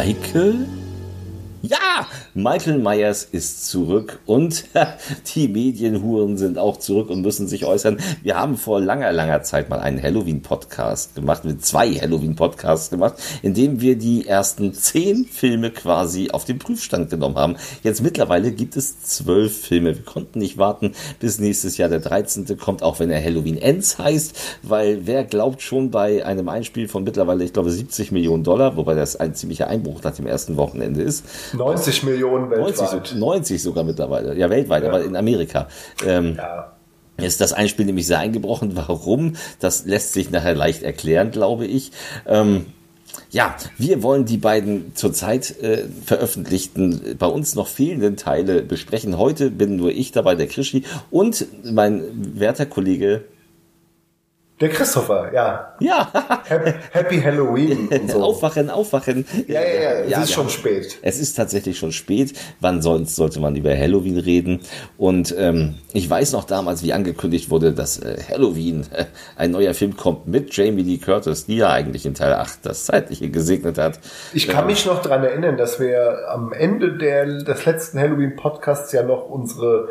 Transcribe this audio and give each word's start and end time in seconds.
Michael? 0.00 0.69
Michael 2.34 2.78
Myers 2.78 3.24
ist 3.24 3.68
zurück 3.68 4.20
und 4.24 4.64
die 5.34 5.48
Medienhuren 5.48 6.38
sind 6.38 6.58
auch 6.58 6.76
zurück 6.76 7.10
und 7.10 7.22
müssen 7.22 7.48
sich 7.48 7.64
äußern. 7.64 7.98
Wir 8.22 8.36
haben 8.36 8.56
vor 8.56 8.80
langer, 8.80 9.10
langer 9.10 9.42
Zeit 9.42 9.68
mal 9.68 9.80
einen 9.80 10.00
Halloween-Podcast 10.00 11.16
gemacht, 11.16 11.44
mit 11.44 11.64
zwei 11.64 11.92
Halloween-Podcasts 11.92 12.90
gemacht, 12.90 13.14
in 13.42 13.54
dem 13.54 13.80
wir 13.80 13.98
die 13.98 14.28
ersten 14.28 14.72
zehn 14.74 15.24
Filme 15.24 15.72
quasi 15.72 16.30
auf 16.30 16.44
den 16.44 16.60
Prüfstand 16.60 17.10
genommen 17.10 17.34
haben. 17.34 17.56
Jetzt 17.82 18.00
mittlerweile 18.00 18.52
gibt 18.52 18.76
es 18.76 19.00
zwölf 19.00 19.62
Filme. 19.62 19.96
Wir 19.96 20.04
konnten 20.04 20.38
nicht 20.38 20.56
warten, 20.56 20.92
bis 21.18 21.40
nächstes 21.40 21.78
Jahr 21.78 21.88
der 21.88 21.98
13. 21.98 22.56
kommt, 22.58 22.84
auch 22.84 23.00
wenn 23.00 23.10
er 23.10 23.24
Halloween 23.24 23.56
Ends 23.56 23.98
heißt, 23.98 24.38
weil 24.62 25.00
wer 25.04 25.24
glaubt 25.24 25.62
schon 25.62 25.90
bei 25.90 26.24
einem 26.24 26.48
Einspiel 26.48 26.86
von 26.86 27.02
mittlerweile, 27.02 27.42
ich 27.42 27.52
glaube, 27.52 27.72
70 27.72 28.12
Millionen 28.12 28.44
Dollar, 28.44 28.76
wobei 28.76 28.94
das 28.94 29.16
ein 29.16 29.34
ziemlicher 29.34 29.66
Einbruch 29.66 30.00
nach 30.04 30.14
dem 30.14 30.26
ersten 30.26 30.56
Wochenende 30.56 31.02
ist, 31.02 31.24
90 31.54 32.04
Millionen 32.04 32.19
weltweit. 32.22 32.92
90, 32.92 33.14
90 33.16 33.62
sogar 33.62 33.84
mittlerweile. 33.84 34.36
Ja, 34.36 34.50
weltweit, 34.50 34.82
ja. 34.82 34.88
aber 34.88 35.04
in 35.04 35.16
Amerika. 35.16 35.68
Ähm, 36.06 36.34
ja. 36.36 36.72
Ist 37.16 37.40
das 37.40 37.52
Einspiel 37.52 37.86
nämlich 37.86 38.06
sehr 38.06 38.18
eingebrochen. 38.18 38.76
Warum? 38.76 39.34
Das 39.58 39.84
lässt 39.84 40.12
sich 40.12 40.30
nachher 40.30 40.54
leicht 40.54 40.82
erklären, 40.82 41.30
glaube 41.30 41.66
ich. 41.66 41.92
Ähm, 42.26 42.66
ja, 43.30 43.56
wir 43.78 44.02
wollen 44.02 44.24
die 44.24 44.38
beiden 44.38 44.94
zurzeit 44.94 45.60
äh, 45.60 45.84
veröffentlichten, 46.04 47.16
bei 47.18 47.26
uns 47.26 47.54
noch 47.54 47.66
fehlenden 47.66 48.16
Teile 48.16 48.62
besprechen. 48.62 49.18
Heute 49.18 49.50
bin 49.50 49.76
nur 49.76 49.90
ich 49.90 50.12
dabei, 50.12 50.34
der 50.34 50.46
Krischi 50.46 50.84
und 51.10 51.46
mein 51.64 52.02
werter 52.38 52.66
Kollege 52.66 53.24
der 54.60 54.68
Christopher, 54.68 55.32
ja. 55.32 55.74
Ja. 55.80 56.10
Happy, 56.92 57.20
Halloween. 57.20 57.88
Und 57.88 58.10
so. 58.10 58.22
Aufwachen, 58.22 58.68
aufwachen. 58.68 59.24
Ja, 59.46 59.60
ja, 59.62 59.66
ja. 59.66 59.90
Es 59.90 60.10
ja, 60.10 60.22
ist 60.22 60.30
ja. 60.30 60.34
schon 60.34 60.50
spät. 60.50 60.98
Es 61.00 61.18
ist 61.18 61.34
tatsächlich 61.34 61.78
schon 61.78 61.92
spät. 61.92 62.34
Wann 62.60 62.82
sonst 62.82 63.16
sollte 63.16 63.40
man 63.40 63.56
über 63.56 63.74
Halloween 63.74 64.18
reden? 64.18 64.60
Und 64.98 65.34
ähm, 65.38 65.76
ich 65.94 66.08
weiß 66.10 66.32
noch 66.32 66.44
damals, 66.44 66.82
wie 66.82 66.92
angekündigt 66.92 67.48
wurde, 67.48 67.72
dass 67.72 68.00
äh, 68.00 68.18
Halloween 68.28 68.84
äh, 68.92 69.06
ein 69.36 69.52
neuer 69.52 69.72
Film 69.72 69.96
kommt 69.96 70.26
mit 70.26 70.54
Jamie 70.54 70.82
Lee 70.82 70.98
Curtis, 70.98 71.46
die 71.46 71.56
ja 71.56 71.70
eigentlich 71.70 72.04
in 72.04 72.12
Teil 72.12 72.34
8 72.34 72.58
das 72.66 72.84
Zeitliche 72.84 73.30
gesegnet 73.30 73.78
hat. 73.78 73.98
Ich 74.34 74.46
kann 74.46 74.64
ähm, 74.64 74.66
mich 74.66 74.84
noch 74.84 75.00
dran 75.00 75.24
erinnern, 75.24 75.56
dass 75.56 75.80
wir 75.80 76.28
am 76.28 76.52
Ende 76.52 76.98
der, 76.98 77.24
des 77.24 77.64
letzten 77.64 77.98
Halloween-Podcasts 77.98 78.92
ja 78.92 79.04
noch 79.04 79.26
unsere 79.30 79.88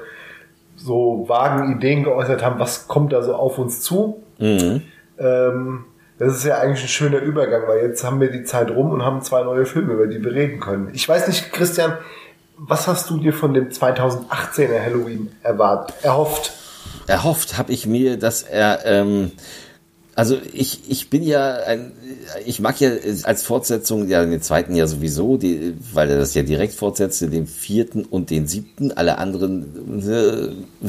so 0.75 1.25
vagen 1.27 1.75
Ideen 1.75 2.03
geäußert 2.03 2.44
haben, 2.44 2.59
was 2.59 2.88
kommt 2.88 3.13
da 3.13 3.23
so 3.23 3.33
auf 3.33 3.57
uns 3.57 3.81
zu. 3.81 4.21
Mhm. 4.39 4.81
Ähm, 5.19 5.85
das 6.17 6.35
ist 6.35 6.45
ja 6.45 6.57
eigentlich 6.57 6.83
ein 6.83 6.89
schöner 6.89 7.19
Übergang, 7.19 7.67
weil 7.67 7.81
jetzt 7.81 8.03
haben 8.03 8.19
wir 8.19 8.29
die 8.29 8.44
Zeit 8.44 8.69
rum 8.72 8.91
und 8.91 9.03
haben 9.03 9.22
zwei 9.22 9.44
neue 9.44 9.66
Filme, 9.66 9.94
über 9.94 10.07
die 10.07 10.23
wir 10.23 10.33
reden 10.33 10.59
können. 10.59 10.89
Ich 10.94 11.07
weiß 11.07 11.27
nicht, 11.27 11.51
Christian, 11.53 11.97
was 12.57 12.88
hast 12.88 13.09
du 13.09 13.17
dir 13.17 13.31
von 13.31 13.53
dem 13.53 13.69
2018er 13.69 14.83
Halloween 14.83 15.31
erwartet, 15.44 15.95
erhofft? 16.03 16.53
Erhofft 17.07 17.57
habe 17.57 17.72
ich 17.72 17.85
mir, 17.85 18.17
dass 18.17 18.44
er 18.44 18.85
ähm, 18.85 19.31
also 20.19 20.38
ich, 20.51 20.81
ich 20.89 21.09
bin 21.09 21.23
ja 21.23 21.53
ein, 21.66 21.94
ich 22.45 22.59
mag 22.59 22.77
ja 22.81 22.91
als 23.23 23.44
Fortsetzung 23.44 24.09
ja 24.09 24.25
den 24.25 24.41
zweiten 24.41 24.75
ja 24.75 24.85
sowieso, 24.85 25.38
die, 25.38 25.75
weil 25.94 26.09
er 26.09 26.17
das 26.17 26.33
ja 26.33 26.44
direkt 26.44 26.73
fortsetzt, 26.73 27.21
den 27.21 27.47
vierten 27.47 28.03
und 28.03 28.29
den 28.29 28.45
siebten. 28.45 28.91
Alle 28.91 29.17
anderen 29.17 30.03
äh, 30.06 30.88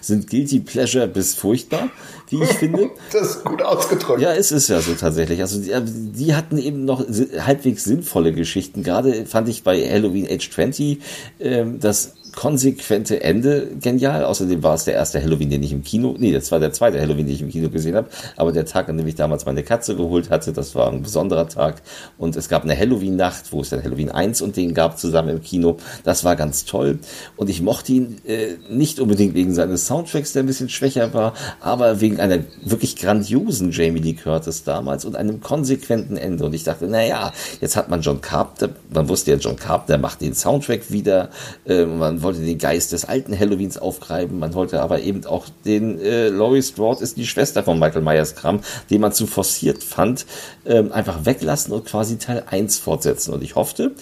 sind 0.00 0.28
guilty 0.28 0.58
pleasure 0.58 1.06
bis 1.06 1.36
furchtbar, 1.36 1.90
wie 2.32 2.42
ich 2.42 2.52
finde. 2.52 2.90
Das 3.12 3.36
ist 3.36 3.44
gut 3.44 3.62
ausgedrückt. 3.62 4.20
Ja, 4.20 4.32
es 4.32 4.52
ist 4.52 4.68
ja 4.68 4.80
so 4.80 4.94
tatsächlich. 4.94 5.40
Also 5.40 5.60
die, 5.60 5.72
die 5.84 6.34
hatten 6.34 6.56
eben 6.56 6.84
noch 6.84 7.04
halbwegs 7.38 7.84
sinnvolle 7.84 8.32
Geschichten. 8.32 8.82
Gerade 8.82 9.26
fand 9.26 9.48
ich 9.48 9.62
bei 9.62 9.86
Halloween 9.88 10.26
Age 10.30 10.50
20 10.50 10.98
äh, 11.38 11.64
das 11.78 12.14
konsequente 12.32 13.22
Ende 13.22 13.68
genial. 13.80 14.24
Außerdem 14.24 14.62
war 14.62 14.74
es 14.74 14.84
der 14.84 14.94
erste 14.94 15.22
Halloween, 15.22 15.50
den 15.50 15.62
ich 15.62 15.72
im 15.72 15.82
Kino, 15.82 16.14
nee, 16.18 16.32
das 16.32 16.50
war 16.50 16.60
der 16.60 16.72
zweite 16.72 17.00
Halloween, 17.00 17.26
den 17.26 17.34
ich 17.34 17.42
im 17.42 17.50
Kino 17.50 17.68
gesehen 17.68 17.94
habe. 17.94 18.08
Aber 18.36 18.52
der 18.52 18.66
Tag, 18.66 18.88
an 18.88 18.96
dem 18.96 19.06
ich 19.06 19.14
damals 19.14 19.46
meine 19.46 19.62
Katze 19.62 19.96
geholt 19.96 20.30
hatte, 20.30 20.52
das 20.52 20.74
war 20.74 20.88
ein 20.90 21.02
besonderer 21.02 21.48
Tag. 21.48 21.82
Und 22.18 22.36
es 22.36 22.48
gab 22.48 22.64
eine 22.64 22.76
Halloween-Nacht, 22.76 23.52
wo 23.52 23.60
es 23.60 23.70
dann 23.70 23.82
Halloween 23.82 24.10
1 24.10 24.42
und 24.42 24.56
den 24.56 24.74
gab 24.74 24.98
zusammen 24.98 25.28
im 25.30 25.42
Kino. 25.42 25.76
Das 26.04 26.24
war 26.24 26.36
ganz 26.36 26.64
toll. 26.64 26.98
Und 27.36 27.50
ich 27.50 27.62
mochte 27.62 27.92
ihn 27.92 28.18
äh, 28.26 28.54
nicht 28.70 29.00
unbedingt 29.00 29.34
wegen 29.34 29.54
seines 29.54 29.86
Soundtracks, 29.86 30.32
der 30.32 30.42
ein 30.42 30.46
bisschen 30.46 30.68
schwächer 30.68 31.12
war, 31.14 31.34
aber 31.60 32.00
wegen 32.00 32.20
einer 32.20 32.38
wirklich 32.64 32.96
grandiosen 32.96 33.70
Jamie 33.72 34.00
Lee 34.00 34.14
Curtis 34.14 34.64
damals 34.64 35.04
und 35.04 35.16
einem 35.16 35.40
konsequenten 35.40 36.16
Ende. 36.16 36.44
Und 36.44 36.54
ich 36.54 36.64
dachte, 36.64 36.86
na 36.88 37.04
ja, 37.04 37.32
jetzt 37.60 37.76
hat 37.76 37.88
man 37.88 38.00
John 38.00 38.20
Carpenter, 38.20 38.74
man 38.90 39.08
wusste 39.08 39.32
ja, 39.32 39.36
John 39.36 39.56
Carpenter 39.56 39.98
macht 39.98 40.20
den 40.20 40.34
Soundtrack 40.34 40.90
wieder, 40.90 41.30
äh, 41.66 41.84
man 41.84 42.21
wollte 42.22 42.40
den 42.40 42.58
Geist 42.58 42.92
des 42.92 43.04
alten 43.04 43.38
Halloweens 43.38 43.78
aufgreifen, 43.78 44.38
man 44.38 44.54
wollte 44.54 44.80
aber 44.82 45.00
eben 45.00 45.24
auch 45.26 45.46
den 45.64 46.00
äh, 46.00 46.28
Laurie 46.28 46.62
Strode 46.62 47.02
ist 47.02 47.16
die 47.16 47.26
Schwester 47.26 47.62
von 47.62 47.78
Michael 47.78 48.02
Myers 48.02 48.34
Kram, 48.34 48.60
den 48.90 49.00
man 49.00 49.12
zu 49.12 49.26
forciert 49.26 49.82
fand, 49.82 50.26
ähm, 50.66 50.92
einfach 50.92 51.24
weglassen 51.24 51.72
und 51.72 51.84
quasi 51.84 52.18
Teil 52.18 52.44
1 52.46 52.78
fortsetzen. 52.78 53.32
Und 53.32 53.42
ich 53.42 53.54
hoffte, 53.54 53.92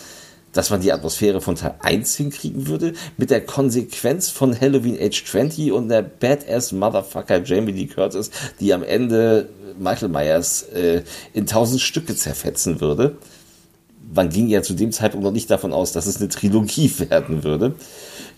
dass 0.53 0.71
man 0.71 0.81
die 0.81 0.93
Atmosphäre 0.93 1.41
von 1.41 1.55
Teil 1.55 1.75
1 1.81 2.17
hinkriegen 2.17 2.67
würde, 2.67 2.95
mit 3.17 3.31
der 3.31 3.45
Konsequenz 3.45 4.31
von 4.31 4.59
Halloween 4.59 4.99
Age 5.01 5.25
20 5.25 5.73
und 5.73 5.89
der 5.89 6.03
Badass 6.03 6.73
Motherfucker 6.73 7.43
Jamie 7.45 7.73
Lee 7.73 7.87
Curtis, 7.87 8.31
die 8.59 8.73
am 8.73 8.83
Ende 8.83 9.49
Michael 9.79 10.09
Myers 10.09 10.63
äh, 10.75 11.03
in 11.33 11.47
tausend 11.47 11.81
Stücke 11.81 12.17
zerfetzen 12.17 12.81
würde. 12.81 13.17
Man 14.13 14.29
ging 14.29 14.49
ja 14.49 14.63
zu 14.63 14.75
dem 14.75 14.91
Zeitpunkt 14.91 15.25
noch 15.25 15.33
nicht 15.33 15.51
davon 15.51 15.73
aus, 15.73 15.93
dass 15.93 16.07
es 16.07 16.17
eine 16.17 16.29
Trilogie 16.29 16.93
werden 17.11 17.45
würde 17.45 17.75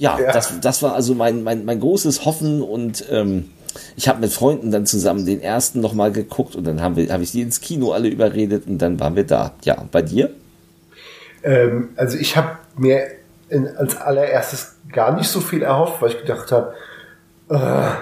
ja, 0.02 0.18
ja, 0.18 0.32
Das, 0.32 0.60
das 0.60 0.82
war 0.82 0.94
also 0.94 1.14
mein, 1.14 1.44
mein, 1.44 1.64
mein 1.64 1.78
großes 1.78 2.24
Hoffen 2.24 2.60
und 2.60 3.04
ähm, 3.08 3.50
ich 3.96 4.08
habe 4.08 4.20
mit 4.20 4.32
Freunden 4.32 4.72
dann 4.72 4.84
zusammen 4.84 5.24
den 5.24 5.40
ersten 5.40 5.80
nochmal 5.80 6.10
geguckt 6.10 6.56
und 6.56 6.64
dann 6.66 6.80
haben 6.80 6.96
wir, 6.96 7.08
habe 7.12 7.22
ich 7.22 7.30
die 7.30 7.42
ins 7.42 7.60
Kino 7.60 7.92
alle 7.92 8.08
überredet 8.08 8.66
und 8.66 8.78
dann 8.78 8.98
waren 8.98 9.14
wir 9.14 9.24
da. 9.24 9.52
Ja, 9.62 9.86
bei 9.92 10.02
dir? 10.02 10.30
Ähm, 11.44 11.90
also 11.94 12.18
ich 12.18 12.36
habe 12.36 12.58
mir 12.76 13.06
in, 13.48 13.68
als 13.68 13.96
allererstes 13.96 14.74
gar 14.90 15.14
nicht 15.16 15.28
so 15.28 15.40
viel 15.40 15.62
erhofft, 15.62 16.02
weil 16.02 16.10
ich 16.10 16.18
gedacht 16.18 16.50
habe, 16.50 16.74
äh, 17.48 17.92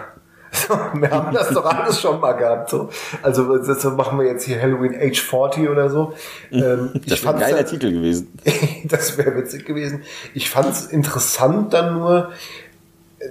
so, 0.52 0.74
wir 0.74 1.10
haben 1.10 1.34
das 1.34 1.50
doch 1.50 1.64
alles 1.64 2.00
schon 2.00 2.20
mal 2.20 2.32
gehabt. 2.32 2.70
So. 2.70 2.88
Also 3.22 3.58
das 3.58 3.84
machen 3.84 4.18
wir 4.18 4.26
jetzt 4.26 4.44
hier 4.44 4.60
Halloween 4.60 4.94
Age 4.94 5.20
40 5.20 5.68
oder 5.68 5.90
so. 5.90 6.12
Ähm, 6.50 6.90
das 7.06 7.22
wäre 7.22 7.34
ein 7.34 7.40
geiler 7.40 7.56
dann, 7.58 7.66
Titel 7.66 7.92
gewesen. 7.92 8.38
das 8.84 9.16
wäre 9.16 9.36
witzig 9.36 9.64
gewesen. 9.64 10.02
Ich 10.34 10.50
fand 10.50 10.70
es 10.70 10.86
interessant 10.86 11.72
dann 11.72 11.94
nur, 11.94 12.30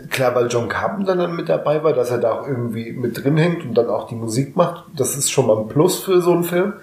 klar, 0.09 0.35
weil 0.35 0.47
John 0.47 0.69
Carpenter 0.69 1.15
dann 1.15 1.35
mit 1.35 1.49
dabei 1.49 1.83
war, 1.83 1.93
dass 1.93 2.09
er 2.09 2.19
da 2.19 2.39
auch 2.39 2.47
irgendwie 2.47 2.91
mit 2.91 3.21
drin 3.23 3.37
hängt 3.37 3.63
und 3.63 3.73
dann 3.73 3.89
auch 3.89 4.07
die 4.07 4.15
Musik 4.15 4.55
macht. 4.55 4.85
Das 4.95 5.15
ist 5.15 5.31
schon 5.31 5.47
mal 5.47 5.57
ein 5.57 5.67
Plus 5.67 6.03
für 6.03 6.21
so 6.21 6.31
einen 6.31 6.43
Film. 6.43 6.73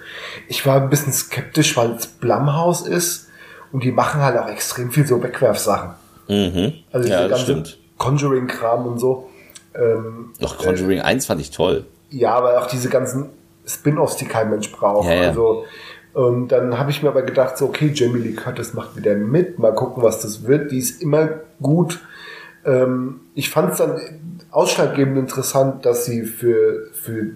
Ich 0.48 0.66
war 0.66 0.80
ein 0.80 0.90
bisschen 0.90 1.12
skeptisch, 1.12 1.76
weil 1.76 1.92
es 1.92 2.06
Blumhouse 2.06 2.86
ist 2.86 3.28
und 3.72 3.84
die 3.84 3.92
machen 3.92 4.20
halt 4.20 4.36
auch 4.38 4.48
extrem 4.48 4.90
viel 4.90 5.06
so 5.06 5.22
Wegwerfsachen. 5.22 5.90
Mhm. 6.28 6.74
Also 6.92 7.08
ja, 7.08 7.28
das 7.28 7.42
stimmt. 7.42 7.78
Conjuring-Kram 7.98 8.86
und 8.86 8.98
so. 8.98 9.30
Ähm, 9.78 10.31
Doch, 10.40 10.58
Conjuring 10.58 10.99
äh, 10.99 11.02
1 11.02 11.26
fand 11.26 11.40
ich 11.40 11.50
toll. 11.50 11.84
Ja, 12.11 12.34
aber 12.34 12.61
auch 12.61 12.67
diese 12.67 12.88
ganzen 12.88 13.31
Spin-offs, 13.67 14.17
die 14.17 14.26
kein 14.26 14.50
Mensch 14.50 14.70
braucht. 14.73 15.08
Ja, 15.08 15.14
ja. 15.14 15.28
Also, 15.28 15.64
und 16.12 16.49
dann 16.49 16.78
habe 16.78 16.90
ich 16.90 17.02
mir 17.02 17.11
aber 17.11 17.23
gedacht, 17.23 17.58
so, 17.58 17.67
okay, 17.67 17.90
Jamie 17.94 18.20
Lee 18.20 18.32
Curtis 18.32 18.73
macht 18.73 18.96
wieder 18.96 19.14
mit, 19.14 19.58
mal 19.58 19.75
gucken, 19.75 20.02
was 20.02 20.23
das 20.23 20.46
wird. 20.46 20.70
Die 20.70 20.78
ist 20.78 21.02
immer 21.02 21.28
gut. 21.61 22.00
Ähm, 22.64 23.20
ich 23.34 23.50
fand 23.50 23.73
es 23.73 23.78
dann 23.78 24.00
ausschlaggebend 24.50 25.19
interessant, 25.19 25.84
dass 25.84 26.06
sie 26.06 26.22
für, 26.22 26.87
für 26.93 27.32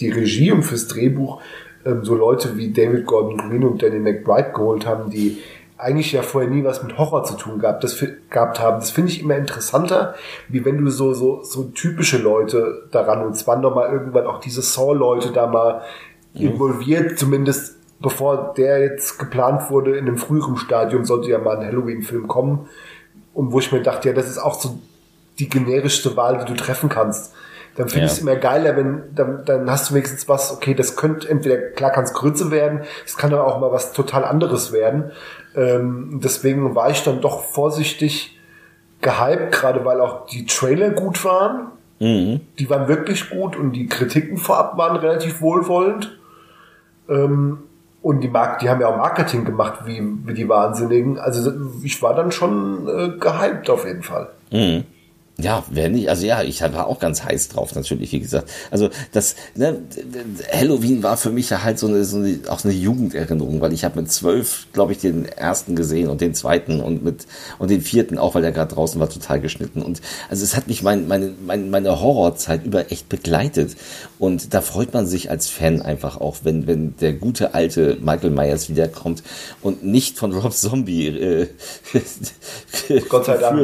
die 0.00 0.10
Regie 0.10 0.52
und 0.52 0.62
fürs 0.62 0.88
Drehbuch 0.88 1.40
ähm, 1.86 2.04
so 2.04 2.14
Leute 2.14 2.56
wie 2.56 2.70
David 2.70 3.06
Gordon 3.06 3.38
Green 3.38 3.64
und 3.64 3.82
Danny 3.82 3.98
McBride 3.98 4.52
geholt 4.52 4.86
haben, 4.86 5.10
die 5.10 5.38
eigentlich 5.78 6.12
ja 6.12 6.22
vorher 6.22 6.50
nie 6.50 6.64
was 6.64 6.82
mit 6.82 6.98
Horror 6.98 7.24
zu 7.24 7.34
tun 7.34 7.60
gehabt, 7.60 7.84
das, 7.84 8.04
gehabt 8.30 8.60
haben. 8.60 8.80
Das 8.80 8.90
finde 8.90 9.12
ich 9.12 9.22
immer 9.22 9.36
interessanter, 9.36 10.14
wie 10.48 10.64
wenn 10.64 10.84
du 10.84 10.90
so, 10.90 11.14
so, 11.14 11.42
so 11.42 11.64
typische 11.64 12.18
Leute 12.18 12.88
daran 12.90 13.24
und 13.24 13.34
zwar 13.34 13.56
nochmal 13.56 13.92
irgendwann 13.92 14.26
auch 14.26 14.40
diese 14.40 14.60
Saw-Leute 14.60 15.30
da 15.32 15.46
mal 15.46 15.82
mhm. 16.34 16.48
involviert, 16.48 17.18
zumindest 17.18 17.76
bevor 18.00 18.54
der 18.56 18.80
jetzt 18.80 19.18
geplant 19.18 19.70
wurde, 19.70 19.96
in 19.96 20.06
einem 20.06 20.18
früheren 20.18 20.56
Stadium 20.56 21.04
sollte 21.04 21.30
ja 21.30 21.38
mal 21.38 21.58
ein 21.58 21.66
Halloween-Film 21.66 22.28
kommen. 22.28 22.68
Und 23.34 23.52
wo 23.52 23.60
ich 23.60 23.72
mir 23.72 23.82
dachte, 23.82 24.08
ja, 24.08 24.14
das 24.14 24.28
ist 24.28 24.38
auch 24.38 24.60
so 24.60 24.78
die 25.38 25.48
generischste 25.48 26.16
Wahl, 26.16 26.38
die 26.38 26.44
du 26.44 26.54
treffen 26.54 26.88
kannst. 26.88 27.32
Dann 27.76 27.88
finde 27.88 28.06
ja. 28.06 28.06
ich 28.06 28.12
es 28.12 28.18
immer 28.18 28.34
geiler, 28.34 28.76
wenn, 28.76 29.02
dann, 29.14 29.44
dann 29.44 29.70
hast 29.70 29.90
du 29.90 29.94
wenigstens 29.94 30.28
was, 30.28 30.52
okay, 30.52 30.74
das 30.74 30.96
könnte 30.96 31.28
entweder, 31.28 31.58
klar 31.58 31.92
kann 31.92 32.02
es 32.02 32.12
Grütze 32.12 32.50
werden, 32.50 32.80
es 33.06 33.16
kann 33.16 33.32
aber 33.32 33.46
auch 33.46 33.60
mal 33.60 33.70
was 33.70 33.92
total 33.92 34.24
anderes 34.24 34.72
werden. 34.72 35.12
Ähm, 35.58 36.20
deswegen 36.22 36.76
war 36.76 36.90
ich 36.90 37.02
dann 37.02 37.20
doch 37.20 37.42
vorsichtig 37.42 38.38
gehypt, 39.00 39.52
gerade 39.52 39.84
weil 39.84 40.00
auch 40.00 40.26
die 40.26 40.46
Trailer 40.46 40.90
gut 40.90 41.24
waren. 41.24 41.72
Mhm. 41.98 42.40
Die 42.58 42.70
waren 42.70 42.86
wirklich 42.86 43.28
gut 43.28 43.56
und 43.56 43.72
die 43.72 43.88
Kritiken 43.88 44.36
vorab 44.36 44.78
waren 44.78 44.96
relativ 44.96 45.40
wohlwollend. 45.40 46.16
Ähm, 47.08 47.58
und 48.02 48.20
die 48.20 48.28
Mark, 48.28 48.60
die 48.60 48.70
haben 48.70 48.80
ja 48.80 48.86
auch 48.86 48.96
Marketing 48.96 49.44
gemacht, 49.44 49.80
wie, 49.84 50.00
wie 50.24 50.34
die 50.34 50.48
Wahnsinnigen. 50.48 51.18
Also 51.18 51.52
ich 51.82 52.00
war 52.00 52.14
dann 52.14 52.30
schon 52.30 52.86
äh, 52.86 53.18
gehypt 53.18 53.68
auf 53.68 53.84
jeden 53.84 54.04
Fall. 54.04 54.28
Mhm. 54.52 54.84
Ja, 55.40 55.64
wer 55.70 55.88
nicht, 55.88 56.10
also 56.10 56.26
ja, 56.26 56.42
ich 56.42 56.62
war 56.62 56.88
auch 56.88 56.98
ganz 56.98 57.22
heiß 57.22 57.50
drauf, 57.50 57.72
natürlich, 57.76 58.10
wie 58.10 58.18
gesagt. 58.18 58.50
Also 58.72 58.90
das, 59.12 59.36
ne, 59.54 59.82
Halloween 60.52 61.04
war 61.04 61.16
für 61.16 61.30
mich 61.30 61.48
ja 61.48 61.62
halt 61.62 61.78
so 61.78 61.86
eine, 61.86 62.04
so 62.04 62.16
eine 62.16 62.40
auch 62.48 62.64
eine 62.64 62.74
Jugenderinnerung, 62.74 63.60
weil 63.60 63.72
ich 63.72 63.84
habe 63.84 64.00
mit 64.00 64.10
zwölf, 64.10 64.66
glaube 64.72 64.90
ich, 64.90 64.98
den 64.98 65.26
ersten 65.26 65.76
gesehen 65.76 66.08
und 66.08 66.20
den 66.20 66.34
zweiten 66.34 66.80
und 66.80 67.04
mit 67.04 67.28
und 67.60 67.70
den 67.70 67.82
vierten 67.82 68.18
auch, 68.18 68.34
weil 68.34 68.42
der 68.42 68.50
gerade 68.50 68.74
draußen 68.74 69.00
war, 69.00 69.08
total 69.10 69.40
geschnitten. 69.40 69.80
Und 69.80 70.00
also 70.28 70.42
es 70.42 70.56
hat 70.56 70.66
mich 70.66 70.82
mein, 70.82 71.06
meine, 71.06 71.32
meine, 71.46 71.66
meine 71.66 72.00
Horrorzeit 72.00 72.64
über 72.64 72.90
echt 72.90 73.08
begleitet. 73.08 73.76
Und 74.18 74.54
da 74.54 74.60
freut 74.60 74.92
man 74.92 75.06
sich 75.06 75.30
als 75.30 75.46
Fan 75.46 75.82
einfach 75.82 76.20
auch, 76.20 76.38
wenn, 76.42 76.66
wenn 76.66 76.96
der 76.96 77.12
gute 77.12 77.54
alte 77.54 77.96
Michael 78.00 78.30
Myers 78.30 78.70
wiederkommt 78.70 79.22
und 79.62 79.84
nicht 79.84 80.18
von 80.18 80.32
Rob 80.32 80.52
Zombie 80.52 81.06
äh, 81.06 81.46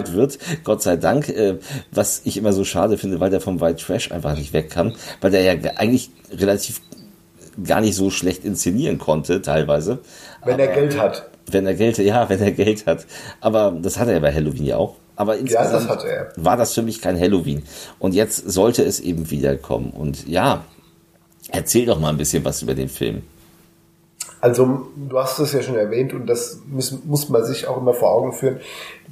Dank. 0.04 0.12
wird. 0.12 0.38
Gott 0.62 0.80
sei 0.80 0.96
Dank. 0.96 1.28
Äh, 1.28 1.58
was 1.90 2.22
ich 2.24 2.36
immer 2.36 2.52
so 2.52 2.64
schade 2.64 2.98
finde, 2.98 3.20
weil 3.20 3.30
der 3.30 3.40
vom 3.40 3.60
White 3.60 3.84
Trash 3.84 4.12
einfach 4.12 4.36
nicht 4.36 4.52
weg 4.52 4.70
kann, 4.70 4.94
weil 5.20 5.30
der 5.30 5.42
ja 5.42 5.70
eigentlich 5.76 6.10
relativ 6.32 6.80
gar 7.62 7.80
nicht 7.80 7.94
so 7.94 8.10
schlecht 8.10 8.44
inszenieren 8.44 8.98
konnte, 8.98 9.42
teilweise. 9.42 10.00
Wenn 10.44 10.58
er 10.58 10.68
Geld 10.68 10.98
hat. 10.98 11.28
Wenn 11.50 11.66
er 11.66 11.74
Geld, 11.74 11.98
ja, 11.98 12.28
wenn 12.28 12.40
er 12.40 12.52
Geld 12.52 12.86
hat. 12.86 13.06
Aber 13.40 13.76
das 13.80 13.98
hat 13.98 14.08
er 14.08 14.20
bei 14.20 14.32
Halloween 14.32 14.64
ja 14.64 14.76
auch. 14.76 14.96
Aber 15.16 15.36
insgesamt 15.36 16.02
ja, 16.04 16.24
das 16.24 16.44
war 16.44 16.56
das 16.56 16.74
für 16.74 16.82
mich 16.82 17.00
kein 17.00 17.18
Halloween. 17.18 17.62
Und 17.98 18.14
jetzt 18.14 18.50
sollte 18.50 18.82
es 18.82 18.98
eben 18.98 19.30
wiederkommen. 19.30 19.90
Und 19.90 20.26
ja, 20.26 20.64
erzähl 21.52 21.86
doch 21.86 22.00
mal 22.00 22.08
ein 22.08 22.16
bisschen 22.16 22.44
was 22.44 22.62
über 22.62 22.74
den 22.74 22.88
Film. 22.88 23.22
Also, 24.40 24.88
du 24.96 25.18
hast 25.18 25.38
es 25.38 25.52
ja 25.52 25.62
schon 25.62 25.76
erwähnt 25.76 26.12
und 26.12 26.26
das 26.26 26.60
muss, 26.66 27.04
muss 27.04 27.28
man 27.30 27.44
sich 27.44 27.66
auch 27.66 27.78
immer 27.78 27.94
vor 27.94 28.12
Augen 28.12 28.32
führen 28.32 28.60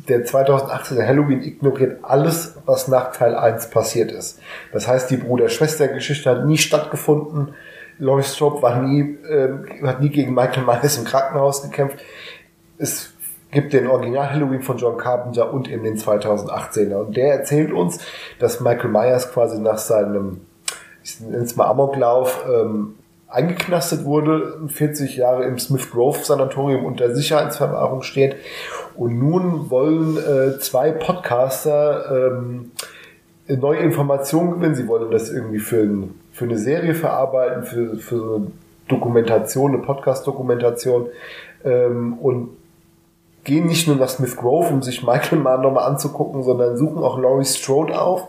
der 0.08 0.24
2018er 0.24 1.06
Halloween 1.06 1.42
ignoriert 1.42 1.98
alles, 2.02 2.56
was 2.66 2.88
nach 2.88 3.12
Teil 3.12 3.34
1 3.34 3.70
passiert 3.70 4.10
ist. 4.10 4.38
Das 4.72 4.88
heißt, 4.88 5.10
die 5.10 5.16
Bruder-Schwester-Geschichte 5.16 6.30
hat 6.30 6.44
nie 6.44 6.58
stattgefunden. 6.58 7.54
Laurie 7.98 8.24
Strode 8.24 8.62
war 8.62 8.82
nie, 8.82 9.16
äh, 9.28 9.86
hat 9.86 10.00
nie 10.00 10.08
gegen 10.08 10.34
Michael 10.34 10.64
Myers 10.64 10.98
im 10.98 11.04
Krankenhaus 11.04 11.62
gekämpft. 11.62 11.98
Es 12.78 13.12
gibt 13.52 13.72
den 13.72 13.86
Original 13.86 14.30
Halloween 14.30 14.62
von 14.62 14.78
John 14.78 14.96
Carpenter 14.96 15.52
und 15.52 15.70
eben 15.70 15.84
den 15.84 15.98
2018er. 15.98 16.96
Und 16.96 17.16
der 17.16 17.34
erzählt 17.34 17.72
uns, 17.72 17.98
dass 18.40 18.60
Michael 18.60 18.90
Myers 18.90 19.30
quasi 19.30 19.60
nach 19.60 19.78
seinem, 19.78 20.40
ich 21.04 21.20
nenne 21.20 21.44
es 21.44 21.54
mal 21.54 21.66
Amoklauf, 21.66 22.44
ähm, 22.50 22.94
eingeknastet 23.32 24.04
wurde, 24.04 24.60
40 24.68 25.16
Jahre 25.16 25.44
im 25.44 25.58
Smith 25.58 25.90
Grove 25.90 26.18
Sanatorium 26.22 26.84
unter 26.84 27.14
Sicherheitsverwahrung 27.14 28.02
steht. 28.02 28.36
Und 28.94 29.18
nun 29.18 29.70
wollen 29.70 30.16
äh, 30.18 30.58
zwei 30.58 30.92
Podcaster 30.92 32.30
ähm, 32.30 32.72
neue 33.48 33.78
Informationen 33.78 34.52
gewinnen. 34.52 34.74
Sie 34.74 34.86
wollen 34.86 35.10
das 35.10 35.30
irgendwie 35.30 35.58
für, 35.58 35.82
ein, 35.82 36.14
für 36.32 36.44
eine 36.44 36.58
Serie 36.58 36.94
verarbeiten, 36.94 37.64
für, 37.64 37.96
für 37.96 38.16
so 38.16 38.34
eine 38.36 38.46
Dokumentation, 38.88 39.74
eine 39.74 39.82
Podcast-Dokumentation. 39.82 41.08
Ähm, 41.64 42.18
und 42.18 42.50
gehen 43.44 43.66
nicht 43.66 43.88
nur 43.88 43.96
nach 43.96 44.08
Smith 44.08 44.36
Grove, 44.36 44.72
um 44.72 44.82
sich 44.82 45.02
Michael 45.02 45.38
Mann 45.38 45.62
nochmal 45.62 45.90
anzugucken, 45.90 46.42
sondern 46.42 46.76
suchen 46.76 47.02
auch 47.02 47.18
Laurie 47.18 47.44
Strode 47.44 48.00
auf, 48.00 48.28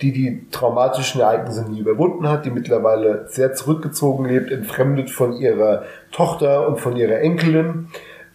die 0.00 0.12
die 0.12 0.46
traumatischen 0.50 1.20
Ereignisse 1.20 1.70
nie 1.70 1.80
überwunden 1.80 2.28
hat, 2.28 2.46
die 2.46 2.50
mittlerweile 2.50 3.26
sehr 3.28 3.52
zurückgezogen 3.52 4.24
lebt, 4.24 4.50
entfremdet 4.50 5.10
von 5.10 5.34
ihrer 5.34 5.84
Tochter 6.12 6.66
und 6.68 6.80
von 6.80 6.96
ihrer 6.96 7.18
Enkelin 7.20 7.88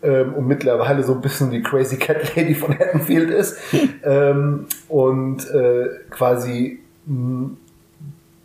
ähm, 0.04 0.36
und 0.36 0.48
mittlerweile 0.48 1.04
so 1.04 1.14
ein 1.14 1.22
bisschen 1.22 1.50
die 1.50 1.62
Crazy 1.62 1.98
Cat 1.98 2.36
Lady 2.36 2.54
von 2.54 2.78
Haddonfield 2.78 3.30
ist. 3.30 3.58
Ähm, 4.02 4.68
und 4.88 5.50
äh, 5.52 5.90
quasi 6.10 6.80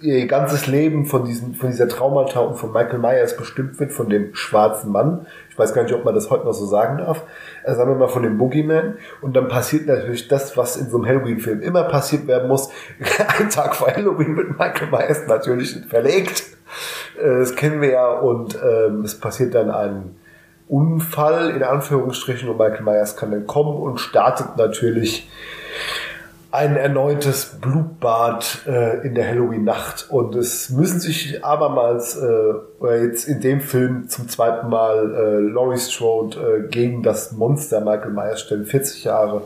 ihr 0.05 0.27
ganzes 0.27 0.67
Leben 0.67 1.07
von, 1.07 1.25
diesen, 1.25 1.55
von 1.55 1.71
dieser 1.71 1.89
Traumata 1.89 2.41
und 2.41 2.57
von 2.57 2.73
Michael 2.73 2.99
Myers 2.99 3.37
bestimmt 3.37 3.81
wird, 3.81 3.93
von 3.93 4.11
dem 4.11 4.35
schwarzen 4.35 4.93
Mann. 4.93 5.27
Ich 5.49 5.59
weiß 5.59 5.73
gar 5.73 5.83
nicht, 5.83 5.95
ob 5.95 6.05
man 6.05 6.15
das 6.15 6.31
heute 6.31 6.45
noch 6.45 6.53
so 6.53 6.67
sagen 6.67 6.99
darf. 6.99 7.23
Also 7.65 7.79
sagen 7.79 7.91
wir 7.93 7.99
mal 7.99 8.09
von 8.09 8.23
dem 8.23 8.37
Boogeyman. 8.37 8.99
Und 9.23 9.35
dann 9.35 9.49
passiert 9.49 9.87
natürlich 9.87 10.29
das, 10.29 10.57
was 10.57 10.77
in 10.77 10.91
so 10.91 10.99
einem 10.99 11.07
Halloween-Film 11.07 11.63
immer 11.63 11.85
passiert 11.85 12.27
werden 12.27 12.49
muss. 12.49 12.69
Ein 13.39 13.49
Tag 13.49 13.75
vor 13.75 13.89
Halloween 13.89 14.37
wird 14.37 14.59
Michael 14.59 14.91
Myers 14.91 15.27
natürlich 15.27 15.81
verlegt. 15.89 16.45
Äh, 17.19 17.39
das 17.39 17.57
kennen 17.57 17.81
wir 17.81 17.93
ja. 17.93 18.13
Und 18.13 18.59
ähm, 18.63 19.03
es 19.05 19.19
passiert 19.19 19.55
dann 19.55 19.71
ein 19.71 20.17
Unfall, 20.69 21.51
in 21.51 21.63
Anführungsstrichen, 21.63 22.49
und 22.49 22.59
Michael 22.59 22.83
Myers 22.83 23.17
kann 23.17 23.31
dann 23.31 23.47
kommen 23.47 23.77
und 23.77 23.99
startet 23.99 24.57
natürlich 24.57 25.31
ein 26.55 26.77
erneutes 26.77 27.59
Blutbad 27.61 28.61
äh, 28.69 29.05
in 29.05 29.17
der 29.17 29.27
Halloween-Nacht. 29.27 30.09
Und 30.09 30.37
es 30.37 30.71
müssen 30.71 31.01
sich 31.01 31.45
abermals, 31.45 32.17
äh, 32.17 32.53
oder 32.79 33.03
jetzt 33.03 33.27
in 33.27 33.41
dem 33.41 33.61
Film 33.61 34.09
zum 34.09 34.29
zweiten 34.29 34.69
Mal, 34.69 35.15
äh, 35.15 35.41
Laurie 35.51 35.79
Strode 35.79 36.39
äh, 36.39 36.69
gegen 36.69 37.03
das 37.03 37.33
Monster 37.33 37.81
Michael 37.81 38.13
Myers 38.13 38.43
stellen, 38.43 38.67
40 38.67 39.03
Jahre 39.03 39.43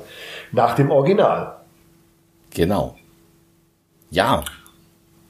nach 0.52 0.74
dem 0.74 0.90
Original. 0.90 1.56
Genau. 2.50 2.94
Ja. 4.10 4.44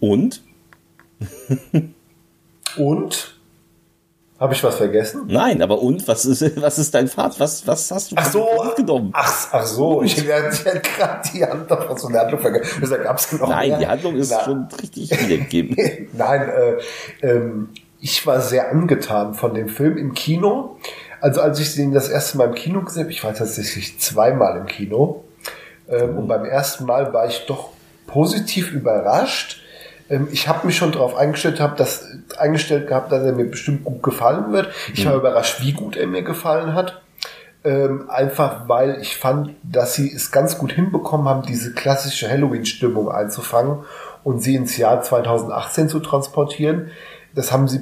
Und? 0.01 0.43
Und 2.77 3.38
habe 4.39 4.55
ich 4.55 4.63
was 4.63 4.77
vergessen? 4.77 5.25
Nein, 5.27 5.63
aber 5.63 5.83
und? 5.83 6.07
Was 6.07 6.25
ist, 6.25 6.43
was 6.63 6.79
ist 6.79 6.95
dein 6.95 7.09
Fahrt? 7.09 7.41
Was, 7.41 7.67
was 7.67 7.91
hast 7.91 8.13
du 8.13 8.17
ach 8.17 8.33
so, 8.33 8.47
mitgenommen? 8.65 9.11
Ach, 9.13 9.49
ach 9.53 9.67
so, 9.67 10.03
ich 10.03 10.17
hätte 10.17 10.81
gerade 10.81 11.29
die 11.33 11.45
Handlung, 11.45 11.79
was 11.89 12.03
so 12.03 12.09
eine 12.09 12.21
Handlung 12.21 12.41
vergessen. 12.41 12.89
Da 12.89 12.97
gab's 12.99 13.33
noch 13.33 13.49
Nein, 13.49 13.71
mehr. 13.71 13.79
die 13.79 13.87
Handlung 13.87 14.15
ist 14.17 14.31
Na, 14.31 14.45
schon 14.45 14.69
richtig 14.81 15.11
wiedergegeben. 15.11 16.09
Nein, 16.13 16.49
äh, 16.49 17.27
ähm, 17.27 17.69
ich 18.01 18.25
war 18.27 18.41
sehr 18.41 18.71
angetan 18.71 19.35
von 19.35 19.55
dem 19.55 19.69
Film 19.69 19.97
im 19.97 20.15
Kino. 20.15 20.79
Also 21.21 21.41
als 21.41 21.59
ich 21.59 21.75
den 21.75 21.93
das 21.93 22.09
erste 22.09 22.39
Mal 22.39 22.49
im 22.49 22.55
Kino 22.55 22.83
gesehen 22.83 23.03
habe, 23.03 23.13
ich 23.13 23.25
war 23.25 23.35
tatsächlich 23.35 23.99
zweimal 23.99 24.57
im 24.57 24.67
Kino. 24.67 25.25
Ähm, 25.89 26.13
mhm. 26.13 26.19
Und 26.19 26.29
beim 26.29 26.45
ersten 26.45 26.85
Mal 26.85 27.13
war 27.13 27.27
ich 27.27 27.45
doch 27.47 27.71
positiv 28.07 28.71
überrascht 28.71 29.63
ähm, 30.09 30.29
ich 30.31 30.49
habe 30.49 30.67
mich 30.67 30.77
schon 30.77 30.93
darauf 30.93 31.17
eingestellt, 31.17 31.61
habe 31.61 31.77
das 31.77 32.07
eingestellt 32.39 32.87
gehabt, 32.87 33.13
dass 33.13 33.23
er 33.25 33.33
mir 33.33 33.47
bestimmt 33.51 33.85
gut 33.85 34.03
gefallen 34.03 34.53
wird. 34.53 34.69
Ich 34.95 35.05
war 35.05 35.15
mhm. 35.15 35.21
überrascht, 35.21 35.61
wie 35.61 35.73
gut 35.73 35.97
er 35.97 36.07
mir 36.07 36.23
gefallen 36.23 36.75
hat. 36.75 37.01
Ähm, 37.65 38.09
einfach 38.09 38.69
weil 38.69 38.99
ich 39.01 39.17
fand, 39.17 39.51
dass 39.65 39.95
sie 39.95 40.13
es 40.13 40.31
ganz 40.31 40.59
gut 40.59 40.73
hinbekommen 40.73 41.29
haben, 41.29 41.43
diese 41.43 41.73
klassische 41.73 42.31
Halloween-Stimmung 42.31 43.11
einzufangen 43.11 43.81
und 44.23 44.41
sie 44.41 44.55
ins 44.55 44.77
Jahr 44.77 45.03
2018 45.03 45.89
zu 45.89 45.99
transportieren. 45.99 46.91
Das 47.35 47.51
haben 47.51 47.67
sie 47.67 47.81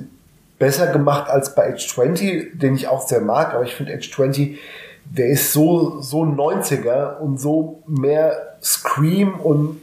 besser 0.58 0.86
gemacht 0.86 1.28
als 1.28 1.54
bei 1.54 1.72
Age 1.72 1.86
20, 1.86 2.58
den 2.58 2.74
ich 2.74 2.88
auch 2.88 3.06
sehr 3.06 3.20
mag, 3.20 3.52
aber 3.52 3.64
ich 3.64 3.74
finde 3.74 3.94
Age 3.94 4.10
20, 4.10 4.58
der 5.04 5.28
ist 5.28 5.52
so, 5.52 6.00
so 6.00 6.22
90er 6.22 7.18
und 7.18 7.38
so 7.38 7.82
mehr 7.86 8.56
Scream 8.62 9.38
und 9.38 9.80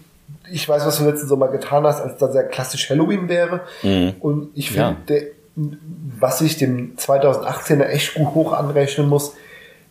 ich 0.53 0.69
weiß, 0.69 0.85
was 0.85 0.99
du 0.99 1.05
letzten 1.05 1.27
Sommer 1.27 1.47
getan 1.47 1.83
hast, 1.83 2.01
als 2.01 2.17
dass 2.17 2.35
er 2.35 2.43
klassisch 2.43 2.89
Halloween 2.89 3.27
wäre. 3.27 3.61
Mhm. 3.81 4.13
Und 4.19 4.49
ich 4.53 4.71
finde, 4.71 4.97
ja. 5.07 5.63
was 6.19 6.41
ich 6.41 6.57
dem 6.57 6.95
2018er 6.95 7.85
echt 7.85 8.13
gut 8.13 8.35
hoch 8.35 8.53
anrechnen 8.53 9.09
muss, 9.09 9.33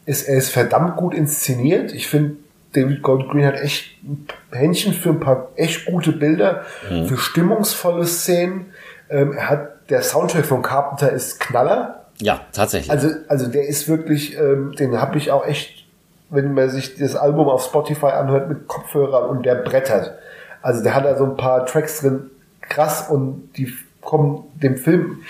ist, 0.07 0.29
er 0.29 0.37
ist 0.37 0.51
verdammt 0.51 0.97
gut 0.97 1.15
inszeniert. 1.15 1.93
Ich 1.93 2.07
finde, 2.07 2.37
David 2.75 3.03
Gordon 3.03 3.29
Green 3.29 3.47
hat 3.47 3.61
echt 3.61 4.03
ein 4.05 4.27
Händchen 4.51 4.93
für 4.95 5.11
ein 5.11 5.21
paar 5.21 5.49
echt 5.57 5.85
gute 5.87 6.13
Bilder, 6.13 6.63
mhm. 6.89 7.07
für 7.07 7.17
stimmungsvolle 7.17 8.07
Szenen. 8.07 8.67
Ähm, 9.11 9.33
er 9.33 9.51
hat, 9.51 9.91
der 9.91 10.03
Soundtrack 10.03 10.47
von 10.47 10.63
Carpenter 10.63 11.11
ist 11.11 11.41
Knaller. 11.41 12.07
Ja, 12.21 12.41
tatsächlich. 12.53 12.91
Also, 12.91 13.09
also 13.29 13.49
der 13.49 13.67
ist 13.67 13.89
wirklich, 13.89 14.39
ähm, 14.39 14.73
den 14.79 15.01
habe 15.01 15.19
ich 15.19 15.31
auch 15.31 15.45
echt, 15.47 15.87
wenn 16.31 16.55
man 16.55 16.71
sich 16.71 16.97
das 16.97 17.17
Album 17.17 17.49
auf 17.49 17.65
Spotify 17.65 18.07
anhört 18.07 18.49
mit 18.49 18.69
Kopfhörern 18.69 19.29
und 19.29 19.45
der 19.45 19.57
brettert. 19.57 20.15
Also 20.63 20.83
der 20.83 20.95
hat 20.95 21.05
da 21.05 21.17
so 21.17 21.25
ein 21.25 21.37
paar 21.37 21.67
Tracks 21.67 22.01
drin, 22.01 22.31
krass 22.61 23.09
und 23.09 23.51
die 23.57 23.73
kommen 24.01 24.45
dem 24.55 24.77
Film, 24.77 25.21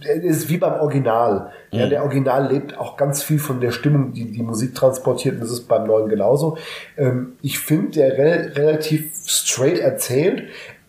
ist 0.00 0.48
wie 0.48 0.56
beim 0.56 0.80
Original. 0.80 1.50
Mhm. 1.70 1.78
Ja, 1.78 1.86
der 1.86 2.02
Original 2.02 2.50
lebt 2.50 2.76
auch 2.78 2.96
ganz 2.96 3.22
viel 3.22 3.38
von 3.38 3.60
der 3.60 3.72
Stimmung, 3.72 4.12
die 4.12 4.32
die 4.32 4.42
Musik 4.42 4.74
transportiert 4.74 5.34
und 5.34 5.42
das 5.42 5.50
ist 5.50 5.68
beim 5.68 5.86
neuen 5.86 6.08
genauso. 6.08 6.56
Ähm, 6.96 7.34
ich 7.42 7.58
finde, 7.58 7.90
der 7.90 8.18
re 8.18 8.56
relativ 8.56 9.12
straight 9.26 9.78
erzählt. 9.78 10.44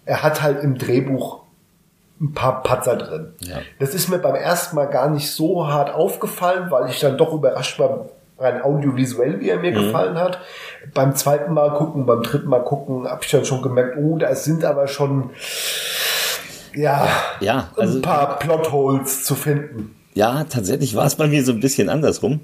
Er 0.06 0.24
hat 0.24 0.42
halt 0.42 0.64
im 0.64 0.78
Drehbuch 0.78 1.44
ein 2.22 2.34
paar 2.34 2.64
Patzer 2.64 2.96
drin. 2.96 3.34
Ja. 3.42 3.58
Das 3.80 3.94
ist 3.94 4.10
mir 4.10 4.20
beim 4.20 4.36
ersten 4.36 4.76
Mal 4.76 4.86
gar 4.86 5.10
nicht 5.10 5.30
so 5.32 5.68
hart 5.68 5.94
aufgefallen, 5.94 6.72
weil 6.72 6.90
ich 6.90 7.00
dann 7.00 7.18
doch 7.18 7.34
überrascht 7.34 7.78
war, 7.80 8.10
rein 8.44 8.62
audiovisuell, 8.62 9.40
wie 9.40 9.50
er 9.50 9.60
mir 9.60 9.72
mhm. 9.72 9.86
gefallen 9.86 10.18
hat. 10.18 10.40
Beim 10.94 11.16
zweiten 11.16 11.54
Mal 11.54 11.74
gucken, 11.74 12.06
beim 12.06 12.22
dritten 12.22 12.50
Mal 12.50 12.64
gucken, 12.64 13.08
habe 13.08 13.24
ich 13.24 13.32
dann 13.32 13.46
schon 13.46 13.62
gemerkt, 13.62 13.98
oh, 13.98 14.18
da 14.18 14.36
sind 14.36 14.66
aber 14.66 14.88
schon 14.88 15.32
ja, 16.76 17.08
ja 17.40 17.70
also, 17.78 18.00
ein 18.00 18.02
paar 18.02 18.40
Plotholes 18.40 19.24
zu 19.24 19.36
finden. 19.36 19.96
Ja, 20.14 20.44
tatsächlich 20.44 20.96
war 20.96 21.06
es 21.06 21.16
bei 21.16 21.28
mir 21.28 21.44
so 21.44 21.52
ein 21.52 21.60
bisschen 21.60 21.90
andersrum. 21.90 22.42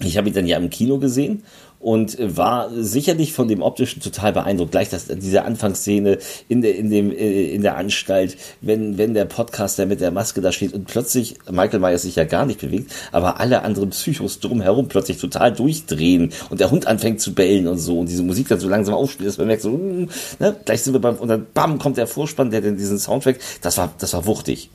Ich 0.00 0.18
habe 0.18 0.28
ihn 0.28 0.34
dann 0.34 0.46
ja 0.46 0.58
im 0.58 0.68
Kino 0.68 0.98
gesehen 0.98 1.42
und 1.78 2.16
war 2.20 2.70
sicherlich 2.74 3.32
von 3.32 3.48
dem 3.48 3.62
optischen 3.62 4.02
total 4.02 4.32
beeindruckt. 4.32 4.72
Gleich 4.72 4.88
das, 4.88 5.06
diese 5.06 5.44
Anfangsszene 5.44 6.18
in 6.48 6.60
der, 6.60 6.76
in 6.76 6.90
dem, 6.90 7.10
äh, 7.10 7.54
in 7.54 7.62
der 7.62 7.76
Anstalt, 7.76 8.36
wenn, 8.60 8.98
wenn 8.98 9.14
der 9.14 9.24
Podcaster 9.24 9.86
mit 9.86 10.00
der 10.00 10.10
Maske 10.10 10.40
da 10.40 10.52
steht 10.52 10.74
und 10.74 10.86
plötzlich 10.86 11.36
Michael 11.50 11.80
Myers 11.80 12.02
sich 12.02 12.16
ja 12.16 12.24
gar 12.24 12.44
nicht 12.44 12.60
bewegt, 12.60 12.92
aber 13.12 13.40
alle 13.40 13.62
anderen 13.62 13.90
Psychos 13.90 14.40
drumherum 14.40 14.88
plötzlich 14.88 15.18
total 15.18 15.52
durchdrehen 15.52 16.32
und 16.50 16.60
der 16.60 16.70
Hund 16.70 16.86
anfängt 16.86 17.20
zu 17.20 17.34
bellen 17.34 17.66
und 17.66 17.78
so 17.78 18.00
und 18.00 18.08
diese 18.08 18.22
Musik 18.22 18.48
dann 18.48 18.60
so 18.60 18.68
langsam 18.68 18.94
aufspielt, 18.94 19.28
dass 19.28 19.38
man 19.38 19.46
merkt 19.46 19.62
so, 19.62 19.70
mm, 19.70 20.08
ne, 20.38 20.56
gleich 20.64 20.82
sind 20.82 20.92
wir 20.92 21.00
beim, 21.00 21.16
und 21.16 21.28
dann 21.28 21.46
bam, 21.54 21.78
kommt 21.78 21.96
der 21.96 22.06
Vorspann, 22.06 22.50
der 22.50 22.62
dann 22.62 22.76
diesen 22.76 22.98
Soundtrack, 22.98 23.38
das 23.62 23.78
war, 23.78 23.92
das 23.98 24.12
war 24.12 24.26
wuchtig. 24.26 24.70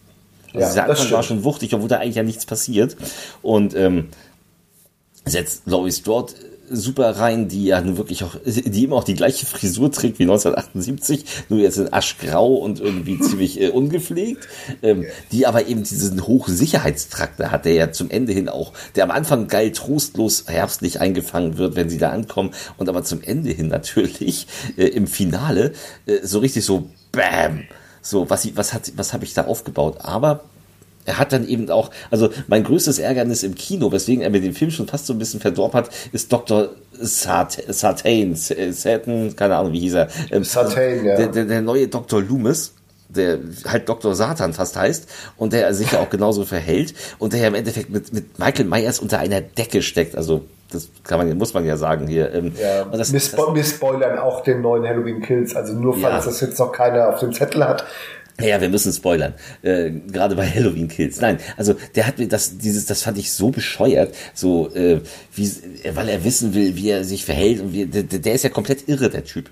Also 0.53 0.59
ja, 0.59 0.67
dieser 0.67 0.89
Anfang 0.89 1.11
war 1.11 1.23
schon 1.23 1.43
wuchtig, 1.43 1.73
obwohl 1.73 1.87
da 1.87 1.97
eigentlich 1.97 2.15
ja 2.15 2.23
nichts 2.23 2.45
passiert. 2.45 2.97
Und 3.41 3.73
ähm, 3.73 4.09
setzt 5.31 5.63
Laurie 5.65 5.91
Strode 5.91 6.33
super 6.71 7.17
rein, 7.17 7.47
die 7.47 7.65
ja 7.65 7.81
nun 7.81 7.97
wirklich 7.97 8.23
auch, 8.23 8.35
die 8.45 8.83
immer 8.83 8.95
auch 8.95 9.03
die 9.03 9.13
gleiche 9.13 9.45
Frisur 9.45 9.91
trägt 9.91 10.19
wie 10.19 10.23
1978, 10.23 11.25
nur 11.49 11.59
jetzt 11.59 11.77
in 11.77 11.91
aschgrau 11.91 12.55
und 12.55 12.79
irgendwie 12.79 13.19
ziemlich 13.21 13.59
äh, 13.59 13.69
ungepflegt, 13.69 14.47
ähm, 14.81 15.05
die 15.31 15.45
aber 15.45 15.67
eben 15.67 15.83
diesen 15.83 16.25
Hochsicherheitstraktor 16.25 17.51
hat, 17.51 17.65
der 17.65 17.73
ja 17.73 17.91
zum 17.91 18.09
Ende 18.09 18.33
hin 18.33 18.49
auch, 18.49 18.73
der 18.95 19.03
am 19.03 19.11
Anfang 19.11 19.47
geil 19.47 19.71
trostlos 19.71 20.45
herbstlich 20.47 21.01
eingefangen 21.01 21.57
wird, 21.57 21.75
wenn 21.75 21.89
sie 21.89 21.97
da 21.97 22.09
ankommen 22.09 22.51
und 22.77 22.89
aber 22.89 23.03
zum 23.03 23.21
Ende 23.21 23.51
hin 23.51 23.67
natürlich 23.67 24.47
äh, 24.77 24.87
im 24.87 25.07
Finale 25.07 25.73
äh, 26.05 26.19
so 26.23 26.39
richtig 26.39 26.65
so 26.65 26.89
BAM! 27.11 27.63
So, 28.03 28.31
was, 28.31 28.55
was 28.55 28.73
hat, 28.73 28.91
was 28.95 29.13
habe 29.13 29.25
ich 29.25 29.35
da 29.35 29.45
aufgebaut? 29.45 29.97
Aber 29.99 30.45
er 31.05 31.17
hat 31.17 31.33
dann 31.33 31.47
eben 31.47 31.69
auch, 31.69 31.91
also 32.09 32.29
mein 32.47 32.63
größtes 32.63 32.99
Ärgernis 32.99 33.43
im 33.43 33.55
Kino, 33.55 33.91
weswegen 33.91 34.21
er 34.23 34.29
mir 34.29 34.41
den 34.41 34.53
Film 34.53 34.71
schon 34.71 34.87
fast 34.87 35.07
so 35.07 35.13
ein 35.13 35.19
bisschen 35.19 35.39
verdorben 35.39 35.73
hat, 35.73 35.89
ist 36.11 36.31
Dr. 36.31 36.69
Sartain, 36.99 38.35
Sartain, 38.35 39.35
keine 39.35 39.55
Ahnung, 39.55 39.73
wie 39.73 39.79
hieß 39.79 39.93
er. 39.95 40.07
Ähm, 40.29 40.43
Sartain, 40.43 41.05
ja. 41.05 41.15
Der, 41.15 41.27
der, 41.27 41.45
der 41.45 41.61
neue 41.61 41.87
Dr. 41.87 42.21
Loomis 42.21 42.73
der 43.13 43.39
halt 43.67 43.89
Dr. 43.89 44.15
Satan 44.15 44.53
fast 44.53 44.77
heißt 44.77 45.09
und 45.37 45.51
der 45.53 45.73
sich 45.73 45.91
ja 45.91 45.99
auch 45.99 46.09
genauso 46.09 46.45
verhält 46.45 46.93
und 47.19 47.33
der 47.33 47.41
ja 47.41 47.47
im 47.47 47.55
Endeffekt 47.55 47.89
mit, 47.89 48.13
mit 48.13 48.39
Michael 48.39 48.65
Myers 48.65 48.99
unter 48.99 49.19
einer 49.19 49.41
Decke 49.41 49.81
steckt. 49.81 50.15
Also 50.15 50.45
das 50.71 50.87
kann 51.03 51.17
man, 51.17 51.37
muss 51.37 51.53
man 51.53 51.65
ja 51.65 51.75
sagen 51.77 52.07
hier. 52.07 52.33
Ähm, 52.33 52.53
ja, 52.59 52.85
das, 52.85 53.11
wir, 53.11 53.19
spo 53.19 53.53
wir, 53.53 53.63
spoilern 53.63 54.17
auch 54.17 54.41
den 54.41 54.61
neuen 54.61 54.87
Halloween 54.87 55.21
Kills. 55.21 55.55
Also 55.55 55.73
nur 55.73 55.93
falls 55.97 56.25
ja. 56.25 56.31
das 56.31 56.41
jetzt 56.41 56.59
noch 56.59 56.71
keiner 56.71 57.09
auf 57.09 57.19
dem 57.19 57.33
Zettel 57.33 57.67
hat. 57.67 57.85
Ja, 58.39 58.61
wir 58.61 58.69
müssen 58.69 58.91
spoilern. 58.91 59.33
Äh, 59.61 59.91
Gerade 60.11 60.35
bei 60.35 60.47
Halloween 60.47 60.87
Kills. 60.87 61.19
Nein, 61.21 61.37
also 61.57 61.75
der 61.95 62.07
hat 62.07 62.17
mir 62.17 62.27
das, 62.27 62.57
dieses, 62.57 62.85
das 62.85 63.03
fand 63.03 63.17
ich 63.17 63.31
so 63.31 63.49
bescheuert, 63.49 64.15
so, 64.33 64.73
äh, 64.73 65.01
wie, 65.35 65.51
weil 65.93 66.09
er 66.09 66.23
wissen 66.23 66.53
will, 66.53 66.75
wie 66.75 66.89
er 66.89 67.03
sich 67.03 67.25
verhält 67.25 67.61
und 67.61 67.73
wie, 67.73 67.85
der, 67.85 68.03
der 68.03 68.33
ist 68.33 68.43
ja 68.43 68.49
komplett 68.49 68.87
irre, 68.87 69.09
der 69.09 69.23
Typ. 69.23 69.49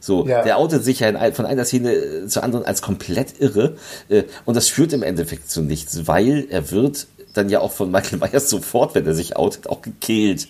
So, 0.00 0.26
ja. 0.26 0.42
der 0.42 0.58
outet 0.58 0.84
sich 0.84 1.00
ja 1.00 1.32
von 1.32 1.46
einer 1.46 1.64
Szene 1.64 1.94
äh, 1.94 2.26
zur 2.26 2.42
anderen 2.42 2.64
als 2.64 2.82
komplett 2.82 3.40
irre. 3.40 3.76
Äh, 4.08 4.24
und 4.44 4.56
das 4.56 4.68
führt 4.68 4.92
im 4.92 5.04
Endeffekt 5.04 5.48
zu 5.48 5.62
nichts, 5.62 6.08
weil 6.08 6.46
er 6.50 6.72
wird 6.72 7.06
dann 7.34 7.48
ja 7.48 7.60
auch 7.60 7.72
von 7.72 7.90
Michael 7.90 8.18
Myers 8.18 8.50
sofort, 8.50 8.94
wenn 8.96 9.06
er 9.06 9.14
sich 9.14 9.36
outet, 9.36 9.68
auch 9.68 9.80
gekillt. 9.80 10.48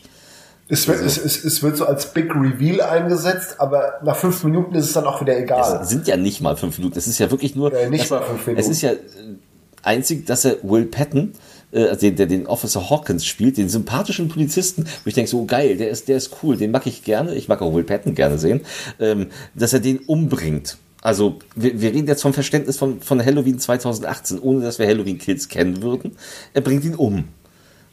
Es 0.72 0.88
wird, 0.88 1.02
also, 1.02 1.20
es, 1.20 1.36
es, 1.36 1.44
es 1.44 1.62
wird 1.62 1.76
so 1.76 1.84
als 1.84 2.14
Big 2.14 2.34
Reveal 2.34 2.80
eingesetzt, 2.80 3.56
aber 3.58 4.00
nach 4.02 4.16
fünf 4.16 4.42
Minuten 4.42 4.74
ist 4.74 4.86
es 4.86 4.92
dann 4.94 5.04
auch 5.04 5.20
wieder 5.20 5.38
egal. 5.38 5.80
Es 5.82 5.90
sind 5.90 6.08
ja 6.08 6.16
nicht 6.16 6.40
mal 6.40 6.56
fünf 6.56 6.78
Minuten. 6.78 6.96
Es 6.96 7.06
ist 7.06 7.18
ja 7.18 7.30
wirklich 7.30 7.54
nur. 7.54 7.78
Ja, 7.78 7.90
nicht 7.90 8.10
mal 8.10 8.22
fünf 8.22 8.46
Minuten. 8.46 8.58
Es 8.58 8.70
ist 8.70 8.80
ja 8.80 8.92
einzig, 9.82 10.24
dass 10.24 10.46
er 10.46 10.56
Will 10.62 10.86
Patton, 10.86 11.32
äh, 11.72 11.88
also 11.88 12.00
den, 12.00 12.16
der 12.16 12.24
den 12.24 12.46
Officer 12.46 12.88
Hawkins 12.88 13.26
spielt, 13.26 13.58
den 13.58 13.68
sympathischen 13.68 14.30
Polizisten, 14.30 14.84
wo 15.04 15.08
ich 15.08 15.14
denke, 15.14 15.30
so 15.30 15.44
geil, 15.44 15.76
der 15.76 15.90
ist, 15.90 16.08
der 16.08 16.16
ist 16.16 16.38
cool, 16.42 16.56
den 16.56 16.70
mag 16.70 16.86
ich 16.86 17.04
gerne, 17.04 17.34
ich 17.34 17.48
mag 17.48 17.60
auch 17.60 17.74
Will 17.74 17.84
Patton 17.84 18.14
gerne 18.14 18.38
sehen, 18.38 18.62
ähm, 18.98 19.26
dass 19.54 19.74
er 19.74 19.80
den 19.80 19.98
umbringt. 19.98 20.78
Also 21.02 21.38
wir, 21.54 21.82
wir 21.82 21.92
reden 21.92 22.08
jetzt 22.08 22.22
vom 22.22 22.32
Verständnis 22.32 22.78
von, 22.78 23.02
von 23.02 23.22
Halloween 23.22 23.58
2018, 23.58 24.38
ohne 24.38 24.64
dass 24.64 24.78
wir 24.78 24.86
Halloween 24.86 25.18
Kills 25.18 25.50
kennen 25.50 25.82
würden. 25.82 26.16
Er 26.54 26.62
bringt 26.62 26.84
ihn 26.84 26.94
um. 26.94 27.24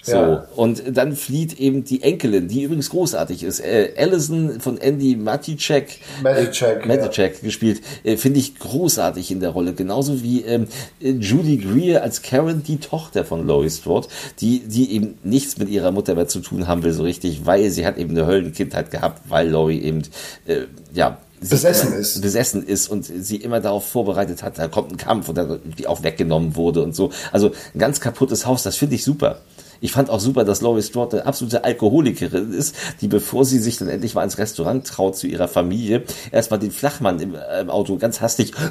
So, 0.02 0.14
ja. 0.14 0.48
und 0.56 0.82
dann 0.96 1.14
flieht 1.14 1.60
eben 1.60 1.84
die 1.84 2.02
Enkelin, 2.04 2.48
die 2.48 2.64
übrigens 2.64 2.90
großartig 2.90 3.44
ist. 3.44 3.60
Äh, 3.60 3.94
Allison 3.98 4.62
von 4.62 4.78
Andy 4.78 5.18
Maticek, 5.18 6.00
Maticek, 6.24 6.86
äh, 6.86 6.88
Maticek 6.88 7.36
ja. 7.36 7.40
gespielt, 7.42 7.82
äh, 8.06 8.16
finde 8.16 8.40
ich 8.40 8.58
großartig 8.58 9.30
in 9.30 9.42
der 9.42 9.50
Rolle. 9.50 9.74
Genauso 9.74 10.24
wie 10.24 10.42
ähm, 10.44 10.68
Judy 11.02 11.58
Greer 11.58 12.02
als 12.02 12.22
Karen, 12.22 12.64
die 12.64 12.78
Tochter 12.78 13.26
von 13.26 13.46
Laurie 13.46 13.70
Strode, 13.70 14.08
die, 14.40 14.60
die 14.60 14.94
eben 14.94 15.18
nichts 15.24 15.58
mit 15.58 15.68
ihrer 15.68 15.92
Mutter 15.92 16.16
mehr 16.16 16.30
zu 16.30 16.40
tun 16.40 16.68
haben 16.68 16.84
will, 16.84 16.94
so 16.94 17.04
richtig, 17.04 17.46
weil 17.46 17.70
sie 17.70 17.86
hat 17.86 17.98
eben 17.98 18.12
eine 18.12 18.26
Höllenkindheit 18.26 18.92
gehabt, 18.92 19.24
weil 19.28 19.50
Laurie 19.50 19.82
eben, 19.82 20.04
äh, 20.48 20.62
ja, 20.94 21.18
besessen 21.42 21.94
ist. 21.94 22.22
Besessen 22.22 22.66
ist 22.66 22.90
und 22.90 23.06
sie 23.06 23.38
immer 23.38 23.60
darauf 23.60 23.86
vorbereitet 23.86 24.44
hat, 24.44 24.58
da 24.58 24.68
kommt 24.68 24.92
ein 24.92 24.98
Kampf 24.98 25.30
und 25.30 25.38
dann 25.38 25.60
die 25.78 25.88
auch 25.88 26.04
weggenommen 26.04 26.56
wurde 26.56 26.84
und 26.84 26.96
so. 26.96 27.12
Also 27.32 27.52
ein 27.74 27.80
ganz 27.80 28.00
kaputtes 28.00 28.46
Haus, 28.46 28.64
das 28.64 28.76
finde 28.76 28.96
ich 28.96 29.04
super. 29.04 29.42
Ich 29.82 29.92
fand 29.92 30.10
auch 30.10 30.20
super, 30.20 30.44
dass 30.44 30.62
Laurie 30.62 30.82
Strode 30.82 31.18
eine 31.18 31.26
absolute 31.26 31.64
Alkoholikerin 31.64 32.54
ist, 32.54 32.76
die 33.02 33.08
bevor 33.08 33.46
sie 33.46 33.60
sich 33.60 33.78
dann 33.78 33.90
endlich 33.90 34.16
mal 34.16 34.24
ins 34.24 34.38
Restaurant 34.38 34.86
traut 34.86 35.16
zu 35.16 35.28
ihrer 35.28 35.48
Familie, 35.48 36.04
erstmal 36.32 36.60
den 36.60 36.72
Flachmann 36.72 37.20
im, 37.20 37.36
äh, 37.36 37.62
im 37.62 37.70
Auto 37.70 37.98
ganz 37.98 38.22
hastig 38.22 38.54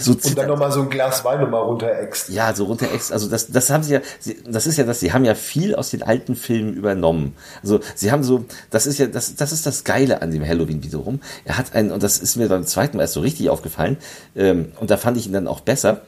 so 0.00 0.12
und 0.12 0.38
dann 0.38 0.48
nochmal 0.48 0.70
so 0.70 0.82
ein 0.82 0.90
Glas 0.90 1.24
Wein 1.24 1.40
nochmal 1.40 1.62
runterext. 1.62 2.28
Ja, 2.28 2.54
so 2.54 2.64
runterext. 2.64 3.12
Also 3.12 3.28
das, 3.28 3.48
das 3.50 3.70
haben 3.70 3.82
sie 3.82 3.94
ja, 3.94 4.00
das 4.46 4.66
ist 4.66 4.76
ja 4.76 4.84
das, 4.84 5.00
sie 5.00 5.12
haben 5.12 5.24
ja 5.24 5.34
viel 5.34 5.74
aus 5.74 5.90
den 5.90 6.02
alten 6.02 6.36
Filmen 6.36 6.74
übernommen. 6.74 7.34
Also 7.62 7.80
sie 7.94 8.12
haben 8.12 8.22
so, 8.22 8.44
das 8.70 8.86
ist 8.86 8.98
ja, 8.98 9.06
das, 9.06 9.34
das 9.36 9.52
ist 9.52 9.66
das 9.66 9.84
Geile 9.84 10.22
an 10.22 10.30
dem 10.30 10.46
Halloween 10.46 10.82
wiederum. 10.82 11.20
Er 11.44 11.58
hat 11.58 11.74
einen, 11.74 11.90
und 11.90 12.02
das 12.02 12.18
ist 12.18 12.36
mir 12.36 12.48
beim 12.48 12.66
zweiten 12.66 12.96
Mal 12.96 13.04
erst 13.04 13.14
so 13.14 13.20
richtig 13.20 13.50
aufgefallen, 13.50 13.96
ähm, 14.36 14.72
und 14.80 14.90
da 14.90 14.96
fand 14.96 15.16
ich 15.16 15.26
ihn 15.26 15.32
dann 15.32 15.48
auch 15.48 15.60
besser. 15.60 16.02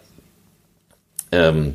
Ähm, 1.33 1.75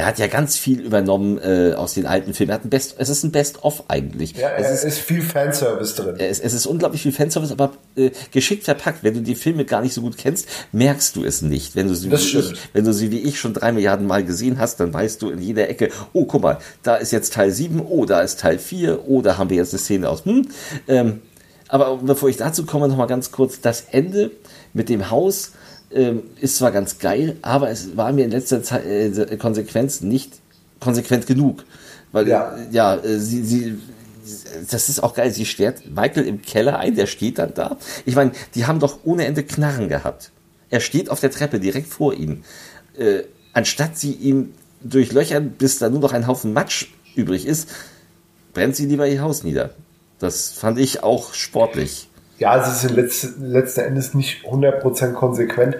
er 0.00 0.06
hat 0.06 0.18
ja 0.18 0.28
ganz 0.28 0.56
viel 0.56 0.80
übernommen 0.80 1.38
äh, 1.38 1.74
aus 1.74 1.92
den 1.92 2.06
alten 2.06 2.32
Filmen. 2.32 2.52
Er 2.52 2.54
hat 2.54 2.64
ein 2.64 2.70
Best, 2.70 2.94
es 2.96 3.10
ist 3.10 3.22
ein 3.22 3.32
Best-of 3.32 3.84
eigentlich. 3.88 4.34
Ja, 4.34 4.48
es 4.56 4.70
ist, 4.70 4.84
ist, 4.84 4.98
viel 4.98 5.20
Fanservice 5.20 5.94
drin. 5.94 6.14
Es, 6.18 6.40
es, 6.40 6.54
ist 6.54 6.64
unglaublich 6.64 7.02
viel 7.02 7.12
Fanservice, 7.12 7.52
aber 7.52 7.72
äh, 7.96 8.10
geschickt 8.32 8.64
verpackt. 8.64 9.04
Wenn 9.04 9.12
du 9.12 9.20
die 9.20 9.34
Filme 9.34 9.66
gar 9.66 9.82
nicht 9.82 9.92
so 9.92 10.00
gut 10.00 10.16
kennst, 10.16 10.48
merkst 10.72 11.16
du 11.16 11.24
es 11.24 11.42
nicht. 11.42 11.76
Wenn 11.76 11.86
du 11.86 11.94
sie, 11.94 12.10
wie 12.10 12.14
ich, 12.14 12.52
wenn 12.72 12.86
du 12.86 12.94
sie 12.94 13.10
wie 13.10 13.18
ich 13.18 13.38
schon 13.38 13.52
drei 13.52 13.72
Milliarden 13.72 14.06
Mal 14.06 14.24
gesehen 14.24 14.58
hast, 14.58 14.80
dann 14.80 14.94
weißt 14.94 15.20
du 15.20 15.28
in 15.28 15.42
jeder 15.42 15.68
Ecke, 15.68 15.90
oh, 16.14 16.24
guck 16.24 16.40
mal, 16.40 16.58
da 16.82 16.96
ist 16.96 17.12
jetzt 17.12 17.34
Teil 17.34 17.50
7, 17.50 17.82
oh, 17.86 18.06
da 18.06 18.22
ist 18.22 18.40
Teil 18.40 18.58
4, 18.58 19.06
oh, 19.06 19.20
da 19.20 19.36
haben 19.36 19.50
wir 19.50 19.58
jetzt 19.58 19.74
eine 19.74 19.80
Szene 19.80 20.08
aus. 20.08 20.24
Hm, 20.24 20.48
ähm, 20.88 21.20
aber 21.68 21.98
bevor 21.98 22.30
ich 22.30 22.38
dazu 22.38 22.64
komme, 22.64 22.88
noch 22.88 22.96
mal 22.96 23.04
ganz 23.04 23.32
kurz 23.32 23.60
das 23.60 23.84
Ende 23.90 24.30
mit 24.72 24.88
dem 24.88 25.10
Haus 25.10 25.52
ähm, 25.92 26.22
ist 26.40 26.56
zwar 26.56 26.70
ganz 26.70 26.98
geil, 26.98 27.36
aber 27.42 27.70
es 27.70 27.96
war 27.96 28.12
mir 28.12 28.24
in 28.24 28.30
letzter 28.30 28.62
Zeit, 28.62 28.84
äh, 28.86 29.36
Konsequenz 29.36 30.00
nicht 30.00 30.32
konsequent 30.78 31.26
genug. 31.26 31.64
Weil, 32.12 32.28
ja, 32.28 32.56
ja 32.70 32.96
äh, 32.96 33.18
sie, 33.18 33.44
sie, 33.44 33.78
das 34.70 34.88
ist 34.88 35.02
auch 35.02 35.14
geil, 35.14 35.32
sie 35.32 35.46
sperrt 35.46 35.82
Michael 35.88 36.26
im 36.26 36.42
Keller 36.42 36.78
ein, 36.78 36.94
der 36.94 37.06
steht 37.06 37.38
dann 37.38 37.54
da. 37.54 37.76
Ich 38.04 38.14
meine, 38.14 38.32
die 38.54 38.66
haben 38.66 38.80
doch 38.80 39.00
ohne 39.04 39.26
Ende 39.26 39.42
Knarren 39.42 39.88
gehabt. 39.88 40.30
Er 40.70 40.80
steht 40.80 41.10
auf 41.10 41.20
der 41.20 41.30
Treppe 41.30 41.58
direkt 41.58 41.88
vor 41.88 42.14
ihnen. 42.14 42.44
Äh, 42.96 43.22
anstatt 43.52 43.98
sie 43.98 44.12
ihm 44.12 44.52
durchlöchern, 44.82 45.50
bis 45.50 45.78
da 45.78 45.90
nur 45.90 46.00
noch 46.00 46.12
ein 46.12 46.26
Haufen 46.26 46.52
Matsch 46.52 46.86
übrig 47.16 47.46
ist, 47.46 47.68
brennt 48.54 48.76
sie 48.76 48.86
lieber 48.86 49.08
ihr 49.08 49.22
Haus 49.22 49.42
nieder. 49.42 49.74
Das 50.18 50.50
fand 50.50 50.78
ich 50.78 51.02
auch 51.02 51.34
sportlich 51.34 52.09
ja, 52.40 52.56
es 52.56 52.84
ist 52.84 52.90
letzten, 52.90 53.44
letzten 53.44 53.80
Endes 53.80 54.14
nicht 54.14 54.46
100% 54.46 55.12
konsequent, 55.12 55.76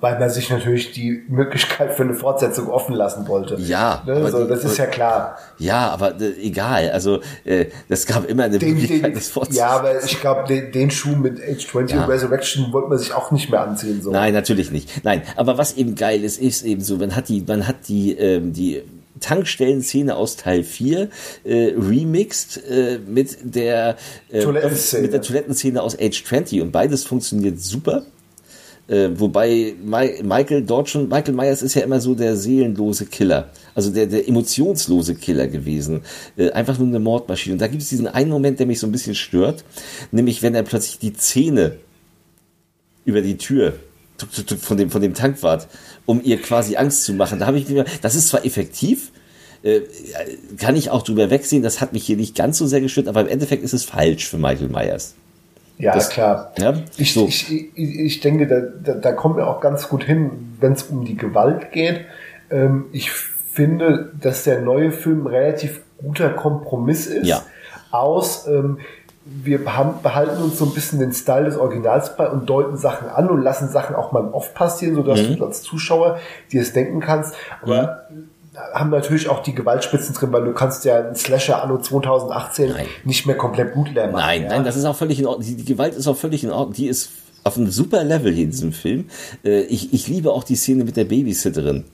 weil 0.00 0.18
man 0.18 0.28
sich 0.28 0.50
natürlich 0.50 0.92
die 0.92 1.22
Möglichkeit 1.28 1.94
für 1.94 2.02
eine 2.02 2.12
Fortsetzung 2.12 2.68
offen 2.68 2.94
lassen 2.94 3.26
wollte. 3.26 3.56
Ja, 3.58 4.02
ne? 4.04 4.16
also, 4.16 4.46
das 4.46 4.64
ist 4.64 4.76
ja 4.76 4.84
klar. 4.84 5.38
Ja, 5.58 5.88
aber 5.88 6.20
äh, 6.20 6.34
egal. 6.42 6.90
Also 6.90 7.20
äh, 7.44 7.66
das 7.88 8.04
gab 8.04 8.28
immer 8.28 8.44
eine 8.44 8.58
den, 8.58 8.74
Möglichkeit, 8.74 9.12
den, 9.12 9.14
das 9.14 9.28
fortzusetzen. 9.28 9.60
Ja, 9.60 9.70
aber 9.70 10.04
ich 10.04 10.20
glaube, 10.20 10.46
den, 10.46 10.70
den, 10.72 10.90
Schuh 10.90 11.16
mit 11.16 11.40
Age 11.40 11.66
20 11.66 11.96
ja. 11.96 12.04
Resurrection 12.04 12.70
wollte 12.74 12.90
man 12.90 12.98
sich 12.98 13.14
auch 13.14 13.30
nicht 13.30 13.50
mehr 13.50 13.62
anziehen. 13.62 14.02
So. 14.02 14.10
Nein, 14.10 14.34
natürlich 14.34 14.70
nicht. 14.70 15.04
Nein, 15.04 15.22
aber 15.36 15.56
was 15.56 15.72
eben 15.78 15.94
geil 15.94 16.22
ist, 16.22 16.38
ist 16.38 16.66
eben 16.66 16.82
so, 16.82 16.98
man 16.98 17.16
hat 17.16 17.30
die, 17.30 17.42
man 17.46 17.66
hat 17.66 17.88
die, 17.88 18.12
ähm, 18.12 18.52
die 18.52 18.82
Tankstellenszene 19.20 20.16
aus 20.16 20.36
Teil 20.36 20.62
4 20.62 21.08
äh, 21.44 21.72
remixed 21.76 22.62
äh, 22.68 22.98
mit 23.06 23.38
der 23.42 23.96
äh, 24.30 24.44
mit 24.46 25.12
der 25.12 25.22
Toilettenszene 25.22 25.82
aus 25.82 25.98
Age 25.98 26.24
20 26.24 26.62
und 26.62 26.72
beides 26.72 27.04
funktioniert 27.04 27.60
super. 27.60 28.04
Äh, 28.88 29.10
wobei 29.18 29.74
My 29.84 30.22
Michael 30.22 30.62
dort 30.62 30.88
schon, 30.88 31.08
Michael 31.08 31.34
Myers 31.34 31.62
ist 31.62 31.74
ja 31.74 31.82
immer 31.82 32.00
so 32.00 32.14
der 32.14 32.36
seelenlose 32.36 33.06
Killer, 33.06 33.50
also 33.74 33.90
der, 33.90 34.06
der 34.06 34.28
emotionslose 34.28 35.16
Killer 35.16 35.48
gewesen. 35.48 36.02
Äh, 36.36 36.50
einfach 36.50 36.78
nur 36.78 36.86
eine 36.86 37.00
Mordmaschine. 37.00 37.54
Und 37.54 37.60
da 37.60 37.66
gibt 37.66 37.82
es 37.82 37.88
diesen 37.88 38.06
einen 38.06 38.30
Moment, 38.30 38.60
der 38.60 38.66
mich 38.66 38.78
so 38.78 38.86
ein 38.86 38.92
bisschen 38.92 39.16
stört, 39.16 39.64
nämlich 40.12 40.42
wenn 40.42 40.54
er 40.54 40.62
plötzlich 40.62 41.00
die 41.00 41.14
Zähne 41.14 41.78
über 43.04 43.22
die 43.22 43.36
Tür 43.36 43.74
von 44.60 44.76
dem, 44.76 44.90
von 44.90 45.02
dem 45.02 45.14
Tankwart, 45.14 45.68
um 46.06 46.20
ihr 46.22 46.40
quasi 46.40 46.76
Angst 46.76 47.04
zu 47.04 47.14
machen. 47.14 47.38
Da 47.38 47.46
habe 47.46 47.58
ich 47.58 47.68
mir, 47.68 47.84
das 48.02 48.14
ist 48.14 48.28
zwar 48.28 48.44
effektiv, 48.44 49.12
äh, 49.62 49.80
kann 50.58 50.76
ich 50.76 50.90
auch 50.90 51.02
drüber 51.02 51.30
wegsehen, 51.30 51.62
das 51.62 51.80
hat 51.80 51.92
mich 51.92 52.04
hier 52.04 52.16
nicht 52.16 52.36
ganz 52.36 52.58
so 52.58 52.66
sehr 52.66 52.80
gestört, 52.80 53.08
aber 53.08 53.22
im 53.22 53.28
Endeffekt 53.28 53.62
ist 53.62 53.72
es 53.72 53.84
falsch 53.84 54.28
für 54.28 54.38
Michael 54.38 54.68
Myers. 54.68 55.14
Ja, 55.78 55.92
das, 55.92 56.08
klar. 56.08 56.52
Ja, 56.58 56.74
ich, 56.96 57.12
so. 57.12 57.26
ich, 57.26 57.52
ich, 57.52 57.98
ich 57.98 58.20
denke, 58.20 58.46
da, 58.46 58.60
da, 58.60 58.98
da 58.98 59.12
kommen 59.12 59.36
wir 59.36 59.46
auch 59.46 59.60
ganz 59.60 59.88
gut 59.88 60.04
hin, 60.04 60.54
wenn 60.60 60.72
es 60.72 60.84
um 60.84 61.04
die 61.04 61.16
Gewalt 61.16 61.72
geht. 61.72 62.06
Ähm, 62.50 62.86
ich 62.92 63.10
finde, 63.10 64.12
dass 64.18 64.44
der 64.44 64.60
neue 64.60 64.92
Film 64.92 65.26
relativ 65.26 65.80
guter 65.98 66.30
Kompromiss 66.30 67.06
ist. 67.06 67.26
Ja. 67.26 67.42
Aus, 67.90 68.46
ähm, 68.46 68.78
wir 69.26 69.76
haben, 69.76 70.02
behalten 70.02 70.40
uns 70.42 70.58
so 70.58 70.64
ein 70.66 70.72
bisschen 70.72 71.00
den 71.00 71.12
Style 71.12 71.44
des 71.44 71.56
Originals 71.56 72.16
bei 72.16 72.28
und 72.28 72.48
deuten 72.48 72.76
Sachen 72.76 73.08
an 73.08 73.28
und 73.28 73.42
lassen 73.42 73.68
Sachen 73.68 73.96
auch 73.96 74.12
mal 74.12 74.28
oft 74.30 74.54
passieren, 74.54 74.94
sodass 74.94 75.20
mhm. 75.22 75.36
du 75.36 75.44
als 75.44 75.62
Zuschauer 75.62 76.18
dir 76.52 76.62
es 76.62 76.72
denken 76.72 77.00
kannst. 77.00 77.34
Aber 77.62 78.06
mhm 78.10 78.28
haben 78.72 78.90
natürlich 78.90 79.28
auch 79.28 79.42
die 79.42 79.54
Gewaltspitzen 79.54 80.14
drin, 80.14 80.32
weil 80.32 80.44
du 80.44 80.52
kannst 80.52 80.84
ja 80.84 80.98
einen 80.98 81.14
Slasher 81.14 81.62
anno 81.62 81.78
2018 81.78 82.70
nein. 82.70 82.86
nicht 83.04 83.26
mehr 83.26 83.36
komplett 83.36 83.74
gut 83.74 83.92
lernen. 83.94 84.14
Nein, 84.14 84.42
ja? 84.42 84.48
nein, 84.48 84.64
das 84.64 84.76
ist 84.76 84.84
auch 84.84 84.96
völlig 84.96 85.18
in 85.18 85.26
Ordnung. 85.26 85.46
Die, 85.46 85.56
die, 85.56 85.64
Gewalt 85.64 85.94
ist 85.94 86.06
auch 86.06 86.16
völlig 86.16 86.42
in 86.42 86.50
Ordnung. 86.50 86.74
Die 86.74 86.86
ist 86.86 87.10
auf 87.44 87.56
einem 87.56 87.70
super 87.70 88.02
Level 88.02 88.32
hier 88.32 88.44
in 88.44 88.50
diesem 88.50 88.72
Film. 88.72 89.06
Äh, 89.44 89.62
ich, 89.62 89.92
ich 89.92 90.08
liebe 90.08 90.32
auch 90.32 90.44
die 90.44 90.56
Szene 90.56 90.84
mit 90.84 90.96
der 90.96 91.04
Babysitterin. 91.04 91.84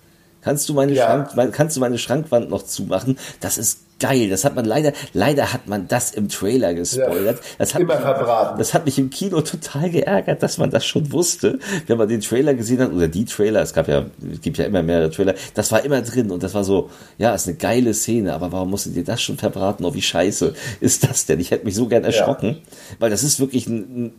Kannst 0.42 0.68
du 0.68 0.74
meine 0.74 0.92
ja. 0.92 1.06
Schrank, 1.06 1.52
kannst 1.52 1.76
du 1.76 1.80
meine 1.80 1.98
Schrankwand 1.98 2.50
noch 2.50 2.64
zumachen? 2.64 3.18
Das 3.40 3.58
ist 3.58 3.78
geil. 4.02 4.28
Das 4.28 4.44
hat 4.44 4.56
man 4.56 4.64
leider, 4.64 4.92
leider 5.12 5.52
hat 5.52 5.68
man 5.68 5.86
das 5.86 6.10
im 6.10 6.28
Trailer 6.28 6.74
gespoilert. 6.74 7.40
Das 7.58 7.74
hat 7.74 7.82
immer 7.82 7.94
mich, 7.94 8.02
verbraten. 8.02 8.58
Das 8.58 8.74
hat 8.74 8.84
mich 8.84 8.98
im 8.98 9.10
Kino 9.10 9.40
total 9.40 9.90
geärgert, 9.90 10.42
dass 10.42 10.58
man 10.58 10.70
das 10.70 10.84
schon 10.84 11.12
wusste, 11.12 11.60
wenn 11.86 11.96
man 11.96 12.08
den 12.08 12.20
Trailer 12.20 12.54
gesehen 12.54 12.80
hat 12.80 12.92
oder 12.92 13.08
die 13.08 13.24
Trailer. 13.24 13.62
Es 13.62 13.72
gab 13.72 13.88
ja, 13.88 14.06
es 14.30 14.40
gibt 14.40 14.58
ja 14.58 14.64
immer 14.64 14.82
mehrere 14.82 15.10
Trailer. 15.10 15.34
Das 15.54 15.70
war 15.70 15.84
immer 15.84 16.02
drin 16.02 16.30
und 16.32 16.42
das 16.42 16.54
war 16.54 16.64
so, 16.64 16.90
ja, 17.18 17.34
ist 17.34 17.46
eine 17.46 17.56
geile 17.56 17.94
Szene, 17.94 18.34
aber 18.34 18.50
warum 18.50 18.70
musstet 18.70 18.96
ihr 18.96 19.04
das 19.04 19.22
schon 19.22 19.38
verbraten? 19.38 19.84
Oh, 19.84 19.94
wie 19.94 20.02
scheiße 20.02 20.52
ist 20.80 21.08
das 21.08 21.26
denn? 21.26 21.38
Ich 21.38 21.52
hätte 21.52 21.64
mich 21.64 21.76
so 21.76 21.86
gern 21.86 22.04
erschrocken, 22.04 22.48
ja. 22.48 22.96
weil 22.98 23.10
das 23.10 23.22
ist 23.22 23.38
wirklich 23.38 23.68
ein, 23.68 24.06
ein 24.06 24.12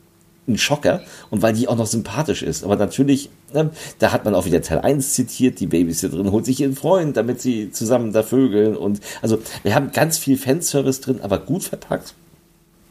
ein 0.47 0.57
Schocker 0.57 1.01
und 1.29 1.41
weil 1.41 1.53
die 1.53 1.67
auch 1.67 1.75
noch 1.75 1.85
sympathisch 1.85 2.43
ist. 2.43 2.63
Aber 2.63 2.75
natürlich, 2.75 3.29
ne, 3.53 3.71
da 3.99 4.11
hat 4.11 4.25
man 4.25 4.35
auch 4.35 4.45
wieder 4.45 4.61
Teil 4.61 4.79
1 4.79 5.13
zitiert, 5.13 5.59
die 5.59 5.67
Babys 5.67 6.01
hier 6.01 6.09
drin, 6.09 6.31
holt 6.31 6.45
sich 6.45 6.59
ihren 6.59 6.75
Freund, 6.75 7.15
damit 7.17 7.41
sie 7.41 7.71
zusammen 7.71 8.13
da 8.13 8.23
vögeln 8.23 8.75
und 8.75 8.99
also 9.21 9.39
wir 9.63 9.75
haben 9.75 9.91
ganz 9.91 10.17
viel 10.17 10.37
Fanservice 10.37 11.01
drin, 11.01 11.19
aber 11.21 11.39
gut 11.39 11.63
verpackt. 11.63 12.13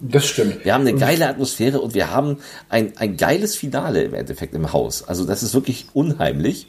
Das 0.04 0.26
stimmt. 0.26 0.64
Wir 0.64 0.74
haben 0.74 0.80
eine 0.80 0.98
geile 0.98 1.28
Atmosphäre 1.28 1.80
und 1.80 1.94
wir 1.94 2.10
haben 2.10 2.38
ein, 2.68 2.92
ein 2.96 3.16
geiles 3.16 3.54
Finale 3.54 4.02
im 4.02 4.14
Endeffekt 4.14 4.52
im 4.52 4.72
Haus. 4.72 5.06
Also 5.06 5.24
das 5.24 5.44
ist 5.44 5.54
wirklich 5.54 5.86
unheimlich. 5.94 6.66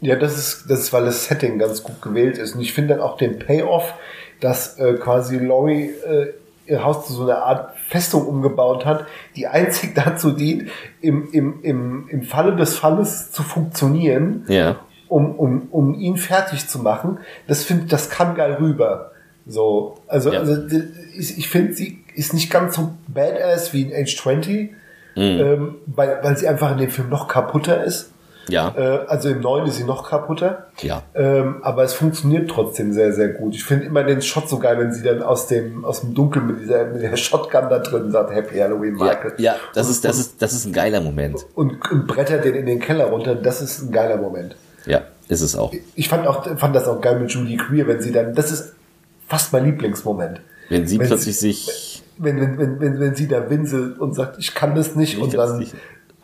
Ja, 0.00 0.16
das 0.16 0.36
ist, 0.36 0.64
das 0.68 0.80
ist, 0.80 0.92
weil 0.92 1.04
das 1.04 1.26
Setting 1.26 1.60
ganz 1.60 1.84
gut 1.84 2.02
gewählt 2.02 2.36
ist. 2.36 2.56
Und 2.56 2.60
ich 2.60 2.72
finde 2.72 2.94
dann 2.94 3.02
auch 3.02 3.16
den 3.16 3.38
Payoff, 3.38 3.94
dass 4.40 4.76
äh, 4.78 4.94
quasi 4.94 5.38
Laurie 5.38 5.90
äh, 6.04 6.32
ihr 6.66 6.84
Haus 6.84 7.06
zu 7.06 7.12
so 7.12 7.22
einer 7.22 7.44
Art 7.44 7.77
Festung 7.88 8.26
umgebaut 8.26 8.84
hat, 8.84 9.06
die 9.34 9.46
einzig 9.46 9.94
dazu 9.94 10.32
dient, 10.32 10.70
im, 11.00 11.32
im, 11.32 11.62
im, 11.62 12.08
im 12.08 12.22
Falle 12.22 12.54
des 12.54 12.76
Falles 12.76 13.32
zu 13.32 13.42
funktionieren, 13.42 14.44
ja. 14.48 14.76
um, 15.08 15.34
um, 15.34 15.68
um 15.70 15.94
ihn 15.94 16.18
fertig 16.18 16.68
zu 16.68 16.80
machen, 16.80 17.18
das 17.46 17.64
finde 17.64 17.86
das 17.86 18.10
kann 18.10 18.34
geil 18.34 18.58
rüber. 18.60 19.12
So, 19.46 19.96
also, 20.06 20.30
ja. 20.30 20.40
also 20.40 20.66
ich, 21.16 21.38
ich 21.38 21.48
finde, 21.48 21.72
sie 21.72 22.04
ist 22.14 22.34
nicht 22.34 22.50
ganz 22.50 22.76
so 22.76 22.90
badass 23.06 23.72
wie 23.72 23.82
in 23.82 23.94
Age 23.94 24.14
20, 24.14 24.70
mhm. 24.70 24.72
ähm, 25.16 25.74
weil, 25.86 26.18
weil 26.22 26.36
sie 26.36 26.46
einfach 26.46 26.72
in 26.72 26.78
dem 26.78 26.90
Film 26.90 27.08
noch 27.08 27.26
kaputter 27.26 27.82
ist. 27.82 28.12
Ja. 28.48 28.74
Äh, 28.76 29.06
also 29.06 29.28
im 29.28 29.40
neuen 29.40 29.66
ist 29.66 29.76
sie 29.76 29.84
noch 29.84 30.08
kaputter. 30.08 30.66
Ja. 30.80 31.02
Ähm, 31.14 31.56
aber 31.62 31.84
es 31.84 31.92
funktioniert 31.92 32.50
trotzdem 32.50 32.92
sehr, 32.92 33.12
sehr 33.12 33.28
gut. 33.28 33.54
Ich 33.54 33.64
finde 33.64 33.86
immer 33.86 34.04
den 34.04 34.22
Shot 34.22 34.48
so 34.48 34.58
geil, 34.58 34.78
wenn 34.78 34.92
sie 34.92 35.02
dann 35.02 35.22
aus 35.22 35.46
dem, 35.46 35.84
aus 35.84 36.00
dem 36.00 36.14
Dunkeln 36.14 36.46
mit 36.46 36.60
dieser, 36.60 36.86
mit 36.86 37.02
der 37.02 37.16
Shotgun 37.16 37.68
da 37.68 37.78
drin 37.78 38.10
sagt, 38.10 38.34
Happy 38.34 38.58
Halloween, 38.58 38.94
Michael. 38.94 39.34
Ja, 39.38 39.52
ja 39.52 39.56
das 39.74 39.86
und, 39.86 39.92
ist, 39.92 40.04
das 40.04 40.18
ist, 40.18 40.42
das 40.42 40.52
ist 40.52 40.66
ein 40.66 40.72
geiler 40.72 41.00
Moment. 41.00 41.44
Und, 41.54 41.90
und 41.90 42.06
brettert 42.06 42.44
den 42.44 42.54
in 42.54 42.66
den 42.66 42.80
Keller 42.80 43.06
runter. 43.06 43.34
Das 43.34 43.60
ist 43.60 43.82
ein 43.82 43.92
geiler 43.92 44.16
Moment. 44.16 44.56
Ja, 44.86 45.02
ist 45.28 45.42
es 45.42 45.56
auch. 45.56 45.72
Ich 45.94 46.08
fand 46.08 46.26
auch, 46.26 46.44
fand 46.58 46.74
das 46.74 46.88
auch 46.88 47.00
geil 47.00 47.20
mit 47.20 47.30
Julie 47.30 47.56
Queer, 47.56 47.86
wenn 47.86 48.00
sie 48.00 48.12
dann, 48.12 48.34
das 48.34 48.50
ist 48.50 48.74
fast 49.26 49.52
mein 49.52 49.64
Lieblingsmoment. 49.64 50.40
Wenn 50.68 50.86
sie 50.86 50.98
wenn 50.98 51.06
plötzlich 51.06 51.38
sie, 51.38 51.52
sich, 51.52 52.02
wenn, 52.18 52.40
wenn, 52.40 52.58
wenn, 52.58 52.80
wenn, 52.80 53.00
wenn 53.00 53.14
sie 53.14 53.28
da 53.28 53.48
winselt 53.48 53.98
und 53.98 54.14
sagt, 54.14 54.38
ich 54.38 54.54
kann 54.54 54.74
das 54.74 54.96
nicht 54.96 55.14
ich 55.14 55.22
und 55.22 55.34
dann, 55.34 55.58
nicht. 55.58 55.74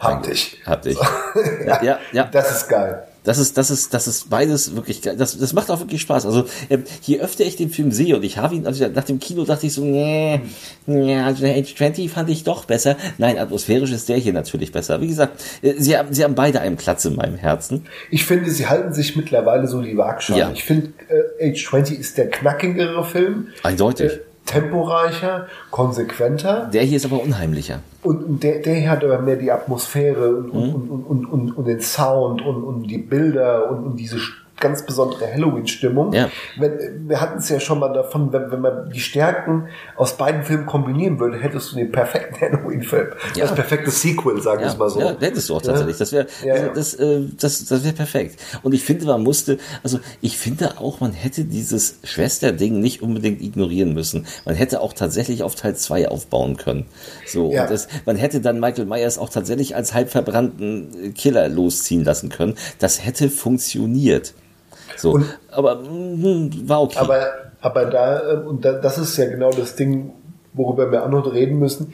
Hab 0.04 0.22
dich. 0.22 0.60
Hab 0.66 0.82
dich. 0.82 0.98
ja, 1.66 1.82
ja, 1.82 1.98
ja. 2.12 2.24
Das 2.24 2.50
ist 2.50 2.68
geil. 2.68 3.04
Das 3.24 3.38
ist, 3.38 3.56
das 3.56 3.70
ist, 3.70 3.94
das 3.94 4.06
ist 4.06 4.28
beides 4.28 4.76
wirklich 4.76 5.00
geil. 5.00 5.16
Das, 5.16 5.38
das 5.38 5.54
macht 5.54 5.70
auch 5.70 5.80
wirklich 5.80 6.02
Spaß. 6.02 6.26
Also, 6.26 6.44
äh, 6.68 6.78
je 7.02 7.20
öfter 7.20 7.44
ich 7.44 7.56
den 7.56 7.70
Film 7.70 7.90
sehe 7.90 8.16
und 8.16 8.22
ich 8.22 8.36
habe 8.36 8.54
ihn, 8.54 8.66
also 8.66 8.86
nach 8.86 9.04
dem 9.04 9.18
Kino 9.18 9.44
dachte 9.44 9.66
ich 9.66 9.72
so, 9.72 9.82
nee, 9.82 10.42
nee, 10.84 11.18
also 11.18 11.46
Age 11.46 11.74
20 11.74 12.10
fand 12.10 12.28
ich 12.28 12.44
doch 12.44 12.66
besser. 12.66 12.96
Nein, 13.16 13.38
atmosphärisch 13.38 13.92
ist 13.92 14.10
der 14.10 14.18
hier 14.18 14.34
natürlich 14.34 14.72
besser. 14.72 15.00
Wie 15.00 15.08
gesagt, 15.08 15.42
äh, 15.62 15.72
sie 15.78 15.96
haben, 15.96 16.12
sie 16.12 16.22
haben 16.22 16.34
beide 16.34 16.60
einen 16.60 16.76
Platz 16.76 17.06
in 17.06 17.16
meinem 17.16 17.36
Herzen. 17.36 17.86
Ich 18.10 18.26
finde, 18.26 18.50
sie 18.50 18.66
halten 18.66 18.92
sich 18.92 19.16
mittlerweile 19.16 19.66
so 19.68 19.80
die 19.80 19.96
Waagschale. 19.96 20.40
Ja. 20.40 20.50
Ich 20.52 20.64
finde, 20.64 20.92
äh, 21.40 21.50
Age 21.50 21.66
20 21.66 21.98
ist 21.98 22.18
der 22.18 22.28
knackigere 22.28 23.04
Film. 23.04 23.48
Eindeutig. 23.62 24.12
Äh, 24.12 24.20
temporeicher, 24.46 25.46
konsequenter. 25.70 26.70
Der 26.72 26.82
hier 26.82 26.96
ist 26.96 27.06
aber 27.06 27.22
unheimlicher. 27.22 27.80
Und 28.02 28.42
der, 28.42 28.60
der 28.60 28.74
hier 28.74 28.90
hat 28.90 29.04
aber 29.04 29.18
mehr 29.20 29.36
die 29.36 29.50
Atmosphäre 29.50 30.36
und, 30.36 30.54
mhm. 30.54 30.74
und, 30.74 30.90
und, 30.90 31.04
und, 31.04 31.26
und, 31.26 31.56
und, 31.56 31.64
den 31.66 31.80
Sound 31.80 32.42
und, 32.42 32.62
und 32.62 32.82
die 32.84 32.98
Bilder 32.98 33.70
und, 33.70 33.84
und 33.84 33.96
diese 33.96 34.18
ganz 34.64 34.86
besondere 34.86 35.30
Halloween-Stimmung. 35.30 36.14
Ja. 36.14 36.30
wir 36.56 37.20
hatten 37.20 37.38
es 37.38 37.50
ja 37.50 37.60
schon 37.60 37.78
mal 37.78 37.92
davon, 37.92 38.32
wenn, 38.32 38.50
wenn 38.50 38.60
man 38.62 38.90
die 38.90 38.98
Stärken 38.98 39.68
aus 39.94 40.16
beiden 40.16 40.42
Filmen 40.42 40.64
kombinieren 40.64 41.20
würde, 41.20 41.38
hättest 41.38 41.72
du 41.72 41.76
den 41.76 41.92
perfekten 41.92 42.40
Halloween-Film. 42.40 43.08
Ja. 43.34 43.44
Das 43.44 43.54
perfekte 43.54 43.90
Sequel, 43.90 44.40
sagen 44.40 44.60
wir 44.60 44.66
ja. 44.66 44.72
es 44.72 44.78
mal 44.78 44.88
so. 44.88 45.00
Ja, 45.00 45.14
hättest 45.20 45.50
du 45.50 45.56
auch 45.56 45.62
tatsächlich. 45.62 45.98
Das 45.98 46.12
wäre 46.12 46.26
das, 46.74 46.94
äh, 46.94 47.20
das, 47.38 47.66
das 47.66 47.84
wäre 47.84 47.94
perfekt. 47.94 48.40
Und 48.62 48.72
ich 48.72 48.82
finde, 48.82 49.04
man 49.04 49.22
musste, 49.22 49.58
also 49.82 50.00
ich 50.22 50.38
finde 50.38 50.78
auch, 50.78 51.00
man 51.00 51.12
hätte 51.12 51.44
dieses 51.44 51.98
Schwesterding 52.04 52.80
nicht 52.80 53.02
unbedingt 53.02 53.42
ignorieren 53.42 53.92
müssen. 53.92 54.26
Man 54.46 54.54
hätte 54.54 54.80
auch 54.80 54.94
tatsächlich 54.94 55.42
auf 55.42 55.54
Teil 55.56 55.76
2 55.76 56.08
aufbauen 56.08 56.56
können. 56.56 56.86
So, 57.26 57.52
ja. 57.52 57.62
und 57.62 57.70
das, 57.70 57.88
man 58.06 58.16
hätte 58.16 58.40
dann 58.40 58.60
Michael 58.60 58.86
Myers 58.86 59.18
auch 59.18 59.28
tatsächlich 59.28 59.76
als 59.76 59.92
halb 59.92 60.08
verbrannten 60.08 61.12
Killer 61.14 61.50
losziehen 61.50 62.02
lassen 62.02 62.30
können. 62.30 62.54
Das 62.78 63.04
hätte 63.04 63.28
funktioniert. 63.28 64.32
So, 64.96 65.12
und, 65.12 65.38
aber 65.50 65.76
mh, 65.76 66.50
war 66.66 66.82
okay. 66.82 66.98
Aber, 66.98 67.26
aber 67.60 67.86
da, 67.86 68.32
äh, 68.32 68.36
und 68.36 68.64
da, 68.64 68.72
das 68.72 68.98
ist 68.98 69.16
ja 69.16 69.26
genau 69.26 69.50
das 69.50 69.76
Ding, 69.76 70.12
worüber 70.52 70.90
wir 70.90 71.04
auch 71.04 71.10
noch 71.10 71.32
reden 71.32 71.58
müssen, 71.58 71.92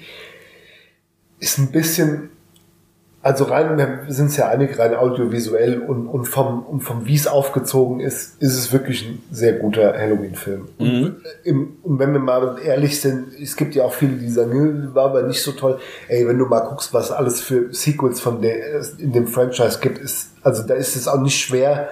ist 1.38 1.58
ein 1.58 1.72
bisschen, 1.72 2.30
also 3.22 3.44
rein, 3.44 3.76
wir 3.76 4.12
sind 4.12 4.26
es 4.26 4.36
ja 4.36 4.48
einig, 4.48 4.78
rein 4.78 4.94
audiovisuell 4.94 5.80
und, 5.80 6.06
und 6.06 6.24
vom, 6.26 6.62
und 6.62 6.80
vom 6.80 7.06
wie 7.06 7.14
es 7.14 7.26
aufgezogen 7.26 8.00
ist, 8.00 8.40
ist 8.40 8.56
es 8.56 8.72
wirklich 8.72 9.06
ein 9.06 9.22
sehr 9.30 9.54
guter 9.54 9.92
Halloween-Film. 9.92 10.68
Mhm. 10.78 11.16
Und, 11.44 11.68
und, 11.82 11.98
wenn 11.98 12.12
wir 12.12 12.20
mal 12.20 12.58
ehrlich 12.64 13.00
sind, 13.00 13.28
es 13.40 13.56
gibt 13.56 13.74
ja 13.74 13.84
auch 13.84 13.92
viele, 13.92 14.16
die 14.16 14.30
sagen, 14.30 14.94
war 14.94 15.06
aber 15.06 15.22
nicht 15.22 15.42
so 15.42 15.52
toll. 15.52 15.78
Ey, 16.08 16.26
wenn 16.26 16.38
du 16.38 16.46
mal 16.46 16.60
guckst, 16.60 16.94
was 16.94 17.10
alles 17.10 17.40
für 17.40 17.72
Sequels 17.72 18.20
von 18.20 18.40
der, 18.40 18.80
in 18.98 19.12
dem 19.12 19.26
Franchise 19.26 19.80
gibt, 19.80 19.98
ist, 19.98 20.30
also 20.42 20.62
da 20.62 20.74
ist 20.74 20.96
es 20.96 21.08
auch 21.08 21.20
nicht 21.20 21.38
schwer, 21.38 21.88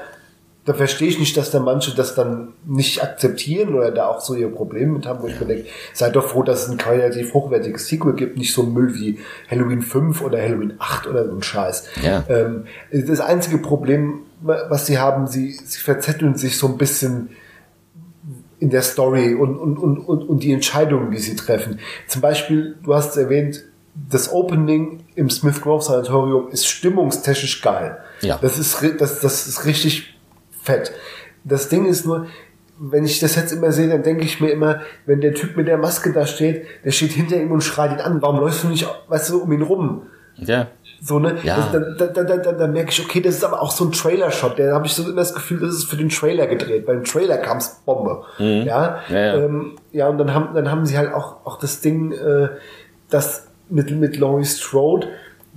da 0.69 0.75
verstehe 0.75 1.09
ich 1.09 1.19
nicht, 1.19 1.35
dass 1.39 1.51
da 1.51 1.61
manche 1.61 1.95
das 1.95 2.15
dann 2.15 2.49
nicht 2.67 3.03
akzeptieren 3.03 3.75
oder 3.75 3.91
da 3.91 4.09
auch 4.09 4.21
so 4.21 4.35
ihr 4.35 4.49
Problem 4.49 4.93
mit 4.93 5.07
haben, 5.07 5.23
wo 5.23 5.27
ich 5.27 5.41
mir 5.41 5.47
denke, 5.47 5.65
seid 5.95 6.15
doch 6.15 6.29
froh, 6.29 6.43
dass 6.43 6.65
es 6.65 6.69
ein 6.69 6.77
qualitativ 6.77 7.33
hochwertiges 7.33 7.87
Sequel 7.87 8.13
gibt, 8.13 8.37
nicht 8.37 8.53
so 8.53 8.65
Müll 8.65 8.95
wie 8.95 9.19
Halloween 9.51 9.81
5 9.81 10.21
oder 10.21 10.43
Halloween 10.43 10.75
8 10.79 11.07
oder 11.07 11.25
so 11.25 11.35
ein 11.35 11.43
Scheiß. 11.43 11.85
Ja. 12.03 12.23
Ähm, 12.29 12.67
das 12.91 13.21
einzige 13.21 13.57
Problem, 13.57 14.21
was 14.43 14.85
sie 14.85 14.99
haben, 14.99 15.27
sie, 15.27 15.53
sie 15.53 15.81
verzetteln 15.81 16.35
sich 16.35 16.59
so 16.59 16.67
ein 16.67 16.77
bisschen 16.77 17.31
in 18.61 18.69
der 18.69 18.83
Story 18.83 19.35
und, 19.35 19.57
und, 19.57 19.79
und, 19.79 19.99
und, 20.01 20.29
und 20.29 20.43
die 20.43 20.53
Entscheidungen, 20.53 21.11
die 21.13 21.19
sie 21.19 21.35
treffen. 21.35 21.81
Zum 22.09 22.21
Beispiel, 22.21 22.77
du 22.85 22.95
hast 22.95 23.17
erwähnt, 23.17 23.65
das 23.95 24.31
Opening 24.31 25.01
im 25.15 25.31
Smith 25.31 25.63
Grove 25.63 25.83
Sanatorium 25.83 26.51
ist 26.51 26.67
stimmungstechnisch 26.67 27.63
geil. 27.63 27.97
Ja. 28.21 28.39
Das 28.43 28.59
ist, 28.59 28.85
das, 28.99 29.21
das 29.21 29.47
ist 29.47 29.65
richtig 29.65 30.18
fett. 30.69 30.93
Das 31.45 31.69
Ding 31.69 31.87
ist 31.87 32.07
nur, 32.07 32.27
wenn 32.79 33.05
ich 33.05 33.19
das 33.21 33.35
jetzt 33.37 33.53
immer 33.53 33.73
sehe, 33.73 33.89
dann 33.89 34.03
denke 34.03 34.25
ich 34.25 34.41
mir 34.41 34.51
immer, 34.51 34.81
wenn 35.07 35.21
der 35.21 35.35
Typ 35.35 35.57
mit 35.57 35.67
der 35.67 35.79
Maske 35.79 36.13
da 36.13 36.27
steht, 36.27 36.67
der 36.85 36.93
steht 36.93 37.13
hinter 37.13 37.37
ihm 37.37 37.51
und 37.51 37.63
schreit 37.63 37.93
ihn 37.93 38.01
an, 38.01 38.23
warum 38.23 38.41
läufst 38.41 38.65
du 38.65 38.69
nicht, 38.69 38.87
weißt 39.09 39.31
du, 39.31 39.43
um 39.43 39.53
ihn 39.53 39.63
rum? 39.63 40.03
Ja. 40.37 40.69
So, 41.01 41.19
ne? 41.19 41.37
Ja. 41.43 41.57
Das, 41.57 41.73
da, 41.73 42.07
da, 42.07 42.23
da, 42.23 42.37
da, 42.37 42.53
da 42.53 42.67
merke 42.67 42.91
ich, 42.91 43.05
okay, 43.05 43.21
das 43.21 43.37
ist 43.37 43.45
aber 43.45 43.63
auch 43.63 43.71
so 43.71 43.85
ein 43.85 43.93
Trailer-Shot. 43.93 44.59
Da 44.59 44.73
habe 44.73 44.87
ich 44.87 44.93
so 44.93 45.05
immer 45.05 45.17
das 45.17 45.35
Gefühl, 45.35 45.61
das 45.61 45.71
ist 45.71 45.85
für 45.85 45.97
den 45.97 46.09
Trailer 46.09 46.47
gedreht, 46.47 46.87
weil 46.87 46.97
im 46.97 47.05
Trailer 47.05 47.39
kam's 47.39 47.83
Bombe. 47.85 48.25
Mhm. 48.39 48.63
Ja. 48.67 49.01
Ja, 49.09 49.19
ja. 49.19 49.35
Ähm, 49.37 49.77
ja, 49.93 50.09
und 50.09 50.19
dann 50.19 50.35
haben, 50.35 50.55
dann 50.55 50.71
haben 50.71 50.87
sie 50.87 50.99
halt 50.99 51.13
auch, 51.13 51.47
auch 51.47 51.59
das 51.59 51.81
Ding, 51.81 52.13
äh, 52.13 52.49
das 53.11 53.47
mit, 53.69 53.91
mit 53.91 54.17
Laurie 54.19 54.45
Strode, 54.45 55.09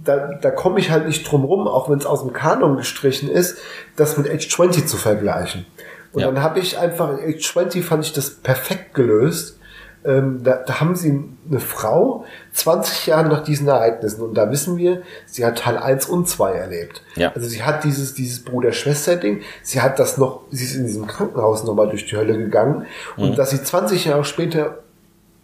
da, 0.04 0.32
da 0.42 0.52
komme 0.52 0.80
ich 0.80 0.92
halt 0.92 1.08
nicht 1.08 1.30
drum 1.30 1.44
rum, 1.44 1.68
auch 1.68 1.90
wenn 1.90 1.98
es 1.98 2.06
aus 2.06 2.24
dem 2.24 2.34
Kanon 2.34 2.78
gestrichen 2.78 3.30
ist, 3.30 3.58
das 3.96 4.18
mit 4.18 4.30
Age 4.30 4.50
20 4.50 4.88
zu 4.88 4.98
vergleichen. 4.98 5.66
Und 6.14 6.22
ja. 6.22 6.28
dann 6.28 6.42
habe 6.42 6.60
ich 6.60 6.78
einfach, 6.78 7.18
in 7.18 7.34
Age 7.34 7.52
20 7.54 7.86
fand 7.86 8.06
ich 8.06 8.14
das 8.14 8.32
perfekt 8.32 8.94
gelöst. 8.94 9.58
Ähm, 10.04 10.42
da, 10.44 10.56
da 10.56 10.80
haben 10.80 10.96
sie 10.96 11.24
eine 11.48 11.60
Frau 11.60 12.26
20 12.54 13.06
Jahre 13.06 13.30
nach 13.30 13.44
diesen 13.44 13.68
Ereignissen 13.68 14.22
und 14.22 14.34
da 14.34 14.50
wissen 14.50 14.78
wir, 14.78 15.04
sie 15.28 15.46
hat 15.46 15.60
Teil 15.60 15.78
1 15.78 16.08
und 16.08 16.28
2 16.28 16.54
erlebt. 16.54 17.04
Ja. 17.16 17.32
Also 17.36 17.48
sie 17.48 17.62
hat 17.62 17.84
dieses, 17.84 18.16
dieses 18.16 18.44
Bruder-Schwester-Ding, 18.44 19.42
sie 19.62 19.80
hat 19.80 20.00
das 20.00 20.18
noch, 20.18 20.42
sie 20.50 20.66
ist 20.66 20.76
in 20.76 20.88
diesem 20.88 21.06
Krankenhaus 21.06 21.64
nochmal 21.66 21.88
durch 21.88 22.08
die 22.08 22.18
Hölle 22.18 22.36
gegangen 22.36 22.88
und 23.16 23.32
mhm. 23.32 23.36
dass 23.36 23.52
sie 23.52 23.62
20 23.62 24.06
Jahre 24.06 24.26
später 24.26 24.80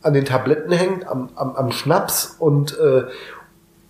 an 0.01 0.13
den 0.13 0.25
Tabletten 0.25 0.71
hängt, 0.71 1.07
am, 1.07 1.29
am, 1.35 1.55
am 1.55 1.71
Schnaps 1.71 2.35
und 2.39 2.77
äh, 2.79 3.03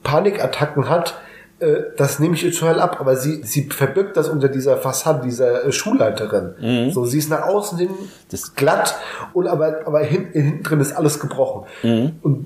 Panikattacken 0.07 0.89
hat, 0.89 1.19
äh, 1.59 1.81
das 1.97 2.19
nehme 2.19 2.35
ich 2.35 2.45
ihr 2.45 2.53
total 2.53 2.79
ab, 2.79 2.97
aber 2.99 3.17
sie, 3.17 3.41
sie 3.43 3.63
verbirgt 3.63 4.15
das 4.15 4.29
unter 4.29 4.47
dieser 4.47 4.77
Fassade 4.77 5.21
dieser 5.23 5.65
äh, 5.65 5.71
Schulleiterin. 5.71 6.53
Mhm. 6.59 6.91
So, 6.91 7.05
sie 7.05 7.17
ist 7.17 7.29
nach 7.29 7.41
außen 7.41 7.77
hin 7.77 7.89
das 8.31 8.55
glatt 8.55 8.95
und 9.33 9.47
aber, 9.47 9.85
aber 9.85 9.99
hin, 9.99 10.27
hinten 10.31 10.63
drin 10.63 10.79
ist 10.79 10.93
alles 10.93 11.19
gebrochen. 11.19 11.67
Mhm. 11.83 12.13
Und 12.21 12.45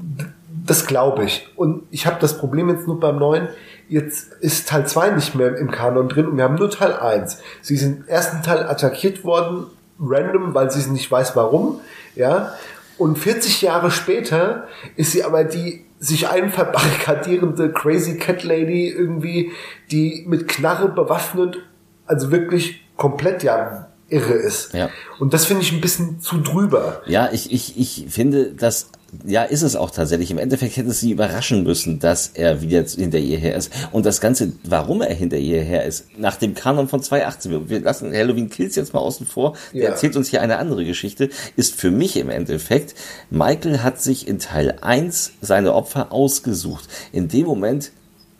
das 0.66 0.88
glaube 0.88 1.24
ich. 1.24 1.50
Und 1.56 1.84
ich 1.92 2.08
habe 2.08 2.18
das 2.20 2.38
Problem 2.38 2.70
jetzt 2.70 2.88
nur 2.88 3.00
beim 3.00 3.18
neuen. 3.18 3.48
Jetzt 3.88 4.34
ist 4.40 4.70
Teil 4.70 4.88
2 4.88 5.12
nicht 5.12 5.36
mehr 5.36 5.56
im 5.56 5.70
Kanon 5.70 6.10
drin 6.10 6.28
und 6.28 6.38
wir 6.38 6.46
haben 6.46 6.56
nur 6.56 6.70
Teil 6.70 6.94
1. 6.94 7.40
Sie 7.62 7.76
ist 7.76 7.84
im 7.84 8.04
ersten 8.08 8.42
Teil 8.42 8.64
attackiert 8.64 9.24
worden, 9.24 9.68
random, 10.00 10.56
weil 10.56 10.72
sie 10.72 10.90
nicht 10.90 11.12
weiß 11.12 11.36
warum. 11.36 11.80
Ja. 12.16 12.54
Und 12.98 13.20
40 13.20 13.62
Jahre 13.62 13.92
später 13.92 14.68
ist 14.96 15.12
sie 15.12 15.24
aber 15.24 15.44
die 15.44 15.86
sich 16.02 16.28
einverbarrikadierende 16.28 17.72
Crazy 17.72 18.18
Cat 18.18 18.44
Lady 18.44 18.90
irgendwie, 18.90 19.52
die 19.92 20.26
mit 20.28 20.48
Knarre 20.48 20.90
bewaffnet, 20.90 21.60
also 22.08 22.32
wirklich 22.32 22.84
komplett 22.98 23.44
ja 23.44 23.91
irre 24.12 24.34
ist. 24.34 24.74
Ja. 24.74 24.90
Und 25.20 25.34
das 25.34 25.46
finde 25.46 25.64
ich 25.64 25.72
ein 25.72 25.82
bisschen 25.82 26.20
zu 26.22 26.38
drüber. 26.38 27.02
Ja, 27.06 27.30
ich, 27.32 27.52
ich, 27.52 27.80
ich 27.80 28.06
finde, 28.10 28.54
dass 28.54 28.88
ja, 29.26 29.44
ist 29.44 29.62
es 29.62 29.76
auch 29.76 29.92
tatsächlich. 29.92 30.32
Im 30.32 30.38
Endeffekt 30.38 30.78
hätte 30.78 30.90
es 30.90 31.00
sie 31.00 31.12
überraschen 31.12 31.64
müssen, 31.64 32.00
dass 32.00 32.32
er 32.34 32.62
wieder 32.62 32.84
hinter 32.84 33.18
ihr 33.18 33.38
her 33.38 33.56
ist. 33.56 33.72
Und 33.92 34.06
das 34.06 34.22
Ganze, 34.22 34.54
warum 34.64 35.02
er 35.02 35.14
hinter 35.14 35.38
ihr 35.38 35.62
her 35.62 35.86
ist, 35.86 36.06
nach 36.18 36.38
dem 36.38 36.54
Kanon 36.54 36.88
von 36.88 37.04
2018, 37.04 37.70
wir 37.70 37.80
lassen 37.82 38.14
Halloween 38.14 38.50
Kills 38.50 38.76
jetzt 38.76 38.94
mal 38.94 39.02
außen 39.02 39.26
vor, 39.26 39.58
der 39.74 39.84
ja. 39.84 39.90
erzählt 39.90 40.16
uns 40.16 40.30
hier 40.30 40.42
eine 40.42 40.58
andere 40.58 40.86
Geschichte, 40.86 41.30
ist 41.58 41.76
für 41.76 41.92
mich 41.92 42.16
im 42.16 42.30
Endeffekt, 42.30 42.96
Michael 43.30 43.80
hat 43.80 44.02
sich 44.02 44.28
in 44.28 44.40
Teil 44.40 44.78
1 44.82 45.34
seine 45.42 45.74
Opfer 45.74 46.12
ausgesucht. 46.14 46.88
In 47.12 47.28
dem 47.28 47.46
Moment, 47.46 47.92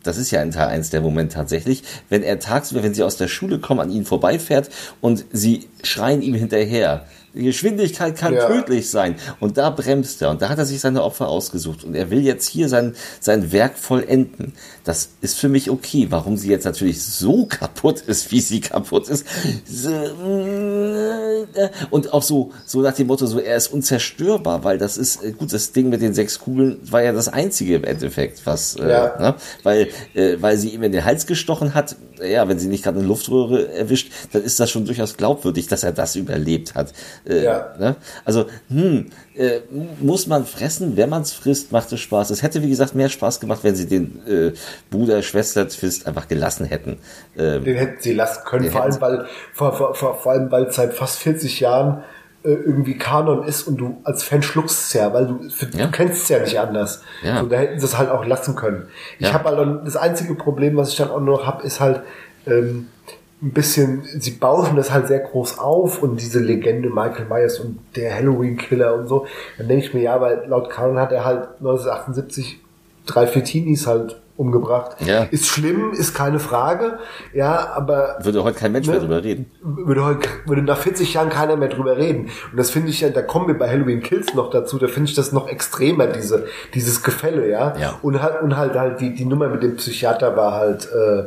das 0.02 0.18
ist 0.18 0.30
ja 0.30 0.42
in 0.42 0.50
Teil 0.50 0.68
1 0.68 0.90
der 0.90 1.00
Moment 1.00 1.32
tatsächlich, 1.32 1.82
wenn 2.08 2.22
er 2.22 2.38
tagsüber, 2.38 2.82
wenn 2.82 2.94
sie 2.94 3.02
aus 3.02 3.16
der 3.16 3.28
Schule 3.28 3.58
kommen, 3.58 3.80
an 3.80 3.90
ihnen 3.90 4.04
vorbeifährt 4.04 4.70
und 5.00 5.24
sie 5.32 5.68
schreien 5.82 6.22
ihm 6.22 6.34
hinterher 6.34 7.06
die 7.34 7.44
Geschwindigkeit 7.44 8.16
kann 8.16 8.34
ja. 8.34 8.46
tödlich 8.46 8.90
sein. 8.90 9.16
Und 9.40 9.56
da 9.56 9.70
bremst 9.70 10.20
er. 10.20 10.30
Und 10.30 10.42
da 10.42 10.50
hat 10.50 10.58
er 10.58 10.66
sich 10.66 10.80
seine 10.80 11.02
Opfer 11.02 11.28
ausgesucht. 11.28 11.82
Und 11.82 11.94
er 11.94 12.10
will 12.10 12.20
jetzt 12.20 12.46
hier 12.46 12.68
sein, 12.68 12.94
sein 13.20 13.52
Werk 13.52 13.78
vollenden. 13.78 14.52
Das 14.84 15.10
ist 15.20 15.38
für 15.38 15.48
mich 15.48 15.70
okay. 15.70 16.08
Warum 16.10 16.36
sie 16.36 16.48
jetzt 16.48 16.64
natürlich 16.64 17.02
so 17.02 17.46
kaputt 17.46 18.00
ist, 18.00 18.32
wie 18.32 18.40
sie 18.40 18.60
kaputt 18.60 19.08
ist. 19.08 19.26
Und 21.90 22.12
auch 22.12 22.22
so, 22.22 22.52
so 22.66 22.80
nach 22.80 22.94
dem 22.94 23.06
Motto, 23.06 23.26
so, 23.26 23.38
er 23.38 23.56
ist 23.56 23.68
unzerstörbar, 23.68 24.64
weil 24.64 24.78
das 24.78 24.96
ist, 24.96 25.22
äh, 25.22 25.32
gut, 25.32 25.52
das 25.52 25.72
Ding 25.72 25.88
mit 25.88 26.02
den 26.02 26.14
sechs 26.14 26.38
Kugeln 26.38 26.78
war 26.90 27.02
ja 27.02 27.12
das 27.12 27.28
einzige 27.28 27.76
im 27.76 27.84
Endeffekt, 27.84 28.44
was, 28.44 28.76
äh, 28.76 28.88
ja. 28.88 29.06
äh, 29.06 29.22
ne? 29.22 29.34
weil, 29.62 29.88
äh, 30.14 30.36
weil 30.40 30.58
sie 30.58 30.70
ihm 30.70 30.82
in 30.82 30.92
den 30.92 31.04
Hals 31.04 31.26
gestochen 31.26 31.74
hat. 31.74 31.96
Ja, 32.22 32.48
wenn 32.48 32.58
sie 32.58 32.68
nicht 32.68 32.84
gerade 32.84 32.98
eine 32.98 33.08
Luftröhre 33.08 33.72
erwischt, 33.72 34.12
dann 34.32 34.42
ist 34.42 34.60
das 34.60 34.70
schon 34.70 34.84
durchaus 34.84 35.16
glaubwürdig, 35.16 35.66
dass 35.66 35.82
er 35.82 35.92
das 35.92 36.14
überlebt 36.16 36.74
hat. 36.74 36.92
Äh, 37.28 37.44
ja. 37.44 37.74
ne? 37.78 37.96
Also, 38.24 38.46
hm, 38.68 39.10
äh, 39.34 39.60
muss 40.00 40.26
man 40.26 40.44
fressen, 40.44 40.96
wenn 40.96 41.08
man 41.08 41.22
es 41.22 41.32
frisst, 41.32 41.72
macht 41.72 41.92
es 41.92 42.00
Spaß. 42.00 42.30
Es 42.30 42.42
hätte, 42.42 42.62
wie 42.62 42.68
gesagt, 42.68 42.94
mehr 42.94 43.08
Spaß 43.08 43.40
gemacht, 43.40 43.60
wenn 43.62 43.74
sie 43.74 43.86
den 43.86 44.20
äh, 44.26 44.52
Bruder, 44.90 45.22
Schwester, 45.22 45.68
Twist 45.68 46.06
einfach 46.06 46.28
gelassen 46.28 46.66
hätten. 46.66 46.98
Ähm, 47.36 47.64
den 47.64 47.76
hätten 47.76 48.02
sie 48.02 48.12
lassen 48.12 48.42
können, 48.44 48.70
vor 48.70 48.82
allem, 48.82 49.00
weil, 49.00 49.26
vor, 49.54 49.94
vor, 49.94 50.14
vor, 50.14 50.32
allem, 50.32 50.50
weil 50.50 50.70
seit 50.70 50.94
fast 50.94 51.18
40 51.18 51.60
Jahren 51.60 52.02
äh, 52.44 52.50
irgendwie 52.50 52.98
Kanon 52.98 53.44
ist 53.46 53.62
und 53.62 53.78
du 53.78 54.00
als 54.04 54.22
Fan 54.22 54.42
schluckst 54.42 54.86
es 54.86 54.92
ja, 54.92 55.12
weil 55.14 55.26
du, 55.26 55.48
für, 55.48 55.66
ja. 55.76 55.86
du 55.86 55.92
kennst 55.92 56.24
es 56.24 56.28
ja 56.28 56.40
nicht 56.40 56.58
anders. 56.58 57.02
Ja. 57.22 57.40
So, 57.40 57.46
da 57.46 57.56
hätten 57.56 57.78
sie 57.80 57.86
es 57.86 57.96
halt 57.96 58.10
auch 58.10 58.26
lassen 58.26 58.56
können. 58.56 58.88
Ich 59.18 59.28
ja. 59.28 59.32
habe 59.32 59.56
halt 59.56 59.86
das 59.86 59.96
einzige 59.96 60.34
Problem, 60.34 60.76
was 60.76 60.90
ich 60.90 60.96
dann 60.96 61.10
auch 61.10 61.20
noch 61.20 61.46
habe, 61.46 61.62
ist 61.62 61.80
halt, 61.80 62.02
ähm, 62.46 62.88
ein 63.42 63.50
bisschen, 63.50 64.04
sie 64.04 64.30
bauschen 64.30 64.76
das 64.76 64.92
halt 64.92 65.08
sehr 65.08 65.18
groß 65.18 65.58
auf 65.58 66.02
und 66.02 66.20
diese 66.20 66.38
Legende 66.38 66.88
Michael 66.88 67.26
Myers 67.28 67.58
und 67.58 67.80
der 67.96 68.14
Halloween 68.14 68.56
Killer 68.56 68.94
und 68.94 69.08
so, 69.08 69.26
dann 69.58 69.66
denke 69.68 69.84
ich 69.84 69.94
mir, 69.94 70.02
ja, 70.02 70.20
weil 70.20 70.44
laut 70.46 70.70
Kanon 70.70 70.98
hat 70.98 71.10
er 71.10 71.24
halt 71.24 71.48
1978 71.58 72.60
drei, 73.04 73.26
vier 73.26 73.42
Teenies 73.42 73.88
halt 73.88 74.20
umgebracht. 74.36 74.96
Ja. 75.00 75.24
Ist 75.24 75.46
schlimm, 75.46 75.92
ist 75.92 76.14
keine 76.14 76.38
Frage, 76.38 76.98
ja, 77.34 77.72
aber... 77.74 78.18
Würde 78.22 78.44
heute 78.44 78.58
kein 78.58 78.72
Mensch 78.72 78.86
ne, 78.86 78.92
mehr 78.92 79.00
drüber 79.00 79.24
reden. 79.24 79.50
Würde 79.60 80.04
heute, 80.04 80.28
würde 80.46 80.62
nach 80.62 80.78
40 80.78 81.12
Jahren 81.12 81.28
keiner 81.28 81.56
mehr 81.56 81.68
drüber 81.68 81.96
reden. 81.96 82.30
Und 82.50 82.56
das 82.56 82.70
finde 82.70 82.90
ich 82.90 83.00
ja, 83.00 83.10
da 83.10 83.22
kommen 83.22 83.48
wir 83.48 83.58
bei 83.58 83.68
Halloween 83.68 84.02
Kills 84.02 84.34
noch 84.34 84.50
dazu, 84.50 84.78
da 84.78 84.86
finde 84.86 85.10
ich 85.10 85.16
das 85.16 85.32
noch 85.32 85.48
extremer, 85.48 86.06
diese, 86.06 86.46
dieses 86.74 87.02
Gefälle, 87.02 87.48
ja. 87.50 87.76
ja. 87.76 87.98
Und 88.02 88.22
halt, 88.22 88.40
und 88.40 88.56
halt, 88.56 88.74
halt 88.74 89.00
die, 89.00 89.14
die 89.14 89.24
Nummer 89.24 89.48
mit 89.48 89.62
dem 89.62 89.76
Psychiater 89.76 90.36
war 90.36 90.54
halt, 90.54 90.86
äh, 90.86 91.24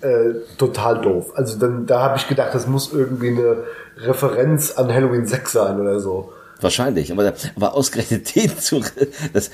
äh, 0.00 0.34
total 0.58 1.00
doof. 1.00 1.32
Also 1.34 1.58
dann, 1.58 1.86
da 1.86 2.00
habe 2.00 2.18
ich 2.18 2.28
gedacht, 2.28 2.54
das 2.54 2.66
muss 2.66 2.92
irgendwie 2.92 3.28
eine 3.28 3.64
Referenz 3.96 4.72
an 4.72 4.92
Halloween 4.92 5.26
6 5.26 5.52
sein 5.52 5.80
oder 5.80 6.00
so. 6.00 6.32
Wahrscheinlich, 6.60 7.10
aber, 7.12 7.32
aber 7.56 7.74
ausgerechnet 7.74 8.34
den 8.34 8.56
zu, 8.58 8.82
das, 9.32 9.50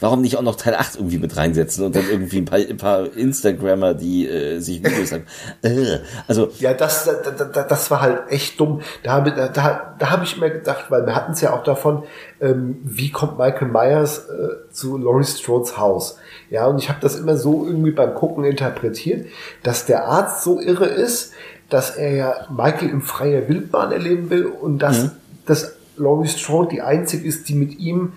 warum 0.00 0.22
nicht 0.22 0.36
auch 0.36 0.42
noch 0.42 0.56
Teil 0.56 0.74
8 0.74 0.96
irgendwie 0.96 1.18
mit 1.18 1.36
reinsetzen 1.36 1.84
und 1.84 1.94
dann 1.94 2.04
irgendwie 2.10 2.38
ein 2.38 2.46
paar, 2.46 2.58
ein 2.58 2.76
paar 2.76 3.16
Instagrammer, 3.16 3.94
die 3.94 4.26
äh, 4.26 4.58
sich 4.58 4.82
Videos 4.82 5.10
sagen. 5.10 5.26
Äh, 5.62 5.98
also 6.26 6.50
ja, 6.58 6.72
das, 6.74 7.04
das, 7.04 7.68
das 7.68 7.90
war 7.90 8.00
halt 8.00 8.30
echt 8.30 8.58
dumm. 8.58 8.80
Da 9.02 9.12
habe 9.12 9.32
da, 9.32 9.48
da, 9.48 9.94
da 9.98 10.10
hab 10.10 10.22
ich 10.22 10.38
mir 10.38 10.50
gedacht, 10.50 10.86
weil 10.88 11.04
wir 11.06 11.14
hatten 11.14 11.32
es 11.32 11.40
ja 11.40 11.52
auch 11.52 11.62
davon, 11.62 12.04
ähm, 12.40 12.78
wie 12.82 13.10
kommt 13.10 13.38
Michael 13.38 13.68
Myers 13.68 14.26
äh, 14.28 14.70
zu 14.72 14.96
Laurie 14.96 15.24
Strodes 15.24 15.76
Haus? 15.78 16.18
Ja, 16.50 16.66
und 16.66 16.78
ich 16.78 16.88
habe 16.88 16.98
das 17.00 17.16
immer 17.16 17.36
so 17.36 17.66
irgendwie 17.66 17.90
beim 17.90 18.14
Gucken 18.14 18.44
interpretiert, 18.44 19.26
dass 19.62 19.86
der 19.86 20.06
Arzt 20.06 20.42
so 20.42 20.60
irre 20.60 20.86
ist, 20.86 21.32
dass 21.68 21.96
er 21.96 22.14
ja 22.14 22.34
Michael 22.50 22.88
im 22.88 23.02
freier 23.02 23.48
Wildbahn 23.48 23.92
erleben 23.92 24.30
will 24.30 24.46
und 24.46 24.78
dass 24.78 25.04
mhm. 25.04 25.10
das 25.46 25.74
Laurie 25.96 26.28
Strode 26.28 26.70
die 26.70 26.82
einzige 26.82 27.26
ist, 27.26 27.48
die 27.48 27.54
mit 27.54 27.78
ihm 27.78 28.14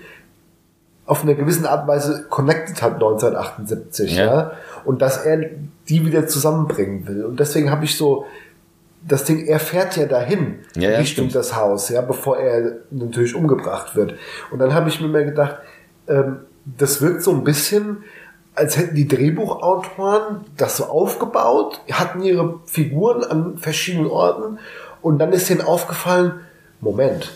auf 1.06 1.24
eine 1.24 1.36
gewisse 1.36 1.70
Art 1.70 1.82
und 1.82 1.88
Weise 1.90 2.26
connected 2.30 2.82
hat 2.82 2.94
1978, 2.94 4.16
ja. 4.16 4.26
ja. 4.26 4.52
Und 4.86 5.02
dass 5.02 5.26
er 5.26 5.42
die 5.90 6.06
wieder 6.06 6.28
zusammenbringen 6.28 7.06
will. 7.08 7.26
Und 7.26 7.40
deswegen 7.40 7.70
habe 7.70 7.84
ich 7.84 7.98
so 7.98 8.26
das 9.06 9.24
Ding, 9.24 9.46
er 9.46 9.60
fährt 9.60 9.98
ja 9.98 10.06
dahin 10.06 10.60
ja, 10.76 10.92
ja, 10.92 10.98
Richtung 11.00 11.30
stimmt. 11.30 11.36
das 11.36 11.56
Haus, 11.56 11.90
ja, 11.90 12.02
bevor 12.02 12.38
er 12.38 12.78
natürlich 12.92 13.36
umgebracht 13.36 13.96
wird. 13.96 14.14
Und 14.52 14.60
dann 14.60 14.74
habe 14.74 14.90
ich 14.90 15.02
mir 15.02 15.08
mal 15.08 15.26
gedacht, 15.26 15.58
ähm, 16.08 16.42
das 16.66 17.02
wirkt 17.02 17.24
so 17.24 17.32
ein 17.32 17.44
bisschen, 17.44 18.04
als 18.62 18.78
hätten 18.78 18.94
die 18.96 19.08
Drehbuchautoren 19.08 20.46
das 20.56 20.78
so 20.78 20.86
aufgebaut, 20.86 21.82
hatten 21.92 22.22
ihre 22.22 22.60
Figuren 22.66 23.24
an 23.24 23.58
verschiedenen 23.58 24.08
Orten 24.08 24.60
und 25.02 25.18
dann 25.18 25.34
ist 25.34 25.50
denen 25.50 25.62
aufgefallen, 25.62 26.42
Moment, 26.80 27.32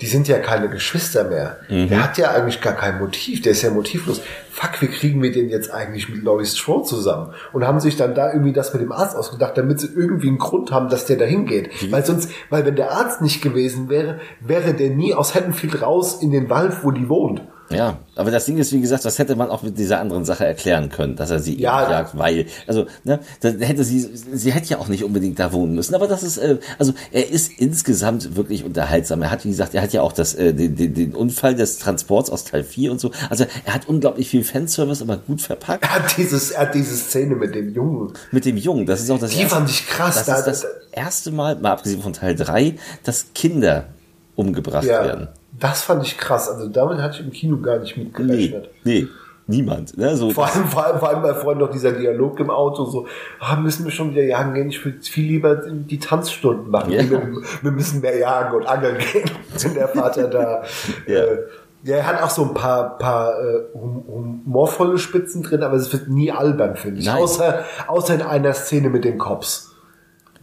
die 0.00 0.06
sind 0.06 0.28
ja 0.28 0.38
keine 0.38 0.68
Geschwister 0.68 1.24
mehr. 1.24 1.56
Mhm. 1.68 1.88
Der 1.88 2.04
hat 2.04 2.16
ja 2.16 2.30
eigentlich 2.30 2.60
gar 2.60 2.74
kein 2.74 3.00
Motiv, 3.00 3.42
der 3.42 3.52
ist 3.52 3.62
ja 3.62 3.70
motivlos. 3.70 4.20
Fuck, 4.52 4.80
wie 4.80 4.86
kriegen 4.86 5.20
wir 5.20 5.32
den 5.32 5.48
jetzt 5.48 5.72
eigentlich 5.72 6.08
mit 6.08 6.22
Laurie 6.22 6.46
Strode 6.46 6.84
zusammen? 6.84 7.34
Und 7.52 7.66
haben 7.66 7.80
sich 7.80 7.96
dann 7.96 8.14
da 8.14 8.32
irgendwie 8.32 8.52
das 8.52 8.72
mit 8.72 8.80
dem 8.80 8.92
Arzt 8.92 9.16
ausgedacht, 9.16 9.58
damit 9.58 9.80
sie 9.80 9.88
irgendwie 9.88 10.28
einen 10.28 10.38
Grund 10.38 10.70
haben, 10.70 10.88
dass 10.88 11.06
der 11.06 11.16
da 11.16 11.24
hingeht. 11.24 11.70
Mhm. 11.82 11.90
Weil 11.90 12.06
sonst, 12.06 12.30
weil 12.50 12.64
wenn 12.64 12.76
der 12.76 12.92
Arzt 12.92 13.20
nicht 13.20 13.42
gewesen 13.42 13.88
wäre, 13.88 14.20
wäre 14.40 14.74
der 14.74 14.90
nie 14.90 15.14
aus 15.14 15.34
Haddonfield 15.34 15.82
raus 15.82 16.22
in 16.22 16.30
den 16.30 16.48
Wald, 16.48 16.84
wo 16.84 16.92
die 16.92 17.08
wohnt. 17.08 17.42
Ja, 17.70 17.98
aber 18.16 18.30
das 18.30 18.46
Ding 18.46 18.56
ist, 18.56 18.72
wie 18.72 18.80
gesagt, 18.80 19.04
das 19.04 19.18
hätte 19.18 19.36
man 19.36 19.50
auch 19.50 19.62
mit 19.62 19.78
dieser 19.78 20.00
anderen 20.00 20.24
Sache 20.24 20.46
erklären 20.46 20.88
können, 20.88 21.16
dass 21.16 21.30
er 21.30 21.38
sie 21.38 21.60
ja. 21.60 21.90
jagt, 21.90 22.16
weil, 22.16 22.46
also, 22.66 22.86
ne, 23.04 23.20
dann 23.40 23.60
hätte 23.60 23.84
sie, 23.84 24.00
sie 24.00 24.52
hätte 24.52 24.68
ja 24.68 24.78
auch 24.78 24.88
nicht 24.88 25.04
unbedingt 25.04 25.38
da 25.38 25.52
wohnen 25.52 25.74
müssen, 25.74 25.94
aber 25.94 26.08
das 26.08 26.22
ist, 26.22 26.38
äh, 26.38 26.58
also, 26.78 26.94
er 27.12 27.28
ist 27.28 27.52
insgesamt 27.58 28.36
wirklich 28.36 28.64
unterhaltsam. 28.64 29.20
Er 29.22 29.30
hat, 29.30 29.44
wie 29.44 29.50
gesagt, 29.50 29.74
er 29.74 29.82
hat 29.82 29.92
ja 29.92 30.00
auch 30.00 30.12
das, 30.12 30.34
äh, 30.34 30.54
den, 30.54 30.76
den, 30.76 30.94
den 30.94 31.14
Unfall 31.14 31.54
des 31.54 31.78
Transports 31.78 32.30
aus 32.30 32.44
Teil 32.44 32.64
4 32.64 32.90
und 32.90 33.00
so. 33.00 33.10
Also, 33.28 33.44
er 33.66 33.74
hat 33.74 33.86
unglaublich 33.86 34.30
viel 34.30 34.44
Fanservice, 34.44 35.02
aber 35.02 35.18
gut 35.18 35.42
verpackt. 35.42 35.84
Er 35.84 35.94
hat 35.94 36.16
dieses, 36.16 36.52
er 36.52 36.62
hat 36.62 36.74
diese 36.74 36.96
Szene 36.96 37.36
mit 37.36 37.54
dem 37.54 37.74
Jungen. 37.74 38.14
Mit 38.30 38.46
dem 38.46 38.56
Jungen, 38.56 38.86
das 38.86 39.02
ist 39.02 39.10
auch 39.10 39.18
das 39.18 39.30
Die 39.30 39.40
erste, 39.40 39.54
fand 39.54 39.70
ich 39.70 39.86
krass. 39.86 40.14
Das 40.14 40.26
da, 40.26 40.36
ist 40.38 40.46
das 40.46 40.66
erste 40.90 41.30
Mal, 41.32 41.56
mal 41.56 41.72
abgesehen 41.72 42.02
von 42.02 42.14
Teil 42.14 42.34
3, 42.34 42.76
dass 43.02 43.26
Kinder 43.34 43.88
umgebracht 44.36 44.84
ja. 44.84 45.04
werden. 45.04 45.28
Das 45.58 45.82
fand 45.82 46.04
ich 46.04 46.18
krass. 46.18 46.48
Also 46.48 46.68
damit 46.68 46.98
hatte 46.98 47.18
ich 47.18 47.26
im 47.26 47.32
Kino 47.32 47.58
gar 47.58 47.78
nicht 47.78 47.96
mitgerechnet. 47.96 48.70
Nee, 48.84 49.02
nee. 49.02 49.08
niemand. 49.46 49.96
Ne? 49.96 50.16
So, 50.16 50.30
vor, 50.30 50.46
allem, 50.46 50.66
vor, 50.66 50.86
allem, 50.86 50.98
vor 50.98 51.08
allem 51.08 51.22
bei 51.22 51.34
Freunden 51.34 51.64
noch 51.64 51.70
dieser 51.70 51.92
Dialog 51.92 52.38
im 52.40 52.50
Auto, 52.50 52.84
so, 52.84 53.06
ah, 53.40 53.56
müssen 53.56 53.84
wir 53.84 53.92
schon 53.92 54.12
wieder 54.12 54.22
jagen 54.22 54.54
gehen? 54.54 54.68
Ich 54.68 54.84
würde 54.84 55.00
viel 55.00 55.26
lieber 55.26 55.56
die 55.56 55.98
Tanzstunden 55.98 56.70
machen. 56.70 56.92
Ja. 56.92 57.08
Wir, 57.08 57.32
wir, 57.62 57.70
müssen 57.70 58.00
mehr 58.00 58.16
jagen 58.16 58.56
und 58.56 58.66
angeln 58.66 58.98
gehen. 58.98 59.30
Wenn 59.62 59.74
der 59.74 59.88
Vater 59.88 60.28
da. 60.28 60.62
ja. 61.06 61.24
Äh, 61.24 61.38
ja, 61.84 61.98
er 61.98 62.06
hat 62.06 62.22
auch 62.22 62.30
so 62.30 62.42
ein 62.42 62.54
paar, 62.54 62.98
paar 62.98 63.40
äh, 63.40 63.62
humorvolle 63.72 64.98
Spitzen 64.98 65.44
drin, 65.44 65.62
aber 65.62 65.76
es 65.76 65.92
wird 65.92 66.08
nie 66.08 66.32
albern, 66.32 66.76
finde 66.76 67.00
ich. 67.00 67.08
Außer, 67.08 67.64
außer 67.86 68.14
in 68.14 68.22
einer 68.22 68.52
Szene 68.52 68.90
mit 68.90 69.04
den 69.04 69.16
Cops. 69.16 69.76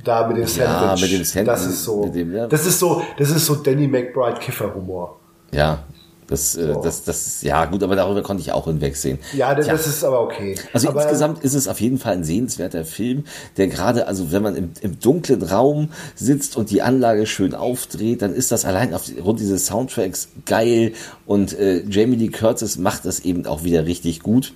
Da 0.05 0.27
mit 0.27 0.37
dem 0.37 0.47
Sandwich. 0.47 0.59
Ja, 0.59 0.95
mit 1.01 1.11
dem 1.11 1.23
Sandwich. 1.25 1.53
Das 1.53 1.65
ist 1.65 1.83
so, 1.83 2.05
dem, 2.05 2.33
ja. 2.33 2.47
das 2.47 2.65
ist 2.65 2.79
so, 2.79 3.01
das 3.17 3.29
ist 3.31 3.45
so 3.45 3.55
Danny 3.55 3.87
McBride 3.87 4.39
Kifferhumor. 4.39 5.19
Ja, 5.51 5.83
das, 6.27 6.55
äh, 6.55 6.73
das, 6.81 7.03
das, 7.03 7.41
ja 7.43 7.65
gut, 7.65 7.83
aber 7.83 7.95
darüber 7.95 8.23
konnte 8.23 8.41
ich 8.41 8.51
auch 8.51 8.65
hinwegsehen. 8.65 9.19
Ja, 9.33 9.53
das, 9.53 9.67
das 9.67 9.85
ist 9.85 10.03
aber 10.03 10.21
okay. 10.21 10.55
Also 10.73 10.89
aber 10.89 11.01
insgesamt 11.01 11.43
ist 11.43 11.53
es 11.53 11.67
auf 11.67 11.79
jeden 11.79 11.99
Fall 11.99 12.13
ein 12.13 12.23
sehenswerter 12.23 12.83
Film, 12.83 13.25
der 13.57 13.67
gerade, 13.67 14.07
also 14.07 14.31
wenn 14.31 14.41
man 14.41 14.55
im, 14.55 14.71
im 14.81 14.99
dunklen 14.99 15.43
Raum 15.43 15.89
sitzt 16.15 16.57
und 16.57 16.71
die 16.71 16.81
Anlage 16.81 17.27
schön 17.27 17.53
aufdreht, 17.53 18.21
dann 18.21 18.33
ist 18.33 18.51
das 18.51 18.65
allein 18.65 18.93
aufgrund 18.93 19.39
dieses 19.39 19.67
Soundtracks 19.67 20.29
geil 20.45 20.93
und 21.25 21.57
äh, 21.59 21.83
Jamie 21.87 22.15
Lee 22.15 22.29
Curtis 22.29 22.77
macht 22.77 23.05
das 23.05 23.19
eben 23.19 23.45
auch 23.45 23.63
wieder 23.63 23.85
richtig 23.85 24.21
gut. 24.21 24.53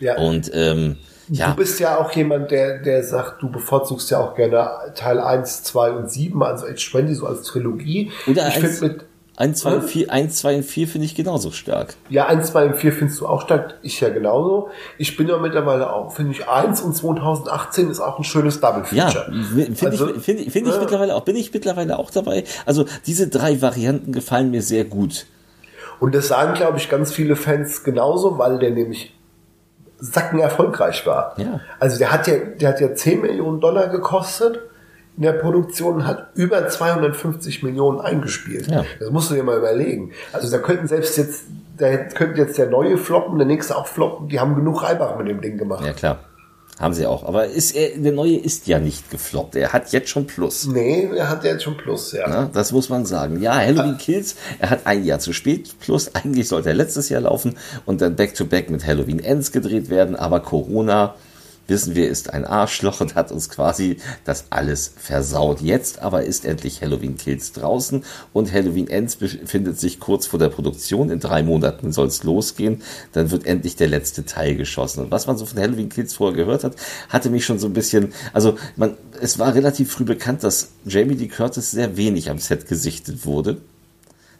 Ja. 0.00 0.18
Und 0.18 0.50
ähm, 0.54 0.96
ja. 1.28 1.50
Du 1.50 1.56
bist 1.56 1.80
ja 1.80 1.98
auch 1.98 2.10
jemand, 2.12 2.50
der, 2.50 2.78
der 2.78 3.02
sagt, 3.02 3.42
du 3.42 3.50
bevorzugst 3.50 4.10
ja 4.10 4.20
auch 4.20 4.34
gerne 4.34 4.70
Teil 4.94 5.18
1, 5.18 5.62
2 5.64 5.92
und 5.92 6.10
7, 6.10 6.42
also 6.42 6.66
Age 6.66 6.90
20 6.90 7.16
so 7.16 7.26
als 7.26 7.42
Trilogie. 7.42 8.10
Oder 8.26 8.48
ich 8.48 8.54
finde 8.54 8.88
mit 8.88 9.04
1, 9.36 9.60
2 9.60 9.74
und 9.74 9.82
4, 9.82 10.12
1, 10.12 10.36
2 10.36 10.56
und 10.56 10.62
4 10.62 10.88
finde 10.88 11.06
ich 11.06 11.14
genauso 11.14 11.50
stark. 11.52 11.94
Ja, 12.10 12.26
1, 12.26 12.48
2 12.52 12.66
und 12.66 12.76
4 12.76 12.92
findest 12.92 13.20
du 13.20 13.26
auch 13.26 13.42
stark. 13.42 13.74
Ich 13.82 14.00
ja 14.00 14.10
genauso. 14.10 14.68
Ich 14.98 15.16
bin 15.16 15.26
ja 15.26 15.38
mittlerweile 15.38 15.90
auch, 15.90 16.12
finde 16.12 16.32
ich, 16.32 16.48
1 16.48 16.82
und 16.82 16.94
2018 16.94 17.90
ist 17.90 18.00
auch 18.00 18.18
ein 18.18 18.24
schönes 18.24 18.60
Double 18.60 18.84
Feature. 18.84 19.32
Ja, 19.32 19.64
finde 19.74 19.86
also, 19.86 20.14
ich, 20.14 20.22
find, 20.22 20.52
find 20.52 20.68
ich 20.68 20.78
mittlerweile 20.78 21.14
auch, 21.14 21.24
bin 21.24 21.36
ich 21.36 21.52
mittlerweile 21.52 21.98
auch 21.98 22.10
dabei. 22.10 22.44
Also 22.66 22.84
diese 23.06 23.28
drei 23.28 23.62
Varianten 23.62 24.12
gefallen 24.12 24.50
mir 24.50 24.62
sehr 24.62 24.84
gut. 24.84 25.26
Und 25.98 26.14
das 26.14 26.28
sagen, 26.28 26.54
glaube 26.54 26.78
ich, 26.78 26.90
ganz 26.90 27.12
viele 27.12 27.34
Fans 27.34 27.84
genauso, 27.84 28.36
weil 28.36 28.58
der 28.58 28.70
nämlich 28.70 29.14
sacken 30.02 30.40
erfolgreich 30.40 31.06
war. 31.06 31.34
Ja. 31.38 31.60
Also 31.78 31.98
der 31.98 32.12
hat 32.12 32.26
ja, 32.26 32.34
der 32.36 32.70
hat 32.70 32.80
ja 32.80 32.94
10 32.94 33.20
Millionen 33.20 33.60
Dollar 33.60 33.88
gekostet 33.88 34.60
in 35.16 35.24
der 35.24 35.32
Produktion 35.32 36.06
hat 36.06 36.28
über 36.34 36.68
250 36.68 37.62
Millionen 37.62 38.00
eingespielt. 38.00 38.68
Ja. 38.68 38.84
Das 38.98 39.10
musst 39.10 39.30
du 39.30 39.34
dir 39.34 39.42
mal 39.42 39.58
überlegen. 39.58 40.12
Also 40.32 40.50
da 40.50 40.58
könnten 40.58 40.88
selbst 40.88 41.18
jetzt, 41.18 41.44
da 41.76 41.96
könnte 41.96 42.40
jetzt 42.40 42.56
der 42.56 42.70
neue 42.70 42.96
floppen, 42.96 43.36
der 43.38 43.46
nächste 43.46 43.76
auch 43.76 43.86
floppen. 43.86 44.28
Die 44.28 44.40
haben 44.40 44.54
genug 44.54 44.82
Reibach 44.82 45.18
mit 45.18 45.28
dem 45.28 45.40
Ding 45.42 45.58
gemacht. 45.58 45.84
Ja 45.84 45.92
klar. 45.92 46.18
Haben 46.82 46.94
sie 46.94 47.06
auch. 47.06 47.22
Aber 47.22 47.46
ist 47.46 47.76
er, 47.76 47.96
der 47.96 48.10
neue 48.10 48.36
ist 48.36 48.66
ja 48.66 48.80
nicht 48.80 49.08
gefloppt. 49.08 49.54
Er 49.54 49.72
hat 49.72 49.92
jetzt 49.92 50.08
schon 50.08 50.26
Plus. 50.26 50.66
Nee, 50.66 51.08
er 51.14 51.28
hat 51.28 51.44
jetzt 51.44 51.62
schon 51.62 51.76
Plus, 51.76 52.10
ja. 52.10 52.24
Na, 52.28 52.50
das 52.52 52.72
muss 52.72 52.88
man 52.88 53.06
sagen. 53.06 53.40
Ja, 53.40 53.54
Halloween 53.54 53.98
Kills, 53.98 54.34
er 54.58 54.70
hat 54.70 54.80
ein 54.84 55.04
Jahr 55.04 55.20
zu 55.20 55.32
spät 55.32 55.78
Plus. 55.78 56.12
Eigentlich 56.16 56.48
sollte 56.48 56.70
er 56.70 56.74
letztes 56.74 57.08
Jahr 57.08 57.20
laufen 57.20 57.54
und 57.86 58.00
dann 58.00 58.16
Back-to-Back 58.16 58.66
-back 58.66 58.72
mit 58.72 58.84
Halloween 58.84 59.20
Ends 59.20 59.52
gedreht 59.52 59.90
werden. 59.90 60.16
Aber 60.16 60.40
Corona 60.40 61.14
wissen 61.72 61.94
wir, 61.96 62.08
ist 62.08 62.32
ein 62.32 62.44
Arschloch 62.44 63.00
und 63.00 63.14
hat 63.14 63.32
uns 63.32 63.48
quasi 63.48 63.96
das 64.24 64.44
alles 64.50 64.92
versaut. 64.96 65.62
Jetzt 65.62 66.00
aber 66.00 66.22
ist 66.24 66.44
endlich 66.44 66.82
Halloween 66.82 67.16
Kills 67.16 67.52
draußen 67.52 68.04
und 68.32 68.52
Halloween 68.52 68.88
Ends 68.88 69.16
befindet 69.16 69.80
sich 69.80 69.98
kurz 69.98 70.26
vor 70.26 70.38
der 70.38 70.50
Produktion. 70.50 71.10
In 71.10 71.18
drei 71.18 71.42
Monaten 71.42 71.90
soll 71.90 72.08
es 72.08 72.22
losgehen. 72.24 72.82
Dann 73.12 73.30
wird 73.30 73.46
endlich 73.46 73.74
der 73.74 73.88
letzte 73.88 74.26
Teil 74.26 74.54
geschossen. 74.54 75.04
Und 75.04 75.10
was 75.10 75.26
man 75.26 75.38
so 75.38 75.46
von 75.46 75.58
Halloween 75.58 75.88
Kills 75.88 76.14
vorher 76.14 76.36
gehört 76.36 76.62
hat, 76.62 76.76
hatte 77.08 77.30
mich 77.30 77.46
schon 77.46 77.58
so 77.58 77.68
ein 77.68 77.72
bisschen, 77.72 78.12
also 78.34 78.58
man, 78.76 78.98
es 79.20 79.38
war 79.38 79.54
relativ 79.54 79.90
früh 79.90 80.04
bekannt, 80.04 80.44
dass 80.44 80.72
Jamie 80.84 81.14
Lee 81.14 81.28
Curtis 81.28 81.70
sehr 81.70 81.96
wenig 81.96 82.28
am 82.28 82.38
Set 82.38 82.68
gesichtet 82.68 83.24
wurde. 83.24 83.62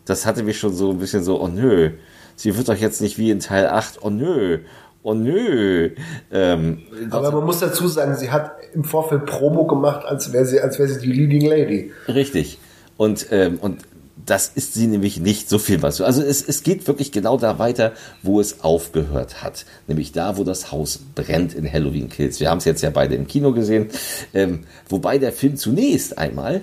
Das 0.05 0.27
hatte 0.27 0.43
mich 0.43 0.59
schon 0.59 0.75
so 0.75 0.91
ein 0.91 0.99
bisschen 0.99 1.25
so, 1.25 1.41
oh 1.41 1.49
nö, 1.49 1.93
sie 2.37 2.57
wird 2.57 2.69
doch 2.69 2.77
jetzt 2.77 3.01
nicht 3.01 3.19
wie 3.19 3.31
in 3.31 3.41
Teil 3.41 3.69
8, 3.69 4.03
oh 4.03 4.11
nö, 4.11 4.59
oh 5.03 5.15
nö. 5.15 5.91
Ähm, 6.31 6.83
Aber 7.11 7.33
man 7.33 7.45
muss 7.45 7.61
dazu 7.61 7.89
sagen, 7.89 8.17
sie 8.17 8.31
hat 8.31 8.53
im 8.75 8.85
Vorfeld 8.85 9.27
Promo 9.27 9.67
gemacht, 9.67 10.05
als 10.05 10.33
wäre 10.33 10.47
sie, 10.47 10.61
als 10.61 10.79
wäre 10.79 10.89
sie 10.89 11.01
die 11.01 11.13
Leading 11.13 11.47
Lady. 11.47 11.93
Richtig. 12.09 12.59
Und, 12.97 13.27
ähm, 13.31 13.59
und 13.61 13.81
das 14.27 14.53
ist 14.55 14.75
sie 14.75 14.87
nämlich 14.87 15.21
nicht 15.21 15.49
so 15.49 15.59
viel 15.59 15.83
was. 15.83 16.01
Also 16.01 16.23
es, 16.23 16.47
es 16.47 16.63
geht 16.63 16.87
wirklich 16.87 17.11
genau 17.13 17.37
da 17.37 17.59
weiter, 17.59 17.93
wo 18.23 18.41
es 18.41 18.63
aufgehört 18.63 19.43
hat. 19.43 19.67
Nämlich 19.89 20.13
da, 20.13 20.37
wo 20.37 20.45
das 20.45 20.71
Haus 20.71 21.01
brennt 21.15 21.55
in 21.55 21.71
Halloween 21.71 22.09
Kills. 22.09 22.39
Wir 22.39 22.51
haben 22.51 22.59
es 22.59 22.65
jetzt 22.65 22.83
ja 22.83 22.91
beide 22.91 23.15
im 23.15 23.27
Kino 23.27 23.53
gesehen. 23.53 23.89
Ähm, 24.33 24.61
wobei 24.89 25.19
der 25.19 25.33
Film 25.33 25.57
zunächst 25.57 26.19
einmal 26.19 26.63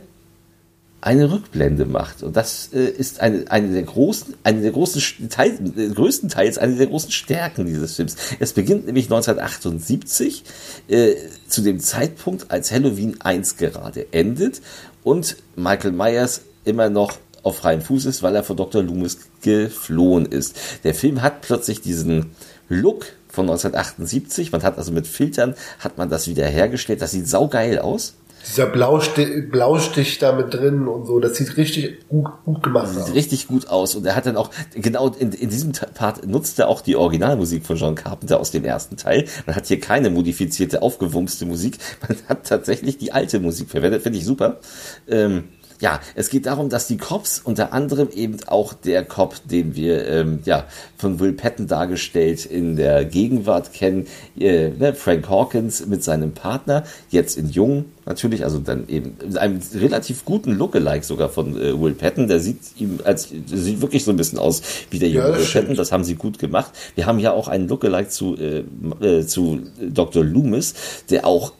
eine 1.01 1.31
Rückblende 1.31 1.85
macht. 1.85 2.23
Und 2.23 2.35
das 2.35 2.69
äh, 2.73 2.83
ist 2.85 3.21
eine, 3.21 3.49
eine 3.49 3.71
der 3.71 3.83
großen, 3.83 4.35
eine 4.43 4.61
der 4.61 4.71
großen 4.71 5.29
Teil, 5.29 5.57
äh, 5.77 5.89
größtenteils 5.89 6.57
eine 6.57 6.75
der 6.75 6.87
großen 6.87 7.11
Stärken 7.11 7.65
dieses 7.65 7.95
Films. 7.95 8.15
Es 8.39 8.53
beginnt 8.53 8.85
nämlich 8.85 9.05
1978, 9.05 10.43
äh, 10.87 11.15
zu 11.47 11.61
dem 11.61 11.79
Zeitpunkt, 11.79 12.51
als 12.51 12.71
Halloween 12.71 13.21
1 13.21 13.57
gerade 13.57 14.11
endet 14.11 14.61
und 15.03 15.37
Michael 15.55 15.93
Myers 15.93 16.41
immer 16.65 16.89
noch 16.89 17.17
auf 17.43 17.57
freiem 17.57 17.81
Fuß 17.81 18.05
ist, 18.05 18.21
weil 18.21 18.35
er 18.35 18.43
vor 18.43 18.57
Dr. 18.57 18.83
Loomis 18.83 19.19
geflohen 19.41 20.25
ist. 20.25 20.57
Der 20.83 20.93
Film 20.93 21.21
hat 21.21 21.41
plötzlich 21.41 21.81
diesen 21.81 22.31
Look 22.67 23.05
von 23.29 23.45
1978. 23.45 24.51
Man 24.51 24.63
hat 24.63 24.77
also 24.77 24.91
mit 24.91 25.07
Filtern 25.07 25.55
hat 25.79 25.97
man 25.97 26.09
das 26.09 26.27
wieder 26.27 26.45
hergestellt. 26.45 27.01
Das 27.01 27.11
sieht 27.11 27.27
saugeil 27.27 27.79
aus. 27.79 28.15
Dieser 28.47 28.65
Blaustich, 28.67 29.49
Blaustich 29.49 30.17
da 30.19 30.31
mit 30.31 30.53
drin 30.53 30.87
und 30.87 31.05
so, 31.05 31.19
das 31.19 31.35
sieht 31.35 31.57
richtig 31.57 32.07
gut, 32.07 32.27
gut 32.45 32.63
gemacht 32.63 32.87
aus. 32.87 33.07
Sieht 33.07 33.15
richtig 33.15 33.47
gut 33.47 33.67
aus. 33.67 33.95
Und 33.95 34.05
er 34.05 34.15
hat 34.15 34.25
dann 34.25 34.37
auch, 34.37 34.49
genau 34.73 35.09
in, 35.09 35.31
in 35.31 35.49
diesem 35.49 35.71
Part 35.71 36.25
nutzt 36.25 36.59
er 36.59 36.67
auch 36.67 36.81
die 36.81 36.95
Originalmusik 36.95 37.65
von 37.65 37.77
John 37.77 37.95
Carpenter 37.95 38.39
aus 38.39 38.51
dem 38.51 38.65
ersten 38.65 38.97
Teil. 38.97 39.25
Man 39.45 39.55
hat 39.55 39.67
hier 39.67 39.79
keine 39.79 40.09
modifizierte, 40.09 40.81
aufgewumste 40.81 41.45
Musik. 41.45 41.77
Man 42.07 42.17
hat 42.27 42.47
tatsächlich 42.47 42.97
die 42.97 43.11
alte 43.11 43.39
Musik 43.39 43.69
verwendet, 43.69 44.03
finde 44.03 44.19
ich 44.19 44.25
super. 44.25 44.59
Ähm, 45.07 45.45
ja, 45.79 46.01
es 46.15 46.29
geht 46.29 46.45
darum, 46.45 46.69
dass 46.69 46.87
die 46.87 46.97
Cops, 46.97 47.39
unter 47.43 47.73
anderem 47.73 48.09
eben 48.13 48.37
auch 48.47 48.73
der 48.73 49.05
Cop, 49.05 49.35
den 49.45 49.75
wir 49.75 50.07
ähm, 50.07 50.39
ja 50.43 50.65
von 50.97 51.19
Will 51.19 51.33
Patton 51.33 51.67
dargestellt 51.67 52.45
in 52.45 52.75
der 52.75 53.05
Gegenwart 53.05 53.73
kennen, 53.73 54.07
äh, 54.37 54.69
ne, 54.69 54.93
Frank 54.93 55.29
Hawkins 55.29 55.85
mit 55.85 56.03
seinem 56.03 56.33
Partner, 56.33 56.83
jetzt 57.09 57.37
in 57.37 57.49
Jung 57.49 57.85
natürlich, 58.05 58.43
also 58.43 58.59
dann 58.59 58.89
eben 58.89 59.15
mit 59.23 59.37
einem 59.37 59.61
relativ 59.73 60.25
guten 60.25 60.51
Lookalike 60.51 61.05
sogar 61.05 61.29
von 61.29 61.55
äh, 61.55 61.79
Will 61.79 61.93
Patton, 61.93 62.27
der 62.27 62.39
sieht 62.39 62.59
ihm 62.77 62.99
als 63.05 63.29
sieht 63.29 63.81
wirklich 63.81 64.03
so 64.03 64.11
ein 64.11 64.17
bisschen 64.17 64.39
aus 64.39 64.61
wie 64.89 64.99
der 64.99 65.09
junge 65.09 65.29
ja, 65.29 65.37
Will 65.37 65.45
Patton, 65.45 65.75
das 65.75 65.91
haben 65.91 66.03
sie 66.03 66.15
gut 66.15 66.39
gemacht. 66.39 66.71
Wir 66.95 67.05
haben 67.05 67.19
ja 67.19 67.31
auch 67.31 67.47
einen 67.47 67.67
Lookalike 67.69 68.09
zu 68.09 68.35
äh, 68.35 68.63
äh, 69.01 69.25
zu 69.25 69.61
Dr. 69.79 70.25
Loomis, 70.25 70.73
der 71.09 71.25
auch 71.25 71.53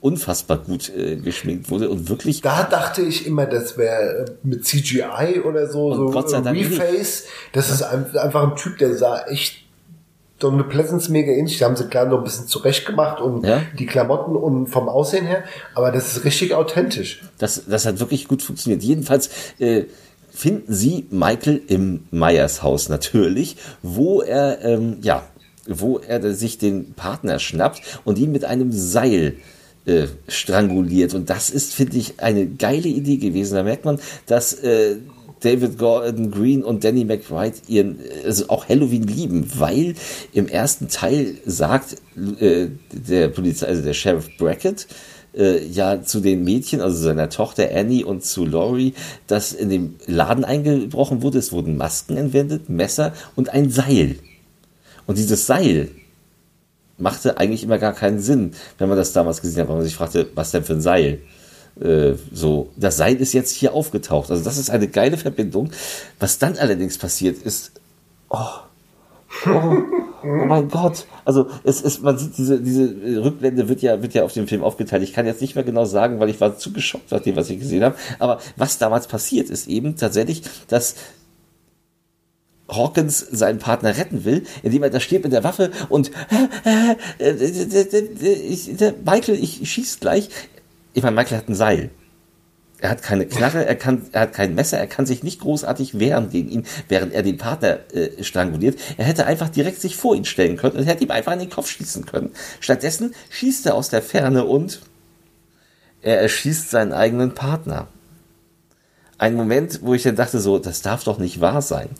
unfassbar 0.00 0.58
gut 0.58 0.90
äh, 0.96 1.16
geschminkt 1.16 1.70
wurde 1.70 1.90
und 1.90 2.08
wirklich. 2.08 2.40
Da 2.40 2.64
dachte 2.64 3.02
ich 3.02 3.26
immer, 3.26 3.46
das 3.46 3.76
wäre 3.76 4.26
äh, 4.26 4.30
mit 4.42 4.64
CGI 4.64 5.42
oder 5.44 5.70
so, 5.70 5.94
so 5.94 6.10
Gott 6.10 6.30
sei 6.30 6.40
Dank 6.40 6.58
Reface. 6.58 7.24
Das 7.52 7.68
ja. 7.68 7.74
ist 7.74 8.16
einfach 8.16 8.42
ein 8.42 8.56
Typ, 8.56 8.78
der 8.78 8.96
sah 8.96 9.26
echt 9.26 9.56
Donald 10.38 10.70
Pleasance 10.70 11.12
mega 11.12 11.30
ähnlich. 11.32 11.58
Da 11.58 11.66
haben 11.66 11.76
sie 11.76 11.84
klar 11.84 12.06
noch 12.06 12.18
ein 12.18 12.24
bisschen 12.24 12.46
zurecht 12.46 12.86
gemacht 12.86 13.20
und 13.20 13.44
ja? 13.44 13.62
die 13.78 13.84
Klamotten 13.84 14.36
und 14.36 14.68
vom 14.68 14.88
Aussehen 14.88 15.26
her, 15.26 15.44
aber 15.74 15.92
das 15.92 16.16
ist 16.16 16.24
richtig 16.24 16.54
authentisch. 16.54 17.20
Das, 17.38 17.62
das 17.66 17.84
hat 17.84 18.00
wirklich 18.00 18.26
gut 18.26 18.42
funktioniert. 18.42 18.82
Jedenfalls 18.82 19.28
äh, 19.58 19.84
finden 20.30 20.72
sie 20.72 21.06
Michael 21.10 21.60
im 21.68 22.04
Meyers 22.10 22.62
Haus 22.62 22.88
natürlich, 22.88 23.56
wo 23.82 24.22
er 24.22 24.64
ähm, 24.64 24.96
ja, 25.02 25.24
wo 25.66 25.98
er 25.98 26.32
sich 26.32 26.56
den 26.56 26.94
Partner 26.94 27.38
schnappt 27.38 28.00
und 28.04 28.18
ihn 28.18 28.32
mit 28.32 28.46
einem 28.46 28.72
Seil 28.72 29.34
äh, 29.34 29.59
stranguliert. 30.28 31.14
Und 31.14 31.30
das 31.30 31.50
ist, 31.50 31.74
finde 31.74 31.98
ich, 31.98 32.14
eine 32.18 32.46
geile 32.46 32.88
Idee 32.88 33.16
gewesen. 33.16 33.54
Da 33.54 33.62
merkt 33.62 33.84
man, 33.84 33.98
dass 34.26 34.52
äh, 34.54 34.96
David 35.40 35.78
Gordon 35.78 36.30
Green 36.30 36.62
und 36.62 36.84
Danny 36.84 37.04
McBride 37.04 37.56
ihren, 37.66 37.98
also 38.24 38.48
auch 38.48 38.68
Halloween 38.68 39.04
lieben, 39.04 39.50
weil 39.56 39.94
im 40.32 40.48
ersten 40.48 40.88
Teil 40.88 41.34
sagt 41.46 41.96
äh, 42.38 42.68
der 42.92 43.28
Polizei, 43.28 43.66
also 43.66 43.82
der 43.82 43.94
Sheriff 43.94 44.28
Brackett, 44.38 44.86
äh, 45.34 45.64
ja 45.66 46.02
zu 46.02 46.20
den 46.20 46.44
Mädchen, 46.44 46.80
also 46.80 47.02
seiner 47.02 47.30
Tochter 47.30 47.70
Annie 47.74 48.04
und 48.04 48.24
zu 48.24 48.44
Laurie, 48.44 48.94
dass 49.26 49.52
in 49.52 49.70
dem 49.70 49.94
Laden 50.06 50.44
eingebrochen 50.44 51.22
wurde. 51.22 51.38
Es 51.38 51.52
wurden 51.52 51.76
Masken 51.76 52.16
entwendet, 52.16 52.68
Messer 52.68 53.12
und 53.36 53.50
ein 53.50 53.70
Seil. 53.70 54.16
Und 55.06 55.18
dieses 55.18 55.46
Seil 55.46 55.88
machte 57.00 57.38
eigentlich 57.38 57.64
immer 57.64 57.78
gar 57.78 57.92
keinen 57.92 58.20
Sinn, 58.20 58.52
wenn 58.78 58.88
man 58.88 58.98
das 58.98 59.12
damals 59.12 59.40
gesehen 59.42 59.62
hat, 59.62 59.68
weil 59.68 59.76
man 59.76 59.84
sich 59.84 59.96
fragte, 59.96 60.28
was 60.34 60.50
denn 60.50 60.64
für 60.64 60.74
ein 60.74 60.80
Seil? 60.80 61.20
Äh, 61.80 62.14
so, 62.32 62.70
das 62.76 62.96
Seil 62.96 63.16
ist 63.16 63.32
jetzt 63.32 63.52
hier 63.52 63.74
aufgetaucht. 63.74 64.30
Also 64.30 64.42
das 64.44 64.58
ist 64.58 64.70
eine 64.70 64.88
geile 64.88 65.16
Verbindung. 65.16 65.70
Was 66.18 66.38
dann 66.38 66.56
allerdings 66.56 66.98
passiert 66.98 67.42
ist, 67.42 67.72
oh, 68.28 68.46
Oh, 69.46 69.82
oh 70.22 70.26
mein 70.26 70.68
Gott. 70.68 71.06
Also 71.24 71.46
es 71.64 71.80
ist, 71.80 72.02
man 72.02 72.18
sieht 72.18 72.36
diese, 72.36 72.60
diese 72.60 73.24
Rückblende 73.24 73.68
wird 73.68 73.80
ja, 73.80 74.02
wird 74.02 74.12
ja 74.12 74.24
auf 74.24 74.32
dem 74.32 74.48
Film 74.48 74.62
aufgeteilt. 74.62 75.02
Ich 75.02 75.12
kann 75.12 75.26
jetzt 75.26 75.40
nicht 75.40 75.54
mehr 75.54 75.64
genau 75.64 75.84
sagen, 75.84 76.20
weil 76.20 76.28
ich 76.28 76.40
war 76.40 76.58
zu 76.58 76.72
geschockt 76.72 77.10
nach 77.10 77.20
dem, 77.20 77.36
was 77.36 77.48
ich 77.48 77.58
gesehen 77.58 77.84
habe. 77.84 77.96
Aber 78.18 78.38
was 78.56 78.78
damals 78.78 79.06
passiert, 79.06 79.48
ist 79.48 79.68
eben 79.68 79.96
tatsächlich, 79.96 80.42
dass 80.68 80.96
Hawkins 82.70 83.18
seinen 83.18 83.58
Partner 83.58 83.96
retten 83.96 84.24
will, 84.24 84.44
indem 84.62 84.82
er 84.82 84.90
da 84.90 85.00
steht 85.00 85.24
mit 85.24 85.32
der 85.32 85.44
Waffe 85.44 85.70
und 85.88 86.10
äh, 87.18 87.24
äh, 87.24 87.30
äh, 87.30 88.92
Michael, 89.04 89.42
ich 89.42 89.70
schieß 89.70 90.00
gleich. 90.00 90.28
Ich 90.92 91.02
meine, 91.02 91.16
Michael 91.16 91.38
hat 91.38 91.48
ein 91.48 91.54
Seil. 91.54 91.90
Er 92.80 92.90
hat 92.90 93.02
keine 93.02 93.26
Knarre, 93.26 93.66
er, 93.66 93.76
kann, 93.76 94.06
er 94.12 94.22
hat 94.22 94.32
kein 94.32 94.54
Messer, 94.54 94.78
er 94.78 94.86
kann 94.86 95.04
sich 95.04 95.22
nicht 95.22 95.40
großartig 95.40 95.98
wehren 95.98 96.30
gegen 96.30 96.48
ihn, 96.48 96.66
während 96.88 97.12
er 97.12 97.22
den 97.22 97.36
Partner 97.36 97.80
äh, 97.92 98.24
stranguliert. 98.24 98.78
Er 98.96 99.04
hätte 99.04 99.26
einfach 99.26 99.50
direkt 99.50 99.82
sich 99.82 99.96
vor 99.96 100.14
ihn 100.14 100.24
stellen 100.24 100.56
können 100.56 100.76
und 100.76 100.84
hätte 100.84 101.04
ihm 101.04 101.10
einfach 101.10 101.32
in 101.32 101.40
den 101.40 101.50
Kopf 101.50 101.68
schießen 101.68 102.06
können. 102.06 102.30
Stattdessen 102.58 103.14
schießt 103.28 103.66
er 103.66 103.74
aus 103.74 103.90
der 103.90 104.00
Ferne 104.00 104.46
und 104.46 104.80
er 106.00 106.20
erschießt 106.22 106.70
seinen 106.70 106.94
eigenen 106.94 107.34
Partner. 107.34 107.88
Ein 109.18 109.34
Moment, 109.34 109.80
wo 109.82 109.92
ich 109.92 110.02
dann 110.02 110.16
dachte, 110.16 110.40
so, 110.40 110.58
das 110.58 110.80
darf 110.80 111.04
doch 111.04 111.18
nicht 111.18 111.42
wahr 111.42 111.60
sein. 111.60 111.90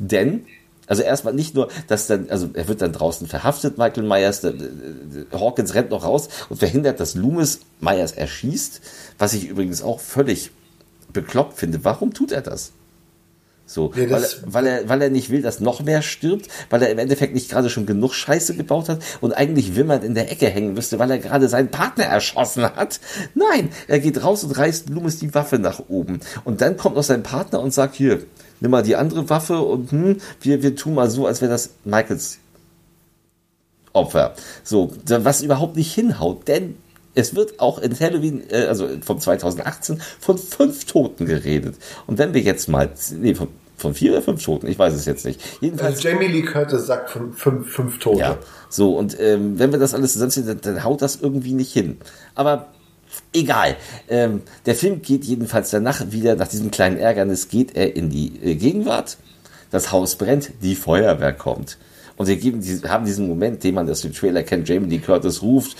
Denn 0.00 0.46
also 0.90 1.02
erstmal 1.02 1.34
nicht 1.34 1.54
nur, 1.54 1.68
dass 1.86 2.08
dann, 2.08 2.30
also 2.30 2.50
er 2.52 2.66
wird 2.66 2.82
dann 2.82 2.92
draußen 2.92 3.28
verhaftet, 3.28 3.78
Michael 3.78 4.02
Myers, 4.02 4.40
der, 4.40 4.54
der, 4.54 5.40
Hawkins 5.40 5.74
rennt 5.74 5.90
noch 5.90 6.02
raus 6.02 6.28
und 6.48 6.56
verhindert, 6.58 6.98
dass 6.98 7.14
Loomis 7.14 7.60
Myers 7.78 8.10
erschießt, 8.10 8.80
was 9.16 9.32
ich 9.32 9.46
übrigens 9.46 9.82
auch 9.82 10.00
völlig 10.00 10.50
bekloppt 11.12 11.56
finde. 11.58 11.84
Warum 11.84 12.12
tut 12.12 12.32
er 12.32 12.40
das? 12.40 12.72
So, 13.66 13.92
ja, 13.94 14.10
weil, 14.10 14.24
weil, 14.46 14.66
er, 14.66 14.88
weil 14.88 15.00
er 15.00 15.10
nicht 15.10 15.30
will, 15.30 15.42
dass 15.42 15.60
noch 15.60 15.80
mehr 15.80 16.02
stirbt, 16.02 16.48
weil 16.70 16.82
er 16.82 16.90
im 16.90 16.98
Endeffekt 16.98 17.34
nicht 17.34 17.48
gerade 17.52 17.70
schon 17.70 17.86
genug 17.86 18.12
Scheiße 18.12 18.56
gebaut 18.56 18.88
hat 18.88 18.98
und 19.20 19.32
eigentlich 19.32 19.76
wimmernd 19.76 20.02
in 20.02 20.16
der 20.16 20.32
Ecke 20.32 20.48
hängen 20.48 20.74
müsste, 20.74 20.98
weil 20.98 21.12
er 21.12 21.18
gerade 21.18 21.48
seinen 21.48 21.68
Partner 21.68 22.06
erschossen 22.06 22.64
hat. 22.64 22.98
Nein, 23.36 23.68
er 23.86 24.00
geht 24.00 24.24
raus 24.24 24.42
und 24.42 24.58
reißt 24.58 24.90
Loomis 24.90 25.20
die 25.20 25.32
Waffe 25.34 25.60
nach 25.60 25.84
oben. 25.86 26.18
Und 26.42 26.62
dann 26.62 26.76
kommt 26.76 26.96
noch 26.96 27.04
sein 27.04 27.22
Partner 27.22 27.60
und 27.60 27.72
sagt, 27.72 27.94
hier, 27.94 28.24
nimm 28.60 28.70
mal 28.70 28.82
die 28.82 28.96
andere 28.96 29.28
Waffe 29.28 29.60
und 29.60 29.90
hm, 29.90 30.16
wir, 30.40 30.62
wir 30.62 30.76
tun 30.76 30.94
mal 30.94 31.10
so, 31.10 31.26
als 31.26 31.40
wäre 31.40 31.50
das 31.50 31.70
Michaels 31.84 32.38
Opfer. 33.92 34.34
So, 34.62 34.92
was 35.06 35.42
überhaupt 35.42 35.76
nicht 35.76 35.92
hinhaut, 35.92 36.46
denn 36.46 36.76
es 37.14 37.34
wird 37.34 37.58
auch 37.58 37.78
in 37.78 37.98
Halloween, 37.98 38.42
äh, 38.50 38.66
also 38.66 38.88
von 39.02 39.18
2018, 39.18 40.00
von 40.20 40.38
fünf 40.38 40.84
Toten 40.84 41.26
geredet. 41.26 41.76
Und 42.06 42.18
wenn 42.18 42.34
wir 42.34 42.40
jetzt 42.40 42.68
mal, 42.68 42.90
nee, 43.18 43.34
von, 43.34 43.48
von 43.76 43.94
vier 43.94 44.12
oder 44.12 44.22
fünf 44.22 44.44
Toten, 44.44 44.68
ich 44.68 44.78
weiß 44.78 44.94
es 44.94 45.06
jetzt 45.06 45.24
nicht. 45.24 45.40
Jedenfalls, 45.60 45.96
also 45.96 46.08
Jamie 46.08 46.28
Lee 46.28 46.42
Curtis 46.42 46.86
sagt 46.86 47.10
von 47.10 47.32
fünf, 47.32 47.68
fünf 47.68 47.98
Tote. 47.98 48.20
Ja, 48.20 48.38
so, 48.68 48.96
und 48.96 49.18
ähm, 49.18 49.58
wenn 49.58 49.72
wir 49.72 49.78
das 49.78 49.94
alles 49.94 50.12
zusammenziehen, 50.12 50.46
dann, 50.46 50.60
dann 50.60 50.84
haut 50.84 51.02
das 51.02 51.16
irgendwie 51.20 51.52
nicht 51.52 51.72
hin. 51.72 51.98
Aber 52.34 52.68
Egal. 53.32 53.76
Ähm, 54.08 54.42
der 54.66 54.74
Film 54.74 55.02
geht 55.02 55.24
jedenfalls 55.24 55.70
danach 55.70 56.10
wieder, 56.10 56.36
nach 56.36 56.48
diesem 56.48 56.70
kleinen 56.70 56.98
Ärgernis, 56.98 57.48
geht 57.48 57.76
er 57.76 57.94
in 57.94 58.10
die 58.10 58.32
äh, 58.42 58.54
Gegenwart. 58.54 59.18
Das 59.70 59.92
Haus 59.92 60.16
brennt, 60.16 60.50
die 60.62 60.74
Feuerwehr 60.74 61.32
kommt. 61.32 61.78
Und 62.16 62.26
wir 62.26 62.36
geben, 62.36 62.62
haben 62.88 63.06
diesen 63.06 63.28
Moment, 63.28 63.62
den 63.64 63.74
man 63.74 63.88
aus 63.88 64.02
dem 64.02 64.12
Trailer 64.12 64.42
kennt, 64.42 64.68
Jamie 64.68 64.88
Lee 64.88 64.98
Curtis 64.98 65.42
ruft, 65.42 65.76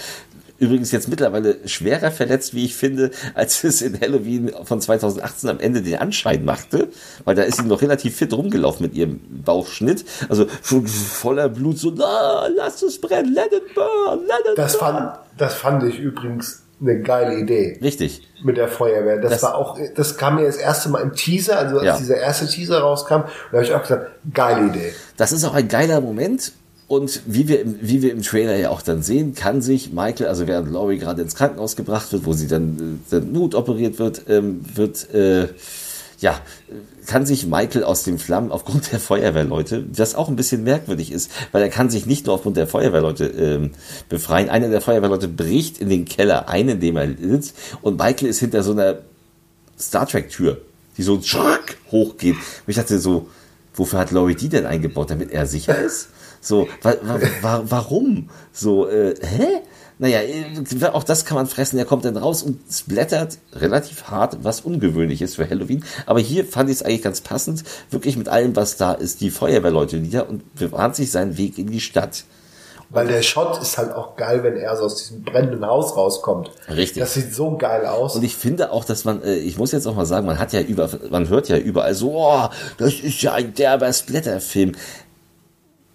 übrigens 0.60 0.92
jetzt 0.92 1.08
mittlerweile 1.08 1.56
schwerer 1.66 2.10
verletzt, 2.10 2.54
wie 2.54 2.64
ich 2.66 2.76
finde, 2.76 3.10
als 3.34 3.64
es 3.64 3.82
in 3.82 4.00
Halloween 4.00 4.52
von 4.64 4.80
2018 4.80 5.50
am 5.50 5.58
Ende 5.58 5.82
den 5.82 5.96
Anschein 5.96 6.44
machte, 6.44 6.88
weil 7.24 7.34
da 7.34 7.42
ist 7.42 7.58
sie 7.58 7.66
noch 7.66 7.82
relativ 7.82 8.16
fit 8.16 8.32
rumgelaufen 8.32 8.86
mit 8.86 8.94
ihrem 8.94 9.20
Bauchschnitt, 9.44 10.04
also 10.28 10.46
voller 10.62 11.48
Blut, 11.48 11.78
so, 11.78 11.90
na, 11.90 12.46
lass 12.56 12.82
es 12.82 13.00
brennen, 13.00 13.34
let 13.34 13.52
it 13.52 13.74
burn, 13.74 14.20
let 14.20 14.52
it 14.52 14.56
das 14.56 14.78
burn. 14.78 14.94
Fand, 14.94 15.18
das 15.36 15.54
fand 15.54 15.82
ich 15.82 15.98
übrigens 15.98 16.62
eine 16.80 17.00
geile 17.00 17.38
Idee. 17.38 17.78
Richtig. 17.82 18.22
Mit 18.42 18.56
der 18.56 18.68
Feuerwehr. 18.68 19.18
Das, 19.18 19.32
das, 19.32 19.42
war 19.42 19.54
auch, 19.54 19.78
das 19.94 20.16
kam 20.16 20.36
mir 20.36 20.46
das 20.46 20.56
erste 20.56 20.88
Mal 20.88 21.00
im 21.00 21.12
Teaser, 21.14 21.58
also 21.58 21.76
als 21.76 21.86
ja. 21.86 21.98
dieser 21.98 22.16
erste 22.16 22.46
Teaser 22.46 22.80
rauskam, 22.80 23.22
da 23.50 23.52
habe 23.52 23.64
ich 23.64 23.74
auch 23.74 23.82
gesagt, 23.82 24.10
geile 24.32 24.68
Idee. 24.68 24.92
Das 25.16 25.32
ist 25.32 25.44
auch 25.44 25.54
ein 25.54 25.68
geiler 25.68 26.00
Moment. 26.00 26.52
Und 26.88 27.22
wie 27.24 27.46
wir, 27.46 27.60
im, 27.60 27.78
wie 27.80 28.02
wir 28.02 28.10
im 28.10 28.22
Trailer 28.22 28.56
ja 28.56 28.70
auch 28.70 28.82
dann 28.82 29.02
sehen, 29.02 29.36
kann 29.36 29.62
sich 29.62 29.92
Michael, 29.92 30.26
also 30.26 30.48
während 30.48 30.72
Laurie 30.72 30.98
gerade 30.98 31.22
ins 31.22 31.36
Krankenhaus 31.36 31.76
gebracht 31.76 32.12
wird, 32.12 32.26
wo 32.26 32.32
sie 32.32 32.48
dann, 32.48 33.00
äh, 33.08 33.12
dann 33.12 33.30
notoperiert 33.32 34.00
wird, 34.00 34.22
ähm, 34.28 34.62
wird 34.74 35.08
äh, 35.14 35.46
ja, 36.20 36.38
kann 37.06 37.24
sich 37.24 37.46
Michael 37.46 37.82
aus 37.82 38.04
den 38.04 38.18
Flammen 38.18 38.52
aufgrund 38.52 38.92
der 38.92 39.00
Feuerwehrleute, 39.00 39.82
das 39.82 40.14
auch 40.14 40.28
ein 40.28 40.36
bisschen 40.36 40.62
merkwürdig 40.62 41.12
ist, 41.12 41.30
weil 41.52 41.62
er 41.62 41.70
kann 41.70 41.90
sich 41.90 42.06
nicht 42.06 42.26
nur 42.26 42.34
aufgrund 42.34 42.56
der 42.56 42.66
Feuerwehrleute 42.66 43.26
ähm, 43.26 43.70
befreien. 44.08 44.50
Einer 44.50 44.68
der 44.68 44.80
Feuerwehrleute 44.80 45.28
bricht 45.28 45.78
in 45.78 45.88
den 45.88 46.04
Keller 46.04 46.48
ein, 46.48 46.68
in 46.68 46.80
dem 46.80 46.96
er 46.96 47.08
sitzt, 47.08 47.56
und 47.80 47.98
Michael 47.98 48.28
ist 48.28 48.40
hinter 48.40 48.62
so 48.62 48.72
einer 48.72 48.98
Star 49.78 50.06
Trek 50.06 50.30
Tür, 50.30 50.60
die 50.98 51.02
so 51.02 51.20
hochgeht. 51.90 52.36
Und 52.36 52.68
ich 52.68 52.76
dachte 52.76 52.98
so, 52.98 53.28
wofür 53.74 53.98
hat 53.98 54.10
Laurie 54.10 54.34
die 54.34 54.50
denn 54.50 54.66
eingebaut, 54.66 55.10
damit 55.10 55.32
er 55.32 55.46
sicher 55.46 55.78
ist? 55.78 56.10
So, 56.42 56.68
wa 56.82 56.94
wa 57.42 57.62
warum? 57.66 58.30
So, 58.52 58.88
äh, 58.88 59.14
hä? 59.20 59.60
Naja, 60.00 60.20
äh, 60.22 60.86
auch 60.86 61.04
das 61.04 61.26
kann 61.26 61.36
man 61.36 61.46
fressen. 61.46 61.78
Er 61.78 61.84
kommt 61.84 62.06
dann 62.06 62.16
raus 62.16 62.42
und 62.42 62.58
blättert 62.86 63.36
relativ 63.52 64.04
hart, 64.04 64.38
was 64.42 64.62
ungewöhnlich 64.62 65.20
ist 65.20 65.36
für 65.36 65.48
Halloween. 65.48 65.84
Aber 66.06 66.20
hier 66.20 66.46
fand 66.46 66.70
ich 66.70 66.76
es 66.76 66.82
eigentlich 66.82 67.02
ganz 67.02 67.20
passend. 67.20 67.64
Wirklich 67.90 68.16
mit 68.16 68.26
allem, 68.30 68.56
was 68.56 68.78
da 68.78 68.94
ist, 68.94 69.20
die 69.20 69.30
Feuerwehrleute 69.30 70.02
wieder 70.02 70.30
und 70.30 70.54
bewahrt 70.54 70.96
sich 70.96 71.10
seinen 71.10 71.36
Weg 71.36 71.58
in 71.58 71.66
die 71.66 71.80
Stadt. 71.80 72.24
Weil 72.88 73.08
der 73.08 73.20
Shot 73.20 73.60
ist 73.60 73.76
halt 73.76 73.92
auch 73.92 74.16
geil, 74.16 74.42
wenn 74.42 74.56
er 74.56 74.74
so 74.74 74.84
aus 74.84 74.96
diesem 74.96 75.22
brennenden 75.22 75.66
Haus 75.66 75.94
rauskommt. 75.94 76.50
Richtig. 76.68 77.02
Das 77.02 77.12
sieht 77.12 77.34
so 77.34 77.58
geil 77.58 77.84
aus. 77.84 78.16
Und 78.16 78.24
ich 78.24 78.34
finde 78.34 78.72
auch, 78.72 78.86
dass 78.86 79.04
man, 79.04 79.22
äh, 79.22 79.34
ich 79.36 79.58
muss 79.58 79.70
jetzt 79.70 79.86
auch 79.86 79.94
mal 79.94 80.06
sagen, 80.06 80.26
man 80.26 80.38
hat 80.38 80.54
ja 80.54 80.62
über, 80.62 80.88
man 81.10 81.28
hört 81.28 81.50
ja 81.50 81.58
überall 81.58 81.94
so, 81.94 82.14
oh, 82.16 82.48
das 82.78 82.94
ist 82.94 83.20
ja 83.20 83.34
ein 83.34 83.52
derber 83.52 83.92
Splatterfilm 83.92 84.72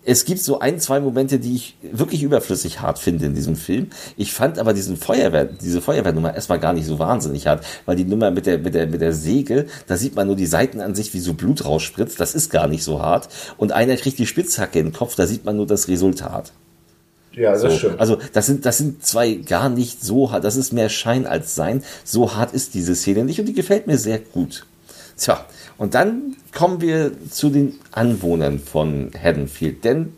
es 0.05 0.25
gibt 0.25 0.39
so 0.39 0.59
ein, 0.59 0.79
zwei 0.79 0.99
Momente, 0.99 1.39
die 1.39 1.55
ich 1.55 1.75
wirklich 1.81 2.21
überflüssig 2.21 2.79
hart 2.79 2.99
finde 2.99 3.25
in 3.25 3.33
diesem 3.33 3.55
Film. 3.55 3.87
Ich 4.17 4.33
fand 4.33 4.59
aber 4.59 4.73
diesen 4.73 4.97
Feuerwehr, 4.97 5.45
diese 5.45 5.81
Feuerwehrnummer 5.81 6.33
erstmal 6.35 6.59
gar 6.59 6.73
nicht 6.73 6.85
so 6.85 6.99
wahnsinnig 6.99 7.47
hart, 7.47 7.65
weil 7.85 7.95
die 7.95 8.05
Nummer 8.05 8.29
mit 8.29 8.45
der, 8.45 8.59
mit 8.59 8.75
der, 8.75 8.87
mit 8.87 9.01
der 9.01 9.13
Säge, 9.13 9.65
da 9.87 9.97
sieht 9.97 10.15
man 10.15 10.27
nur 10.27 10.35
die 10.35 10.45
Seiten 10.45 10.79
an 10.79 10.93
sich, 10.93 11.13
wie 11.13 11.19
so 11.19 11.33
Blut 11.33 11.65
rausspritzt. 11.65 12.19
Das 12.19 12.35
ist 12.35 12.51
gar 12.51 12.67
nicht 12.67 12.83
so 12.83 13.01
hart. 13.01 13.29
Und 13.57 13.71
einer 13.71 13.95
kriegt 13.97 14.19
die 14.19 14.27
Spitzhacke 14.27 14.79
in 14.79 14.87
den 14.87 14.93
Kopf, 14.93 15.15
da 15.15 15.25
sieht 15.25 15.43
man 15.43 15.57
nur 15.57 15.67
das 15.67 15.87
Resultat. 15.87 16.53
Ja, 17.33 17.51
das 17.51 17.61
so. 17.61 17.69
stimmt. 17.71 17.99
Also 17.99 18.17
das 18.31 18.45
sind, 18.45 18.65
das 18.65 18.77
sind 18.77 19.03
zwei 19.03 19.33
gar 19.33 19.69
nicht 19.69 20.03
so 20.03 20.31
hart. 20.31 20.43
Das 20.43 20.55
ist 20.55 20.71
mehr 20.71 20.89
Schein 20.89 21.25
als 21.25 21.55
Sein. 21.55 21.83
So 22.03 22.35
hart 22.35 22.53
ist 22.53 22.75
diese 22.75 22.95
Szene 22.95 23.25
nicht 23.25 23.39
und 23.39 23.47
die 23.47 23.53
gefällt 23.53 23.87
mir 23.87 23.97
sehr 23.97 24.19
gut. 24.19 24.65
Tja, 25.17 25.45
und 25.77 25.93
dann 25.93 26.35
kommen 26.53 26.81
wir 26.81 27.11
zu 27.29 27.49
den 27.49 27.79
Anwohnern 27.91 28.59
von 28.59 29.11
Haddonfield, 29.21 29.83
denn 29.83 30.13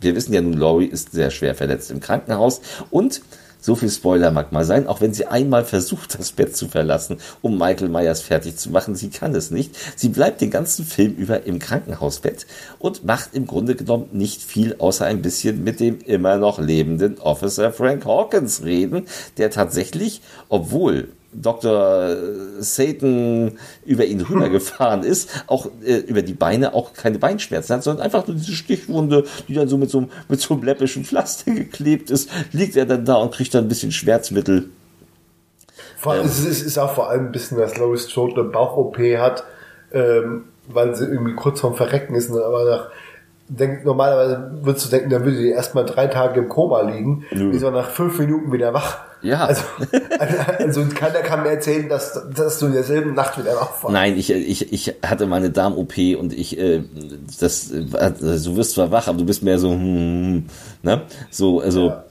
wir 0.00 0.14
wissen 0.14 0.34
ja 0.34 0.40
nun, 0.40 0.54
Laurie 0.54 0.86
ist 0.86 1.12
sehr 1.12 1.30
schwer 1.30 1.54
verletzt 1.54 1.90
im 1.90 2.00
Krankenhaus 2.00 2.60
und 2.90 3.22
so 3.64 3.76
viel 3.76 3.90
Spoiler 3.90 4.32
mag 4.32 4.50
mal 4.50 4.64
sein, 4.64 4.88
auch 4.88 5.00
wenn 5.00 5.14
sie 5.14 5.26
einmal 5.26 5.64
versucht, 5.64 6.18
das 6.18 6.32
Bett 6.32 6.56
zu 6.56 6.66
verlassen, 6.66 7.18
um 7.42 7.56
Michael 7.56 7.88
Myers 7.88 8.20
fertig 8.20 8.56
zu 8.56 8.70
machen, 8.70 8.96
sie 8.96 9.08
kann 9.08 9.36
es 9.36 9.52
nicht. 9.52 9.76
Sie 9.94 10.08
bleibt 10.08 10.40
den 10.40 10.50
ganzen 10.50 10.84
Film 10.84 11.14
über 11.14 11.46
im 11.46 11.60
Krankenhausbett 11.60 12.46
und 12.80 13.04
macht 13.04 13.34
im 13.34 13.46
Grunde 13.46 13.76
genommen 13.76 14.08
nicht 14.10 14.42
viel, 14.42 14.74
außer 14.78 15.06
ein 15.06 15.22
bisschen 15.22 15.62
mit 15.62 15.78
dem 15.78 16.00
immer 16.00 16.38
noch 16.38 16.58
lebenden 16.58 17.20
Officer 17.20 17.72
Frank 17.72 18.04
Hawkins 18.04 18.64
reden, 18.64 19.06
der 19.38 19.52
tatsächlich, 19.52 20.22
obwohl 20.48 21.10
Dr. 21.32 22.16
Satan 22.60 23.58
über 23.84 24.04
ihn 24.04 24.20
rübergefahren 24.20 25.02
ist, 25.02 25.44
auch 25.46 25.66
äh, 25.84 25.96
über 25.98 26.22
die 26.22 26.34
Beine 26.34 26.74
auch 26.74 26.92
keine 26.92 27.18
Beinschmerzen 27.18 27.74
hat, 27.74 27.82
sondern 27.82 28.04
einfach 28.04 28.26
nur 28.26 28.36
diese 28.36 28.52
Stichwunde, 28.52 29.24
die 29.48 29.54
dann 29.54 29.68
so 29.68 29.78
mit 29.78 29.90
so, 29.90 30.08
mit 30.28 30.40
so 30.40 30.54
einem 30.54 30.62
läppischen 30.62 31.04
Pflaster 31.04 31.52
geklebt 31.52 32.10
ist, 32.10 32.30
liegt 32.52 32.76
er 32.76 32.86
dann 32.86 33.04
da 33.04 33.14
und 33.14 33.32
kriegt 33.32 33.54
dann 33.54 33.64
ein 33.64 33.68
bisschen 33.68 33.92
Schmerzmittel. 33.92 34.68
Vor 35.96 36.16
ähm, 36.16 36.26
es 36.26 36.44
ist 36.44 36.78
auch 36.78 36.94
vor 36.94 37.10
allem 37.10 37.26
ein 37.26 37.32
bisschen, 37.32 37.58
dass 37.58 37.76
Lois 37.78 38.10
Strode 38.10 38.40
eine 38.40 38.50
Bauch-OP 38.50 38.98
hat, 39.18 39.44
ähm, 39.92 40.44
weil 40.68 40.94
sie 40.94 41.04
irgendwie 41.04 41.34
kurz 41.34 41.60
vorm 41.60 41.74
Verrecken 41.74 42.14
ist, 42.14 42.30
aber 42.30 42.64
nach 42.64 42.90
denk, 43.48 43.84
normalerweise 43.84 44.50
würdest 44.62 44.86
du 44.86 44.90
denken, 44.90 45.10
dann 45.10 45.24
würde 45.24 45.38
die 45.38 45.50
erstmal 45.50 45.84
drei 45.84 46.06
Tage 46.06 46.40
im 46.40 46.48
Koma 46.48 46.82
liegen, 46.82 47.24
Nö. 47.32 47.50
ist 47.50 47.64
aber 47.64 47.78
nach 47.78 47.90
fünf 47.90 48.18
Minuten 48.18 48.52
wieder 48.52 48.72
wach. 48.74 48.98
Ja. 49.22 49.46
Also, 49.46 49.62
also 50.58 50.84
keiner 50.94 51.20
kann 51.20 51.42
mir 51.42 51.50
erzählen, 51.50 51.88
dass, 51.88 52.20
dass 52.34 52.58
du 52.58 52.66
in 52.66 52.72
derselben 52.72 53.14
Nacht 53.14 53.38
wieder 53.38 53.54
wach 53.54 53.82
warst. 53.82 53.92
Nein, 53.92 54.18
ich, 54.18 54.30
ich, 54.30 54.72
ich 54.72 54.94
hatte 55.02 55.26
meine 55.26 55.50
Darm-OP 55.50 55.96
und 56.18 56.32
ich, 56.32 56.58
äh, 56.58 56.82
das, 57.40 57.70
äh, 57.70 57.84
du 57.88 58.56
wirst 58.56 58.72
zwar 58.72 58.90
wach, 58.90 59.08
aber 59.08 59.18
du 59.18 59.24
bist 59.24 59.42
mehr 59.42 59.58
so, 59.58 59.70
hm, 59.70 60.46
ne? 60.82 61.02
So, 61.30 61.60
also, 61.60 61.88
ja. 61.88 62.04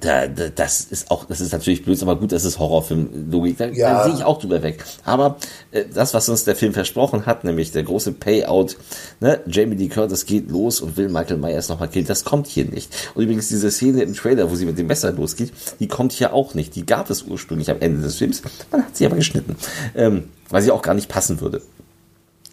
Da, 0.00 0.26
da, 0.26 0.48
das 0.48 0.80
ist 0.80 1.10
auch, 1.10 1.24
das 1.26 1.40
ist 1.40 1.52
natürlich 1.52 1.84
blöd, 1.84 2.00
aber 2.02 2.16
gut, 2.16 2.32
das 2.32 2.44
ist 2.44 2.58
Horrorfilm-Logik. 2.58 3.58
Da, 3.58 3.66
ja. 3.66 3.98
da 3.98 4.04
sehe 4.04 4.14
ich 4.14 4.24
auch 4.24 4.38
drüber 4.40 4.62
weg. 4.62 4.84
Aber 5.04 5.36
äh, 5.70 5.84
das, 5.92 6.14
was 6.14 6.28
uns 6.28 6.44
der 6.44 6.56
Film 6.56 6.72
versprochen 6.72 7.26
hat, 7.26 7.44
nämlich 7.44 7.72
der 7.72 7.82
große 7.82 8.12
Payout, 8.12 8.76
ne, 9.20 9.40
Jamie 9.46 9.76
Lee 9.76 9.88
Curtis 9.88 10.26
geht 10.26 10.50
los 10.50 10.80
und 10.80 10.96
will 10.96 11.08
Michael 11.08 11.36
Myers 11.36 11.68
nochmal 11.68 11.88
killen, 11.88 12.06
das 12.06 12.24
kommt 12.24 12.46
hier 12.46 12.64
nicht. 12.64 12.92
Und 13.14 13.24
übrigens 13.24 13.48
diese 13.48 13.70
Szene 13.70 14.02
im 14.02 14.14
Trailer, 14.14 14.50
wo 14.50 14.54
sie 14.54 14.66
mit 14.66 14.78
dem 14.78 14.86
Messer 14.86 15.12
losgeht, 15.12 15.52
die 15.78 15.88
kommt 15.88 16.12
hier 16.12 16.32
auch 16.32 16.54
nicht. 16.54 16.74
Die 16.76 16.86
gab 16.86 17.10
es 17.10 17.22
ursprünglich 17.22 17.70
am 17.70 17.80
Ende 17.80 18.02
des 18.02 18.16
Films. 18.16 18.42
Man 18.70 18.84
hat 18.84 18.96
sie 18.96 19.06
aber 19.06 19.16
geschnitten, 19.16 19.56
ähm, 19.94 20.28
weil 20.48 20.62
sie 20.62 20.70
auch 20.70 20.82
gar 20.82 20.94
nicht 20.94 21.08
passen 21.08 21.40
würde. 21.40 21.62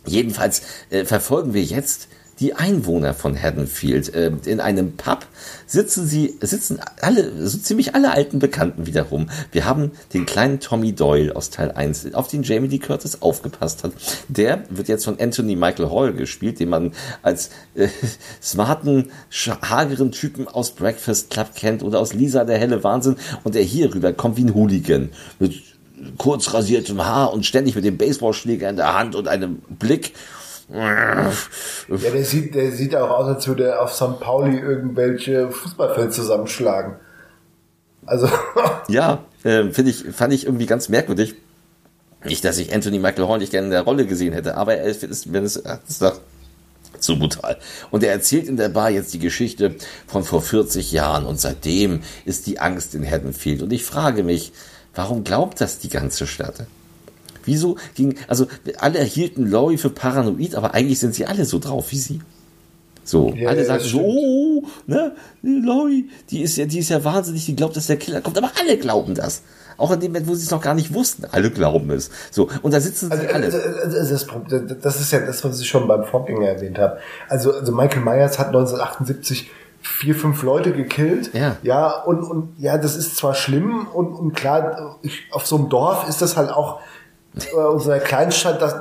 Jedenfalls 0.05 0.61
äh, 0.89 1.05
verfolgen 1.05 1.53
wir 1.53 1.63
jetzt 1.63 2.07
die 2.39 2.53
Einwohner 2.53 3.13
von 3.13 3.39
Haddonfield. 3.41 4.13
Äh, 4.13 4.31
in 4.45 4.59
einem 4.59 4.95
Pub 4.95 5.25
sitzen 5.65 6.05
sie, 6.05 6.37
sitzen 6.41 6.79
alle, 7.01 7.47
so 7.47 7.57
ziemlich 7.57 7.95
alle 7.95 8.11
alten 8.11 8.39
Bekannten 8.39 8.85
wieder 8.85 9.03
rum. 9.03 9.29
Wir 9.51 9.65
haben 9.65 9.91
den 10.13 10.25
kleinen 10.25 10.59
Tommy 10.59 10.93
Doyle 10.93 11.35
aus 11.35 11.49
Teil 11.49 11.71
1, 11.71 12.13
auf 12.13 12.27
den 12.27 12.43
Jamie 12.43 12.67
Lee 12.67 12.79
Curtis 12.79 13.21
aufgepasst 13.21 13.83
hat. 13.83 13.93
Der 14.27 14.63
wird 14.69 14.87
jetzt 14.87 15.05
von 15.05 15.19
Anthony 15.19 15.55
Michael 15.55 15.89
Hall 15.89 16.13
gespielt, 16.13 16.59
den 16.59 16.69
man 16.69 16.93
als 17.21 17.49
äh, 17.75 17.87
smarten, 18.41 19.11
hageren 19.61 20.11
Typen 20.11 20.47
aus 20.47 20.71
Breakfast 20.71 21.29
Club 21.29 21.55
kennt 21.55 21.83
oder 21.83 21.99
aus 21.99 22.13
Lisa 22.13 22.43
der 22.43 22.57
helle 22.57 22.83
Wahnsinn 22.83 23.15
und 23.43 23.55
der 23.55 23.63
hier 23.63 23.93
rüber 23.93 24.13
kommt 24.13 24.37
wie 24.37 24.43
ein 24.43 24.53
Hooligan 24.53 25.09
mit 25.39 25.63
kurz 26.17 26.53
rasiertem 26.53 27.03
Haar 27.03 27.33
und 27.33 27.45
ständig 27.45 27.75
mit 27.75 27.83
dem 27.83 27.97
Baseballschläger 27.97 28.69
in 28.69 28.75
der 28.75 28.93
Hand 28.97 29.15
und 29.15 29.27
einem 29.27 29.59
Blick 29.67 30.13
ja, 30.69 31.31
der 31.87 32.25
sieht, 32.25 32.55
der 32.55 32.71
sieht 32.71 32.95
auch 32.95 33.09
aus, 33.09 33.27
als 33.27 33.47
würde 33.47 33.67
er 33.67 33.81
auf 33.81 33.93
St. 33.93 34.19
Pauli 34.19 34.57
irgendwelche 34.59 35.49
Fußballfans 35.49 36.15
zusammenschlagen. 36.15 36.95
Also. 38.05 38.29
ja, 38.89 39.23
äh, 39.43 39.69
finde 39.71 39.91
ich, 39.91 40.03
fand 40.13 40.33
ich 40.33 40.45
irgendwie 40.45 40.65
ganz 40.65 40.89
merkwürdig. 40.89 41.35
Nicht, 42.23 42.43
dass 42.43 42.57
ich 42.57 42.73
Anthony 42.73 42.99
Michael 42.99 43.27
Hall 43.27 43.37
nicht 43.37 43.51
gerne 43.51 43.67
in 43.67 43.71
der 43.71 43.83
Rolle 43.83 44.05
gesehen 44.05 44.33
hätte, 44.33 44.57
aber 44.57 44.75
er 44.75 44.85
ist, 44.85 45.31
wenn 45.31 45.45
es, 45.45 45.55
ist 45.55 46.01
doch 46.01 46.19
zu 46.99 47.17
brutal. 47.17 47.57
Und 47.91 48.03
er 48.03 48.11
erzählt 48.11 48.47
in 48.47 48.57
der 48.57 48.69
Bar 48.69 48.89
jetzt 48.89 49.13
die 49.13 49.19
Geschichte 49.19 49.75
von 50.07 50.23
vor 50.23 50.41
40 50.41 50.91
Jahren 50.91 51.25
und 51.25 51.39
seitdem 51.39 52.01
ist 52.25 52.47
die 52.47 52.59
Angst 52.59 52.95
in 52.95 53.09
Haddonfield. 53.09 53.61
Und 53.61 53.71
ich 53.71 53.85
frage 53.85 54.23
mich, 54.23 54.51
warum 54.95 55.23
glaubt 55.23 55.61
das 55.61 55.79
die 55.79 55.89
ganze 55.89 56.27
Stadt? 56.27 56.65
Wieso 57.47 57.77
ging, 57.95 58.15
also 58.27 58.45
alle 58.77 58.99
erhielten 58.99 59.49
Laurie 59.49 59.77
für 59.77 59.89
paranoid, 59.89 60.53
aber 60.53 60.73
eigentlich 60.73 60.99
sind 60.99 61.15
sie 61.15 61.25
alle 61.25 61.45
so 61.45 61.59
drauf 61.59 61.91
wie 61.91 61.97
sie. 61.97 62.19
So, 63.05 63.33
ja, 63.33 63.49
alle 63.49 63.61
ja, 63.61 63.65
sagen 63.65 63.83
so, 63.85 64.01
oh, 64.01 64.63
ne, 64.85 65.13
Laurie, 65.41 66.09
die 66.29 66.41
ist 66.41 66.57
ja, 66.57 66.65
die 66.65 66.79
ist 66.79 66.89
ja 66.89 67.01
wahnsinnig, 67.05 67.45
die 67.45 67.55
glaubt, 67.55 67.77
dass 67.77 67.87
der 67.87 67.95
Killer 67.95 68.19
kommt, 68.19 68.37
aber 68.37 68.51
alle 68.59 68.77
glauben 68.77 69.15
das. 69.15 69.43
Auch 69.77 69.91
in 69.91 70.01
dem 70.01 70.11
Moment, 70.11 70.27
wo 70.27 70.35
sie 70.35 70.43
es 70.43 70.51
noch 70.51 70.61
gar 70.61 70.73
nicht 70.73 70.93
wussten. 70.93 71.23
Alle 71.31 71.49
glauben 71.51 71.89
es. 71.91 72.09
So, 72.31 72.49
und 72.63 72.73
da 72.73 72.81
sitzen 72.81 73.05
sie 73.05 73.11
also, 73.11 73.33
alle. 73.33 73.45
Also, 73.45 73.57
also 73.57 74.25
das, 74.49 74.81
das, 74.81 74.99
ist 74.99 75.11
ja 75.13 75.19
das, 75.19 75.43
was 75.45 75.61
ich 75.61 75.69
schon 75.69 75.87
beim 75.87 76.03
Vorgänger 76.03 76.47
erwähnt 76.47 76.79
habe. 76.79 76.97
Also, 77.29 77.53
also 77.53 77.71
Michael 77.71 78.01
Myers 78.01 78.39
hat 78.39 78.47
1978 78.47 79.51
vier, 79.81 80.15
fünf 80.15 80.43
Leute 80.43 80.73
gekillt. 80.73 81.33
Ja. 81.33 81.55
Ja, 81.63 82.01
und, 82.03 82.23
und 82.23 82.55
ja, 82.57 82.77
das 82.77 82.95
ist 82.95 83.15
zwar 83.15 83.35
schlimm 83.35 83.87
und, 83.87 84.13
und 84.13 84.33
klar, 84.33 84.97
ich, 85.01 85.27
auf 85.31 85.47
so 85.47 85.55
einem 85.57 85.69
Dorf 85.69 86.09
ist 86.09 86.21
das 86.21 86.35
halt 86.35 86.49
auch 86.49 86.81
äh, 87.45 87.55
unserer 87.55 87.99
Kleinstadt, 87.99 88.61
dass, 88.61 88.75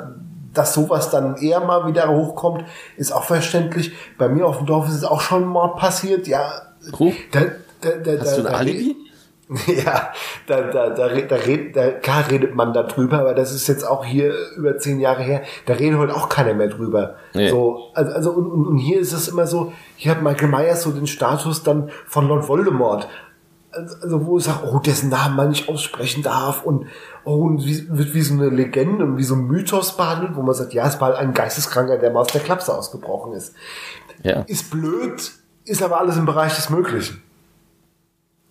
dass 0.52 0.74
sowas 0.74 1.10
dann 1.10 1.36
eher 1.36 1.60
mal 1.60 1.86
wieder 1.86 2.08
hochkommt, 2.08 2.64
ist 2.96 3.12
auch 3.12 3.24
verständlich. 3.24 3.92
Bei 4.18 4.28
mir 4.28 4.46
auf 4.46 4.58
dem 4.58 4.66
Dorf 4.66 4.88
ist 4.88 4.94
es 4.94 5.04
auch 5.04 5.20
schon 5.20 5.44
mal 5.44 5.74
passiert, 5.74 6.26
ja. 6.26 6.50
Cool. 6.98 7.12
Da, 7.32 7.40
da, 7.80 7.90
da, 7.90 8.20
Hast 8.20 8.38
du 8.38 8.46
ein 8.46 8.54
Alibi? 8.54 8.96
Ja, 9.66 10.12
da, 10.46 10.60
da, 10.62 10.90
da, 10.90 11.08
da, 11.08 11.36
redet, 11.36 11.76
da 11.76 11.90
klar 11.90 12.28
redet 12.28 12.54
man 12.54 12.72
da 12.72 12.82
drüber, 12.82 13.20
aber 13.20 13.34
das 13.34 13.52
ist 13.52 13.68
jetzt 13.68 13.84
auch 13.84 14.04
hier 14.04 14.34
über 14.56 14.76
zehn 14.78 14.98
Jahre 14.98 15.22
her, 15.22 15.42
da 15.66 15.74
redet 15.74 15.98
heute 15.98 16.14
auch 16.16 16.28
keiner 16.28 16.54
mehr 16.54 16.68
drüber. 16.68 17.14
Nee. 17.32 17.48
So, 17.48 17.90
also, 17.94 18.12
also 18.12 18.30
und, 18.32 18.46
und, 18.46 18.66
und 18.66 18.78
hier 18.78 18.98
ist 18.98 19.12
es 19.12 19.28
immer 19.28 19.46
so, 19.46 19.72
hier 19.94 20.10
hat 20.10 20.22
Michael 20.22 20.48
Myers 20.48 20.82
so 20.82 20.90
den 20.90 21.06
Status 21.06 21.62
dann 21.62 21.90
von 22.06 22.26
Lord 22.26 22.48
Voldemort. 22.48 23.06
Also, 23.76 24.26
wo 24.26 24.38
ich 24.38 24.44
sage, 24.44 24.66
oh, 24.66 24.78
dessen 24.78 25.10
Namen 25.10 25.36
man 25.36 25.48
nicht 25.50 25.68
aussprechen 25.68 26.22
darf 26.22 26.64
und 26.64 26.86
oh, 27.24 27.44
und 27.44 27.64
wie, 27.64 27.86
wird 27.90 28.14
wie 28.14 28.22
so 28.22 28.34
eine 28.34 28.48
Legende 28.48 29.04
und 29.04 29.18
wie 29.18 29.24
so 29.24 29.34
ein 29.34 29.46
Mythos 29.46 29.96
behandelt, 29.96 30.36
wo 30.36 30.42
man 30.42 30.54
sagt, 30.54 30.72
ja, 30.72 30.86
es 30.86 31.00
war 31.00 31.08
halt 31.08 31.18
ein 31.18 31.34
Geisteskranker, 31.34 31.98
der 31.98 32.10
mal 32.10 32.20
aus 32.20 32.28
der 32.28 32.40
Klapse 32.40 32.74
ausgebrochen 32.74 33.32
ist. 33.32 33.54
Ja. 34.22 34.42
Ist 34.46 34.70
blöd, 34.70 35.32
ist 35.64 35.82
aber 35.82 36.00
alles 36.00 36.16
im 36.16 36.26
Bereich 36.26 36.56
des 36.56 36.70
Möglichen. 36.70 37.22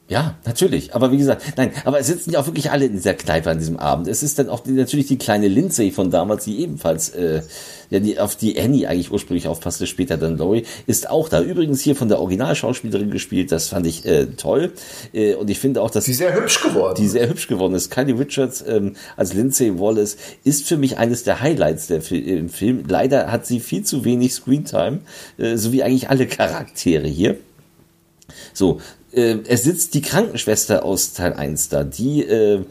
Ja, 0.08 0.36
natürlich. 0.46 0.94
Aber 0.94 1.12
wie 1.12 1.18
gesagt, 1.18 1.54
nein, 1.58 1.72
aber 1.84 2.00
es 2.00 2.06
sitzen 2.06 2.30
ja 2.30 2.40
auch 2.40 2.46
wirklich 2.46 2.70
alle 2.70 2.86
in 2.86 2.94
dieser 2.94 3.16
Kneipe 3.16 3.50
an 3.50 3.58
diesem 3.58 3.78
Abend. 3.78 4.08
Es 4.08 4.22
ist 4.22 4.38
dann 4.38 4.50
auch 4.50 4.60
die, 4.60 4.72
natürlich 4.72 5.08
die 5.08 5.18
kleine 5.18 5.48
Lindsay 5.48 5.90
von 5.90 6.12
damals, 6.12 6.46
die 6.46 6.60
ebenfalls, 6.60 7.10
äh, 7.10 7.42
ja, 7.90 8.00
die, 8.00 8.20
auf 8.20 8.36
die 8.36 8.60
Annie 8.60 8.88
eigentlich 8.88 9.12
ursprünglich 9.12 9.48
aufpasste, 9.48 9.88
später 9.88 10.18
dann 10.18 10.38
Laurie, 10.38 10.64
ist 10.86 11.10
auch 11.10 11.28
da. 11.28 11.42
Übrigens 11.42 11.82
hier 11.82 11.96
von 11.96 12.08
der 12.08 12.20
Originalschauspielerin 12.20 13.10
gespielt, 13.10 13.52
das 13.52 13.70
fand 13.70 13.88
ich 13.88 14.06
äh, 14.06 14.28
toll. 14.28 14.74
Äh, 15.12 15.34
und 15.34 15.50
ich 15.50 15.58
finde 15.58 15.82
auch, 15.82 15.90
dass 15.90 16.06
die 16.06 16.14
sehr 16.14 16.36
hübsch 16.36 16.62
geworden, 16.62 16.96
die 17.00 17.08
sehr 17.08 17.28
hübsch 17.28 17.48
geworden 17.48 17.74
ist. 17.74 17.90
Kylie 17.90 18.20
Richards 18.20 18.64
ähm, 18.68 18.96
als 19.18 19.34
Lindsay 19.34 19.80
Wallace 19.80 20.18
ist 20.44 20.68
für 20.68 20.78
mich 20.78 21.00
eines 21.00 21.24
der 21.24 21.42
Highlights 21.42 21.88
der 21.88 22.04
im 22.12 22.50
Film. 22.50 22.84
Leider 22.88 23.32
hat 23.32 23.48
sie 23.48 23.60
viel 23.60 23.82
zu 23.82 24.06
wenig 24.06 24.36
Screentime, 24.36 25.00
äh, 25.40 25.58
so 25.58 25.72
wie 25.72 25.82
eigentlich 25.82 26.12
alle 26.12 26.28
Charaktere 26.28 27.08
hier. 27.08 27.38
So, 28.54 28.82
äh, 29.16 29.40
es 29.48 29.64
sitzt 29.64 29.94
die 29.94 30.02
Krankenschwester 30.02 30.84
aus 30.84 31.14
Teil 31.14 31.34
1 31.34 31.70
da, 31.70 31.84
die 31.84 32.24
äh, 32.24 32.66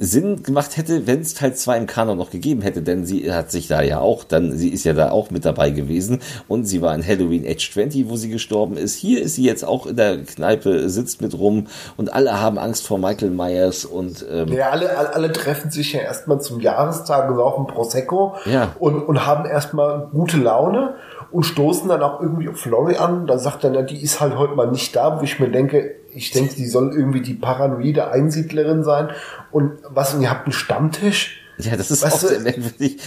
Sinn 0.00 0.44
gemacht 0.44 0.76
hätte, 0.76 1.08
wenn 1.08 1.20
es 1.20 1.34
Teil 1.34 1.54
2 1.54 1.76
im 1.76 1.86
Kanon 1.88 2.16
noch 2.16 2.30
gegeben 2.30 2.62
hätte, 2.62 2.82
denn 2.82 3.04
sie 3.04 3.32
hat 3.32 3.50
sich 3.50 3.66
da 3.66 3.82
ja 3.82 3.98
auch, 3.98 4.22
dann, 4.22 4.56
sie 4.56 4.68
ist 4.68 4.84
ja 4.84 4.92
da 4.92 5.10
auch 5.10 5.30
mit 5.30 5.44
dabei 5.44 5.70
gewesen 5.70 6.20
und 6.46 6.66
sie 6.66 6.80
war 6.82 6.94
in 6.94 7.04
Halloween 7.04 7.44
Age 7.44 7.72
20, 7.72 8.08
wo 8.08 8.14
sie 8.14 8.30
gestorben 8.30 8.76
ist. 8.76 8.94
Hier 8.94 9.20
ist 9.20 9.34
sie 9.34 9.44
jetzt 9.44 9.64
auch 9.64 9.86
in 9.86 9.96
der 9.96 10.22
Kneipe, 10.22 10.88
sitzt 10.88 11.20
mit 11.20 11.36
rum 11.36 11.66
und 11.96 12.12
alle 12.12 12.40
haben 12.40 12.58
Angst 12.58 12.86
vor 12.86 12.98
Michael 12.98 13.30
Myers 13.30 13.84
und 13.84 14.24
ähm, 14.30 14.52
Ja, 14.52 14.70
alle, 14.70 14.96
alle, 14.96 15.14
alle 15.14 15.32
treffen 15.32 15.72
sich 15.72 15.92
ja 15.92 16.00
erstmal 16.00 16.40
zum 16.40 16.60
Jahrestag, 16.60 17.34
saufen 17.34 17.66
Prosecco 17.66 18.36
ja. 18.44 18.76
und, 18.78 19.02
und 19.02 19.26
haben 19.26 19.46
erstmal 19.46 20.08
gute 20.12 20.36
Laune 20.36 20.94
und 21.30 21.44
stoßen 21.44 21.88
dann 21.88 22.02
auch 22.02 22.20
irgendwie 22.20 22.48
auf 22.48 22.64
Laurie 22.66 22.96
an. 22.96 23.26
Da 23.26 23.38
sagt 23.38 23.64
er, 23.64 23.70
na, 23.70 23.82
die 23.82 24.02
ist 24.02 24.20
halt 24.20 24.36
heute 24.36 24.54
mal 24.54 24.70
nicht 24.70 24.94
da, 24.96 25.18
wo 25.18 25.24
ich 25.24 25.38
mir 25.38 25.50
denke, 25.50 25.94
ich 26.14 26.30
denke, 26.30 26.54
die 26.54 26.66
soll 26.66 26.92
irgendwie 26.94 27.20
die 27.20 27.34
paranoide 27.34 28.10
Einsiedlerin 28.10 28.82
sein. 28.82 29.10
Und 29.52 29.72
was, 29.88 30.14
und 30.14 30.22
ihr 30.22 30.30
habt 30.30 30.46
einen 30.46 30.52
Stammtisch? 30.52 31.42
Ja, 31.58 31.76
das 31.76 31.90
ist 31.90 32.02
weißt 32.02 32.14
auch 32.14 32.28
sehr 32.28 32.40
merkwürdig. 32.40 32.98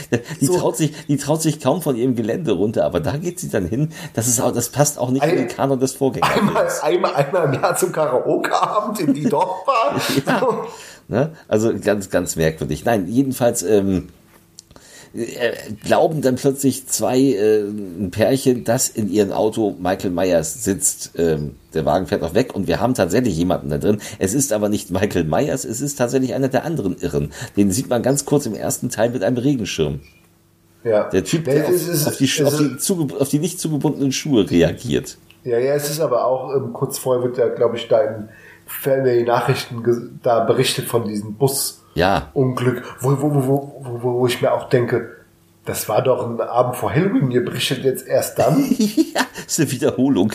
Die 0.41 0.45
so, 0.45 0.57
traut 0.57 0.75
sich, 0.75 0.93
die 1.07 1.17
traut 1.17 1.41
sich 1.41 1.61
kaum 1.61 1.81
von 1.81 1.95
ihrem 1.95 2.15
Gelände 2.15 2.51
runter, 2.51 2.85
aber 2.85 2.99
da 2.99 3.15
geht 3.15 3.39
sie 3.39 3.49
dann 3.49 3.65
hin. 3.65 3.89
Das 4.13 4.27
ist 4.27 4.41
auch, 4.41 4.51
das 4.51 4.69
passt 4.69 4.99
auch 4.99 5.09
nicht 5.09 5.23
ein, 5.23 5.29
in 5.29 5.35
den 5.37 5.47
Kanon 5.47 5.79
des 5.79 5.93
Vorgängers. 5.93 6.29
Einmal, 6.37 6.67
einmal, 6.83 7.15
einmal 7.15 7.45
im 7.45 7.53
Jahr 7.53 7.75
zum 7.77 7.93
Karaoke-Abend 7.93 8.99
in 8.99 9.13
die 9.13 9.23
Dorfbar. 9.29 9.95
ja, 10.25 10.65
ne? 11.07 11.31
Also 11.47 11.71
ganz, 11.79 12.09
ganz 12.09 12.35
merkwürdig. 12.35 12.83
Nein, 12.83 13.07
jedenfalls, 13.07 13.63
ähm, 13.63 14.09
äh, 15.13 15.51
glauben 15.83 16.21
dann 16.21 16.35
plötzlich 16.35 16.87
zwei 16.87 17.19
äh, 17.19 17.61
ein 17.63 18.11
Pärchen, 18.11 18.63
dass 18.63 18.89
in 18.89 19.09
ihrem 19.09 19.31
Auto 19.31 19.75
Michael 19.79 20.11
Myers 20.11 20.63
sitzt. 20.63 21.11
Ähm, 21.17 21.55
der 21.73 21.85
Wagen 21.85 22.07
fährt 22.07 22.23
auch 22.23 22.33
weg 22.33 22.55
und 22.55 22.67
wir 22.67 22.79
haben 22.79 22.93
tatsächlich 22.93 23.37
jemanden 23.37 23.69
da 23.69 23.77
drin. 23.77 23.99
Es 24.19 24.33
ist 24.33 24.53
aber 24.53 24.69
nicht 24.69 24.91
Michael 24.91 25.25
Myers, 25.25 25.65
es 25.65 25.81
ist 25.81 25.97
tatsächlich 25.97 26.33
einer 26.33 26.47
der 26.47 26.65
anderen 26.65 26.97
Irren. 26.99 27.31
Den 27.57 27.71
sieht 27.71 27.89
man 27.89 28.03
ganz 28.03 28.25
kurz 28.25 28.45
im 28.45 28.55
ersten 28.55 28.89
Teil 28.89 29.09
mit 29.09 29.23
einem 29.23 29.37
Regenschirm. 29.37 29.99
Ja. 30.83 31.09
Der 31.09 31.23
Typ, 31.23 31.45
der 31.45 31.65
auf, 31.65 31.71
ist, 31.71 32.07
auf, 32.07 32.17
die, 32.17 32.43
auf, 32.43 32.57
die 32.57 32.77
zuge, 32.77 33.19
auf 33.19 33.29
die 33.29 33.39
nicht 33.39 33.59
zugebundenen 33.59 34.11
Schuhe 34.11 34.49
reagiert. 34.49 35.17
Ja, 35.43 35.57
ja, 35.57 35.73
es 35.73 35.89
ist 35.89 35.99
aber 35.99 36.25
auch, 36.25 36.55
ähm, 36.55 36.73
kurz 36.73 36.97
vorher 36.97 37.23
wird 37.23 37.37
ja, 37.37 37.47
glaube 37.49 37.77
ich, 37.77 37.87
da 37.87 38.27
in 38.77 38.81
Fernseh 38.81 39.23
Nachrichten 39.23 40.19
da 40.23 40.43
berichtet 40.43 40.85
von 40.85 41.07
diesem 41.07 41.35
Bus 41.35 41.83
ja. 41.93 42.29
Unglück, 42.33 42.83
wo, 43.01 43.11
wo, 43.21 43.33
wo, 43.33 43.47
wo, 43.47 43.85
wo, 44.01 44.13
wo 44.19 44.27
ich 44.27 44.41
mir 44.41 44.53
auch 44.53 44.69
denke, 44.69 45.17
das 45.65 45.87
war 45.89 46.01
doch 46.01 46.27
ein 46.27 46.41
Abend 46.41 46.75
vor 46.75 46.93
Halloween, 46.93 47.29
ihr 47.31 47.45
berichtet 47.45 47.83
jetzt 47.83 48.07
erst 48.07 48.39
dann. 48.39 48.65
ja, 48.77 49.21
ist 49.45 49.59
eine 49.59 49.71
Wiederholung. 49.71 50.31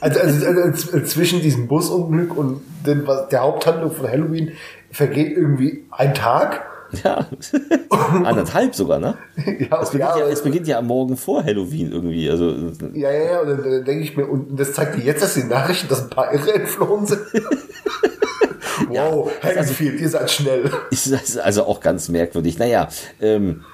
also, 0.00 0.20
also, 0.20 0.46
also, 0.46 1.00
zwischen 1.04 1.40
diesem 1.40 1.66
Busunglück 1.66 2.36
und 2.36 2.60
dem, 2.84 3.06
der 3.30 3.40
Haupthandlung 3.40 3.92
von 3.92 4.08
Halloween 4.08 4.52
vergeht 4.90 5.36
irgendwie 5.36 5.86
ein 5.90 6.14
Tag. 6.14 6.66
Ja, 7.04 7.26
anderthalb 8.24 8.74
sogar, 8.74 8.98
ne? 8.98 9.16
ja, 9.70 9.80
es, 9.80 9.90
beginnt 9.90 10.10
ja, 10.10 10.18
ja, 10.18 10.26
es 10.26 10.42
beginnt 10.42 10.66
ja 10.66 10.78
am 10.78 10.86
Morgen 10.86 11.16
vor 11.16 11.44
Halloween 11.44 11.92
irgendwie. 11.92 12.28
Also, 12.28 12.50
ja, 12.94 13.12
ja, 13.12 13.24
ja, 13.32 13.40
und 13.40 13.48
dann 13.48 13.84
denke 13.84 14.02
ich 14.02 14.16
mir, 14.16 14.26
und 14.26 14.58
das 14.58 14.72
zeigt 14.72 14.96
dir 14.96 15.04
jetzt, 15.04 15.22
dass 15.22 15.34
die 15.34 15.44
Nachrichten, 15.44 15.88
dass 15.88 16.02
ein 16.02 16.10
paar 16.10 16.32
Irre 16.32 16.54
entflohen 16.54 17.06
sind. 17.06 17.20
wow, 18.88 19.30
ja, 19.42 19.48
Haddonfield, 19.48 19.92
also, 19.92 20.02
ihr 20.02 20.08
seid 20.08 20.30
schnell. 20.30 20.70
Ist 20.90 21.38
also 21.38 21.64
auch 21.64 21.80
ganz 21.80 22.08
merkwürdig. 22.08 22.58
Naja, 22.58 22.88
ähm, 23.20 23.64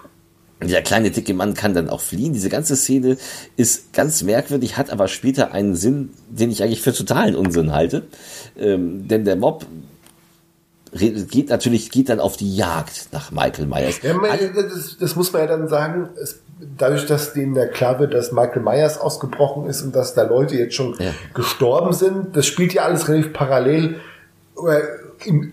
Der 0.62 0.82
kleine 0.82 1.10
dicke 1.10 1.34
Mann 1.34 1.52
kann 1.52 1.74
dann 1.74 1.90
auch 1.90 2.00
fliehen. 2.00 2.32
Diese 2.32 2.48
ganze 2.48 2.76
Szene 2.76 3.18
ist 3.56 3.92
ganz 3.92 4.22
merkwürdig, 4.22 4.78
hat 4.78 4.90
aber 4.90 5.06
später 5.06 5.52
einen 5.52 5.74
Sinn, 5.74 6.10
den 6.30 6.50
ich 6.50 6.62
eigentlich 6.62 6.80
für 6.80 6.94
totalen 6.94 7.36
Unsinn 7.36 7.72
halte. 7.72 8.04
Ähm, 8.58 9.06
denn 9.06 9.26
der 9.26 9.36
Mob 9.36 9.66
geht 10.96 11.50
natürlich, 11.50 11.90
geht 11.90 12.08
dann 12.08 12.20
auf 12.20 12.36
die 12.36 12.54
Jagd 12.54 13.08
nach 13.12 13.30
Michael 13.30 13.66
Myers. 13.66 14.00
Ja, 14.02 14.14
das, 14.54 14.96
das, 14.98 15.16
muss 15.16 15.32
man 15.32 15.42
ja 15.42 15.48
dann 15.48 15.68
sagen, 15.68 16.08
es, 16.20 16.40
dadurch, 16.78 17.06
dass 17.06 17.32
denen 17.32 17.54
ja 17.54 17.66
klar 17.66 17.98
wird, 17.98 18.14
dass 18.14 18.32
Michael 18.32 18.62
Myers 18.62 18.98
ausgebrochen 18.98 19.66
ist 19.66 19.82
und 19.82 19.94
dass 19.94 20.14
da 20.14 20.22
Leute 20.22 20.56
jetzt 20.56 20.74
schon 20.74 20.94
ja. 20.98 21.12
gestorben 21.34 21.92
sind, 21.92 22.36
das 22.36 22.46
spielt 22.46 22.72
ja 22.74 22.82
alles 22.82 23.08
relativ 23.08 23.32
parallel. 23.32 23.96
Im, 25.24 25.52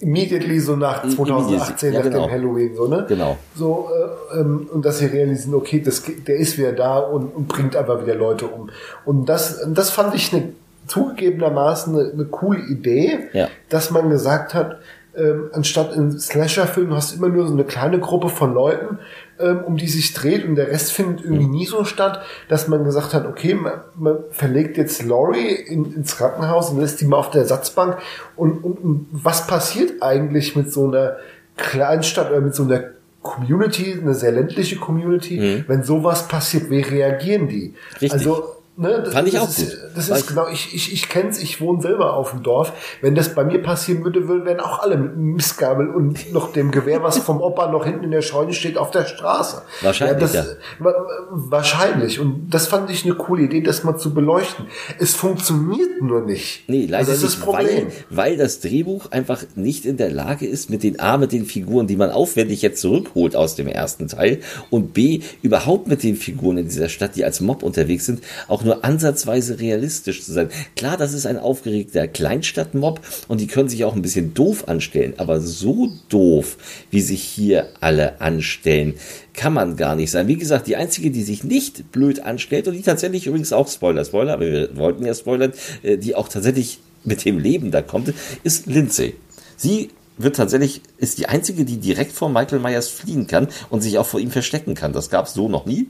immediately 0.00 0.60
so 0.60 0.76
nach 0.76 1.02
2018 1.02 1.92
ja, 1.92 1.98
nach 1.98 2.04
genau. 2.04 2.26
dem 2.26 2.30
Halloween 2.30 2.76
so 2.76 2.88
ne 2.88 3.04
genau 3.08 3.38
so 3.56 3.88
äh, 4.32 4.40
ähm, 4.40 4.68
und 4.72 4.84
dass 4.84 4.98
sie 4.98 5.06
realisieren 5.06 5.54
okay 5.54 5.80
das 5.80 6.02
der 6.26 6.36
ist 6.36 6.58
wieder 6.58 6.72
da 6.72 6.98
und, 6.98 7.34
und 7.34 7.48
bringt 7.48 7.76
einfach 7.76 8.02
wieder 8.02 8.14
Leute 8.14 8.46
um 8.46 8.70
und 9.04 9.26
das 9.26 9.60
das 9.68 9.90
fand 9.90 10.14
ich 10.14 10.32
eine 10.32 10.52
zugegebenermaßen 10.86 11.98
eine, 11.98 12.12
eine 12.12 12.24
coole 12.26 12.60
Idee 12.60 13.28
ja. 13.32 13.48
dass 13.68 13.90
man 13.90 14.10
gesagt 14.10 14.54
hat 14.54 14.78
ähm, 15.16 15.50
anstatt 15.52 15.94
in 15.94 16.18
Slasher-Filmen 16.18 16.94
hast 16.94 17.12
du 17.12 17.16
immer 17.18 17.28
nur 17.28 17.46
so 17.46 17.52
eine 17.52 17.64
kleine 17.64 18.00
Gruppe 18.00 18.28
von 18.28 18.52
Leuten, 18.52 18.98
ähm, 19.38 19.60
um 19.64 19.76
die 19.76 19.86
sich 19.86 20.12
dreht 20.12 20.44
und 20.44 20.56
der 20.56 20.68
Rest 20.68 20.92
findet 20.92 21.24
irgendwie 21.24 21.46
nie 21.46 21.66
so 21.66 21.84
statt, 21.84 22.22
dass 22.48 22.68
man 22.68 22.84
gesagt 22.84 23.14
hat, 23.14 23.26
okay, 23.26 23.54
man, 23.54 23.74
man 23.96 24.18
verlegt 24.30 24.76
jetzt 24.76 25.04
Laurie 25.04 25.54
in, 25.54 25.94
ins 25.94 26.16
Krankenhaus 26.16 26.70
und 26.70 26.80
lässt 26.80 27.00
die 27.00 27.04
mal 27.04 27.18
auf 27.18 27.30
der 27.30 27.42
Ersatzbank 27.42 27.98
und, 28.36 28.64
und, 28.64 28.78
und 28.78 29.06
was 29.12 29.46
passiert 29.46 30.02
eigentlich 30.02 30.56
mit 30.56 30.72
so 30.72 30.88
einer 30.88 31.16
Kleinstadt 31.56 32.30
oder 32.30 32.40
mit 32.40 32.54
so 32.54 32.64
einer 32.64 32.82
Community, 33.22 33.96
eine 33.98 34.14
sehr 34.14 34.32
ländliche 34.32 34.76
Community, 34.76 35.40
mhm. 35.40 35.64
wenn 35.68 35.82
sowas 35.82 36.28
passiert, 36.28 36.70
wie 36.70 36.80
reagieren 36.80 37.48
die? 37.48 37.74
Richtig. 37.92 38.12
Also 38.12 38.53
Ne, 38.76 39.02
das, 39.04 39.14
Fand 39.14 39.28
ich 39.28 39.38
auch 39.38 39.48
ist, 39.48 39.58
gut. 39.58 39.78
Das 39.94 40.08
ist 40.08 40.26
genau, 40.26 40.48
ich, 40.48 40.74
ich, 40.74 40.92
ich 40.92 41.08
kenne 41.08 41.30
es, 41.30 41.40
ich 41.40 41.60
wohne 41.60 41.80
selber 41.80 42.14
auf 42.14 42.32
dem 42.32 42.42
Dorf. 42.42 42.72
Wenn 43.02 43.14
das 43.14 43.32
bei 43.32 43.44
mir 43.44 43.62
passieren 43.62 44.02
würde, 44.02 44.26
würden 44.26 44.44
wären 44.44 44.58
auch 44.58 44.80
alle 44.80 44.96
mit 44.96 45.12
einem 45.12 45.34
Missgabel 45.34 45.88
und 45.90 46.32
noch 46.32 46.52
dem 46.52 46.72
Gewehr, 46.72 47.00
was 47.00 47.18
vom 47.18 47.40
Opa 47.40 47.70
noch 47.70 47.84
hinten 47.84 48.02
in 48.02 48.10
der 48.10 48.22
Scheune 48.22 48.52
steht, 48.52 48.76
auf 48.76 48.90
der 48.90 49.04
Straße. 49.04 49.62
Wahrscheinlich. 49.80 50.32
Ja, 50.32 50.42
das, 50.42 50.58
ja. 50.80 50.94
Wahrscheinlich. 51.30 52.18
Und 52.18 52.50
das 52.50 52.66
fand 52.66 52.90
ich 52.90 53.04
eine 53.04 53.14
coole 53.14 53.44
Idee, 53.44 53.60
das 53.60 53.84
mal 53.84 53.96
zu 53.96 54.12
beleuchten. 54.12 54.66
Es 54.98 55.14
funktioniert 55.14 56.02
nur 56.02 56.22
nicht. 56.22 56.68
Nee, 56.68 56.86
leider 56.86 57.06
das 57.06 57.18
ist 57.18 57.22
nicht, 57.22 57.36
das 57.36 57.44
Problem. 57.44 57.86
Weil, 58.10 58.30
weil 58.32 58.36
das 58.36 58.58
Drehbuch 58.58 59.12
einfach 59.12 59.44
nicht 59.54 59.86
in 59.86 59.98
der 59.98 60.10
Lage 60.10 60.48
ist, 60.48 60.68
mit 60.68 60.82
den 60.82 60.98
A, 60.98 61.16
mit 61.16 61.30
den 61.30 61.44
Figuren, 61.46 61.86
die 61.86 61.96
man 61.96 62.10
aufwendig 62.10 62.62
jetzt 62.62 62.80
zurückholt 62.80 63.36
aus 63.36 63.54
dem 63.54 63.68
ersten 63.68 64.08
Teil 64.08 64.40
und 64.70 64.94
B, 64.94 65.20
überhaupt 65.42 65.86
mit 65.86 66.02
den 66.02 66.16
Figuren 66.16 66.58
in 66.58 66.64
dieser 66.64 66.88
Stadt, 66.88 67.14
die 67.14 67.24
als 67.24 67.40
Mob 67.40 67.62
unterwegs 67.62 68.06
sind, 68.06 68.20
auch 68.48 68.63
nur 68.64 68.84
ansatzweise 68.84 69.60
realistisch 69.60 70.24
zu 70.24 70.32
sein. 70.32 70.48
Klar, 70.76 70.96
das 70.96 71.12
ist 71.12 71.26
ein 71.26 71.38
aufgeregter 71.38 72.08
Kleinstadtmob 72.08 73.00
und 73.28 73.40
die 73.40 73.46
können 73.46 73.68
sich 73.68 73.84
auch 73.84 73.94
ein 73.94 74.02
bisschen 74.02 74.34
doof 74.34 74.68
anstellen, 74.68 75.14
aber 75.18 75.40
so 75.40 75.90
doof, 76.08 76.56
wie 76.90 77.00
sich 77.00 77.22
hier 77.22 77.68
alle 77.80 78.20
anstellen, 78.20 78.94
kann 79.32 79.52
man 79.52 79.76
gar 79.76 79.96
nicht 79.96 80.10
sein. 80.10 80.28
Wie 80.28 80.36
gesagt, 80.36 80.66
die 80.66 80.76
einzige, 80.76 81.10
die 81.10 81.22
sich 81.22 81.44
nicht 81.44 81.92
blöd 81.92 82.20
anstellt 82.20 82.68
und 82.68 82.74
die 82.74 82.82
tatsächlich 82.82 83.26
übrigens 83.26 83.52
auch 83.52 83.68
Spoiler, 83.68 84.04
Spoiler, 84.04 84.34
aber 84.34 84.46
wir 84.46 84.76
wollten 84.76 85.04
ja 85.04 85.14
spoilern, 85.14 85.52
äh, 85.82 85.98
die 85.98 86.14
auch 86.14 86.28
tatsächlich 86.28 86.80
mit 87.04 87.24
dem 87.24 87.38
Leben 87.38 87.70
da 87.70 87.82
kommt, 87.82 88.12
ist 88.42 88.66
Lindsay. 88.66 89.14
Sie 89.56 89.90
wird 90.16 90.36
tatsächlich, 90.36 90.80
ist 90.98 91.18
die 91.18 91.26
einzige, 91.26 91.64
die 91.64 91.78
direkt 91.78 92.12
vor 92.12 92.28
Michael 92.28 92.60
Myers 92.60 92.88
fliehen 92.88 93.26
kann 93.26 93.48
und 93.70 93.82
sich 93.82 93.98
auch 93.98 94.06
vor 94.06 94.20
ihm 94.20 94.30
verstecken 94.30 94.74
kann. 94.74 94.92
Das 94.92 95.10
gab 95.10 95.26
es 95.26 95.34
so 95.34 95.48
noch 95.48 95.66
nie. 95.66 95.88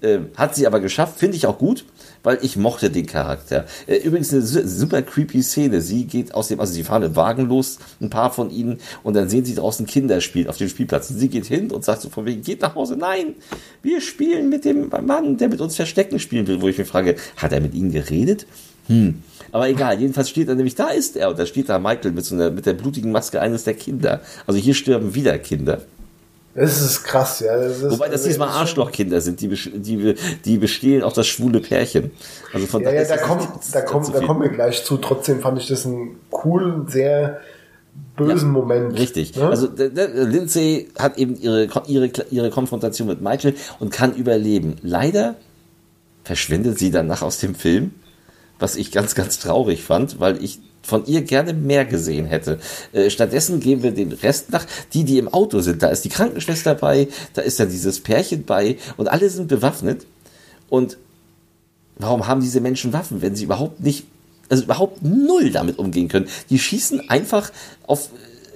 Äh, 0.00 0.18
hat 0.36 0.54
sie 0.54 0.66
aber 0.66 0.80
geschafft, 0.80 1.18
finde 1.18 1.36
ich 1.36 1.46
auch 1.46 1.58
gut 1.58 1.84
weil 2.26 2.40
ich 2.42 2.56
mochte 2.56 2.90
den 2.90 3.06
Charakter. 3.06 3.66
Äh, 3.86 3.98
übrigens 3.98 4.32
eine 4.32 4.42
super 4.42 5.00
creepy 5.02 5.42
Szene. 5.42 5.80
Sie 5.80 6.06
geht 6.06 6.34
aus 6.34 6.48
dem, 6.48 6.58
also 6.58 6.72
sie 6.72 6.82
fahren 6.82 7.04
im 7.04 7.14
Wagen 7.14 7.46
los, 7.46 7.78
ein 8.00 8.10
paar 8.10 8.32
von 8.32 8.50
ihnen, 8.50 8.80
und 9.04 9.14
dann 9.14 9.28
sehen 9.28 9.44
sie 9.44 9.54
draußen 9.54 9.86
Kinder 9.86 10.20
spielen 10.20 10.48
auf 10.48 10.56
dem 10.56 10.68
Spielplatz. 10.68 11.08
Und 11.08 11.20
sie 11.20 11.28
geht 11.28 11.46
hin 11.46 11.70
und 11.70 11.84
sagt 11.84 12.02
so 12.02 12.10
von 12.10 12.26
wegen, 12.26 12.42
geht 12.42 12.62
nach 12.62 12.74
Hause. 12.74 12.96
Nein, 12.96 13.36
wir 13.80 14.00
spielen 14.00 14.48
mit 14.48 14.64
dem 14.64 14.88
Mann, 14.88 15.36
der 15.36 15.48
mit 15.48 15.60
uns 15.60 15.76
Verstecken 15.76 16.18
spielen 16.18 16.48
will. 16.48 16.60
Wo 16.60 16.66
ich 16.66 16.76
mich 16.76 16.88
frage, 16.88 17.14
hat 17.36 17.52
er 17.52 17.60
mit 17.60 17.74
ihnen 17.74 17.92
geredet? 17.92 18.44
Hm. 18.88 19.22
Aber 19.52 19.68
egal, 19.68 20.00
jedenfalls 20.00 20.28
steht 20.28 20.48
er 20.48 20.56
nämlich, 20.56 20.74
da 20.74 20.88
ist 20.88 21.16
er. 21.16 21.30
Und 21.30 21.38
da 21.38 21.46
steht 21.46 21.68
da 21.68 21.78
Michael 21.78 22.10
mit 22.10 22.24
so 22.24 22.34
einer, 22.34 22.50
mit 22.50 22.66
der 22.66 22.72
blutigen 22.72 23.12
Maske 23.12 23.40
eines 23.40 23.62
der 23.62 23.74
Kinder. 23.74 24.20
Also 24.48 24.58
hier 24.58 24.74
sterben 24.74 25.14
wieder 25.14 25.38
Kinder. 25.38 25.82
Das 26.56 26.80
ist 26.80 27.04
krass, 27.04 27.40
ja. 27.40 27.54
Das 27.56 27.82
ist, 27.82 27.90
Wobei 27.90 28.06
das 28.06 28.20
also 28.20 28.28
diesmal 28.28 28.48
Arschlochkinder 28.48 29.20
sind, 29.20 29.42
die, 29.42 29.48
die, 29.48 30.14
die 30.44 30.56
bestehlen 30.56 31.02
auch 31.02 31.12
das 31.12 31.26
schwule 31.26 31.60
Pärchen. 31.60 32.12
Also 32.52 32.66
von 32.66 32.82
ja, 32.82 32.92
ja, 32.92 33.04
da, 33.04 33.18
kommt, 33.18 33.46
da, 33.72 33.82
kommt, 33.82 34.14
da 34.14 34.20
kommen 34.20 34.42
wir 34.42 34.48
gleich 34.48 34.82
zu. 34.82 34.96
Trotzdem 34.96 35.40
fand 35.40 35.60
ich 35.60 35.68
das 35.68 35.84
einen 35.84 36.18
coolen, 36.30 36.88
sehr 36.88 37.40
bösen 38.16 38.48
ja, 38.48 38.52
Moment. 38.52 38.98
Richtig. 38.98 39.36
Ne? 39.36 39.48
Also 39.48 39.66
der, 39.66 39.90
der, 39.90 40.08
Lindsay 40.08 40.88
hat 40.98 41.18
eben 41.18 41.36
ihre, 41.38 41.68
ihre, 41.86 42.10
ihre 42.30 42.50
Konfrontation 42.50 43.06
mit 43.06 43.20
Michael 43.20 43.54
und 43.78 43.92
kann 43.92 44.14
überleben. 44.14 44.76
Leider 44.82 45.34
verschwindet 46.24 46.78
sie 46.78 46.90
danach 46.90 47.20
aus 47.20 47.38
dem 47.38 47.54
Film, 47.54 47.92
was 48.58 48.76
ich 48.76 48.92
ganz, 48.92 49.14
ganz 49.14 49.38
traurig 49.38 49.82
fand, 49.82 50.20
weil 50.20 50.42
ich 50.42 50.60
von 50.86 51.04
ihr 51.06 51.22
gerne 51.22 51.52
mehr 51.52 51.84
gesehen 51.84 52.26
hätte. 52.26 52.58
Äh, 52.92 53.10
stattdessen 53.10 53.60
gehen 53.60 53.82
wir 53.82 53.90
den 53.90 54.12
Rest 54.12 54.50
nach, 54.50 54.64
die, 54.94 55.04
die 55.04 55.18
im 55.18 55.28
Auto 55.28 55.60
sind. 55.60 55.82
Da 55.82 55.88
ist 55.88 56.04
die 56.04 56.08
Krankenschwester 56.08 56.74
bei, 56.74 57.08
da 57.34 57.42
ist 57.42 57.58
dann 57.58 57.70
dieses 57.70 58.00
Pärchen 58.00 58.44
bei 58.44 58.76
und 58.96 59.08
alle 59.08 59.28
sind 59.28 59.48
bewaffnet. 59.48 60.06
Und 60.68 60.96
warum 61.96 62.26
haben 62.26 62.40
diese 62.40 62.60
Menschen 62.60 62.92
Waffen, 62.92 63.20
wenn 63.20 63.34
sie 63.34 63.44
überhaupt 63.44 63.80
nicht, 63.80 64.06
also 64.48 64.62
überhaupt 64.62 65.02
null 65.02 65.50
damit 65.50 65.78
umgehen 65.78 66.08
können? 66.08 66.28
Die 66.50 66.58
schießen 66.58 67.10
einfach 67.10 67.50
auf 67.86 68.10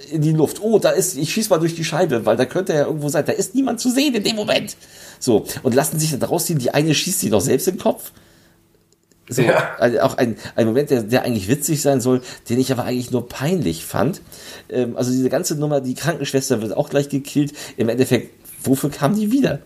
äh, 0.09 0.15
in 0.15 0.21
die 0.21 0.31
Luft. 0.31 0.61
Oh, 0.61 0.79
da 0.79 0.91
ist, 0.91 1.17
ich 1.17 1.33
schieß 1.33 1.49
mal 1.49 1.59
durch 1.59 1.75
die 1.75 1.85
Scheibe, 1.85 2.25
weil 2.25 2.37
da 2.37 2.45
könnte 2.45 2.73
ja 2.73 2.85
irgendwo 2.85 3.09
sein. 3.09 3.25
Da 3.25 3.33
ist 3.33 3.55
niemand 3.55 3.79
zu 3.79 3.89
sehen 3.89 4.15
in 4.15 4.23
dem 4.23 4.35
Moment. 4.35 4.75
So. 5.19 5.45
Und 5.63 5.75
lassen 5.75 5.99
sich 5.99 6.11
dann 6.11 6.23
rausziehen. 6.23 6.59
Die 6.59 6.73
eine 6.73 6.93
schießt 6.93 7.19
sie 7.19 7.29
noch 7.29 7.41
selbst 7.41 7.67
in 7.67 7.75
den 7.75 7.81
Kopf. 7.81 8.11
So, 9.33 9.43
ja. 9.43 9.75
also 9.77 10.01
auch 10.01 10.17
ein, 10.17 10.35
ein 10.57 10.67
Moment, 10.67 10.89
der, 10.89 11.03
der 11.03 11.23
eigentlich 11.23 11.47
witzig 11.47 11.81
sein 11.81 12.01
soll, 12.01 12.21
den 12.49 12.59
ich 12.59 12.69
aber 12.73 12.83
eigentlich 12.83 13.11
nur 13.11 13.29
peinlich 13.29 13.85
fand. 13.85 14.21
Ähm, 14.69 14.97
also 14.97 15.09
diese 15.09 15.29
ganze 15.29 15.55
Nummer, 15.55 15.79
die 15.79 15.95
Krankenschwester 15.95 16.61
wird 16.61 16.75
auch 16.75 16.89
gleich 16.89 17.07
gekillt. 17.07 17.53
Im 17.77 17.87
Endeffekt, 17.87 18.31
wofür 18.61 18.89
kam 18.89 19.15
die 19.15 19.31
wieder? 19.31 19.59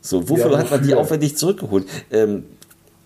So, 0.00 0.30
wofür 0.30 0.52
ja, 0.52 0.58
hat 0.58 0.70
man 0.70 0.86
die 0.86 0.94
aufwendig 0.94 1.36
zurückgeholt? 1.36 1.86
Ähm, 2.10 2.44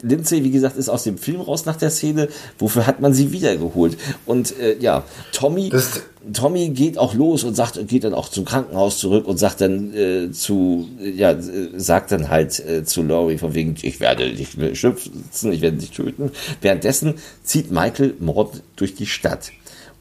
Lindsay, 0.02 0.44
wie 0.44 0.50
gesagt, 0.50 0.76
ist 0.76 0.88
aus 0.88 1.02
dem 1.02 1.18
Film 1.18 1.40
raus 1.40 1.66
nach 1.66 1.76
der 1.76 1.90
Szene. 1.90 2.28
Wofür 2.58 2.86
hat 2.86 3.00
man 3.00 3.14
sie 3.14 3.32
wiedergeholt? 3.32 3.98
Und 4.26 4.58
äh, 4.58 4.76
ja, 4.78 5.04
Tommy, 5.32 5.70
das 5.70 6.02
Tommy 6.32 6.68
geht 6.70 6.98
auch 6.98 7.14
los 7.14 7.44
und 7.44 7.54
sagt, 7.54 7.86
geht 7.88 8.04
dann 8.04 8.14
auch 8.14 8.28
zum 8.28 8.44
Krankenhaus 8.44 8.98
zurück 8.98 9.26
und 9.26 9.38
sagt 9.38 9.60
dann 9.60 9.94
äh, 9.94 10.30
zu, 10.30 10.88
ja, 11.00 11.36
sagt 11.76 12.12
dann 12.12 12.28
halt 12.28 12.58
äh, 12.60 12.84
zu 12.84 13.02
Laurie 13.02 13.38
von 13.38 13.54
wegen, 13.54 13.76
ich 13.82 14.00
werde 14.00 14.32
dich 14.32 14.50
schützen, 14.74 15.52
ich 15.52 15.60
werde 15.60 15.78
dich 15.78 15.90
töten. 15.90 16.30
Währenddessen 16.60 17.14
zieht 17.42 17.70
Michael 17.70 18.14
Mord 18.20 18.62
durch 18.76 18.94
die 18.94 19.06
Stadt. 19.06 19.50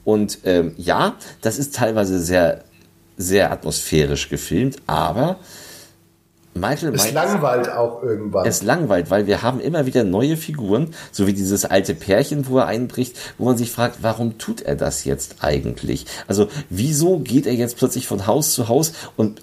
Und 0.04 0.38
ähm, 0.44 0.74
ja, 0.76 1.16
das 1.40 1.58
ist 1.58 1.74
teilweise 1.74 2.20
sehr, 2.20 2.64
sehr 3.16 3.50
atmosphärisch 3.50 4.28
gefilmt, 4.28 4.76
aber 4.86 5.38
Michael 6.60 6.94
es 6.94 7.12
langweilt 7.12 7.70
auch 7.70 8.02
irgendwann. 8.02 8.46
Es 8.46 8.62
langweilt, 8.62 9.10
weil 9.10 9.26
wir 9.26 9.42
haben 9.42 9.60
immer 9.60 9.86
wieder 9.86 10.04
neue 10.04 10.36
Figuren, 10.36 10.94
so 11.12 11.26
wie 11.26 11.32
dieses 11.32 11.64
alte 11.64 11.94
Pärchen, 11.94 12.48
wo 12.48 12.58
er 12.58 12.66
einbricht, 12.66 13.16
wo 13.38 13.44
man 13.44 13.56
sich 13.56 13.70
fragt, 13.70 13.98
warum 14.02 14.38
tut 14.38 14.62
er 14.62 14.76
das 14.76 15.04
jetzt 15.04 15.36
eigentlich? 15.40 16.06
Also 16.26 16.48
wieso 16.70 17.18
geht 17.18 17.46
er 17.46 17.54
jetzt 17.54 17.76
plötzlich 17.76 18.06
von 18.06 18.26
Haus 18.26 18.52
zu 18.52 18.68
Haus 18.68 18.92
und 19.16 19.42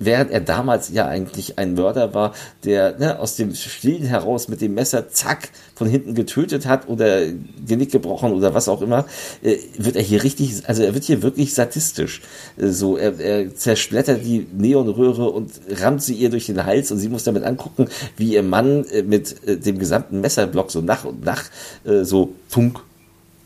während 0.00 0.32
er 0.32 0.40
damals 0.40 0.88
ja 0.88 1.06
eigentlich 1.06 1.58
ein 1.58 1.74
Mörder 1.74 2.14
war, 2.14 2.32
der 2.64 2.98
ne, 2.98 3.20
aus 3.20 3.36
dem 3.36 3.54
Stillen 3.54 4.02
heraus 4.02 4.48
mit 4.48 4.60
dem 4.60 4.74
Messer 4.74 5.10
zack 5.10 5.50
von 5.74 5.88
hinten 5.88 6.14
getötet 6.14 6.66
hat 6.66 6.88
oder 6.88 7.26
Genick 7.66 7.92
gebrochen 7.92 8.32
oder 8.32 8.54
was 8.54 8.68
auch 8.68 8.82
immer, 8.82 9.06
äh, 9.42 9.58
wird 9.78 9.96
er 9.96 10.02
hier 10.02 10.24
richtig, 10.24 10.62
also 10.66 10.82
er 10.82 10.94
wird 10.94 11.04
hier 11.04 11.22
wirklich 11.22 11.54
sadistisch. 11.54 12.22
Äh, 12.56 12.68
so, 12.68 12.96
er, 12.96 13.20
er 13.20 13.54
zersplittert 13.54 14.24
die 14.24 14.46
Neonröhre 14.52 15.30
und 15.30 15.52
rammt 15.80 16.02
sie 16.02 16.14
ihr 16.14 16.30
durch 16.30 16.46
den 16.46 16.64
Hals 16.64 16.90
und 16.90 16.98
sie 16.98 17.08
muss 17.08 17.24
damit 17.24 17.44
angucken, 17.44 17.86
wie 18.16 18.34
ihr 18.34 18.42
Mann 18.42 18.86
äh, 18.86 19.02
mit 19.02 19.46
äh, 19.46 19.58
dem 19.58 19.78
gesamten 19.78 20.20
Messerblock 20.22 20.70
so 20.70 20.80
nach 20.80 21.04
und 21.04 21.24
nach 21.24 21.44
äh, 21.84 22.04
so 22.04 22.32
tunk, 22.50 22.80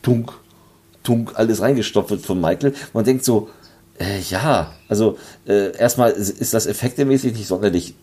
tunk, 0.01 0.31
tunk 1.03 1.33
alles 1.35 1.61
reingestopft 1.61 2.11
wird 2.11 2.25
von 2.25 2.39
Michael. 2.39 2.73
Man 2.93 3.03
denkt 3.03 3.25
so, 3.25 3.49
äh, 3.99 4.19
ja, 4.29 4.73
also 4.87 5.17
äh, 5.47 5.75
erstmal 5.77 6.11
ist 6.11 6.53
das 6.53 6.65
effektemäßig 6.65 7.33
nicht 7.33 7.47
sonderlich 7.47 7.95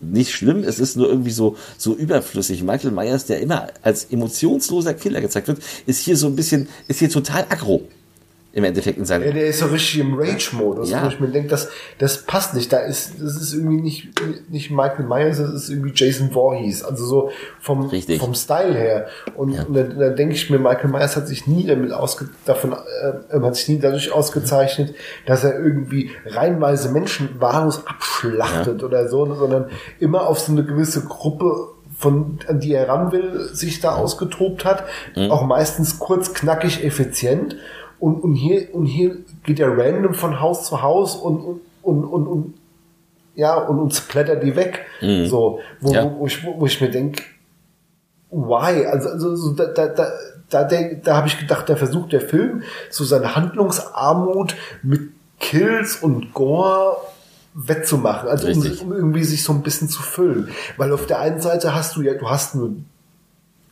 nicht 0.00 0.32
schlimm, 0.32 0.64
es 0.64 0.78
ist 0.78 0.96
nur 0.96 1.08
irgendwie 1.08 1.30
so, 1.30 1.56
so 1.76 1.94
überflüssig. 1.94 2.62
Michael 2.62 2.90
Myers, 2.90 3.26
der 3.26 3.40
immer 3.40 3.68
als 3.82 4.04
emotionsloser 4.04 4.94
Killer 4.94 5.20
gezeigt 5.20 5.48
wird, 5.48 5.58
ist 5.86 6.00
hier 6.00 6.16
so 6.16 6.26
ein 6.26 6.36
bisschen, 6.36 6.68
ist 6.88 7.00
hier 7.00 7.10
total 7.10 7.46
aggro. 7.50 7.82
Im 8.52 8.64
Endeffekt 8.64 8.98
in 8.98 9.04
seinem. 9.04 9.26
Ja, 9.26 9.32
der 9.32 9.46
ist 9.46 9.60
so 9.60 9.66
richtig 9.66 10.00
im 10.00 10.18
Rage-Modus, 10.18 10.90
ja. 10.90 11.04
wo 11.04 11.08
ich 11.08 11.20
mir 11.20 11.28
denke, 11.28 11.48
das, 11.48 11.68
das 11.98 12.22
passt 12.22 12.54
nicht. 12.54 12.72
Da 12.72 12.78
ist, 12.78 13.14
das 13.20 13.36
ist 13.36 13.54
irgendwie 13.54 13.80
nicht, 13.80 14.08
nicht 14.50 14.70
Michael 14.70 15.06
Myers, 15.06 15.38
das 15.38 15.52
ist 15.52 15.68
irgendwie 15.70 15.92
Jason 15.94 16.32
Voorhees. 16.32 16.82
Also 16.82 17.06
so 17.06 17.30
vom, 17.60 17.86
richtig. 17.86 18.20
vom 18.20 18.34
Style 18.34 18.74
her. 18.74 19.06
Und, 19.36 19.52
ja. 19.52 19.62
und 19.62 19.74
da, 19.74 19.84
da 19.84 20.08
denke 20.10 20.34
ich 20.34 20.50
mir, 20.50 20.58
Michael 20.58 20.90
Myers 20.90 21.16
hat 21.16 21.28
sich 21.28 21.46
nie 21.46 21.66
damit 21.66 21.92
ausge, 21.92 22.28
davon, 22.44 22.72
äh, 22.72 23.40
hat 23.40 23.54
sich 23.54 23.68
nie 23.68 23.78
dadurch 23.78 24.10
ausgezeichnet, 24.10 24.94
dass 25.26 25.44
er 25.44 25.54
irgendwie 25.54 26.10
reinweise 26.26 26.90
Menschen 26.90 27.40
wahllos 27.40 27.86
abschlachtet 27.86 28.80
ja. 28.80 28.86
oder 28.86 29.08
so, 29.08 29.32
sondern 29.32 29.70
immer 30.00 30.26
auf 30.26 30.40
so 30.40 30.50
eine 30.50 30.64
gewisse 30.64 31.04
Gruppe 31.04 31.68
von, 32.00 32.38
an 32.48 32.60
die 32.60 32.72
er 32.72 32.88
ran 32.88 33.12
will, 33.12 33.50
sich 33.52 33.80
da 33.80 33.94
ausgetobt 33.94 34.64
hat. 34.64 34.84
Mhm. 35.14 35.30
Auch 35.30 35.44
meistens 35.44 35.98
kurz, 35.98 36.32
knackig, 36.32 36.82
effizient. 36.82 37.56
Und, 38.00 38.24
und, 38.24 38.34
hier, 38.34 38.74
und 38.74 38.86
hier 38.86 39.18
geht 39.44 39.60
er 39.60 39.76
random 39.76 40.14
von 40.14 40.40
Haus 40.40 40.66
zu 40.66 40.82
Haus 40.82 41.16
und, 41.16 41.60
und, 41.82 42.04
und, 42.04 42.26
und, 42.26 42.54
ja, 43.34 43.56
und 43.56 43.78
uns 43.78 44.08
klettert 44.08 44.42
die 44.42 44.56
weg. 44.56 44.86
Mhm. 45.00 45.26
So, 45.26 45.60
wo, 45.80 45.92
ja. 45.92 46.10
wo, 46.18 46.26
ich, 46.26 46.44
wo 46.44 46.66
ich 46.66 46.80
mir 46.80 46.90
denke, 46.90 47.22
why? 48.30 48.86
Also, 48.86 49.10
also 49.10 49.36
so, 49.36 49.52
da, 49.52 49.66
da, 49.66 49.88
da, 49.88 50.08
da, 50.48 50.64
denk, 50.64 51.04
da 51.04 51.16
habe 51.16 51.28
ich 51.28 51.38
gedacht, 51.38 51.68
da 51.68 51.76
versucht 51.76 52.12
der 52.12 52.22
Film 52.22 52.62
so 52.88 53.04
seine 53.04 53.36
Handlungsarmut 53.36 54.56
mit 54.82 55.10
Kills 55.38 55.96
und 55.96 56.32
Gore 56.34 56.96
wettzumachen, 57.54 58.28
also 58.28 58.48
um, 58.48 58.60
um, 58.82 58.92
irgendwie 58.92 59.24
sich 59.24 59.42
so 59.42 59.52
ein 59.52 59.62
bisschen 59.62 59.88
zu 59.88 60.02
füllen. 60.02 60.48
Weil 60.76 60.92
auf 60.92 61.06
der 61.06 61.18
einen 61.18 61.40
Seite 61.40 61.74
hast 61.74 61.96
du 61.96 62.02
ja, 62.02 62.14
du 62.14 62.30
hast 62.30 62.54
nur 62.54 62.72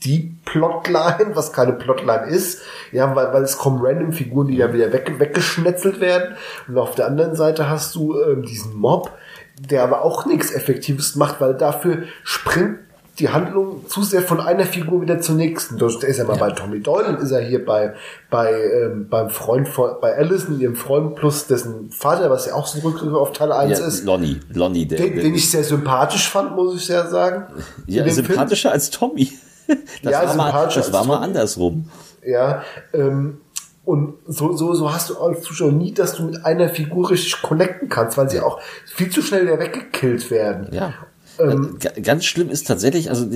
die 0.04 0.36
Plotline, 0.44 1.34
was 1.34 1.52
keine 1.52 1.72
Plotline 1.72 2.26
ist, 2.26 2.60
ja, 2.92 3.14
weil, 3.16 3.32
weil 3.32 3.42
es 3.42 3.58
kommen 3.58 3.84
random 3.84 4.12
Figuren, 4.12 4.48
die 4.48 4.56
ja 4.56 4.72
wieder 4.72 4.92
weg, 4.92 5.18
weggeschnetzelt 5.18 6.00
werden. 6.00 6.36
Und 6.68 6.78
auf 6.78 6.94
der 6.94 7.06
anderen 7.06 7.34
Seite 7.34 7.68
hast 7.68 7.94
du 7.94 8.20
ähm, 8.20 8.42
diesen 8.42 8.76
Mob, 8.76 9.10
der 9.58 9.82
aber 9.82 10.02
auch 10.02 10.26
nichts 10.26 10.52
Effektives 10.52 11.16
macht, 11.16 11.40
weil 11.40 11.54
dafür 11.54 12.04
springt 12.22 12.78
die 13.18 13.30
Handlung 13.30 13.88
zu 13.88 14.02
sehr 14.02 14.22
von 14.22 14.40
einer 14.40 14.64
Figur 14.64 15.02
wieder 15.02 15.20
zur 15.20 15.34
nächsten. 15.34 15.76
Da 15.76 15.86
ist 15.86 16.18
er 16.18 16.24
mal 16.24 16.36
ja. 16.36 16.38
bei 16.38 16.50
Tommy 16.52 16.80
Doyle, 16.80 17.16
ist 17.16 17.32
er 17.32 17.40
hier 17.40 17.64
bei, 17.64 17.94
bei, 18.30 18.52
ähm, 18.52 19.08
beim 19.10 19.28
Freund 19.28 19.68
von, 19.68 19.92
bei 20.00 20.14
Allison, 20.16 20.60
ihrem 20.60 20.76
Freund, 20.76 21.16
plus 21.16 21.46
dessen 21.46 21.90
Vater, 21.90 22.30
was 22.30 22.46
ja 22.46 22.54
auch 22.54 22.66
so 22.66 22.78
ein 22.78 22.82
Rückgriff 22.82 23.12
auf 23.14 23.32
Teil 23.32 23.50
1 23.50 23.78
ja, 23.78 23.86
ist. 23.86 24.04
Lonnie, 24.04 24.38
Lonnie, 24.52 24.86
der, 24.86 24.98
den, 24.98 25.16
den 25.16 25.34
ich 25.34 25.50
sehr 25.50 25.64
sympathisch 25.64 26.28
fand, 26.28 26.54
muss 26.54 26.76
ich 26.76 26.86
sehr 26.86 27.08
sagen. 27.08 27.46
Ja, 27.86 28.08
sympathischer 28.08 28.68
Film. 28.68 28.74
als 28.74 28.90
Tommy. 28.90 29.32
Das, 30.02 30.12
ja, 30.12 30.26
war, 30.26 30.34
mal, 30.34 30.68
das 30.74 30.92
war 30.92 31.04
mal 31.04 31.18
andersrum. 31.18 31.90
Ja, 32.24 32.62
ähm, 32.92 33.40
und 33.84 34.18
so, 34.26 34.54
so, 34.54 34.74
so 34.74 34.92
hast 34.92 35.10
du 35.10 35.18
als 35.18 35.42
Zuschauer 35.42 35.72
nie, 35.72 35.92
dass 35.92 36.14
du 36.14 36.24
mit 36.24 36.44
einer 36.44 36.68
Figur 36.68 37.10
richtig 37.10 37.40
connecten 37.40 37.88
kannst, 37.88 38.18
weil 38.18 38.28
sie 38.28 38.40
auch 38.40 38.60
viel 38.86 39.08
zu 39.10 39.22
schnell 39.22 39.42
wieder 39.42 39.58
weggekillt 39.58 40.30
werden. 40.30 40.68
Ja. 40.72 40.92
Ähm, 41.38 41.78
ganz 42.02 42.24
schlimm 42.24 42.50
ist 42.50 42.66
tatsächlich, 42.66 43.10
also 43.10 43.26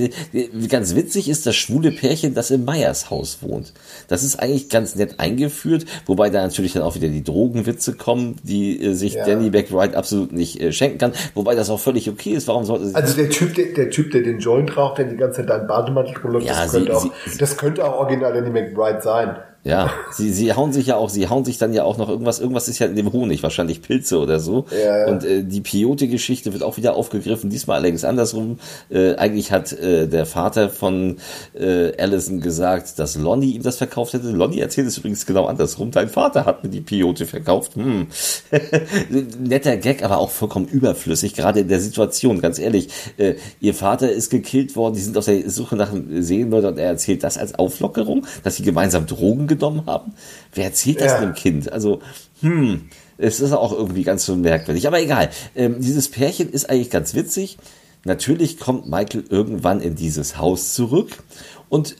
ganz 0.69 0.95
witzig 0.95 1.29
ist 1.29 1.45
das 1.45 1.55
schwule 1.55 1.91
Pärchen, 1.91 2.33
das 2.33 2.51
im 2.51 2.65
Meyers 2.65 3.09
Haus 3.09 3.39
wohnt. 3.41 3.73
Das 4.07 4.23
ist 4.23 4.37
eigentlich 4.37 4.69
ganz 4.69 4.95
nett 4.95 5.19
eingeführt, 5.19 5.85
wobei 6.05 6.29
da 6.29 6.41
natürlich 6.41 6.73
dann 6.73 6.83
auch 6.83 6.95
wieder 6.95 7.07
die 7.07 7.23
Drogenwitze 7.23 7.93
kommen, 7.93 8.35
die 8.43 8.81
äh, 8.81 8.93
sich 8.93 9.13
ja. 9.13 9.25
Danny 9.25 9.49
McBride 9.49 9.97
absolut 9.97 10.31
nicht 10.31 10.61
äh, 10.61 10.71
schenken 10.71 10.97
kann, 10.97 11.13
wobei 11.33 11.55
das 11.55 11.69
auch 11.69 11.79
völlig 11.79 12.09
okay 12.09 12.31
ist. 12.31 12.47
Warum 12.47 12.65
sollte 12.65 12.87
sie 12.87 12.95
Also 12.95 13.15
der 13.15 13.29
Typ, 13.29 13.55
der, 13.55 13.73
der 13.73 13.89
Typ, 13.89 14.11
der 14.11 14.21
den 14.21 14.39
Joint 14.39 14.75
raucht, 14.75 14.97
der 14.97 15.05
die 15.05 15.17
ganze 15.17 15.41
Zeit 15.41 15.49
deinen 15.49 15.67
Bademantel 15.67 16.17
rumläuft, 16.17 16.45
ja, 16.45 16.63
das, 16.63 16.71
könnte 16.71 16.91
sie, 16.91 17.09
auch, 17.09 17.13
sie, 17.25 17.37
das 17.37 17.57
könnte 17.57 17.85
auch 17.85 17.99
original 17.99 18.33
Danny 18.33 18.49
McBride 18.49 19.01
sein. 19.01 19.35
Ja, 19.65 19.91
sie, 20.11 20.29
sie 20.33 20.51
hauen 20.51 20.73
sich 20.73 20.87
ja 20.87 20.97
auch, 20.97 21.09
sie 21.09 21.29
hauen 21.29 21.45
sich 21.45 21.57
dann 21.57 21.73
ja 21.73 21.85
auch 21.85 21.97
noch 21.97 22.09
irgendwas, 22.09 22.41
irgendwas 22.41 22.67
ist 22.67 22.79
ja 22.79 22.87
in 22.87 22.97
dem 22.97 23.13
Honig, 23.13 23.43
wahrscheinlich 23.43 23.81
Pilze 23.81 24.19
oder 24.19 24.39
so. 24.39 24.65
Ja, 24.71 24.97
ja. 24.97 25.07
Und 25.07 25.23
äh, 25.23 25.41
die 25.41 25.61
Peyote-Geschichte 25.61 26.51
wird 26.51 26.63
auch 26.63 26.75
wieder 26.75 26.95
aufgegriffen, 26.95 27.49
diesmal 27.49 27.77
allerdings 27.77 28.03
andersrum. 28.03 28.59
Äh, 28.89 29.15
eigentlich 29.15 29.53
hat 29.53 29.71
äh, 29.71 30.07
der 30.09 30.25
Vater 30.25 30.69
von 30.69 31.15
äh, 31.57 31.95
Allison 31.97 32.41
gesagt, 32.41 32.99
dass 32.99 33.15
Lonnie 33.15 33.51
ihm 33.51 33.63
das 33.63 33.77
verkauft 33.77 34.11
hätte. 34.11 34.31
Lonnie 34.31 34.59
erzählt 34.59 34.87
es 34.87 34.97
übrigens 34.97 35.25
genau 35.25 35.45
andersrum. 35.45 35.91
Dein 35.91 36.09
Vater 36.09 36.45
hat 36.45 36.65
mir 36.65 36.69
die 36.69 36.81
Peyote 36.81 37.25
verkauft. 37.25 37.75
Hm. 37.75 38.07
Netter 39.39 39.77
Gag, 39.77 40.03
aber 40.03 40.17
auch 40.17 40.29
vollkommen 40.29 40.67
überflüssig, 40.67 41.35
gerade 41.35 41.61
in 41.61 41.69
der 41.69 41.79
Situation, 41.79 42.41
ganz 42.41 42.59
ehrlich. 42.59 42.89
Äh, 43.15 43.35
ihr 43.61 43.73
Vater 43.73 44.11
ist 44.11 44.29
gekillt 44.29 44.75
worden, 44.75 44.95
die 44.95 45.01
sind 45.01 45.17
auf 45.17 45.23
der 45.23 45.49
Suche 45.49 45.77
nach 45.77 45.93
einem 45.93 46.21
Seelenmörder 46.21 46.67
und 46.67 46.79
er 46.79 46.87
erzählt 46.87 47.23
das 47.23 47.37
als 47.37 47.55
Auflockerung, 47.55 48.25
dass 48.43 48.57
sie 48.57 48.63
gemeinsam 48.63 49.05
Drogen 49.05 49.52
genommen 49.55 49.85
haben. 49.85 50.13
Wer 50.53 50.65
erzählt 50.65 51.01
das 51.01 51.13
ja. 51.13 51.17
einem 51.17 51.33
Kind? 51.33 51.71
Also, 51.71 52.01
hm, 52.41 52.89
es 53.17 53.39
ist 53.39 53.53
auch 53.53 53.71
irgendwie 53.71 54.03
ganz 54.03 54.25
so 54.25 54.35
merkwürdig. 54.35 54.87
Aber 54.87 55.01
egal. 55.01 55.29
Ähm, 55.55 55.79
dieses 55.79 56.09
Pärchen 56.09 56.51
ist 56.51 56.69
eigentlich 56.69 56.89
ganz 56.89 57.13
witzig. 57.13 57.57
Natürlich 58.05 58.59
kommt 58.59 58.89
Michael 58.89 59.23
irgendwann 59.29 59.79
in 59.79 59.95
dieses 59.95 60.37
Haus 60.37 60.73
zurück 60.73 61.23
und 61.69 61.95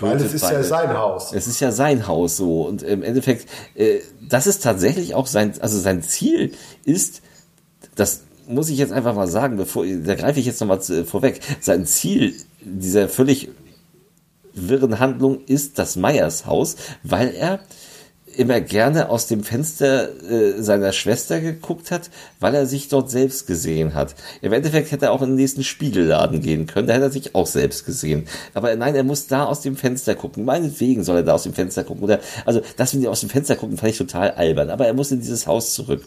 weil 0.00 0.16
es 0.18 0.34
ist 0.34 0.42
beide. 0.42 0.56
ja 0.56 0.62
sein 0.62 0.96
Haus. 0.96 1.32
Es 1.32 1.46
ist 1.46 1.60
ja 1.60 1.72
sein 1.72 2.06
Haus 2.06 2.36
so. 2.36 2.62
Und 2.62 2.82
im 2.82 3.02
Endeffekt, 3.02 3.48
äh, 3.74 4.00
das 4.20 4.46
ist 4.46 4.62
tatsächlich 4.62 5.14
auch 5.14 5.26
sein, 5.26 5.54
also 5.60 5.78
sein 5.78 6.02
Ziel 6.02 6.52
ist, 6.84 7.22
das 7.94 8.22
muss 8.46 8.68
ich 8.68 8.78
jetzt 8.78 8.92
einfach 8.92 9.14
mal 9.14 9.28
sagen, 9.28 9.56
bevor, 9.56 9.86
da 9.86 10.14
greife 10.14 10.40
ich 10.40 10.46
jetzt 10.46 10.60
nochmal 10.60 10.80
vorweg. 10.80 11.40
Sein 11.60 11.86
Ziel 11.86 12.34
dieser 12.60 13.08
völlig 13.08 13.48
wirren 14.66 14.98
Handlung 14.98 15.44
ist 15.46 15.78
das 15.78 15.96
Meyers 15.96 16.46
Haus, 16.46 16.76
weil 17.02 17.34
er 17.34 17.60
immer 18.38 18.60
gerne 18.60 19.08
aus 19.08 19.26
dem 19.26 19.42
Fenster 19.42 20.08
äh, 20.22 20.62
seiner 20.62 20.92
Schwester 20.92 21.40
geguckt 21.40 21.90
hat, 21.90 22.08
weil 22.38 22.54
er 22.54 22.66
sich 22.66 22.86
dort 22.86 23.10
selbst 23.10 23.48
gesehen 23.48 23.94
hat. 23.94 24.14
Im 24.42 24.52
Endeffekt 24.52 24.92
hätte 24.92 25.06
er 25.06 25.12
auch 25.12 25.22
in 25.22 25.30
den 25.30 25.36
nächsten 25.36 25.64
Spiegelladen 25.64 26.40
gehen 26.40 26.66
können, 26.66 26.86
da 26.86 26.94
hätte 26.94 27.06
er 27.06 27.10
sich 27.10 27.34
auch 27.34 27.48
selbst 27.48 27.84
gesehen. 27.84 28.28
Aber 28.54 28.74
nein, 28.76 28.94
er 28.94 29.02
muss 29.02 29.26
da 29.26 29.44
aus 29.44 29.60
dem 29.60 29.76
Fenster 29.76 30.14
gucken. 30.14 30.44
Meinetwegen 30.44 31.02
soll 31.02 31.16
er 31.16 31.22
da 31.24 31.34
aus 31.34 31.42
dem 31.42 31.52
Fenster 31.52 31.82
gucken. 31.82 32.04
Oder 32.04 32.20
also 32.44 32.62
das 32.76 32.94
mit 32.94 33.02
dem 33.02 33.10
aus 33.10 33.20
dem 33.20 33.28
Fenster 33.28 33.56
gucken 33.56 33.76
fand 33.76 33.92
ich 33.92 33.98
total 33.98 34.30
albern. 34.30 34.70
Aber 34.70 34.86
er 34.86 34.94
muss 34.94 35.10
in 35.10 35.18
dieses 35.18 35.48
Haus 35.48 35.74
zurück. 35.74 36.04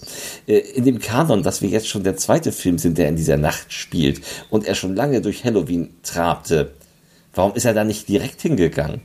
Äh, 0.48 0.60
in 0.60 0.86
dem 0.86 1.00
Kanon, 1.00 1.44
dass 1.44 1.62
wir 1.62 1.68
jetzt 1.68 1.90
schon 1.90 2.04
der 2.04 2.16
zweite 2.16 2.54
Film 2.54 2.78
sind, 2.78 2.98
der 2.98 3.10
in 3.10 3.18
dieser 3.18 3.38
Nacht 3.38 3.74
spielt 3.74 4.22
und 4.50 4.66
er 4.66 4.76
schon 4.76 4.96
lange 4.96 5.20
durch 5.20 5.44
Halloween 5.44 5.90
trabte 6.02 6.72
Warum 7.34 7.54
ist 7.56 7.66
er 7.66 7.74
da 7.74 7.84
nicht 7.84 8.10
direkt 8.10 8.42
hingegangen? 8.42 9.02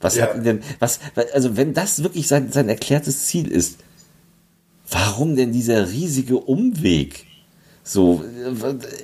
Was 0.00 0.16
ja. 0.16 0.26
hat 0.26 0.44
denn, 0.44 0.60
was, 0.78 1.00
also 1.32 1.56
wenn 1.56 1.72
das 1.72 2.02
wirklich 2.02 2.28
sein, 2.28 2.52
sein 2.52 2.68
erklärtes 2.68 3.26
Ziel 3.26 3.50
ist, 3.50 3.78
warum 4.90 5.36
denn 5.36 5.52
dieser 5.52 5.90
riesige 5.90 6.36
Umweg? 6.36 7.26
So, 7.82 8.22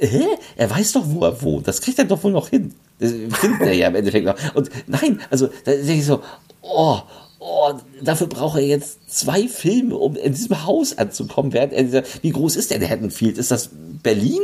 äh, 0.01 0.07
hä? 0.07 0.25
Er 0.57 0.71
weiß 0.71 0.93
doch, 0.93 1.05
wo 1.07 1.25
er 1.25 1.41
wohnt. 1.41 1.69
Das 1.69 1.81
kriegt 1.81 1.99
er 1.99 2.05
doch 2.05 2.23
wohl 2.25 2.33
noch 2.33 2.49
hin. 2.49 2.75
Das 2.99 3.13
findet 3.13 3.61
er 3.63 3.73
ja 3.73 3.89
im 3.89 3.95
Endeffekt 3.95 4.27
noch. 4.27 4.37
Und 4.55 4.71
nein, 4.87 5.21
also, 5.31 5.49
da 5.65 5.73
denke 5.73 5.95
ich 5.95 6.05
so, 6.05 6.23
oh, 6.63 6.99
oh, 7.39 7.73
dafür 8.03 8.27
braucht 8.27 8.59
er 8.59 8.67
jetzt 8.67 8.99
zwei 9.09 9.49
Filme, 9.49 9.97
um 9.97 10.17
in 10.17 10.35
diesem 10.35 10.65
Haus 10.67 10.99
anzukommen. 10.99 11.53
Während 11.53 11.73
er, 11.73 12.05
wie 12.23 12.31
groß 12.31 12.57
ist 12.57 12.71
der, 12.71 12.81
der 12.81 12.91
Haddonfield? 12.91 13.39
Ist 13.39 13.51
das 13.51 13.71
Berlin? 14.03 14.41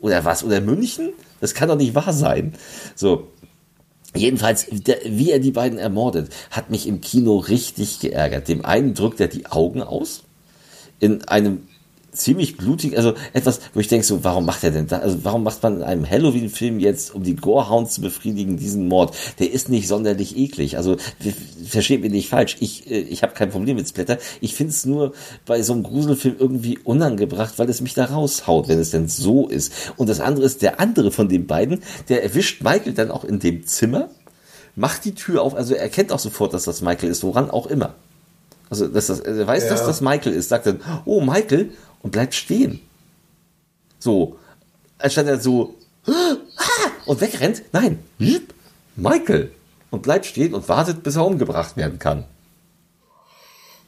Oder 0.00 0.24
was? 0.24 0.44
Oder 0.44 0.60
München? 0.60 1.12
Das 1.40 1.54
kann 1.54 1.68
doch 1.68 1.76
nicht 1.76 1.94
wahr 1.94 2.12
sein. 2.12 2.54
So. 2.94 3.28
Jedenfalls, 4.14 4.66
der, 4.70 4.98
wie 5.04 5.30
er 5.30 5.40
die 5.40 5.50
beiden 5.50 5.78
ermordet, 5.78 6.30
hat 6.50 6.70
mich 6.70 6.86
im 6.86 7.00
Kino 7.02 7.36
richtig 7.36 8.00
geärgert. 8.00 8.48
Dem 8.48 8.64
einen 8.64 8.94
drückt 8.94 9.20
er 9.20 9.28
die 9.28 9.46
Augen 9.46 9.82
aus. 9.82 10.22
In 11.00 11.24
einem 11.28 11.68
ziemlich 12.16 12.56
blutig, 12.56 12.96
also 12.96 13.14
etwas, 13.32 13.60
wo 13.74 13.80
ich 13.80 13.88
denke 13.88 14.06
so, 14.06 14.24
warum 14.24 14.44
macht 14.44 14.64
er 14.64 14.70
denn 14.70 14.86
da, 14.86 14.98
also 14.98 15.18
warum 15.22 15.42
macht 15.42 15.62
man 15.62 15.76
in 15.76 15.82
einem 15.82 16.08
Halloween-Film 16.08 16.80
jetzt, 16.80 17.14
um 17.14 17.22
die 17.22 17.36
Gorehounds 17.36 17.94
zu 17.94 18.00
befriedigen, 18.00 18.56
diesen 18.56 18.88
Mord? 18.88 19.14
Der 19.38 19.52
ist 19.52 19.68
nicht 19.68 19.88
sonderlich 19.88 20.36
eklig, 20.36 20.76
also 20.76 20.96
versteht 21.66 22.00
mich 22.00 22.12
nicht 22.12 22.28
falsch, 22.28 22.56
ich, 22.60 22.90
äh, 22.90 23.00
ich 23.00 23.22
habe 23.22 23.34
kein 23.34 23.50
Problem 23.50 23.76
mit 23.76 23.88
Splatter, 23.88 24.18
ich 24.40 24.54
finde 24.54 24.72
es 24.72 24.84
nur 24.84 25.12
bei 25.44 25.62
so 25.62 25.72
einem 25.72 25.82
Gruselfilm 25.82 26.36
irgendwie 26.38 26.78
unangebracht, 26.78 27.58
weil 27.58 27.68
es 27.68 27.80
mich 27.80 27.94
da 27.94 28.06
raushaut, 28.06 28.68
wenn 28.68 28.78
es 28.78 28.90
denn 28.90 29.08
so 29.08 29.48
ist. 29.48 29.72
Und 29.96 30.08
das 30.08 30.20
andere 30.20 30.46
ist, 30.46 30.62
der 30.62 30.80
andere 30.80 31.10
von 31.10 31.28
den 31.28 31.46
beiden, 31.46 31.82
der 32.08 32.22
erwischt 32.22 32.62
Michael 32.62 32.94
dann 32.94 33.10
auch 33.10 33.24
in 33.24 33.38
dem 33.38 33.66
Zimmer, 33.66 34.08
macht 34.74 35.04
die 35.04 35.14
Tür 35.14 35.42
auf, 35.42 35.54
also 35.54 35.74
er 35.74 35.82
erkennt 35.82 36.12
auch 36.12 36.18
sofort, 36.18 36.54
dass 36.54 36.64
das 36.64 36.82
Michael 36.82 37.10
ist, 37.10 37.22
woran 37.22 37.50
auch 37.50 37.66
immer. 37.66 37.94
Also, 38.68 38.88
dass 38.88 39.06
das, 39.06 39.20
er 39.20 39.46
weiß, 39.46 39.64
ja. 39.64 39.70
dass 39.70 39.86
das 39.86 40.00
Michael 40.00 40.32
ist, 40.32 40.48
sagt 40.48 40.66
dann, 40.66 40.80
oh, 41.04 41.20
Michael, 41.20 41.70
und 42.06 42.12
bleibt 42.12 42.34
stehen. 42.34 42.78
So, 43.98 44.38
anstatt 44.96 45.26
er 45.26 45.40
so 45.40 45.74
und 47.04 47.20
wegrennt, 47.20 47.62
nein, 47.72 47.98
Michael 48.94 49.50
und 49.90 50.02
bleibt 50.02 50.24
stehen 50.24 50.54
und 50.54 50.68
wartet, 50.68 51.02
bis 51.02 51.16
er 51.16 51.26
umgebracht 51.26 51.76
werden 51.76 51.98
kann. 51.98 52.22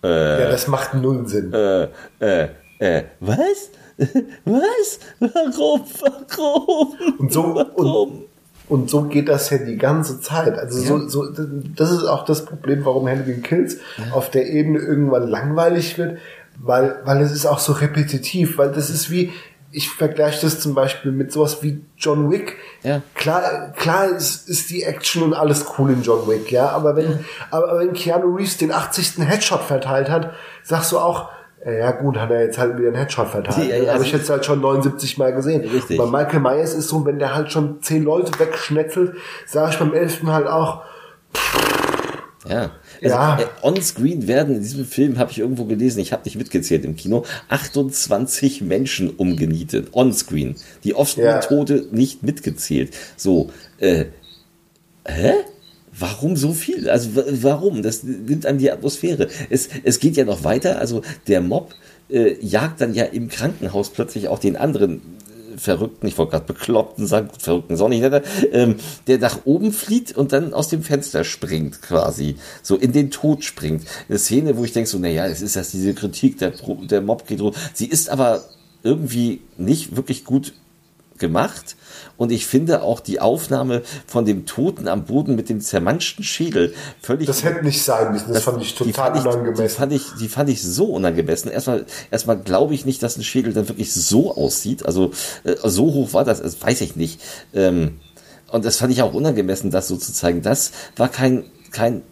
Äh, 0.03 0.43
ja, 0.43 0.51
das 0.51 0.67
macht 0.67 0.95
null 0.95 1.29
Sinn. 1.29 1.53
Äh, 1.53 1.89
äh, 2.19 2.49
äh, 2.81 3.05
was? 3.21 3.71
Was? 4.45 4.99
Warum? 5.21 5.85
Warum? 6.01 6.95
Und 7.19 7.33
so, 7.33 7.55
Warum? 7.55 8.11
Und, 8.11 8.29
Und 8.69 8.91
so 8.91 9.03
geht 9.05 9.29
das 9.29 9.51
ja 9.51 9.59
die 9.59 9.77
ganze 9.77 10.21
Zeit. 10.21 10.59
Also 10.59 10.81
ja. 10.81 10.87
so, 10.87 11.09
so, 11.09 11.27
das 11.77 11.93
ist 11.93 12.05
auch 12.05 12.25
das 12.25 12.45
Problem, 12.45 12.85
warum 12.85 13.09
Halloween 13.09 13.43
Kills 13.43 13.79
ja. 13.97 14.13
auf 14.13 14.31
der 14.31 14.47
Ebene 14.49 14.79
irgendwann 14.81 15.29
langweilig 15.29 15.99
wird, 15.99 16.19
weil, 16.61 17.01
weil 17.05 17.21
es 17.23 17.33
ist 17.33 17.47
auch 17.47 17.59
so 17.59 17.73
repetitiv, 17.73 18.59
weil 18.59 18.73
das 18.73 18.91
ist 18.91 19.11
wie, 19.11 19.33
ich 19.71 19.91
vergleiche 19.91 20.41
das 20.43 20.61
zum 20.61 20.75
Beispiel 20.75 21.13
mit 21.13 21.31
sowas 21.31 21.63
wie 21.63 21.85
John 21.97 22.31
Wick. 22.31 22.57
Ja. 22.83 23.03
Klar, 23.15 23.73
klar 23.77 24.07
ist, 24.07 24.49
ist 24.49 24.71
die 24.71 24.83
Action 24.83 25.23
und 25.23 25.35
alles 25.35 25.67
cool 25.79 25.91
in 25.91 26.03
John 26.03 26.27
Wick, 26.29 26.51
ja, 26.51 26.69
aber 26.71 26.97
wenn, 26.97 27.11
ja. 27.11 27.19
aber 27.51 27.79
wenn 27.79 27.93
Keanu 27.93 28.35
Reeves 28.35 28.57
den 28.57 28.73
80. 28.73 29.19
Headshot 29.19 29.63
verteilt 29.63 30.11
hat, 30.11 30.33
sagst 30.63 30.93
du 30.93 30.99
auch, 30.99 31.31
ja 31.65 31.91
gut, 31.91 32.17
hat 32.17 32.31
er 32.31 32.45
jetzt 32.45 32.59
halt 32.59 32.79
wieder 32.79 32.89
einen 32.89 32.97
Headshot 32.97 33.29
verteilt. 33.29 33.69
Ja, 33.69 33.77
ja, 33.77 33.95
Habe 33.95 34.05
ich 34.05 34.13
jetzt 34.13 34.31
halt 34.31 34.45
schon 34.45 34.61
79 34.61 35.19
Mal 35.19 35.33
gesehen. 35.33 35.61
Richtig. 35.63 35.99
Bei 35.99 36.07
Michael 36.07 36.41
Myers 36.41 36.73
ist 36.73 36.89
so, 36.89 37.05
wenn 37.05 37.19
der 37.19 37.35
halt 37.35 37.51
schon 37.53 37.83
10 37.83 38.05
Leute 38.05 38.39
wegschnetzelt, 38.39 39.17
sage 39.45 39.73
ich 39.73 39.79
beim 39.79 39.93
11. 39.93 40.23
halt 40.27 40.47
auch, 40.47 40.83
ja. 42.47 42.71
Also, 43.03 43.15
ja. 43.15 43.41
Äh, 43.41 43.47
On-Screen 43.63 44.27
werden 44.27 44.57
in 44.57 44.63
diesem 44.63 44.85
Film, 44.85 45.19
habe 45.19 45.31
ich 45.31 45.39
irgendwo 45.39 45.65
gelesen, 45.65 46.01
ich 46.01 46.13
habe 46.13 46.23
nicht 46.25 46.37
mitgezählt 46.37 46.85
im 46.85 46.97
Kino, 46.97 47.25
28 47.49 48.63
Menschen 48.63 49.11
umgenietet. 49.11 49.89
On-Screen. 49.93 50.57
Die 50.85 50.95
offenen 50.95 51.27
ja. 51.27 51.41
Tote 51.41 51.87
nicht 51.91 52.23
mitgezählt. 52.23 52.95
So, 53.17 53.51
äh, 53.79 54.07
hä? 55.07 55.33
Warum 55.99 56.37
so 56.37 56.53
viel? 56.53 56.89
Also 56.89 57.11
warum? 57.15 57.83
Das 57.83 58.05
nimmt 58.05 58.47
an 58.47 58.59
die 58.59 58.71
Atmosphäre. 58.71 59.29
Es, 59.51 59.69
es 59.83 59.99
geht 59.99 60.17
ja 60.17 60.25
noch 60.25 60.45
weiter. 60.45 60.79
Also 60.79 61.03
der 61.27 61.41
Mob 61.41 61.75
äh, 62.09 62.37
jagt 62.41 62.81
dann 62.81 62.95
ja 62.95 63.05
im 63.05 63.29
Krankenhaus 63.29 63.91
plötzlich 63.91 64.29
auch 64.29 64.39
den 64.39 64.57
anderen 64.57 65.01
Verrückten, 65.59 66.07
ich 66.07 66.17
wollte 66.19 66.33
gerade 66.33 66.47
Bekloppten 66.47 67.07
sagen, 67.07 67.31
Verrückten 67.39 67.75
ist 67.75 67.81
ähm, 68.53 68.77
der 69.07 69.19
nach 69.19 69.41
oben 69.45 69.73
flieht 69.73 70.17
und 70.17 70.33
dann 70.33 70.55
aus 70.55 70.69
dem 70.69 70.83
Fenster 70.83 71.25
springt 71.25 71.83
quasi, 71.83 72.37
so 72.63 72.77
in 72.77 72.93
den 72.93 73.11
Tod 73.11 73.45
springt. 73.45 73.85
Eine 74.09 74.19
Szene, 74.19 74.57
wo 74.57 74.65
ich 74.65 74.73
denke 74.73 74.89
so, 74.89 74.99
naja, 74.99 75.27
es 75.27 75.43
ist 75.43 75.57
das 75.57 75.71
diese 75.71 75.95
Kritik, 75.95 76.39
der, 76.39 76.53
der 76.91 77.01
Mob 77.01 77.27
geht 77.27 77.41
rum. 77.41 77.55
Sie 77.75 77.87
ist 77.87 78.09
aber 78.09 78.45
irgendwie 78.83 79.41
nicht 79.57 79.97
wirklich 79.97 80.25
gut 80.25 80.55
gemacht. 81.19 81.77
Und 82.17 82.33
ich 82.33 82.47
finde 82.47 82.83
auch 82.83 83.01
die 83.01 83.21
Aufnahme 83.21 83.83
von 84.07 84.25
dem 84.25 84.45
Toten 84.45 84.89
am 84.89 85.05
Boden 85.05 85.37
mit 85.37 85.49
dem 85.49 85.61
zermanschten 85.61 86.25
Schädel 86.25 86.75
völlig. 87.01 87.27
Das 87.27 87.45
hätte 87.45 87.65
nicht 87.65 87.83
sein 87.83 88.13
müssen. 88.13 88.29
Das, 88.29 88.37
das 88.37 88.45
fand 88.45 88.63
ich 88.63 88.75
total 88.75 89.15
fand 89.15 89.27
unangemessen. 89.27 89.65
die, 89.65 89.69
fand 89.69 89.93
ich, 89.93 90.03
die 90.21 90.29
fand 90.29 90.51
ich 90.51 90.63
so 90.63 90.87
unangemessen. 90.87 91.51
Erstmal, 91.51 91.87
erstmal 92.11 92.39
glaube 92.39 92.75
ich 92.75 92.85
nicht, 92.85 93.03
dass 93.03 93.17
ein 93.17 93.23
Schädel 93.23 93.53
dann 93.53 93.69
wirklich 93.69 93.93
so 93.93 94.35
aussieht. 94.35 94.85
Also 94.85 95.13
äh, 95.45 95.55
so 95.65 95.85
hoch 95.93 96.13
war 96.13 96.25
das, 96.25 96.43
das 96.43 96.61
weiß 96.61 96.81
ich 96.81 96.97
nicht. 96.97 97.21
Ähm, 97.55 98.01
und 98.51 98.65
das 98.65 98.77
fand 98.79 98.93
ich 98.93 99.03
auch 99.03 99.15
unangemessen, 99.15 99.71
das 99.71 99.89
so 99.89 99.97
zu 99.97 100.13
zeigen. 100.13 100.43
Das 100.43 100.73
war 100.97 101.09
kein, 101.09 101.45
kein 101.71 102.03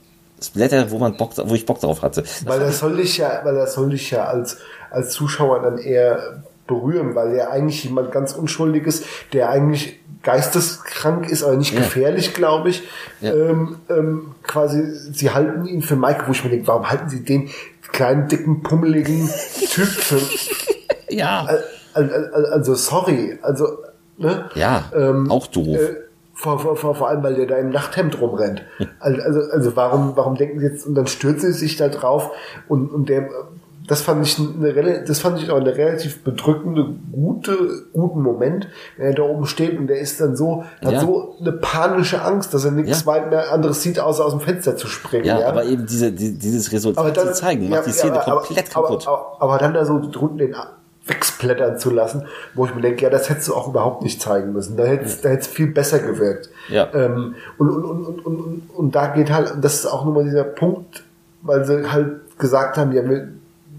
Splatter, 0.40 0.90
wo 0.90 0.98
man 0.98 1.16
Bock, 1.16 1.32
wo 1.36 1.54
ich 1.54 1.66
Bock 1.66 1.80
drauf 1.80 2.02
hatte. 2.02 2.22
Das 2.22 2.46
weil 2.46 2.60
das 2.60 2.78
soll 2.78 2.96
dich 2.96 3.16
ja, 3.16 3.40
weil 3.42 3.54
das 3.54 3.74
soll 3.74 3.90
dich 3.90 4.10
ja 4.10 4.24
als, 4.26 4.58
als 4.90 5.10
Zuschauer 5.10 5.62
dann 5.62 5.78
eher 5.78 6.44
berühren, 6.66 7.14
weil 7.14 7.34
er 7.34 7.50
eigentlich 7.50 7.84
jemand 7.84 8.12
ganz 8.12 8.32
Unschuldiges, 8.32 9.04
der 9.32 9.50
eigentlich 9.50 10.00
geisteskrank 10.22 11.30
ist, 11.30 11.44
aber 11.44 11.56
nicht 11.56 11.72
ja. 11.72 11.80
gefährlich, 11.80 12.34
glaube 12.34 12.70
ich. 12.70 12.82
Ja. 13.20 13.32
Ähm, 13.32 13.76
ähm, 13.88 14.34
quasi, 14.42 14.82
sie 15.12 15.30
halten 15.30 15.66
ihn 15.66 15.82
für 15.82 15.96
Mike, 15.96 16.24
wo 16.26 16.32
ich 16.32 16.42
mir 16.42 16.50
denke, 16.50 16.66
warum 16.66 16.90
halten 16.90 17.08
sie 17.08 17.24
den 17.24 17.48
kleinen, 17.92 18.26
dicken, 18.28 18.62
pummeligen 18.62 19.30
Typ 19.70 19.86
für... 19.86 20.20
ja. 21.08 21.46
Also, 21.94 22.14
also, 22.52 22.74
sorry, 22.74 23.38
also... 23.40 23.78
Ne? 24.18 24.50
Ja, 24.54 24.90
ähm, 24.94 25.30
auch 25.30 25.46
doof. 25.46 25.76
Äh, 25.76 25.96
vor, 26.34 26.58
vor, 26.58 26.76
vor, 26.76 26.94
vor 26.94 27.08
allem, 27.08 27.22
weil 27.22 27.34
der 27.34 27.46
da 27.46 27.56
im 27.56 27.70
Nachthemd 27.70 28.20
rumrennt. 28.20 28.62
Also, 28.98 29.22
also, 29.22 29.40
also 29.52 29.76
warum, 29.76 30.16
warum 30.16 30.34
denken 30.34 30.58
sie 30.58 30.66
jetzt, 30.66 30.86
und 30.86 30.96
dann 30.96 31.06
stürzt 31.06 31.42
sie 31.42 31.52
sich 31.52 31.76
da 31.76 31.88
drauf 31.88 32.30
und, 32.66 32.88
und 32.88 33.08
der 33.08 33.28
das 33.86 34.02
fand 34.02 34.26
ich 34.26 34.38
eine, 34.38 35.04
das 35.04 35.20
fand 35.20 35.40
ich 35.40 35.50
auch 35.50 35.56
eine 35.60 35.76
relativ 35.76 36.22
bedrückende, 36.22 36.86
gute, 37.12 37.84
guten 37.92 38.20
Moment, 38.20 38.68
wenn 38.96 39.06
er 39.06 39.14
da 39.14 39.22
oben 39.22 39.46
steht 39.46 39.78
und 39.78 39.86
der 39.86 39.98
ist 39.98 40.20
dann 40.20 40.36
so, 40.36 40.64
hat 40.84 40.92
ja. 40.92 41.00
so 41.00 41.36
eine 41.40 41.52
panische 41.52 42.22
Angst, 42.22 42.52
dass 42.52 42.64
er 42.64 42.72
nichts 42.72 43.00
ja. 43.00 43.06
weit 43.06 43.30
mehr 43.30 43.52
anderes 43.52 43.82
sieht, 43.82 44.00
außer 44.00 44.24
aus 44.24 44.32
dem 44.32 44.40
Fenster 44.40 44.76
zu 44.76 44.88
springen. 44.88 45.26
Ja, 45.26 45.40
ja? 45.40 45.48
aber 45.48 45.64
eben 45.64 45.86
diese, 45.86 46.12
die, 46.12 46.36
dieses 46.36 46.72
Resultat 46.72 47.16
dann, 47.16 47.28
zu 47.28 47.34
zeigen, 47.34 47.68
macht 47.68 47.86
die 47.86 47.92
Szene 47.92 48.20
komplett 48.24 48.76
aber, 48.76 48.88
kaputt. 48.88 49.06
Aber, 49.06 49.18
aber, 49.18 49.42
aber, 49.42 49.58
dann 49.58 49.74
da 49.74 49.84
so 49.84 50.00
drunten 50.10 50.38
den 50.38 50.56
wegsplättern 51.06 51.78
zu 51.78 51.90
lassen, 51.90 52.26
wo 52.54 52.66
ich 52.66 52.74
mir 52.74 52.80
denke, 52.80 53.02
ja, 53.02 53.10
das 53.10 53.30
hättest 53.30 53.48
du 53.48 53.54
auch 53.54 53.68
überhaupt 53.68 54.02
nicht 54.02 54.20
zeigen 54.20 54.52
müssen. 54.52 54.76
Da 54.76 54.84
hätte 54.84 55.04
es 55.04 55.20
da 55.20 55.28
hätt's 55.28 55.46
viel 55.46 55.68
besser 55.68 56.00
gewirkt. 56.00 56.50
Ja. 56.68 56.88
Ähm, 56.92 57.36
und, 57.58 57.70
und, 57.70 57.84
und, 57.84 58.26
und, 58.26 58.36
und, 58.40 58.70
und 58.74 58.94
da 58.94 59.06
geht 59.08 59.30
halt, 59.32 59.54
das 59.60 59.74
ist 59.74 59.86
auch 59.86 60.04
nochmal 60.04 60.24
dieser 60.24 60.42
Punkt, 60.42 61.04
weil 61.42 61.64
sie 61.64 61.88
halt 61.90 62.38
gesagt 62.38 62.76
haben, 62.76 62.92
ja, 62.92 63.02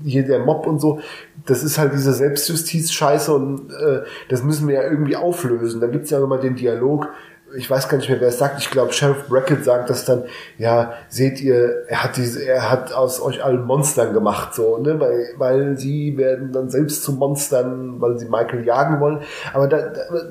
hier 0.08 0.24
der 0.24 0.40
Mob 0.40 0.68
und 0.68 0.80
so, 0.80 1.00
das 1.46 1.64
ist 1.64 1.78
halt 1.78 1.94
diese 1.94 2.14
Selbstjustiz-Scheiße 2.14 3.34
und 3.34 3.72
äh, 3.72 4.02
das 4.30 4.44
müssen 4.44 4.68
wir 4.68 4.76
ja 4.76 4.84
irgendwie 4.84 5.16
auflösen. 5.16 5.82
Da 5.82 5.88
gibt's 5.88 6.10
ja 6.10 6.20
nochmal 6.20 6.40
den 6.40 6.56
Dialog, 6.56 7.10
ich 7.56 7.70
weiß 7.70 7.88
gar 7.88 7.98
nicht 7.98 8.10
mehr, 8.10 8.20
wer 8.20 8.28
es 8.28 8.40
sagt. 8.40 8.60
Ich 8.60 8.70
glaube, 8.70 8.92
Sheriff 8.92 9.28
Brackett 9.28 9.64
sagt 9.64 9.90
das 9.90 10.04
dann, 10.04 10.24
ja, 10.58 10.94
seht 11.08 11.40
ihr, 11.40 11.88
er 11.88 12.04
hat 12.04 12.18
diese, 12.18 12.46
er 12.46 12.70
hat 12.70 12.92
aus 12.92 13.22
euch 13.22 13.44
allen 13.44 13.66
Monstern 13.66 14.14
gemacht, 14.14 14.54
so, 14.54 14.78
ne, 14.78 15.00
weil, 15.00 15.30
weil 15.38 15.78
sie 15.78 16.18
werden 16.18 16.52
dann 16.52 16.70
selbst 16.70 17.04
zu 17.04 17.14
Monstern, 17.14 18.02
weil 18.02 18.18
sie 18.20 18.26
Michael 18.26 18.66
jagen 18.66 19.00
wollen. 19.00 19.22
Aber 19.54 19.68
da, 19.68 19.78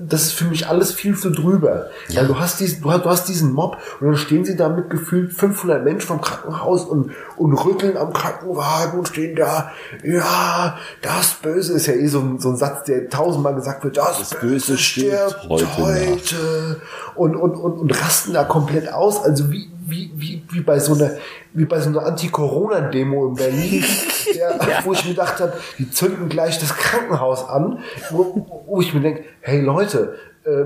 das 0.07 0.25
ist 0.25 0.33
für 0.33 0.45
mich 0.45 0.67
alles 0.67 0.93
viel 0.93 1.17
zu 1.17 1.31
drüber. 1.31 1.87
Ja. 2.09 2.21
Weil 2.21 2.29
du 2.29 2.39
hast 2.39 2.61
diesen, 2.61 2.83
du 2.83 2.93
hast, 2.93 3.05
du 3.05 3.09
hast 3.09 3.29
diesen 3.29 3.53
Mob 3.53 3.79
und 4.01 4.09
dann 4.09 4.17
stehen 4.17 4.45
sie 4.45 4.57
da 4.57 4.69
mit 4.69 4.91
gefühlt 4.91 5.33
500 5.33 5.85
Menschen 5.85 6.07
vom 6.07 6.21
Krankenhaus 6.21 6.85
und, 6.85 7.12
und 7.37 7.53
rütteln 7.55 7.97
am 7.97 8.12
Krankenwagen 8.12 8.99
und 8.99 9.09
stehen 9.09 9.37
da, 9.37 9.73
ja, 10.03 10.77
das 11.01 11.35
Böse 11.35 11.73
ist 11.73 11.87
ja 11.87 11.95
eh 11.95 12.09
so, 12.09 12.23
so 12.39 12.51
ein 12.51 12.57
Satz, 12.57 12.85
der 12.85 13.09
tausendmal 13.09 13.55
gesagt 13.55 13.85
wird, 13.85 13.97
das, 13.97 14.19
das 14.19 14.39
Böse 14.39 14.77
stirbt 14.77 15.49
heute. 15.49 15.77
heute 15.79 16.81
und, 17.17 17.37
und, 17.37 17.55
und, 17.57 17.79
und 17.79 18.01
rasten 18.01 18.33
da 18.33 18.45
komplett 18.45 18.93
aus. 18.93 19.23
Also 19.23 19.51
wie, 19.51 19.69
wie, 19.87 20.11
wie, 20.14 20.43
wie 20.51 20.61
bei 20.61 20.79
so 20.79 20.95
einer, 20.95 21.12
wie 21.53 21.64
bei 21.64 21.81
so 21.81 21.89
einer 21.89 22.05
Anti-Corona-Demo 22.05 23.29
in 23.29 23.35
Berlin, 23.35 23.85
der, 24.35 24.51
ja. 24.51 24.85
wo 24.85 24.93
ich 24.93 25.05
mir 25.05 25.11
gedacht 25.11 25.41
habe, 25.41 25.53
die 25.79 25.91
zünden 25.91 26.29
gleich 26.29 26.59
das 26.59 26.77
Krankenhaus 26.77 27.49
an, 27.49 27.81
wo, 28.11 28.47
wo 28.67 28.81
ich 28.81 28.93
mir 28.95 29.01
denke, 29.01 29.25
hey 29.41 29.61
Leute, 29.61 30.17
äh, 30.45 30.64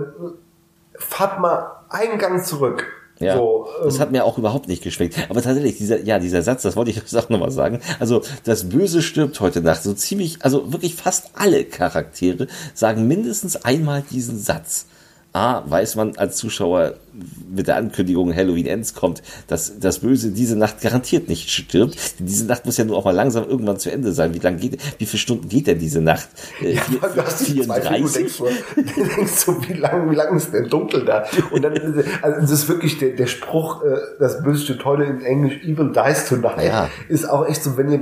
fahrt 0.99 1.41
mal 1.41 1.73
einen 1.89 2.19
Gang 2.19 2.45
zurück. 2.45 2.87
Ja, 3.21 3.37
so, 3.37 3.69
ähm, 3.79 3.85
das 3.85 4.01
hat 4.01 4.13
mir 4.13 4.25
auch 4.25 4.39
überhaupt 4.39 4.67
nicht 4.67 4.83
geschmeckt. 4.83 5.17
Aber 5.29 5.43
tatsächlich, 5.43 5.77
dieser, 5.77 6.01
ja, 6.01 6.19
dieser 6.19 6.43
Satz, 6.43 6.63
das 6.63 6.75
wollte 6.75 6.91
ich 6.91 7.17
auch 7.17 7.29
nochmal 7.29 7.51
sagen. 7.51 7.81
Also, 7.99 8.23
das 8.45 8.71
Böse 8.71 9.03
stirbt 9.03 9.41
heute 9.41 9.61
Nacht. 9.61 9.83
So 9.83 9.93
ziemlich, 9.93 10.39
also 10.43 10.73
wirklich 10.73 10.95
fast 10.95 11.33
alle 11.35 11.65
Charaktere 11.65 12.47
sagen 12.73 13.07
mindestens 13.07 13.57
einmal 13.57 14.03
diesen 14.11 14.39
Satz. 14.39 14.87
A, 15.33 15.63
weiß 15.65 15.95
man 15.95 16.17
als 16.17 16.37
Zuschauer 16.37 16.95
mit 17.49 17.69
der 17.69 17.77
Ankündigung 17.77 18.35
Halloween 18.35 18.67
Ends 18.67 18.95
kommt, 18.95 19.23
dass 19.47 19.79
das 19.79 20.01
Böse 20.01 20.33
diese 20.33 20.57
Nacht 20.57 20.81
garantiert 20.81 21.29
nicht 21.29 21.51
stirbt. 21.51 21.97
Diese 22.19 22.47
Nacht 22.47 22.67
muss 22.67 22.79
ja 22.79 22.85
nur 22.85 22.97
auch 22.97 23.05
mal 23.05 23.15
langsam 23.15 23.49
irgendwann 23.49 23.79
zu 23.79 23.93
Ende 23.93 24.13
sein. 24.13 24.35
Wie 24.35 24.39
lang 24.39 24.59
geht, 24.59 24.81
wie 24.99 25.07
viele 25.07 25.21
Stunden 25.21 25.49
geht 25.49 25.69
denn 25.69 25.79
diese 25.79 26.01
Nacht? 26.01 26.29
Äh, 26.61 26.75
ja, 26.75 26.83
vier, 26.83 26.99
du 27.01 27.25
hast 27.25 27.45
34? 27.45 28.13
Denkst 28.13 28.39
du, 28.39 28.45
denkst 29.17 29.45
du, 29.47 29.69
wie 29.69 29.75
lang, 29.75 30.11
wie 30.11 30.17
lang 30.17 30.37
ist 30.37 30.53
denn 30.53 30.69
dunkel 30.69 31.05
da? 31.05 31.25
Und 31.53 31.63
dann, 31.63 31.75
also 32.23 32.41
das 32.41 32.51
ist 32.51 32.69
wirklich 32.69 32.99
der, 32.99 33.11
der 33.11 33.27
Spruch, 33.27 33.85
äh, 33.85 33.99
das 34.19 34.43
Böse 34.43 34.65
stirbt 34.65 34.85
heute 34.85 35.05
in 35.05 35.21
Englisch, 35.23 35.63
Evil 35.63 35.93
dies 35.93 36.27
tonight, 36.27 36.65
ja. 36.65 36.89
ist 37.09 37.29
auch 37.29 37.47
echt 37.47 37.63
so, 37.63 37.77
wenn 37.77 37.93
ihr 37.93 38.01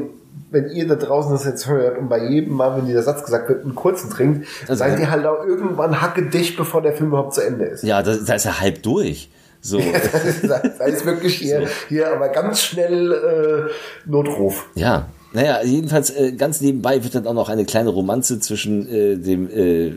wenn 0.50 0.70
ihr 0.70 0.86
da 0.86 0.94
draußen 0.94 1.32
das 1.32 1.44
jetzt 1.44 1.68
hört 1.68 1.98
und 1.98 2.08
bei 2.08 2.28
jedem 2.28 2.54
Mal, 2.54 2.76
wenn 2.76 2.86
dieser 2.86 3.02
Satz 3.02 3.24
gesagt 3.24 3.48
wird, 3.48 3.64
einen 3.64 3.74
kurzen 3.74 4.10
trinkt, 4.10 4.46
also, 4.62 4.74
seid 4.74 4.98
ihr 4.98 5.10
halt 5.10 5.26
auch 5.26 5.44
irgendwann 5.44 6.00
hacke 6.00 6.26
dicht, 6.26 6.56
bevor 6.56 6.82
der 6.82 6.92
Film 6.92 7.08
überhaupt 7.08 7.34
zu 7.34 7.40
Ende 7.40 7.64
ist. 7.64 7.84
Ja, 7.84 8.02
da, 8.02 8.14
da 8.14 8.34
ist 8.34 8.44
er 8.44 8.60
halb 8.60 8.82
durch. 8.82 9.30
So. 9.60 9.78
das, 10.12 10.24
ist, 10.24 10.48
das 10.48 10.88
ist 10.88 11.06
wirklich 11.06 11.36
hier, 11.36 11.62
so. 11.62 11.66
hier 11.88 12.12
aber 12.12 12.28
ganz 12.28 12.60
schnell 12.62 13.12
äh, 13.12 14.08
Notruf. 14.10 14.66
Ja, 14.74 15.08
naja, 15.32 15.62
jedenfalls 15.62 16.10
äh, 16.10 16.32
ganz 16.32 16.60
nebenbei 16.60 17.04
wird 17.04 17.14
dann 17.14 17.26
auch 17.26 17.34
noch 17.34 17.48
eine 17.48 17.64
kleine 17.64 17.90
Romanze 17.90 18.40
zwischen 18.40 18.88
äh, 18.88 19.16
dem 19.16 19.50
äh, 19.50 19.92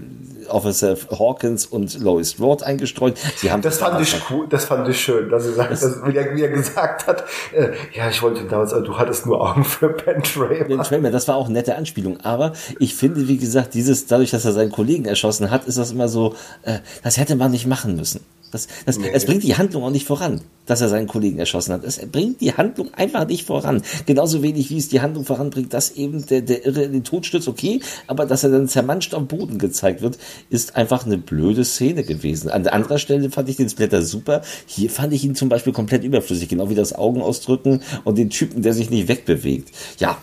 Officer 0.53 0.95
Hawkins 1.11 1.65
und 1.65 1.99
Lois 1.99 2.31
Strode 2.31 2.65
eingestreut. 2.65 3.17
Sie 3.37 3.51
haben 3.51 3.61
das 3.61 3.77
fand 3.77 4.01
ich 4.01 4.15
cool, 4.29 4.47
das 4.49 4.65
fand 4.65 4.87
ich 4.87 4.99
schön, 4.99 5.29
dass 5.29 5.45
er, 5.45 5.53
sagt, 5.53 5.71
dass, 5.71 6.05
wie, 6.05 6.15
er, 6.15 6.35
wie 6.35 6.41
er 6.43 6.49
gesagt 6.49 7.07
hat, 7.07 7.23
äh, 7.53 7.69
ja, 7.93 8.09
ich 8.09 8.21
wollte 8.21 8.45
damals, 8.45 8.71
du 8.71 8.97
hattest 8.97 9.25
nur 9.25 9.41
Augen 9.41 9.63
für 9.63 9.89
Ben 9.89 10.21
Tramer. 10.23 10.65
Ben 10.65 10.83
Tramer, 10.83 11.11
das 11.11 11.27
war 11.27 11.35
auch 11.35 11.45
eine 11.45 11.53
nette 11.53 11.75
Anspielung, 11.75 12.19
aber 12.21 12.53
ich 12.79 12.95
finde, 12.95 13.27
wie 13.27 13.37
gesagt, 13.37 13.73
dieses, 13.73 14.07
dadurch, 14.07 14.31
dass 14.31 14.45
er 14.45 14.53
seinen 14.53 14.71
Kollegen 14.71 15.05
erschossen 15.05 15.51
hat, 15.51 15.65
ist 15.65 15.77
das 15.77 15.91
immer 15.91 16.07
so, 16.07 16.35
äh, 16.63 16.79
das 17.03 17.17
hätte 17.17 17.35
man 17.35 17.51
nicht 17.51 17.67
machen 17.67 17.95
müssen. 17.95 18.21
Das, 18.51 18.67
das, 18.85 18.97
nee. 18.97 19.11
das 19.11 19.25
bringt 19.25 19.43
die 19.43 19.55
Handlung 19.55 19.83
auch 19.83 19.91
nicht 19.91 20.05
voran. 20.05 20.41
dass 20.65 20.79
er 20.79 20.89
seinen 20.89 21.07
Kollegen 21.07 21.39
erschossen 21.39 21.73
hat. 21.73 21.83
Es 21.83 21.99
bringt 21.99 22.39
die 22.39 22.53
Handlung 22.53 22.93
einfach 22.93 23.27
nicht 23.27 23.45
voran. 23.45 23.81
Genauso 24.05 24.41
wenig, 24.41 24.69
wie 24.69 24.77
es 24.77 24.87
die 24.89 25.01
Handlung 25.01 25.25
voranbringt, 25.25 25.73
dass 25.73 25.91
eben 25.91 26.25
der, 26.27 26.41
der 26.41 26.65
Irre 26.65 26.83
in 26.83 26.93
den 26.93 27.03
Tod 27.03 27.25
stürzt, 27.25 27.47
okay, 27.47 27.81
aber 28.07 28.25
dass 28.25 28.43
er 28.43 28.51
dann 28.51 28.67
zermanscht 28.67 29.13
am 29.13 29.27
Boden 29.27 29.57
gezeigt 29.57 30.01
wird, 30.01 30.17
ist 30.49 30.75
einfach 30.75 31.05
eine 31.05 31.17
blöde 31.17 31.63
Szene 31.63 32.03
gewesen. 32.03 32.49
An 32.49 32.67
anderer 32.67 32.97
Stelle 32.97 33.29
fand 33.29 33.49
ich 33.49 33.57
den 33.57 33.69
Splatter 33.69 34.01
super. 34.01 34.41
Hier 34.65 34.89
fand 34.89 35.13
ich 35.13 35.23
ihn 35.23 35.35
zum 35.35 35.49
Beispiel 35.49 35.73
komplett 35.73 36.03
überflüssig, 36.03 36.49
genau 36.49 36.69
wie 36.69 36.75
das 36.75 36.93
Augen 36.93 37.21
ausdrücken 37.21 37.81
und 38.03 38.17
den 38.17 38.29
Typen, 38.29 38.61
der 38.61 38.73
sich 38.73 38.89
nicht 38.89 39.07
wegbewegt. 39.07 39.71
Ja. 39.99 40.17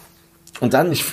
Und 0.60 0.74
dann. 0.74 0.92
Ich, 0.92 1.04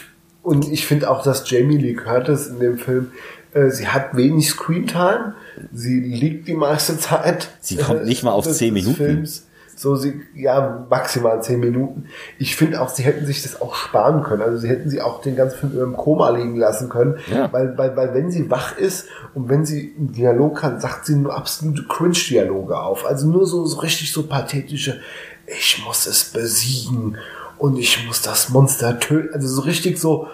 und 0.43 0.71
ich 0.71 0.85
finde 0.85 1.09
auch, 1.09 1.23
dass 1.23 1.49
Jamie 1.49 1.77
Lee 1.77 1.93
Curtis 1.93 2.47
in 2.47 2.59
dem 2.59 2.77
Film 2.77 3.11
äh, 3.55 3.71
sie 3.71 3.87
hat 3.87 4.15
wenig 4.15 4.49
Screentime. 4.49 5.33
Sie 5.73 5.99
liegt 5.99 6.47
die 6.47 6.53
meiste 6.53 6.97
Zeit. 6.97 7.49
Sie 7.61 7.77
kommt 7.77 8.05
nicht 8.05 8.23
mal 8.23 8.31
auf 8.31 8.47
zehn 8.49 8.73
Minuten. 8.73 8.95
Films. 8.95 9.47
So, 9.77 9.97
sie, 9.97 10.21
ja, 10.33 10.85
maximal 10.89 11.43
zehn 11.43 11.59
Minuten. 11.59 12.05
Ich 12.39 12.55
finde 12.55 12.81
auch, 12.81 12.87
sie 12.87 13.03
hätten 13.03 13.25
sich 13.25 13.43
das 13.43 13.61
auch 13.61 13.75
sparen 13.75 14.23
können. 14.23 14.41
Also 14.41 14.57
sie 14.57 14.69
hätten 14.69 14.89
sie 14.89 15.01
auch 15.01 15.21
den 15.21 15.35
ganzen 15.35 15.69
Film 15.69 15.83
im 15.83 15.97
Koma 15.97 16.29
liegen 16.29 16.55
lassen 16.55 16.87
können. 16.87 17.17
Ja. 17.29 17.51
Weil, 17.51 17.77
weil, 17.77 17.95
weil 17.97 18.13
wenn 18.13 18.31
sie 18.31 18.49
wach 18.49 18.77
ist 18.77 19.07
und 19.33 19.49
wenn 19.49 19.65
sie 19.65 19.93
einen 19.97 20.13
Dialog 20.13 20.63
hat, 20.63 20.81
sagt 20.81 21.05
sie 21.05 21.15
nur 21.15 21.35
absolute 21.35 21.83
Cringe-Dialoge 21.89 22.79
auf. 22.79 23.05
Also 23.05 23.27
nur 23.27 23.45
so, 23.45 23.65
so 23.65 23.79
richtig 23.79 24.13
so 24.13 24.23
pathetische, 24.23 25.01
ich 25.45 25.83
muss 25.85 26.07
es 26.07 26.23
besiegen 26.23 27.17
und 27.57 27.77
ich 27.77 28.07
muss 28.07 28.21
das 28.21 28.49
Monster 28.49 28.97
töten. 28.99 29.33
Also 29.33 29.47
so 29.49 29.61
richtig 29.61 29.99
so, 29.99 30.27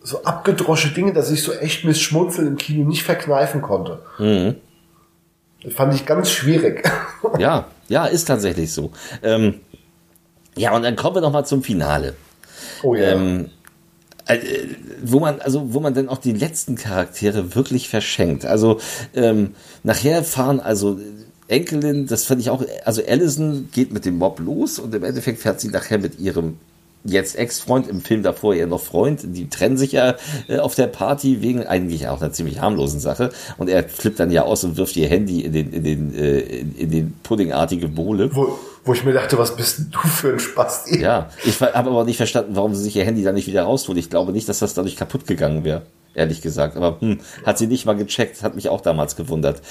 so 0.00 0.22
abgedrosche 0.22 0.94
Dinge, 0.94 1.12
dass 1.12 1.32
ich 1.32 1.42
so 1.42 1.52
echt 1.52 1.84
mit 1.84 1.98
Schmunzeln 1.98 2.46
im 2.46 2.56
Kino 2.56 2.86
nicht 2.86 3.02
verkneifen 3.02 3.62
konnte. 3.62 4.00
Mhm. 4.18 4.54
Das 5.64 5.74
fand 5.74 5.92
ich 5.94 6.06
ganz 6.06 6.30
schwierig. 6.30 6.88
Ja, 7.38 7.66
ja, 7.88 8.06
ist 8.06 8.26
tatsächlich 8.26 8.72
so. 8.72 8.92
Ähm, 9.22 9.60
ja, 10.56 10.74
und 10.74 10.82
dann 10.82 10.96
kommen 10.96 11.16
wir 11.16 11.20
noch 11.20 11.32
mal 11.32 11.44
zum 11.44 11.62
Finale. 11.62 12.14
Oh 12.82 12.94
ja. 12.94 13.12
Ähm, 13.12 13.50
äh, 14.26 14.38
wo 15.02 15.20
man 15.20 15.40
also 15.40 15.72
wo 15.72 15.80
man 15.80 15.94
dann 15.94 16.08
auch 16.08 16.18
die 16.18 16.32
letzten 16.32 16.76
Charaktere 16.76 17.54
wirklich 17.54 17.88
verschenkt. 17.88 18.44
Also 18.44 18.80
ähm, 19.14 19.54
nachher 19.82 20.24
fahren 20.24 20.60
also 20.60 20.98
Enkelin, 21.48 22.06
das 22.06 22.24
fand 22.24 22.40
ich 22.40 22.50
auch, 22.50 22.64
also 22.84 23.02
Allison 23.06 23.68
geht 23.70 23.92
mit 23.92 24.04
dem 24.04 24.18
Mob 24.18 24.40
los 24.40 24.78
und 24.80 24.94
im 24.94 25.04
Endeffekt 25.04 25.40
fährt 25.40 25.60
sie 25.60 25.68
nachher 25.68 25.98
mit 25.98 26.18
ihrem 26.18 26.58
jetzt 27.06 27.36
Ex-Freund, 27.36 27.88
im 27.88 28.00
Film 28.00 28.22
davor 28.22 28.54
eher 28.54 28.66
noch 28.66 28.80
Freund. 28.80 29.20
Die 29.24 29.48
trennen 29.48 29.76
sich 29.76 29.92
ja 29.92 30.16
äh, 30.48 30.58
auf 30.58 30.74
der 30.74 30.86
Party 30.86 31.42
wegen 31.42 31.66
eigentlich 31.66 32.08
auch 32.08 32.20
einer 32.20 32.32
ziemlich 32.32 32.60
harmlosen 32.60 33.00
Sache. 33.00 33.30
Und 33.58 33.68
er 33.68 33.84
flippt 33.84 34.20
dann 34.20 34.30
ja 34.30 34.42
aus 34.42 34.64
und 34.64 34.76
wirft 34.76 34.96
ihr 34.96 35.08
Handy 35.08 35.40
in 35.40 35.52
den, 35.52 35.72
in 35.72 35.84
den, 35.84 36.14
äh, 36.14 36.38
in, 36.40 36.76
in 36.76 36.90
den 36.90 37.14
puddingartige 37.22 37.88
Bohle. 37.88 38.34
Wo, 38.34 38.58
wo 38.84 38.92
ich 38.92 39.04
mir 39.04 39.12
dachte, 39.12 39.38
was 39.38 39.56
bist 39.56 39.78
denn 39.78 39.90
du 39.90 39.98
für 40.00 40.32
ein 40.32 40.38
Spaß? 40.38 40.90
Ja, 40.98 41.30
ich 41.44 41.60
habe 41.60 41.74
aber 41.74 42.04
nicht 42.04 42.16
verstanden, 42.16 42.54
warum 42.54 42.74
sie 42.74 42.82
sich 42.82 42.96
ihr 42.96 43.04
Handy 43.04 43.22
dann 43.22 43.34
nicht 43.34 43.46
wieder 43.46 43.62
raustut. 43.62 43.96
Ich 43.96 44.10
glaube 44.10 44.32
nicht, 44.32 44.48
dass 44.48 44.60
das 44.60 44.74
dadurch 44.74 44.96
kaputt 44.96 45.26
gegangen 45.26 45.64
wäre 45.64 45.82
ehrlich 46.16 46.40
gesagt. 46.40 46.76
Aber 46.76 47.00
hm, 47.00 47.18
hat 47.44 47.58
sie 47.58 47.66
nicht 47.66 47.86
mal 47.86 47.94
gecheckt, 47.94 48.42
hat 48.42 48.56
mich 48.56 48.68
auch 48.68 48.80
damals 48.80 49.16
gewundert. 49.16 49.62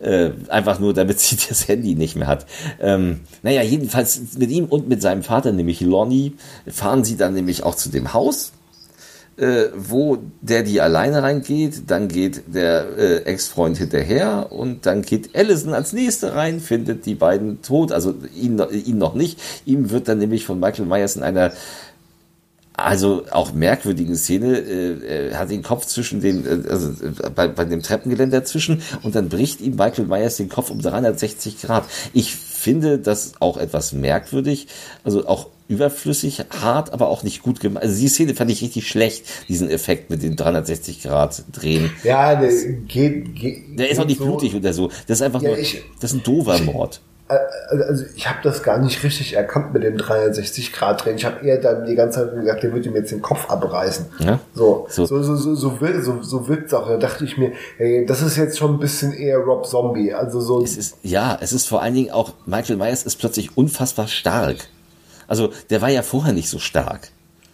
Äh, 0.00 0.32
einfach 0.48 0.80
nur, 0.80 0.92
damit 0.94 1.20
sie 1.20 1.36
das 1.48 1.68
Handy 1.68 1.94
nicht 1.94 2.16
mehr 2.16 2.26
hat. 2.26 2.46
Ähm, 2.80 3.20
naja, 3.42 3.62
jedenfalls 3.62 4.36
mit 4.36 4.50
ihm 4.50 4.66
und 4.66 4.88
mit 4.88 5.00
seinem 5.00 5.22
Vater, 5.22 5.52
nämlich 5.52 5.80
Lonnie, 5.80 6.34
fahren 6.66 7.04
sie 7.04 7.16
dann 7.16 7.34
nämlich 7.34 7.62
auch 7.62 7.76
zu 7.76 7.88
dem 7.88 8.12
Haus, 8.12 8.52
äh, 9.36 9.66
wo 9.76 10.18
der 10.40 10.64
die 10.64 10.80
alleine 10.80 11.22
reingeht. 11.22 11.84
Dann 11.86 12.08
geht 12.08 12.42
der 12.52 12.98
äh, 12.98 13.16
Ex-Freund 13.24 13.78
hinterher 13.78 14.50
und 14.50 14.86
dann 14.86 15.02
geht 15.02 15.36
Allison 15.36 15.72
als 15.72 15.92
Nächste 15.92 16.34
rein, 16.34 16.60
findet 16.60 17.06
die 17.06 17.14
beiden 17.14 17.62
tot, 17.62 17.92
also 17.92 18.12
ihn, 18.34 18.60
ihn 18.72 18.98
noch 18.98 19.14
nicht. 19.14 19.40
Ihm 19.64 19.90
wird 19.90 20.08
dann 20.08 20.18
nämlich 20.18 20.44
von 20.44 20.58
Michael 20.58 20.86
Myers 20.86 21.14
in 21.14 21.22
einer 21.22 21.52
also 22.84 23.24
auch 23.30 23.52
merkwürdige 23.52 24.14
Szene, 24.16 24.58
äh, 24.58 25.28
er 25.30 25.38
hat 25.38 25.50
den 25.50 25.62
Kopf 25.62 25.86
zwischen 25.86 26.20
den, 26.20 26.44
äh, 26.46 26.68
also 26.68 26.90
äh, 26.90 27.30
bei, 27.34 27.48
bei 27.48 27.64
dem 27.64 27.82
Treppengeländer 27.82 28.40
dazwischen 28.40 28.82
und 29.02 29.14
dann 29.14 29.28
bricht 29.28 29.60
ihm 29.60 29.76
Michael 29.76 30.06
Myers 30.06 30.36
den 30.36 30.48
Kopf 30.48 30.70
um 30.70 30.80
360 30.80 31.60
Grad. 31.62 31.84
Ich 32.12 32.34
finde 32.34 32.98
das 32.98 33.32
auch 33.40 33.56
etwas 33.56 33.92
merkwürdig, 33.92 34.68
also 35.04 35.26
auch 35.26 35.48
überflüssig, 35.68 36.44
hart, 36.50 36.92
aber 36.92 37.08
auch 37.08 37.22
nicht 37.22 37.42
gut 37.42 37.60
gemacht. 37.60 37.82
Also 37.82 37.98
die 37.98 38.08
Szene 38.08 38.34
fand 38.34 38.50
ich 38.50 38.62
richtig 38.62 38.86
schlecht, 38.86 39.24
diesen 39.48 39.70
Effekt 39.70 40.10
mit 40.10 40.22
den 40.22 40.36
360 40.36 41.02
Grad 41.02 41.42
drehen. 41.50 41.90
Ja, 42.04 42.34
der 42.34 42.52
geht, 42.86 43.34
geht 43.34 43.78
Der 43.78 43.90
ist 43.90 43.98
auch 43.98 44.06
nicht 44.06 44.18
so. 44.18 44.24
blutig 44.24 44.54
oder 44.54 44.72
so. 44.72 44.90
Das 45.06 45.18
ist 45.18 45.22
einfach 45.22 45.42
ja, 45.42 45.50
nur, 45.50 45.58
ich, 45.58 45.82
das 46.00 46.12
ist 46.12 46.18
ein 46.18 46.22
dover 46.22 46.58
Mord. 46.60 47.00
Äh, 47.28 47.38
also 47.70 48.04
ich 48.14 48.28
habe 48.28 48.38
das 48.42 48.62
gar 48.62 48.78
nicht 48.78 49.02
richtig 49.02 49.34
erkannt 49.34 49.72
mit 49.72 49.82
dem 49.82 49.96
360 49.96 50.72
Grad 50.72 51.04
Drehen. 51.04 51.16
Ich 51.16 51.24
habe 51.24 51.44
eher 51.44 51.58
dann 51.58 51.84
die 51.86 51.94
ganze 51.94 52.20
Zeit 52.20 52.34
gesagt, 52.34 52.62
der 52.62 52.72
würde 52.72 52.88
ihm 52.88 52.96
jetzt 52.96 53.12
den 53.12 53.22
Kopf 53.22 53.50
abreißen. 53.50 54.06
Ja? 54.18 54.40
So, 54.54 54.86
so, 54.88 55.06
so, 55.06 55.22
so, 55.22 55.36
so, 55.36 55.54
so, 55.54 56.00
so, 56.00 56.22
so 56.22 56.48
wirkt 56.48 56.74
auch. 56.74 56.88
Da 56.88 56.96
dachte 56.96 57.24
ich 57.24 57.38
mir, 57.38 57.52
hey, 57.76 58.04
das 58.06 58.22
ist 58.22 58.36
jetzt 58.36 58.58
schon 58.58 58.74
ein 58.74 58.78
bisschen 58.78 59.12
eher 59.12 59.38
Rob 59.38 59.66
Zombie. 59.66 60.12
Also 60.12 60.40
so. 60.40 60.62
Es 60.62 60.76
ist, 60.76 60.96
ja, 61.02 61.38
es 61.40 61.52
ist 61.52 61.68
vor 61.68 61.82
allen 61.82 61.94
Dingen 61.94 62.10
auch, 62.10 62.32
Michael 62.46 62.76
Myers 62.76 63.04
ist 63.04 63.16
plötzlich 63.16 63.56
unfassbar 63.56 64.08
stark. 64.08 64.56
Also 65.26 65.52
der 65.70 65.80
war 65.80 65.88
ja 65.88 66.02
vorher 66.02 66.32
nicht 66.32 66.48
so 66.48 66.58
stark. 66.58 67.08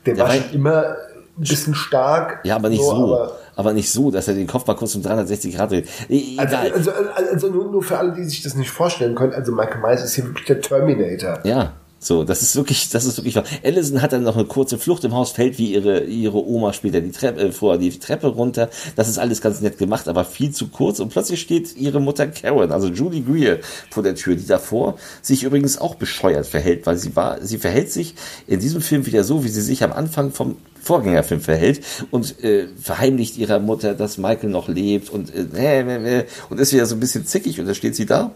Der, 0.06 0.14
der 0.14 0.24
war, 0.24 0.30
war 0.30 0.52
immer 0.52 0.96
ein 1.38 1.44
bisschen 1.44 1.74
stark. 1.74 2.40
Ja, 2.44 2.56
aber 2.56 2.68
nicht 2.68 2.82
so. 2.82 2.90
so. 2.90 3.14
Aber, 3.14 3.38
aber, 3.58 3.72
nicht 3.72 3.90
so, 3.90 4.10
dass 4.10 4.28
er 4.28 4.34
den 4.34 4.46
Kopf 4.46 4.66
mal 4.66 4.74
kurz 4.74 4.94
um 4.94 5.02
360 5.02 5.56
Grad 5.56 5.72
dreht. 5.72 5.88
E, 6.08 6.38
also, 6.38 6.54
egal. 6.54 6.72
Also, 6.72 6.90
also, 6.92 7.30
also 7.32 7.48
nur, 7.48 7.70
nur 7.70 7.82
für 7.82 7.98
alle, 7.98 8.12
die 8.12 8.24
sich 8.24 8.42
das 8.42 8.54
nicht 8.54 8.70
vorstellen 8.70 9.14
können, 9.14 9.32
also 9.32 9.52
Michael 9.52 9.80
Myers 9.80 10.04
ist 10.04 10.14
hier 10.14 10.24
wirklich 10.24 10.46
der 10.46 10.60
Terminator. 10.60 11.40
Ja. 11.44 11.74
So, 12.00 12.22
das 12.22 12.42
ist 12.42 12.54
wirklich, 12.54 12.90
das 12.90 13.04
ist 13.04 13.16
wirklich 13.18 13.34
wahr. 13.34 13.42
Allison 13.64 14.00
hat 14.00 14.12
dann 14.12 14.22
noch 14.22 14.36
eine 14.36 14.44
kurze 14.44 14.78
Flucht 14.78 15.02
im 15.02 15.14
Haus, 15.14 15.32
fällt 15.32 15.58
wie 15.58 15.74
ihre, 15.74 16.04
ihre 16.04 16.46
Oma 16.46 16.72
später 16.72 17.00
die 17.00 17.10
Treppe, 17.10 17.40
äh, 17.40 17.50
vorher 17.50 17.78
die 17.78 17.90
Treppe 17.98 18.28
runter. 18.28 18.70
Das 18.94 19.08
ist 19.08 19.18
alles 19.18 19.40
ganz 19.40 19.60
nett 19.60 19.78
gemacht, 19.78 20.06
aber 20.06 20.24
viel 20.24 20.52
zu 20.52 20.68
kurz. 20.68 21.00
Und 21.00 21.08
plötzlich 21.08 21.40
steht 21.40 21.76
ihre 21.76 22.00
Mutter 22.00 22.28
Karen, 22.28 22.70
also 22.70 22.86
Julie 22.86 23.22
Greer, 23.22 23.58
vor 23.90 24.04
der 24.04 24.14
Tür, 24.14 24.36
die 24.36 24.46
davor 24.46 24.96
sich 25.22 25.42
übrigens 25.42 25.78
auch 25.78 25.96
bescheuert 25.96 26.46
verhält, 26.46 26.86
weil 26.86 26.96
sie 26.96 27.16
war, 27.16 27.42
sie 27.42 27.58
verhält 27.58 27.90
sich 27.90 28.14
in 28.46 28.60
diesem 28.60 28.80
Film 28.80 29.04
wieder 29.06 29.24
so, 29.24 29.42
wie 29.42 29.48
sie 29.48 29.62
sich 29.62 29.82
am 29.82 29.92
Anfang 29.92 30.30
vom 30.30 30.56
Vorgängerfilm 30.88 31.42
verhält 31.42 31.82
und 32.10 32.42
äh, 32.42 32.66
verheimlicht 32.80 33.36
ihrer 33.36 33.58
Mutter, 33.58 33.94
dass 33.94 34.16
Michael 34.16 34.48
noch 34.48 34.68
lebt 34.68 35.10
und, 35.10 35.34
äh, 35.34 36.24
und 36.48 36.58
ist 36.58 36.72
wieder 36.72 36.86
so 36.86 36.96
ein 36.96 37.00
bisschen 37.00 37.26
zickig 37.26 37.60
und 37.60 37.66
da 37.66 37.74
steht 37.74 37.94
sie 37.94 38.06
da 38.06 38.32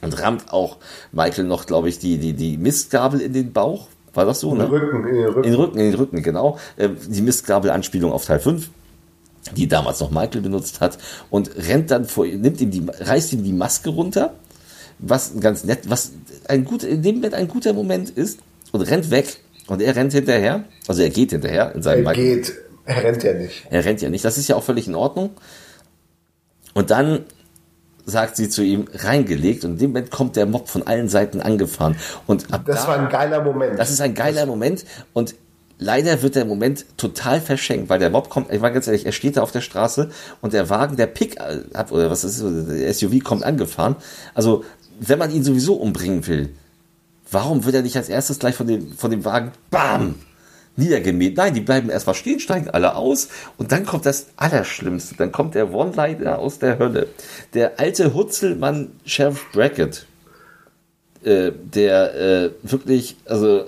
und 0.00 0.18
rammt 0.22 0.50
auch 0.50 0.78
Michael 1.12 1.44
noch, 1.44 1.66
glaube 1.66 1.90
ich, 1.90 1.98
die, 1.98 2.16
die, 2.16 2.32
die 2.32 2.56
Mistgabel 2.56 3.20
in 3.20 3.34
den 3.34 3.52
Bauch. 3.52 3.88
War 4.14 4.24
das 4.24 4.40
so, 4.40 4.52
in 4.52 4.58
ne? 4.58 4.64
Den 4.64 4.72
Rücken, 4.72 5.06
in 5.06 5.14
den 5.14 5.24
Rücken. 5.26 5.44
In 5.44 5.50
den 5.50 5.60
Rücken, 5.60 5.78
in 5.78 5.84
den 5.90 5.94
Rücken, 5.94 6.22
genau. 6.22 6.58
Äh, 6.78 6.88
die 7.06 7.20
Mistgabel-Anspielung 7.20 8.12
auf 8.12 8.24
Teil 8.24 8.40
5 8.40 8.70
die 9.54 9.66
damals 9.66 10.00
noch 10.00 10.10
Michael 10.10 10.42
benutzt 10.42 10.80
hat 10.82 10.98
und 11.30 11.50
rennt 11.56 11.90
dann 11.90 12.04
vor, 12.04 12.26
nimmt 12.26 12.60
ihm 12.60 12.70
die, 12.70 12.84
reißt 12.86 13.32
ihm 13.32 13.44
die 13.44 13.54
Maske 13.54 13.88
runter, 13.88 14.34
was 14.98 15.38
ganz 15.40 15.64
nett, 15.64 15.88
was 15.88 16.12
ein 16.48 16.64
gut, 16.64 16.82
in 16.82 17.02
dem 17.02 17.16
Moment 17.16 17.34
ein 17.34 17.48
guter 17.48 17.72
Moment 17.72 18.10
ist 18.10 18.40
und 18.72 18.82
rennt 18.82 19.10
weg 19.10 19.40
und 19.68 19.80
er 19.80 19.94
rennt 19.94 20.12
hinterher, 20.12 20.64
also 20.86 21.02
er 21.02 21.10
geht 21.10 21.30
hinterher 21.30 21.74
in 21.74 21.82
seinem 21.82 22.06
Er 22.06 22.14
geht, 22.14 22.54
er 22.84 23.04
rennt 23.04 23.22
ja 23.22 23.34
nicht. 23.34 23.66
Er 23.70 23.84
rennt 23.84 24.02
ja 24.02 24.08
nicht, 24.08 24.24
das 24.24 24.38
ist 24.38 24.48
ja 24.48 24.56
auch 24.56 24.64
völlig 24.64 24.88
in 24.88 24.94
Ordnung. 24.94 25.30
Und 26.74 26.90
dann 26.90 27.24
sagt 28.04 28.36
sie 28.36 28.48
zu 28.48 28.62
ihm, 28.62 28.86
reingelegt 28.94 29.64
und 29.64 29.72
in 29.72 29.78
dem 29.78 29.90
Moment 29.90 30.10
kommt 30.10 30.36
der 30.36 30.46
Mob 30.46 30.68
von 30.68 30.86
allen 30.86 31.08
Seiten 31.08 31.40
angefahren. 31.40 31.96
Und 32.26 32.52
ab 32.52 32.62
das 32.66 32.82
da, 32.82 32.88
war 32.88 32.98
ein 32.98 33.08
geiler 33.10 33.42
Moment. 33.42 33.78
Das 33.78 33.90
ist 33.90 34.00
ein 34.00 34.14
geiler 34.14 34.40
das 34.40 34.48
Moment 34.48 34.84
und 35.12 35.34
leider 35.78 36.22
wird 36.22 36.34
der 36.34 36.44
Moment 36.44 36.86
total 36.96 37.40
verschenkt, 37.40 37.88
weil 37.88 37.98
der 37.98 38.10
Mob 38.10 38.30
kommt, 38.30 38.52
ich 38.52 38.60
war 38.60 38.70
ganz 38.70 38.86
ehrlich, 38.86 39.06
er 39.06 39.12
steht 39.12 39.36
da 39.36 39.42
auf 39.42 39.52
der 39.52 39.60
Straße 39.60 40.10
und 40.40 40.52
der 40.52 40.70
Wagen, 40.70 40.96
der 40.96 41.06
Pick-up 41.06 41.92
oder 41.92 42.10
was 42.10 42.24
ist, 42.24 42.42
der 42.42 42.92
SUV 42.92 43.22
kommt 43.22 43.44
angefahren. 43.44 43.96
Also, 44.34 44.64
wenn 45.00 45.18
man 45.18 45.30
ihn 45.30 45.44
sowieso 45.44 45.74
umbringen 45.74 46.26
will, 46.26 46.50
warum 47.30 47.64
wird 47.64 47.74
er 47.74 47.82
nicht 47.82 47.96
als 47.96 48.08
erstes 48.08 48.38
gleich 48.38 48.54
von 48.54 48.66
dem, 48.66 48.92
von 48.92 49.10
dem 49.10 49.24
Wagen, 49.24 49.52
bam, 49.70 50.14
niedergemäht. 50.78 51.36
Nein, 51.36 51.54
die 51.54 51.60
bleiben 51.60 51.90
erstmal 51.90 52.14
stehen, 52.14 52.40
steigen 52.40 52.70
alle 52.70 52.94
aus 52.94 53.28
und 53.56 53.72
dann 53.72 53.84
kommt 53.84 54.06
das 54.06 54.28
Allerschlimmste. 54.36 55.16
Dann 55.16 55.32
kommt 55.32 55.54
der 55.54 55.72
One-Liner 55.72 56.38
aus 56.38 56.58
der 56.58 56.78
Hölle. 56.78 57.08
Der 57.54 57.78
alte 57.80 58.14
Hutzelmann 58.14 58.92
Sheriff 59.04 59.46
Brackett, 59.52 60.06
äh, 61.24 61.50
der 61.52 62.14
äh, 62.14 62.50
wirklich, 62.62 63.16
also 63.26 63.64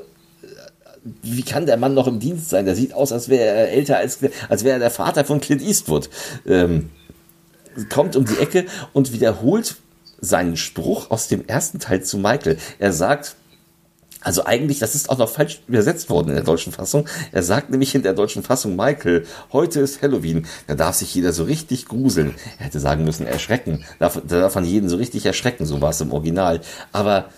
wie 1.22 1.42
kann 1.42 1.66
der 1.66 1.78
Mann 1.78 1.94
noch 1.94 2.06
im 2.06 2.20
Dienst 2.20 2.50
sein? 2.50 2.66
Der 2.66 2.76
sieht 2.76 2.92
aus, 2.92 3.10
als 3.10 3.28
wäre 3.28 3.44
er 3.44 3.72
älter 3.72 3.96
als, 3.96 4.18
als 4.48 4.64
wäre 4.64 4.74
er 4.74 4.80
der 4.80 4.90
Vater 4.90 5.24
von 5.24 5.40
Clint 5.40 5.62
Eastwood. 5.62 6.10
Ähm, 6.46 6.90
kommt 7.88 8.16
um 8.16 8.24
die 8.24 8.38
Ecke 8.38 8.66
und 8.92 9.12
wiederholt 9.12 9.76
seinen 10.20 10.56
Spruch 10.56 11.10
aus 11.10 11.28
dem 11.28 11.46
ersten 11.46 11.78
Teil 11.78 12.02
zu 12.02 12.18
Michael. 12.18 12.58
Er 12.78 12.92
sagt, 12.92 13.36
also 14.22 14.44
eigentlich, 14.44 14.78
das 14.78 14.94
ist 14.94 15.08
auch 15.08 15.18
noch 15.18 15.30
falsch 15.30 15.60
übersetzt 15.66 16.10
worden 16.10 16.28
in 16.28 16.34
der 16.34 16.44
deutschen 16.44 16.72
Fassung. 16.72 17.08
Er 17.32 17.42
sagt 17.42 17.70
nämlich 17.70 17.94
in 17.94 18.02
der 18.02 18.12
deutschen 18.12 18.42
Fassung, 18.42 18.76
Michael, 18.76 19.24
heute 19.52 19.80
ist 19.80 20.02
Halloween. 20.02 20.46
Da 20.66 20.74
darf 20.74 20.96
sich 20.96 21.14
jeder 21.14 21.32
so 21.32 21.44
richtig 21.44 21.86
gruseln. 21.86 22.34
Er 22.58 22.66
hätte 22.66 22.80
sagen 22.80 23.04
müssen, 23.04 23.26
erschrecken. 23.26 23.84
Da 23.98 24.06
darf, 24.06 24.22
da 24.26 24.40
darf 24.40 24.54
man 24.54 24.64
jeden 24.64 24.88
so 24.88 24.96
richtig 24.96 25.24
erschrecken. 25.24 25.64
So 25.64 25.80
war 25.80 25.90
es 25.90 26.00
im 26.00 26.12
Original. 26.12 26.60
Aber 26.92 27.30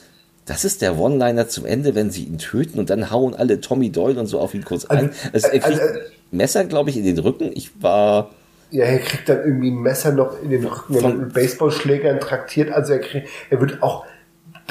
das 0.44 0.64
ist 0.64 0.82
der 0.82 0.98
One-Liner 0.98 1.48
zum 1.48 1.66
Ende, 1.66 1.94
wenn 1.94 2.10
sie 2.10 2.24
ihn 2.24 2.38
töten 2.38 2.80
und 2.80 2.90
dann 2.90 3.10
hauen 3.10 3.34
alle 3.34 3.60
Tommy 3.60 3.90
Doyle 3.90 4.18
und 4.18 4.26
so 4.26 4.40
auf 4.40 4.54
ihn 4.54 4.64
kurz 4.64 4.84
ein. 4.84 5.12
Also, 5.32 5.48
er 5.48 5.60
kriegt 5.60 5.80
also, 5.80 5.98
Messer, 6.32 6.64
glaube 6.64 6.90
ich, 6.90 6.96
in 6.96 7.04
den 7.04 7.18
Rücken. 7.18 7.52
Ich 7.54 7.80
war. 7.80 8.30
Ja, 8.70 8.86
er 8.86 8.98
kriegt 8.98 9.28
dann 9.28 9.44
irgendwie 9.44 9.70
ein 9.70 9.82
Messer 9.82 10.12
noch 10.12 10.42
in 10.42 10.50
den 10.50 10.64
Rücken 10.64 10.98
von, 10.98 11.18
mit 11.18 11.32
Baseballschlägern 11.34 12.18
traktiert. 12.20 12.72
Also 12.72 12.94
er 12.94 13.00
kriegt, 13.00 13.28
er 13.50 13.60
wird 13.60 13.82
auch 13.82 14.06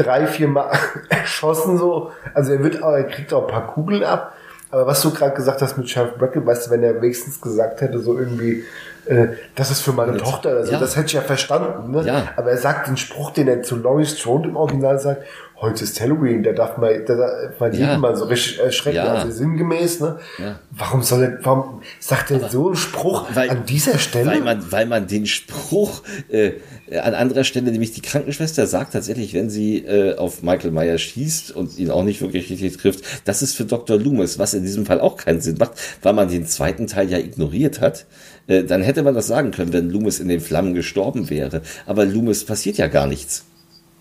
drei, 0.03 0.27
vier 0.27 0.47
Mal 0.47 0.71
erschossen 1.09 1.77
so. 1.77 2.11
Also 2.33 2.53
er 2.53 2.63
wird, 2.63 2.81
er 2.81 3.03
kriegt 3.05 3.33
auch 3.33 3.47
ein 3.47 3.51
paar 3.51 3.67
Kugeln 3.67 4.03
ab. 4.03 4.35
Aber 4.71 4.87
was 4.87 5.01
du 5.01 5.11
gerade 5.11 5.35
gesagt 5.35 5.61
hast 5.61 5.77
mit 5.77 5.89
Sheriff 5.89 6.15
Brackett, 6.17 6.45
weißt 6.45 6.67
du, 6.67 6.71
wenn 6.71 6.83
er 6.83 7.01
wenigstens 7.01 7.41
gesagt 7.41 7.81
hätte, 7.81 7.99
so 7.99 8.17
irgendwie, 8.17 8.63
äh, 9.05 9.27
das 9.55 9.69
ist 9.69 9.81
für 9.81 9.91
meine 9.91 10.15
Tochter, 10.15 10.51
also 10.51 10.71
ja. 10.71 10.79
das 10.79 10.95
hätte 10.95 11.07
ich 11.07 11.13
ja 11.13 11.21
verstanden, 11.21 11.91
ne? 11.91 12.03
Ja. 12.05 12.23
Aber 12.37 12.51
er 12.51 12.57
sagt 12.57 12.87
den 12.87 12.95
Spruch, 12.95 13.31
den 13.31 13.49
er 13.49 13.63
zu 13.63 13.75
Laurie 13.75 14.05
Strode 14.05 14.47
im 14.47 14.55
Original 14.55 14.97
sagt, 14.97 15.23
heute 15.61 15.83
ist 15.83 16.01
Halloween, 16.01 16.41
der 16.41 16.53
darf 16.53 16.77
mal, 16.77 17.05
der 17.05 17.15
darf 17.15 17.59
mal 17.59 17.73
ja. 17.73 17.87
jeden 17.89 18.01
mal 18.01 18.15
so 18.15 18.25
richtig 18.25 18.59
erschrecken, 18.59 18.95
ja. 18.97 19.13
also 19.13 19.31
sinngemäß, 19.31 19.99
ne? 19.99 20.19
Ja. 20.39 20.59
Warum 20.71 21.03
soll 21.03 21.23
er, 21.23 21.39
warum 21.43 21.81
sagt 21.99 22.31
er 22.31 22.49
so 22.49 22.67
einen 22.67 22.75
Spruch 22.75 23.27
weil, 23.33 23.49
an 23.49 23.65
dieser 23.67 23.99
Stelle? 23.99 24.31
Weil 24.31 24.41
man, 24.41 24.71
weil 24.71 24.85
man 24.87 25.05
den 25.05 25.27
Spruch 25.27 26.01
äh, 26.29 26.53
an 26.99 27.13
anderer 27.13 27.43
Stelle, 27.43 27.71
nämlich 27.71 27.91
die 27.91 28.01
Krankenschwester 28.01 28.65
sagt 28.65 28.93
tatsächlich, 28.93 29.35
wenn 29.35 29.51
sie 29.51 29.77
äh, 29.77 30.15
auf 30.15 30.41
Michael 30.41 30.71
Myers 30.71 31.01
schießt 31.01 31.51
und 31.51 31.77
ihn 31.77 31.91
auch 31.91 32.03
nicht 32.03 32.21
wirklich 32.21 32.49
richtig 32.49 32.77
trifft, 32.77 33.05
das 33.25 33.43
ist 33.43 33.55
für 33.55 33.65
Dr. 33.65 33.99
Loomis, 33.99 34.39
was 34.39 34.55
in 34.55 34.63
diesem 34.63 34.87
Fall 34.87 34.99
auch 34.99 35.15
keinen 35.15 35.41
Sinn 35.41 35.57
macht, 35.59 35.73
weil 36.01 36.13
man 36.13 36.27
den 36.27 36.47
zweiten 36.47 36.87
Teil 36.87 37.09
ja 37.09 37.19
ignoriert 37.19 37.81
hat. 37.81 38.07
Äh, 38.47 38.63
dann 38.63 38.81
hätte 38.81 39.03
man 39.03 39.13
das 39.13 39.27
sagen 39.27 39.51
können, 39.51 39.73
wenn 39.73 39.91
Loomis 39.91 40.19
in 40.19 40.27
den 40.27 40.41
Flammen 40.41 40.73
gestorben 40.73 41.29
wäre. 41.29 41.61
Aber 41.85 42.05
Loomis 42.05 42.45
passiert 42.45 42.77
ja 42.77 42.87
gar 42.87 43.05
nichts. 43.05 43.45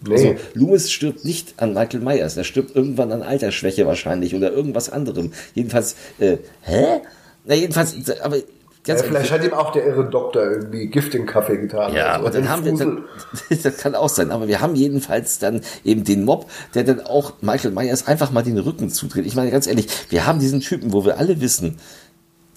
Nee. 0.06 0.14
Also 0.14 0.34
Loomis 0.54 0.90
stirbt 0.90 1.24
nicht 1.24 1.54
an 1.58 1.74
Michael 1.74 2.00
Myers, 2.00 2.36
er 2.36 2.44
stirbt 2.44 2.74
irgendwann 2.74 3.12
an 3.12 3.22
Altersschwäche 3.22 3.86
wahrscheinlich 3.86 4.34
oder 4.34 4.52
irgendwas 4.52 4.90
anderem. 4.90 5.32
Jedenfalls, 5.54 5.96
äh, 6.18 6.38
hä? 6.62 7.00
Na 7.44 7.54
jedenfalls, 7.54 7.94
aber 8.20 8.38
Ganz 8.82 9.02
ja, 9.02 9.08
vielleicht 9.08 9.30
hat 9.30 9.44
ihm 9.44 9.52
auch 9.52 9.72
der 9.72 9.86
irre 9.86 10.08
Doktor 10.08 10.42
irgendwie 10.42 10.86
Gift 10.86 11.14
in 11.14 11.26
Kaffee 11.26 11.58
getan. 11.58 11.92
Ja, 11.92 12.12
aber 12.12 12.30
dann 12.30 12.48
haben 12.48 12.64
wir, 12.64 12.72
dann, 12.72 13.04
das 13.62 13.76
kann 13.76 13.94
auch 13.94 14.08
sein, 14.08 14.30
aber 14.30 14.48
wir 14.48 14.62
haben 14.62 14.74
jedenfalls 14.74 15.38
dann 15.38 15.60
eben 15.84 16.02
den 16.04 16.24
Mob, 16.24 16.50
der 16.74 16.84
dann 16.84 17.00
auch 17.00 17.34
Michael 17.42 17.72
Myers 17.72 18.06
einfach 18.06 18.30
mal 18.30 18.42
den 18.42 18.56
Rücken 18.56 18.88
zudreht. 18.88 19.26
Ich 19.26 19.36
meine 19.36 19.50
ganz 19.50 19.66
ehrlich, 19.66 19.86
wir 20.08 20.26
haben 20.26 20.38
diesen 20.38 20.60
Typen, 20.60 20.94
wo 20.94 21.04
wir 21.04 21.18
alle 21.18 21.42
wissen, 21.42 21.76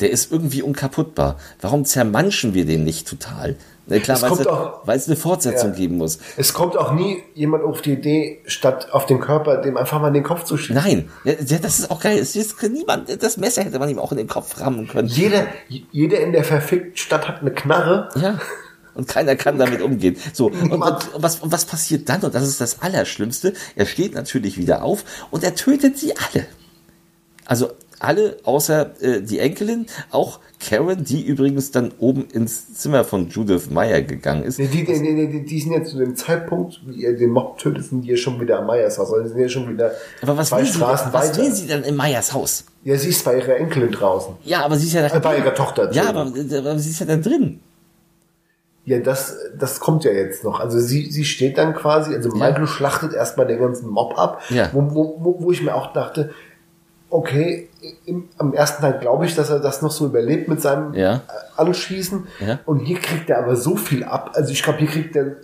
der 0.04 0.12
ist 0.12 0.34
irgendwie 0.34 0.62
unkaputtbar. 0.62 1.38
Warum 1.62 1.86
zermanschen 1.86 2.54
wir 2.54 2.66
den 2.66 2.84
nicht 2.84 3.08
total? 3.08 3.56
Na 3.88 4.00
klar, 4.00 4.22
weil 4.22 4.34
es, 4.34 4.48
auch, 4.48 4.86
weil 4.86 4.98
es 4.98 5.08
eine 5.08 5.16
Fortsetzung 5.16 5.70
ja. 5.72 5.78
geben 5.78 5.98
muss. 5.98 6.20
Es 6.36 6.54
kommt 6.54 6.78
auch 6.78 6.92
nie 6.92 7.24
jemand 7.36 7.64
auf 7.64 7.82
die 7.82 7.94
Idee, 7.94 8.42
statt 8.46 8.90
auf 8.92 9.06
den 9.06 9.22
Körper 9.22 9.62
dem 9.62 9.78
einfach 9.78 10.02
mal 10.02 10.10
in 10.10 10.14
den 10.14 10.24
Kopf 10.24 10.44
zu 10.44 10.58
schießen. 10.58 10.76
Nein, 10.76 11.10
ja, 11.24 11.58
das 11.58 11.80
ist 11.80 11.90
auch 11.90 12.02
geil. 12.02 12.18
Es 12.18 12.36
ist 12.36 12.62
niemand, 12.64 13.24
das 13.24 13.38
Messer 13.38 13.64
hätte 13.64 13.80
man 13.80 13.88
ihm 13.88 13.98
auch 13.98 14.12
in 14.12 14.18
den 14.18 14.28
Kopf 14.28 14.60
rammen 14.60 14.90
können. 14.90 15.08
Jeder, 15.08 15.48
jeder 15.70 16.20
in 16.20 16.34
der 16.34 16.44
verfickten 16.44 16.98
Stadt 16.98 17.26
hat 17.30 17.40
eine 17.40 17.52
Knarre. 17.52 18.10
Ja. 18.20 18.42
Und 18.96 19.08
keiner 19.08 19.38
kann 19.38 19.58
damit 19.58 19.82
umgehen. 19.82 20.18
So, 20.34 20.48
und, 20.48 20.70
und, 20.70 20.84
und, 20.84 21.10
was, 21.16 21.40
und 21.40 21.54
was 21.54 21.64
passiert 21.64 22.10
dann? 22.10 22.22
Und 22.22 22.36
das 22.36 22.46
ist 22.46 22.60
das 22.60 22.82
Allerschlimmste. 22.82 23.54
Er 23.78 23.86
steht 23.86 24.16
natürlich 24.16 24.58
wieder 24.58 24.84
auf 24.84 25.06
und 25.32 25.46
er 25.46 25.56
tötet 25.56 25.98
sie 25.98 26.14
alle. 26.18 26.46
Also 27.46 27.72
alle 28.04 28.38
außer 28.44 29.02
äh, 29.02 29.22
die 29.22 29.40
Enkelin, 29.40 29.88
auch 30.12 30.40
Karen, 30.60 31.04
die 31.04 31.26
übrigens 31.26 31.72
dann 31.72 31.92
oben 32.00 32.28
ins 32.32 32.74
Zimmer 32.76 33.04
von 33.04 33.30
Judith 33.30 33.70
Meyer 33.70 34.02
gegangen 34.02 34.44
ist. 34.44 34.60
Nee, 34.60 34.68
die, 34.68 34.86
die, 34.86 35.28
die, 35.28 35.46
die, 35.46 35.60
sind 35.60 35.74
ja 35.74 35.84
zu 35.84 35.98
dem 35.98 36.16
Zeitpunkt, 36.16 36.80
wie 36.86 37.06
er 37.06 37.14
den 37.14 37.32
Mob 37.32 37.58
tötet, 37.58 37.86
sind 37.86 38.02
die 38.02 38.10
ja 38.10 38.18
schon 38.18 38.40
wieder 38.40 38.60
am 38.60 38.68
Meyers 38.68 38.98
Haus. 38.98 39.14
Also 39.14 39.28
sind 39.28 39.40
ja 39.40 39.50
schon 39.50 39.70
wieder 39.70 39.92
aber 40.22 40.38
was 40.38 40.50
zwei 40.50 40.66
Straßen 40.66 41.08
sie, 41.08 41.14
weiter. 41.14 41.30
Was 41.30 41.38
will 41.38 41.52
sie 41.52 41.68
dann 41.68 41.84
im 41.84 41.96
Meyers 41.96 42.34
Haus? 42.34 42.66
Ja, 42.84 42.98
sie 42.98 43.10
ist 43.10 43.24
bei 43.26 43.38
ihrer 43.38 43.56
Enkelin 43.56 43.92
draußen. 43.92 44.36
Ja, 44.44 44.64
aber 44.64 44.78
sie 44.78 44.88
ist 44.88 44.94
ja 44.94 45.08
da 45.08 45.16
äh, 45.16 45.20
Bei 45.20 45.38
ihrer 45.38 45.56
Tochter. 45.56 45.92
Ja, 45.94 46.10
aber, 46.10 46.22
aber 46.22 46.80
sie 46.80 46.90
ist 46.90 47.00
ja 47.00 47.06
da 47.06 47.18
drin. 47.18 47.60
Ja, 48.86 49.00
das, 49.00 49.38
das 49.58 49.80
kommt 49.80 50.04
ja 50.04 50.12
jetzt 50.12 50.44
noch. 50.44 50.60
Also 50.60 50.80
sie, 50.80 51.10
sie 51.10 51.24
steht 51.24 51.58
dann 51.58 51.74
quasi, 51.74 52.14
also 52.14 52.30
Michael 52.30 52.62
ja. 52.62 52.68
schlachtet 52.68 53.14
erstmal 53.14 53.48
den 53.48 53.60
ganzen 53.60 53.90
Mob 53.90 54.20
ab, 54.20 54.42
ja. 54.50 54.70
wo, 54.74 54.82
wo, 54.94 55.36
wo 55.40 55.52
ich 55.52 55.62
mir 55.64 55.74
auch 55.74 55.94
dachte, 55.94 56.32
okay, 57.14 57.70
im, 58.06 58.28
am 58.40 58.54
ersten 58.54 58.82
Teil 58.82 58.98
glaube 59.00 59.26
ich, 59.26 59.36
dass 59.36 59.50
er 59.50 59.60
das 59.60 59.82
noch 59.82 59.92
so 59.92 60.08
überlebt 60.08 60.48
mit 60.48 60.62
seinem 60.62 60.94
ja. 60.96 61.16
Äh, 61.16 61.20
Anschießen. 61.58 62.28
Ja. 62.46 62.60
Und 62.66 62.80
hier 62.80 63.00
kriegt 63.00 63.30
er 63.30 63.40
aber 63.40 63.56
so 63.56 63.76
viel 63.76 64.04
ab. 64.04 64.32
Also 64.34 64.52
ich 64.52 64.64
glaube, 64.64 64.80
hier 64.80 64.88
kriegt 64.88 65.16
er 65.16 65.36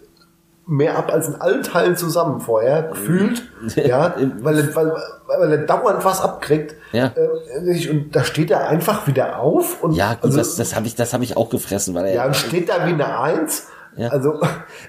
mehr 0.65 0.97
ab 0.97 1.11
als 1.13 1.27
in 1.27 1.35
allen 1.35 1.61
Teilen 1.61 1.95
zusammen 1.95 2.41
vorher, 2.41 2.83
gefühlt. 2.83 3.43
ja, 3.75 4.15
weil 4.41 4.59
er, 4.59 4.75
weil, 4.75 4.93
weil 5.27 5.51
er 5.51 5.57
dauernd 5.59 6.03
was 6.03 6.21
abkriegt. 6.21 6.75
Ja. 6.91 7.13
Äh, 7.15 7.89
und 7.89 8.15
da 8.15 8.23
steht 8.23 8.49
er 8.49 8.67
einfach 8.67 9.05
wieder 9.05 9.39
auf. 9.39 9.83
Und 9.83 9.93
ja, 9.93 10.15
gut, 10.15 10.25
also, 10.25 10.37
das, 10.39 10.55
das 10.55 10.75
habe 10.75 10.87
ich, 10.87 10.95
das 10.95 11.13
hab 11.13 11.21
ich 11.21 11.37
auch 11.37 11.49
gefressen. 11.51 11.93
Weil 11.93 12.07
er, 12.07 12.13
ja, 12.15 12.25
und 12.25 12.35
steht 12.35 12.69
da 12.69 12.87
wie 12.87 12.93
eine 12.93 13.19
Eins 13.19 13.67
ja. 13.97 14.09
Also, 14.09 14.39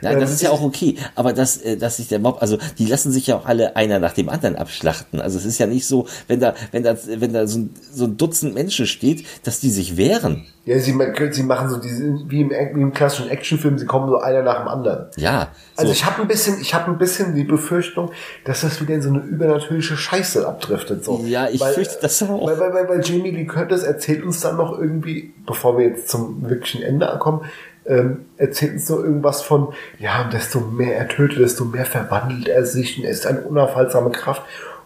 Nein, 0.02 0.20
das 0.20 0.30
ist 0.30 0.42
ja 0.42 0.50
auch 0.50 0.62
okay. 0.62 0.96
Aber 1.14 1.32
dass, 1.32 1.56
äh, 1.58 1.76
dass 1.76 1.96
sich 1.96 2.08
der 2.08 2.18
Mob, 2.18 2.40
also 2.40 2.58
die 2.78 2.86
lassen 2.86 3.10
sich 3.10 3.26
ja 3.26 3.36
auch 3.36 3.46
alle 3.46 3.76
einer 3.76 3.98
nach 3.98 4.12
dem 4.12 4.28
anderen 4.28 4.56
abschlachten. 4.56 5.20
Also 5.20 5.38
es 5.38 5.44
ist 5.44 5.58
ja 5.58 5.66
nicht 5.66 5.86
so, 5.86 6.06
wenn 6.28 6.40
da, 6.40 6.54
wenn 6.72 6.82
da, 6.82 6.96
wenn 7.06 7.32
da 7.32 7.46
so 7.46 7.60
ein, 7.60 7.74
so 7.92 8.04
ein 8.04 8.16
Dutzend 8.16 8.54
Menschen 8.54 8.86
steht, 8.86 9.26
dass 9.44 9.60
die 9.60 9.70
sich 9.70 9.96
wehren. 9.96 10.46
Ja, 10.66 10.78
sie, 10.78 10.94
sie 11.30 11.42
machen 11.42 11.70
so 11.70 11.78
diese, 11.78 12.20
wie 12.28 12.42
im, 12.42 12.50
wie 12.50 12.82
im 12.82 12.92
klassischen 12.92 13.30
Actionfilm, 13.30 13.78
sie 13.78 13.86
kommen 13.86 14.08
so 14.08 14.18
einer 14.18 14.42
nach 14.42 14.58
dem 14.58 14.68
anderen. 14.68 15.06
Ja. 15.16 15.48
So. 15.74 15.80
Also 15.82 15.92
ich 15.92 16.04
habe 16.04 16.20
ein 16.20 16.28
bisschen, 16.28 16.60
ich 16.60 16.74
habe 16.74 16.90
ein 16.90 16.98
bisschen 16.98 17.34
die 17.34 17.44
Befürchtung, 17.44 18.12
dass 18.44 18.60
das 18.60 18.80
wieder 18.80 18.94
in 18.94 19.02
so 19.02 19.08
eine 19.08 19.20
übernatürliche 19.20 19.96
Scheiße 19.96 20.46
abdriftet. 20.46 21.04
So. 21.04 21.24
Ja, 21.26 21.48
ich 21.48 21.60
weil, 21.60 21.72
fürchte 21.72 21.98
das 22.02 22.22
auch. 22.22 22.46
Weil, 22.46 22.60
weil, 22.60 22.74
weil, 22.74 22.88
weil 22.88 23.04
Jamie 23.04 23.30
Lee 23.30 23.46
Curtis 23.46 23.82
erzählt 23.82 24.22
uns 24.22 24.40
dann 24.40 24.58
noch 24.58 24.78
irgendwie, 24.78 25.32
bevor 25.46 25.78
wir 25.78 25.86
jetzt 25.86 26.10
zum 26.10 26.48
wirklichen 26.48 26.82
Ende 26.82 27.06
kommen, 27.18 27.40
ähm, 27.86 28.26
erzählt 28.36 28.74
uns 28.74 28.86
so 28.86 29.02
irgendwas 29.02 29.42
von, 29.42 29.72
ja, 29.98 30.24
desto 30.24 30.60
mehr 30.60 30.96
er 30.96 31.08
tötet, 31.08 31.38
desto 31.38 31.64
mehr 31.64 31.86
verwandelt 31.86 32.48
er 32.48 32.64
sich 32.64 32.98
und 32.98 33.04
er 33.04 33.10
ist 33.10 33.26
eine 33.26 33.40
unaufhaltsame 33.40 34.10
Kraft. 34.10 34.42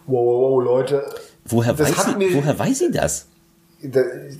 Wow, 0.06 0.26
wow, 0.26 0.50
wow 0.52 0.64
Leute. 0.64 1.04
Woher, 1.46 1.78
weiß 1.78 2.04
sie, 2.04 2.16
mir, 2.16 2.32
woher 2.34 2.58
weiß 2.58 2.78
sie 2.78 2.90
das? 2.90 3.26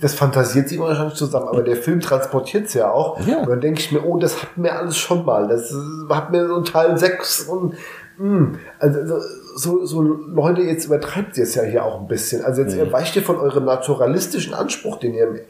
Das 0.01 0.15
fantasiert 0.15 0.69
sie 0.69 0.79
wahrscheinlich 0.79 1.13
zusammen, 1.13 1.47
aber 1.47 1.61
der 1.61 1.75
Film 1.75 1.99
transportiert 1.99 2.65
es 2.65 2.73
ja 2.73 2.89
auch. 2.89 3.19
Ja. 3.27 3.39
Und 3.39 3.49
dann 3.49 3.61
denke 3.61 3.79
ich 3.79 3.91
mir, 3.91 4.03
oh, 4.03 4.17
das 4.17 4.41
hatten 4.41 4.63
wir 4.63 4.75
alles 4.75 4.97
schon 4.97 5.23
mal. 5.23 5.47
Das 5.47 5.71
hat 6.09 6.31
mir 6.31 6.47
so 6.47 6.55
ein 6.55 6.65
Teil 6.65 6.97
6 6.97 7.41
und 7.43 7.75
mh, 8.17 8.37
hm, 8.37 8.59
also 8.79 9.19
so, 9.55 9.85
so 9.85 10.01
Leute, 10.01 10.63
jetzt 10.63 10.85
übertreibt 10.85 11.37
ihr 11.37 11.43
es 11.43 11.55
ja 11.55 11.63
hier 11.63 11.85
auch 11.85 12.01
ein 12.01 12.07
bisschen. 12.07 12.43
Also 12.43 12.61
jetzt 12.61 12.75
mhm. 12.75 12.91
weicht 12.91 13.15
ihr 13.15 13.23
von 13.23 13.37
eurem 13.37 13.65
naturalistischen 13.65 14.53
Anspruch, 14.53 14.97
den 14.99 15.13
ihr 15.13 15.41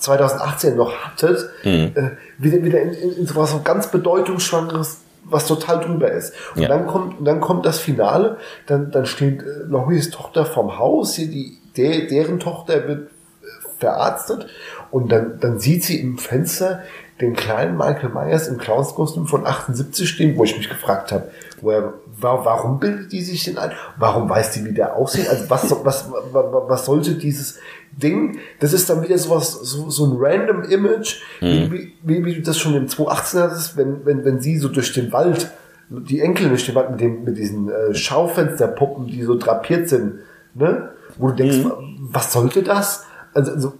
2018 0.00 0.76
noch 0.76 0.92
hattet, 0.92 1.50
mhm. 1.64 1.92
äh, 1.94 2.10
wieder, 2.38 2.62
wieder 2.64 2.80
in, 2.80 2.92
in, 2.92 3.12
in 3.18 3.26
sowas 3.26 3.52
so 3.52 3.60
ganz 3.62 3.90
bedeutungsschwangeres, 3.90 4.98
was 5.24 5.46
total 5.46 5.80
drüber 5.80 6.10
ist. 6.10 6.34
Und 6.54 6.62
ja. 6.62 6.68
dann 6.68 6.86
kommt, 6.86 7.26
dann 7.26 7.40
kommt 7.40 7.66
das 7.66 7.78
Finale, 7.78 8.38
dann, 8.66 8.90
dann 8.90 9.06
steht 9.06 9.42
äh, 9.42 9.46
Loris 9.66 10.10
Tochter 10.10 10.44
vom 10.44 10.78
Haus, 10.78 11.14
hier 11.14 11.28
die, 11.28 11.58
der, 11.76 12.06
deren 12.06 12.40
Tochter 12.40 12.88
wird 12.88 13.08
äh, 13.08 13.46
verarztet 13.78 14.48
und 14.90 15.12
dann, 15.12 15.38
dann 15.40 15.58
sieht 15.58 15.84
sie 15.84 16.00
im 16.00 16.18
Fenster 16.18 16.82
den 17.20 17.34
kleinen 17.36 17.76
Michael 17.76 18.10
Myers 18.10 18.48
im 18.48 18.58
Clownskostüm 18.58 19.26
von 19.26 19.46
78 19.46 20.08
stehen, 20.08 20.36
wo 20.36 20.44
ich 20.44 20.56
mich 20.56 20.68
gefragt 20.68 21.12
habe, 21.12 21.30
woher, 21.60 21.92
warum 22.22 22.78
bildet 22.78 23.12
die 23.12 23.22
sich 23.22 23.44
denn 23.44 23.58
ein? 23.58 23.72
Warum 23.96 24.28
weiß 24.28 24.52
die, 24.52 24.64
wie 24.64 24.72
der 24.72 24.96
aussieht? 24.96 25.28
Also 25.28 25.48
was, 25.48 25.70
was, 25.84 26.10
was, 26.32 26.44
was 26.68 26.84
sollte 26.84 27.14
dieses 27.14 27.58
Ding? 27.92 28.38
Das 28.58 28.72
ist 28.72 28.88
dann 28.90 29.02
wieder 29.02 29.18
sowas, 29.18 29.52
so, 29.52 29.90
so 29.90 30.06
ein 30.06 30.16
random 30.18 30.62
Image, 30.62 31.22
mhm. 31.40 31.72
wie, 31.72 31.92
wie, 32.02 32.24
wie, 32.24 32.34
du 32.36 32.42
das 32.42 32.58
schon 32.58 32.74
im 32.74 32.88
2018 32.88 33.40
hattest, 33.40 33.76
wenn, 33.76 34.04
wenn, 34.04 34.24
wenn 34.24 34.40
sie 34.40 34.58
so 34.58 34.68
durch 34.68 34.92
den 34.92 35.12
Wald, 35.12 35.50
die 35.88 36.20
Enkel 36.20 36.48
durch 36.48 36.66
den 36.66 36.74
Wald 36.74 36.90
mit, 36.90 37.00
dem, 37.00 37.24
mit 37.24 37.36
diesen 37.36 37.70
äh, 37.70 37.94
Schaufensterpuppen, 37.94 39.06
die 39.06 39.22
so 39.22 39.36
drapiert 39.36 39.88
sind, 39.88 40.20
ne? 40.54 40.90
Wo 41.18 41.28
du 41.28 41.34
denkst, 41.34 41.58
mhm. 41.58 42.08
was 42.12 42.32
sollte 42.32 42.62
das? 42.62 43.04
Also, 43.34 43.52
also 43.52 43.72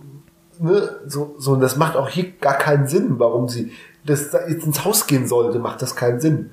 ne, 0.58 0.90
so, 1.06 1.34
so, 1.38 1.56
das 1.56 1.76
macht 1.76 1.96
auch 1.96 2.08
hier 2.08 2.32
gar 2.40 2.58
keinen 2.58 2.86
Sinn, 2.86 3.18
warum 3.18 3.48
sie 3.48 3.72
das 4.04 4.30
da 4.30 4.46
jetzt 4.48 4.64
ins 4.64 4.84
Haus 4.84 5.06
gehen 5.06 5.26
sollte, 5.26 5.58
macht 5.58 5.82
das 5.82 5.96
keinen 5.96 6.20
Sinn. 6.20 6.50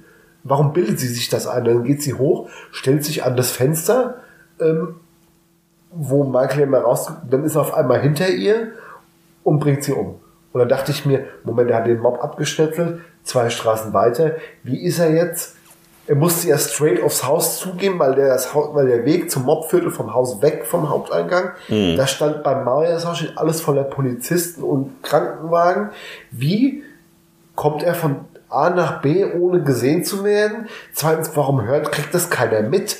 Warum 0.47 0.73
bildet 0.73 0.99
sie 0.99 1.07
sich 1.07 1.29
das 1.29 1.45
ein? 1.45 1.65
Dann 1.65 1.83
geht 1.83 2.01
sie 2.01 2.13
hoch, 2.13 2.49
stellt 2.71 3.03
sich 3.03 3.23
an 3.25 3.35
das 3.35 3.51
Fenster, 3.51 4.21
ähm, 4.59 4.95
wo 5.91 6.23
Michael 6.23 6.61
immer 6.61 6.79
rausguckt, 6.79 7.21
dann 7.29 7.43
ist 7.43 7.55
er 7.55 7.61
auf 7.61 7.73
einmal 7.73 8.01
hinter 8.01 8.29
ihr 8.29 8.71
und 9.43 9.59
bringt 9.59 9.83
sie 9.83 9.93
um. 9.93 10.19
Und 10.53 10.59
dann 10.59 10.69
dachte 10.69 10.91
ich 10.91 11.05
mir, 11.05 11.25
Moment, 11.43 11.69
er 11.69 11.77
hat 11.77 11.87
den 11.87 11.99
Mob 11.99 12.23
abgeschnetzelt, 12.23 13.01
zwei 13.23 13.49
Straßen 13.49 13.93
weiter. 13.93 14.35
Wie 14.63 14.81
ist 14.83 14.99
er 14.99 15.11
jetzt? 15.11 15.55
Er 16.07 16.15
musste 16.15 16.47
ja 16.47 16.57
straight 16.57 17.03
aufs 17.03 17.25
Haus 17.25 17.59
zugehen, 17.59 17.99
weil 17.99 18.15
der, 18.15 18.29
das 18.29 18.53
Haus, 18.53 18.73
weil 18.73 18.87
der 18.87 19.03
Weg 19.03 19.29
zum 19.29 19.43
Mob 19.43 19.69
führte 19.69 19.91
vom 19.91 20.13
Haus 20.13 20.41
weg 20.41 20.65
vom 20.65 20.89
Haupteingang. 20.89 21.51
Mhm. 21.67 21.97
Da 21.97 22.07
stand 22.07 22.43
beim 22.43 22.63
Marias 22.63 23.05
Haus 23.05 23.21
alles 23.35 23.59
voller 23.59 23.83
Polizisten 23.83 24.63
und 24.63 25.03
Krankenwagen. 25.03 25.89
Wie 26.31 26.83
kommt 27.55 27.83
er 27.83 27.93
von 27.93 28.21
A 28.49 28.69
nach 28.69 29.01
B, 29.01 29.25
ohne 29.25 29.61
gesehen 29.61 30.03
zu 30.03 30.23
werden. 30.23 30.67
Zweitens, 30.93 31.31
warum 31.35 31.63
hört, 31.63 31.91
kriegt 31.91 32.13
das 32.13 32.29
keiner 32.29 32.61
mit? 32.61 32.97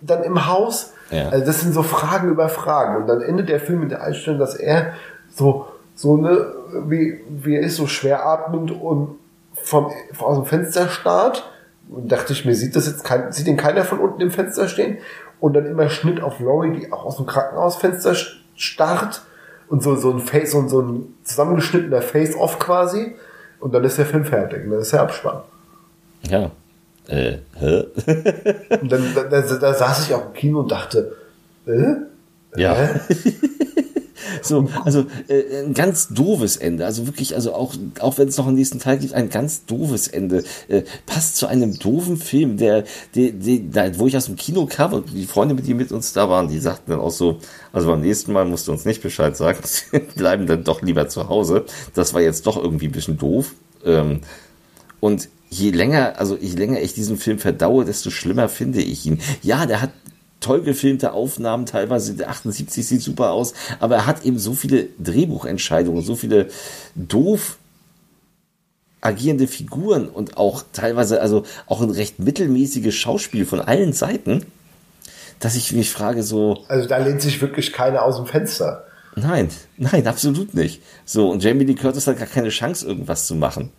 dann 0.00 0.22
im 0.22 0.46
Haus? 0.46 0.92
Ja. 1.10 1.28
Also 1.28 1.44
das 1.44 1.60
sind 1.60 1.74
so 1.74 1.82
Fragen 1.82 2.30
über 2.30 2.48
Fragen. 2.48 3.02
Und 3.02 3.06
dann 3.08 3.22
endet 3.22 3.48
der 3.48 3.60
Film 3.60 3.80
mit 3.80 3.90
der 3.90 4.02
Einstellung, 4.02 4.38
dass 4.38 4.54
er 4.54 4.94
so, 5.34 5.66
so 5.94 6.16
eine, 6.16 6.54
wie, 6.86 7.20
wie 7.28 7.56
er 7.56 7.62
ist, 7.62 7.76
so 7.76 7.86
schwer 7.86 8.26
atmend 8.26 8.70
und 8.70 9.18
vom, 9.54 9.90
aus 10.18 10.36
dem 10.36 10.46
Fenster 10.46 10.88
starrt. 10.88 11.50
Und 11.88 12.12
dachte 12.12 12.32
ich 12.32 12.44
mir, 12.44 12.54
sieht 12.54 12.76
das 12.76 12.86
jetzt 12.86 13.04
kein, 13.04 13.32
sieht 13.32 13.46
den 13.46 13.56
keiner 13.56 13.84
von 13.84 13.98
unten 13.98 14.20
im 14.20 14.30
Fenster 14.30 14.68
stehen? 14.68 14.98
Und 15.40 15.54
dann 15.54 15.66
immer 15.66 15.88
Schnitt 15.88 16.20
auf 16.20 16.40
Laurie, 16.40 16.72
die 16.72 16.92
auch 16.92 17.04
aus 17.04 17.16
dem 17.16 17.26
Krankenhausfenster 17.26 18.14
starrt. 18.54 19.22
Und 19.68 19.82
so, 19.82 19.96
so 19.96 20.10
ein 20.10 20.20
Face, 20.20 20.52
so, 20.52 20.66
so 20.68 20.82
ein 20.82 21.14
zusammengeschnittener 21.24 22.02
Face-Off 22.02 22.58
quasi. 22.58 23.16
Und 23.60 23.74
dann 23.74 23.84
ist 23.84 23.98
der 23.98 24.06
Film 24.06 24.24
fertig. 24.24 24.64
Und 24.64 24.70
dann 24.70 24.80
ist 24.80 24.92
der 24.92 25.02
Abspann. 25.02 25.42
Ja. 26.22 26.50
Äh, 27.06 27.38
hä? 27.58 27.84
und 28.80 28.92
dann 28.92 29.14
da, 29.14 29.22
da, 29.24 29.40
da, 29.40 29.74
saß 29.74 30.06
ich 30.06 30.14
auch 30.14 30.26
im 30.26 30.32
Kino 30.34 30.60
und 30.60 30.70
dachte, 30.70 31.16
äh? 31.66 31.94
Ja. 32.56 32.76
so, 34.42 34.68
also 34.84 35.06
äh, 35.28 35.64
ein 35.64 35.74
ganz 35.74 36.08
doofes 36.08 36.56
Ende. 36.56 36.84
Also 36.86 37.06
wirklich, 37.06 37.34
also 37.34 37.54
auch, 37.54 37.74
auch 38.00 38.18
wenn 38.18 38.28
es 38.28 38.36
noch 38.36 38.46
einen 38.46 38.56
nächsten 38.56 38.78
Teil 38.78 38.98
gibt, 38.98 39.14
ein 39.14 39.30
ganz 39.30 39.64
doofes 39.66 40.08
Ende. 40.08 40.44
Äh, 40.68 40.82
passt 41.06 41.36
zu 41.36 41.46
einem 41.46 41.78
doofen 41.78 42.16
Film, 42.16 42.56
der, 42.56 42.84
der, 43.14 43.32
der, 43.32 43.98
wo 43.98 44.06
ich 44.06 44.16
aus 44.16 44.26
dem 44.26 44.36
Kino 44.36 44.66
kam 44.66 44.92
und 44.92 45.12
die 45.12 45.26
Freunde, 45.26 45.54
die 45.54 45.74
mit 45.74 45.92
uns 45.92 46.12
da 46.12 46.28
waren, 46.28 46.48
die 46.48 46.58
sagten 46.58 46.90
dann 46.90 47.00
auch 47.00 47.10
so, 47.10 47.38
also 47.72 47.88
beim 47.88 48.00
nächsten 48.00 48.32
Mal 48.32 48.44
musst 48.44 48.68
du 48.68 48.72
uns 48.72 48.84
nicht 48.84 49.02
Bescheid 49.02 49.36
sagen, 49.36 49.60
bleiben 50.16 50.46
dann 50.46 50.64
doch 50.64 50.82
lieber 50.82 51.08
zu 51.08 51.28
Hause. 51.28 51.64
Das 51.94 52.14
war 52.14 52.20
jetzt 52.20 52.46
doch 52.46 52.56
irgendwie 52.56 52.86
ein 52.86 52.92
bisschen 52.92 53.18
doof. 53.18 53.54
Ähm, 53.84 54.20
und 55.00 55.28
je 55.50 55.70
länger, 55.70 56.14
also 56.18 56.36
je 56.36 56.56
länger 56.56 56.80
ich 56.80 56.94
diesen 56.94 57.16
Film 57.16 57.38
verdaue, 57.38 57.84
desto 57.84 58.10
schlimmer 58.10 58.48
finde 58.48 58.80
ich 58.80 59.06
ihn. 59.06 59.20
Ja, 59.42 59.66
der 59.66 59.80
hat 59.80 59.90
toll 60.40 60.62
gefilmte 60.62 61.12
Aufnahmen, 61.12 61.66
teilweise 61.66 62.14
der 62.14 62.30
78 62.30 62.86
sieht 62.86 63.02
super 63.02 63.30
aus, 63.30 63.54
aber 63.80 63.96
er 63.96 64.06
hat 64.06 64.24
eben 64.24 64.38
so 64.38 64.54
viele 64.54 64.86
Drehbuchentscheidungen, 64.98 66.02
so 66.02 66.14
viele 66.14 66.48
doof 66.94 67.58
agierende 69.00 69.46
Figuren 69.46 70.08
und 70.08 70.36
auch 70.36 70.64
teilweise 70.72 71.20
also 71.20 71.44
auch 71.66 71.80
ein 71.80 71.90
recht 71.90 72.18
mittelmäßiges 72.18 72.94
Schauspiel 72.94 73.46
von 73.46 73.60
allen 73.60 73.92
Seiten, 73.92 74.46
dass 75.40 75.54
ich 75.54 75.72
mich 75.72 75.90
frage 75.90 76.22
so. 76.22 76.64
Also 76.68 76.88
da 76.88 76.98
lehnt 76.98 77.22
sich 77.22 77.40
wirklich 77.40 77.72
keiner 77.72 78.02
aus 78.02 78.16
dem 78.16 78.26
Fenster. 78.26 78.84
Nein, 79.14 79.48
nein, 79.76 80.06
absolut 80.06 80.54
nicht. 80.54 80.82
So, 81.04 81.30
und 81.30 81.42
Jamie 81.42 81.64
Lee 81.64 81.74
Curtis 81.74 82.06
hat 82.06 82.18
gar 82.18 82.26
keine 82.26 82.50
Chance, 82.50 82.86
irgendwas 82.86 83.26
zu 83.26 83.34
machen. 83.34 83.70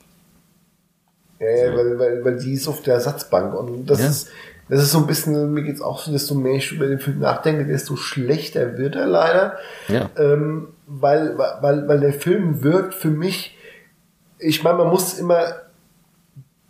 Ja, 1.39 1.49
ja 1.49 1.76
weil, 1.76 1.99
weil, 1.99 2.26
weil 2.26 2.39
die 2.39 2.53
ist 2.53 2.68
auf 2.68 2.82
der 2.82 2.95
Ersatzbank 2.95 3.53
und 3.53 3.86
das 3.86 3.99
ja. 3.99 4.07
ist, 4.07 4.28
das 4.70 4.84
ist 4.84 4.91
so 4.91 4.99
ein 4.99 5.07
bisschen, 5.07 5.51
mir 5.53 5.63
geht's 5.63 5.82
auch 5.82 5.99
so, 5.99 6.11
desto 6.11 6.36
mehr 6.36 6.53
ich 6.53 6.72
über 6.72 6.88
den 6.88 6.99
Film 6.99 7.20
nachdenke, 7.20 7.65
desto 7.65 7.95
schlechter 7.95 8.78
wird 8.78 8.95
er 8.95 9.07
leider. 9.07 9.57
Ja. 9.88 10.09
Ähm, 10.17 10.70
weil, 10.86 11.38
weil, 11.38 11.88
weil 11.88 11.99
der 11.99 12.13
Film 12.13 12.63
wirkt 12.63 12.93
für 12.93 13.09
mich, 13.09 13.57
ich 14.38 14.63
meine, 14.63 14.78
man 14.78 14.89
muss 14.89 15.17
immer 15.17 15.43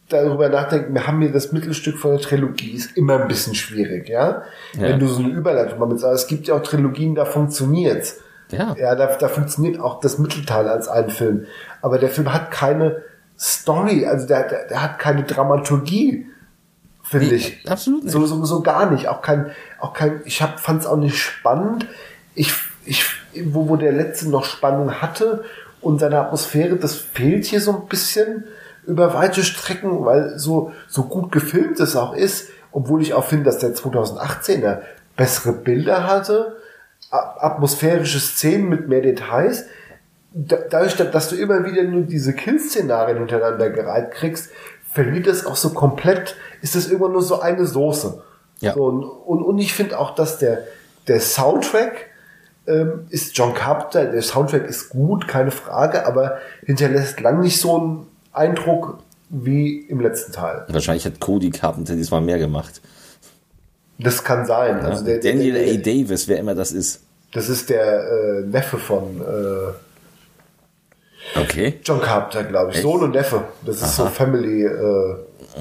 darüber 0.08 0.50
nachdenken, 0.50 0.93
wir 0.93 1.08
haben 1.08 1.22
hier 1.22 1.32
das 1.32 1.52
Mittelstück 1.52 1.97
von 1.97 2.12
der 2.12 2.22
Trilogie, 2.22 2.72
ist 2.72 2.97
immer 2.97 3.22
ein 3.22 3.28
bisschen 3.28 3.54
schwierig, 3.54 4.10
ja? 4.10 4.43
ja. 4.74 4.82
Wenn 4.82 5.00
du 5.00 5.08
so 5.08 5.22
eine 5.22 5.30
Überleitung 5.30 5.88
mit 5.88 6.00
sagst, 6.00 6.24
es 6.24 6.28
gibt 6.28 6.47
ja 6.47 6.56
auch 6.56 6.64
Trilogien, 6.64 7.16
da 7.16 7.26
funktioniert's. 7.26 8.20
Ja. 8.52 8.76
Ja, 8.80 8.95
da, 8.95 9.06
da 9.16 9.28
funktioniert 9.28 9.80
auch 9.80 10.00
das 10.00 10.18
Mittelteil 10.18 10.68
als 10.68 10.88
ein 10.88 11.10
Film. 11.10 11.45
Aber 11.82 12.00
der 12.00 12.10
Film 12.10 12.34
hat 12.34 12.50
keine 12.50 13.04
Story, 13.38 14.06
also 14.08 14.26
der, 14.26 14.47
der, 14.47 14.68
der 14.68 14.82
hat 14.82 15.00
keine 15.00 15.24
Dramaturgie, 15.24 16.26
finde 17.10 17.28
nee, 17.28 17.36
ich. 17.36 17.70
Absolut 17.70 18.03
nicht. 18.03 18.14
So, 18.14 18.26
so, 18.26 18.43
so 18.45 18.62
gar 18.62 18.89
nicht. 18.91 19.07
Auch 19.07 19.22
kein, 19.22 19.51
auch 19.80 19.93
kein, 19.93 20.22
ich 20.26 20.39
fand 20.39 20.82
es 20.82 20.88
auch 20.88 20.97
nicht 20.97 21.18
spannend. 21.18 21.88
Ich, 22.36 22.53
ich, 22.86 23.05
wo, 23.45 23.68
wo 23.68 23.76
der 23.76 23.91
letzte 23.91 24.30
noch 24.30 24.45
Spannung 24.45 25.01
hatte 25.01 25.43
und 25.82 25.99
seine 25.99 26.20
Atmosphäre, 26.20 26.76
das 26.76 26.95
fehlt 26.95 27.45
hier 27.45 27.62
so 27.62 27.76
ein 27.76 27.88
bisschen 27.88 28.45
über 28.86 29.14
weite 29.14 29.43
Strecken, 29.43 30.05
weil 30.05 30.38
so, 30.39 30.72
so 30.88 31.03
gut 31.03 31.32
gefilmt 31.32 31.80
es 31.80 31.95
auch 31.95 32.14
ist, 32.14 32.49
obwohl 32.72 33.01
ich 33.01 33.14
auch 33.14 33.26
finde, 33.26 33.45
dass 33.45 33.60
der 33.60 33.76
2018er 33.76 34.82
bessere 35.16 35.53
Bilder 35.53 36.07
hatte, 36.07 36.57
atmosphärische 37.12 38.20
Szenen 38.20 38.70
mit 38.70 38.88
mehr 38.88 39.01
Details 39.01 39.66
dadurch, 40.32 40.95
dass 40.95 41.30
du 41.30 41.36
immer 41.36 41.66
wieder 41.66 41.84
nur 41.84 42.03
diese 42.03 42.34
Kill-Szenarien 42.34 43.18
hintereinander 43.18 43.70
gereiht 43.70 44.12
kriegst, 44.12 44.51
verliert 44.92 45.28
es 45.28 45.46
auch 45.46 45.56
so 45.56 45.70
komplett, 45.72 46.36
ist 46.62 46.76
das 46.76 46.88
immer 46.88 47.10
nur 47.10 47.22
so 47.22 47.40
eine 47.40 47.66
Soße. 47.66 48.22
Ja. 48.60 48.74
So, 48.74 48.84
und, 48.86 49.04
und, 49.04 49.44
und 49.44 49.58
ich 49.60 49.74
finde 49.74 50.00
auch, 50.00 50.16
dass 50.16 50.38
der, 50.40 50.64
der 51.08 51.22
Soundtrack 51.22 52.08
ähm, 52.68 53.06
ist 53.10 53.38
John 53.38 53.54
Carpenter, 53.54 54.06
der 54.06 54.22
Soundtrack 54.22 54.68
ist 54.68 54.90
gut, 54.90 55.28
keine 55.28 55.52
Frage, 55.52 56.06
aber 56.06 56.38
hinterlässt 56.66 57.20
lang 57.20 57.40
nicht 57.42 57.60
so 57.60 57.78
einen 57.78 58.08
Eindruck 58.34 59.00
wie 59.30 59.80
im 59.80 60.02
letzten 60.02 60.32
Teil. 60.34 60.66
Wahrscheinlich 60.68 61.06
hat 61.06 61.20
Cody 61.20 61.52
Carpenter 61.52 61.96
diesmal 61.96 62.22
mehr 62.22 62.40
gemacht. 62.40 62.82
Das 64.00 64.24
kann 64.24 64.46
sein. 64.46 64.80
Ja. 64.80 64.86
Also 64.86 65.06
der, 65.06 65.20
Daniel 65.20 65.54
der, 65.54 65.66
der, 65.66 65.74
A. 65.74 65.78
Davis, 65.78 66.28
wer 66.28 66.38
immer 66.38 66.56
das 66.56 66.72
ist. 66.72 67.02
Das 67.32 67.50
ist 67.50 67.70
der 67.70 68.04
äh, 68.10 68.42
Neffe 68.42 68.78
von 68.78 69.22
äh, 69.22 69.74
Okay. 71.36 71.80
John 71.84 72.02
Carpenter, 72.02 72.44
glaube 72.44 72.72
ich. 72.72 72.78
Echt? 72.78 72.84
Sohn 72.84 73.04
und 73.04 73.12
Neffe. 73.12 73.44
Das 73.66 73.78
ist 73.78 73.84
Aha. 73.84 74.06
so 74.06 74.06
Family 74.08 74.64
äh, 74.64 75.16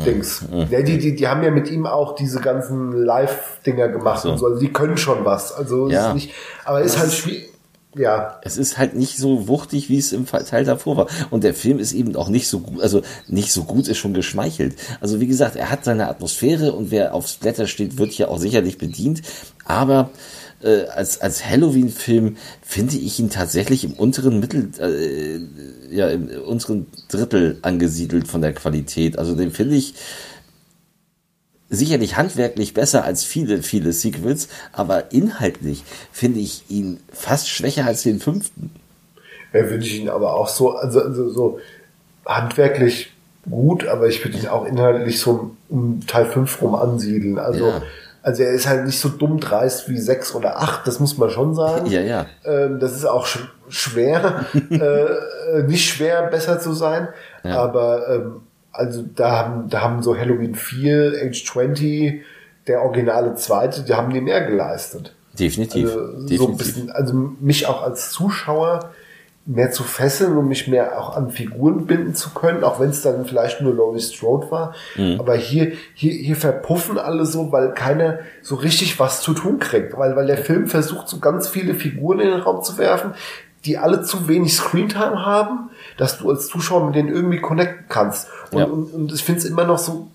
Dings. 0.04 0.42
Mhm. 0.42 0.66
Ja, 0.70 0.82
die, 0.82 0.98
die, 0.98 1.14
die 1.14 1.28
haben 1.28 1.42
ja 1.42 1.50
mit 1.50 1.70
ihm 1.70 1.86
auch 1.86 2.14
diese 2.14 2.40
ganzen 2.40 2.92
Live-Dinger 2.92 3.88
gemacht 3.88 4.22
so. 4.22 4.30
und 4.30 4.38
so. 4.38 4.46
Also 4.46 4.60
die 4.60 4.72
können 4.72 4.96
schon 4.96 5.24
was. 5.24 5.52
Also 5.52 5.88
ja. 5.88 6.08
ist 6.08 6.14
nicht, 6.14 6.32
aber 6.64 6.80
ist 6.82 6.98
halt 6.98 7.12
schwierig. 7.12 7.50
Ja. 7.94 8.38
Es 8.42 8.58
ist 8.58 8.78
halt 8.78 8.94
nicht 8.94 9.16
so 9.16 9.48
wuchtig, 9.48 9.88
wie 9.88 9.98
es 9.98 10.12
im 10.12 10.26
Teil 10.26 10.64
davor 10.64 10.96
war. 10.96 11.06
Und 11.30 11.42
der 11.42 11.54
Film 11.54 11.78
ist 11.78 11.92
eben 11.92 12.14
auch 12.16 12.28
nicht 12.28 12.46
so 12.48 12.60
gut, 12.60 12.82
also 12.82 13.02
nicht 13.26 13.50
so 13.50 13.64
gut 13.64 13.88
ist 13.88 13.96
schon 13.96 14.14
geschmeichelt. 14.14 14.76
Also 15.00 15.20
wie 15.20 15.26
gesagt, 15.26 15.56
er 15.56 15.70
hat 15.70 15.84
seine 15.84 16.08
Atmosphäre 16.08 16.72
und 16.72 16.90
wer 16.90 17.14
aufs 17.14 17.36
Blätter 17.36 17.66
steht, 17.66 17.98
wird 17.98 18.12
hier 18.12 18.30
auch 18.30 18.38
sicherlich 18.38 18.78
bedient. 18.78 19.22
Aber 19.64 20.10
äh, 20.62 20.86
als, 20.86 21.20
als 21.20 21.44
Halloween-Film 21.44 22.36
finde 22.62 22.96
ich 22.96 23.18
ihn 23.18 23.30
tatsächlich 23.30 23.84
im 23.84 23.92
unteren 23.92 24.40
Mittel, 24.40 24.70
äh, 24.80 25.94
ja, 25.94 26.08
im 26.08 26.28
unteren 26.42 26.86
Drittel 27.08 27.58
angesiedelt 27.62 28.28
von 28.28 28.40
der 28.40 28.52
Qualität. 28.52 29.18
Also 29.18 29.34
den 29.34 29.50
finde 29.50 29.76
ich 29.76 29.94
sicherlich 31.70 32.16
handwerklich 32.16 32.74
besser 32.74 33.04
als 33.04 33.24
viele, 33.24 33.62
viele 33.62 33.92
Sequels, 33.92 34.48
aber 34.72 35.12
inhaltlich 35.12 35.84
finde 36.12 36.40
ich 36.40 36.64
ihn 36.68 37.00
fast 37.12 37.48
schwächer 37.48 37.86
als 37.86 38.02
den 38.02 38.20
fünften. 38.20 38.70
Ja, 39.52 39.68
würde 39.68 39.84
ich 39.84 40.00
ihn 40.00 40.08
aber 40.08 40.34
auch 40.34 40.48
so, 40.48 40.72
also, 40.72 41.00
also 41.00 41.30
so 41.30 41.60
handwerklich 42.26 43.12
gut, 43.48 43.86
aber 43.86 44.08
ich 44.08 44.24
würde 44.24 44.38
ihn 44.38 44.46
auch 44.46 44.66
inhaltlich 44.66 45.20
so 45.20 45.54
um 45.68 46.06
Teil 46.06 46.26
5 46.26 46.62
rum 46.62 46.74
ansiedeln. 46.74 47.38
Also 47.38 47.68
ja. 47.68 47.82
Also 48.22 48.42
er 48.42 48.50
ist 48.50 48.66
halt 48.66 48.84
nicht 48.84 48.98
so 48.98 49.08
dumm 49.08 49.40
dreist 49.40 49.88
wie 49.88 49.98
sechs 49.98 50.34
oder 50.34 50.58
acht, 50.58 50.86
das 50.86 51.00
muss 51.00 51.16
man 51.18 51.30
schon 51.30 51.54
sagen. 51.54 51.86
Ja, 51.86 52.00
ja. 52.00 52.26
Ähm, 52.44 52.78
das 52.80 52.92
ist 52.92 53.04
auch 53.04 53.26
sch 53.26 53.38
schwer, 53.68 54.46
äh, 54.70 55.62
nicht 55.62 55.88
schwer 55.88 56.22
besser 56.22 56.58
zu 56.58 56.72
sein. 56.72 57.08
Ja. 57.44 57.58
Aber 57.58 58.08
ähm, 58.08 58.40
also 58.72 59.04
da 59.14 59.30
haben, 59.32 59.68
da 59.68 59.80
haben 59.82 60.02
so 60.02 60.16
Halloween 60.16 60.54
4, 60.54 61.14
Age 61.24 61.44
20, 61.44 62.22
der 62.66 62.82
originale 62.82 63.34
zweite, 63.34 63.82
die 63.82 63.94
haben 63.94 64.12
die 64.12 64.20
mehr 64.20 64.42
geleistet. 64.46 65.14
Definitiv. 65.38 65.86
Also, 65.86 66.06
Definitiv. 66.06 66.38
So 66.38 66.48
ein 66.48 66.56
bisschen, 66.56 66.90
also 66.90 67.14
mich 67.40 67.66
auch 67.66 67.82
als 67.82 68.10
Zuschauer 68.10 68.90
mehr 69.48 69.70
zu 69.70 69.82
fesseln 69.82 70.36
und 70.36 70.46
mich 70.46 70.68
mehr 70.68 71.00
auch 71.00 71.16
an 71.16 71.30
Figuren 71.30 71.86
binden 71.86 72.14
zu 72.14 72.30
können, 72.30 72.62
auch 72.62 72.80
wenn 72.80 72.90
es 72.90 73.00
dann 73.00 73.24
vielleicht 73.24 73.62
nur 73.62 73.74
Laurie 73.74 74.00
Strode 74.00 74.50
war. 74.50 74.74
Mhm. 74.94 75.16
Aber 75.18 75.36
hier, 75.36 75.72
hier, 75.94 76.12
hier 76.12 76.36
verpuffen 76.36 76.98
alle 76.98 77.24
so, 77.24 77.50
weil 77.50 77.72
keiner 77.72 78.18
so 78.42 78.56
richtig 78.56 79.00
was 79.00 79.22
zu 79.22 79.32
tun 79.32 79.58
kriegt, 79.58 79.96
weil, 79.96 80.14
weil 80.16 80.26
der 80.26 80.36
Film 80.36 80.66
versucht, 80.66 81.08
so 81.08 81.18
ganz 81.18 81.48
viele 81.48 81.74
Figuren 81.74 82.20
in 82.20 82.28
den 82.28 82.40
Raum 82.40 82.62
zu 82.62 82.76
werfen, 82.76 83.14
die 83.64 83.78
alle 83.78 84.02
zu 84.02 84.28
wenig 84.28 84.54
Screentime 84.54 85.24
haben, 85.24 85.70
dass 85.96 86.18
du 86.18 86.28
als 86.28 86.48
Zuschauer 86.48 86.84
mit 86.84 86.94
denen 86.94 87.08
irgendwie 87.08 87.40
connecten 87.40 87.86
kannst. 87.88 88.28
Und, 88.52 88.58
ja. 88.58 88.66
und, 88.66 88.92
und 88.92 89.12
ich 89.14 89.24
finde 89.24 89.40
es 89.40 89.46
immer 89.46 89.64
noch 89.64 89.78
so 89.78 90.08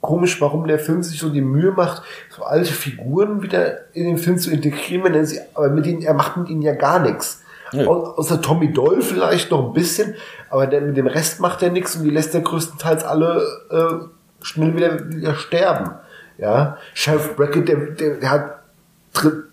komisch, 0.00 0.40
warum 0.40 0.66
der 0.66 0.80
Film 0.80 1.04
sich 1.04 1.20
so 1.20 1.28
die 1.30 1.40
Mühe 1.40 1.70
macht, 1.70 2.02
so 2.30 2.42
alte 2.42 2.72
Figuren 2.72 3.42
wieder 3.42 3.94
in 3.94 4.06
den 4.06 4.18
Film 4.18 4.38
zu 4.38 4.50
integrieren, 4.50 5.04
wenn 5.04 5.14
er 5.14 5.24
sie, 5.24 5.38
aber 5.54 5.68
mit 5.68 5.86
denen, 5.86 6.02
er 6.02 6.14
macht 6.14 6.36
mit 6.36 6.48
ihnen 6.48 6.62
ja 6.62 6.74
gar 6.74 6.98
nichts. 6.98 7.41
Ja. 7.72 7.86
Außer 7.86 8.42
Tommy 8.42 8.72
Doll 8.72 9.02
vielleicht 9.02 9.50
noch 9.50 9.66
ein 9.66 9.72
bisschen, 9.72 10.14
aber 10.50 10.66
der, 10.66 10.82
mit 10.82 10.96
dem 10.96 11.06
Rest 11.06 11.40
macht 11.40 11.62
er 11.62 11.70
nichts 11.70 11.96
und 11.96 12.04
die 12.04 12.10
lässt 12.10 12.34
er 12.34 12.42
größtenteils 12.42 13.04
alle 13.04 13.42
äh, 13.70 14.44
schnell 14.44 14.76
wieder, 14.76 15.10
wieder 15.10 15.34
sterben. 15.34 15.92
Ja, 16.38 16.76
Sheriff 16.94 17.36
Brackett, 17.36 17.68
der, 17.68 17.76
der, 17.76 18.16
der 18.16 18.30
hat, 18.30 18.58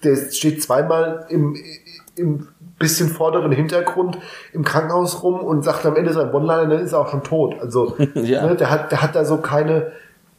der 0.03 0.31
steht 0.31 0.63
zweimal 0.63 1.25
im, 1.29 1.55
im 2.15 2.47
bisschen 2.79 3.09
vorderen 3.09 3.51
Hintergrund 3.51 4.17
im 4.53 4.63
Krankenhaus 4.63 5.21
rum 5.21 5.39
und 5.41 5.63
sagt 5.63 5.85
am 5.85 5.95
Ende 5.95 6.13
sein 6.13 6.33
One-Liner, 6.33 6.67
dann 6.67 6.83
ist 6.83 6.93
er 6.93 7.01
auch 7.01 7.09
schon 7.09 7.23
tot. 7.23 7.55
Also, 7.59 7.95
ja. 8.15 8.45
ne, 8.47 8.55
der 8.55 8.69
hat, 8.71 8.91
der 8.91 9.01
hat 9.01 9.15
da 9.15 9.25
so 9.25 9.37
keine, 9.37 9.91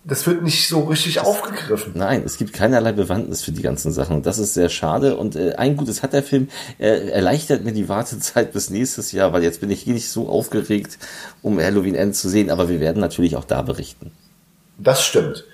das 0.02 0.27
wird 0.27 0.43
nicht 0.43 0.66
so 0.66 0.85
richtig 0.85 1.14
das, 1.14 1.27
aufgegriffen. 1.27 1.93
Nein, 1.94 2.22
es 2.24 2.39
gibt 2.39 2.55
keinerlei 2.55 2.93
Bewandtnis 2.93 3.43
für 3.43 3.52
die 3.52 3.60
ganzen 3.60 3.93
Sachen. 3.93 4.16
Und 4.16 4.27
das 4.27 4.39
ist 4.39 4.55
sehr 4.55 4.70
schade. 4.70 5.16
Und 5.16 5.36
äh, 5.36 5.55
ein 5.56 5.77
Gutes 5.77 6.02
hat 6.02 6.14
der 6.14 6.22
Film. 6.22 6.48
Er 6.78 7.12
erleichtert 7.12 7.64
mir 7.64 7.72
die 7.72 7.89
Wartezeit 7.89 8.52
bis 8.52 8.70
nächstes 8.70 9.12
Jahr, 9.12 9.32
weil 9.32 9.43
jetzt 9.43 9.60
bin 9.60 9.70
ich 9.70 9.86
nicht 9.86 10.09
so 10.09 10.28
aufgeregt, 10.28 10.98
um 11.43 11.60
Halloween 11.60 11.94
End 11.94 12.16
zu 12.16 12.31
sehen. 12.31 12.51
Aber 12.51 12.70
wir 12.70 12.81
werden 12.81 13.01
natürlich 13.01 13.36
auch 13.36 13.44
da 13.44 13.60
berichten. 13.60 14.10
Das 14.78 15.05
stimmt. 15.05 15.44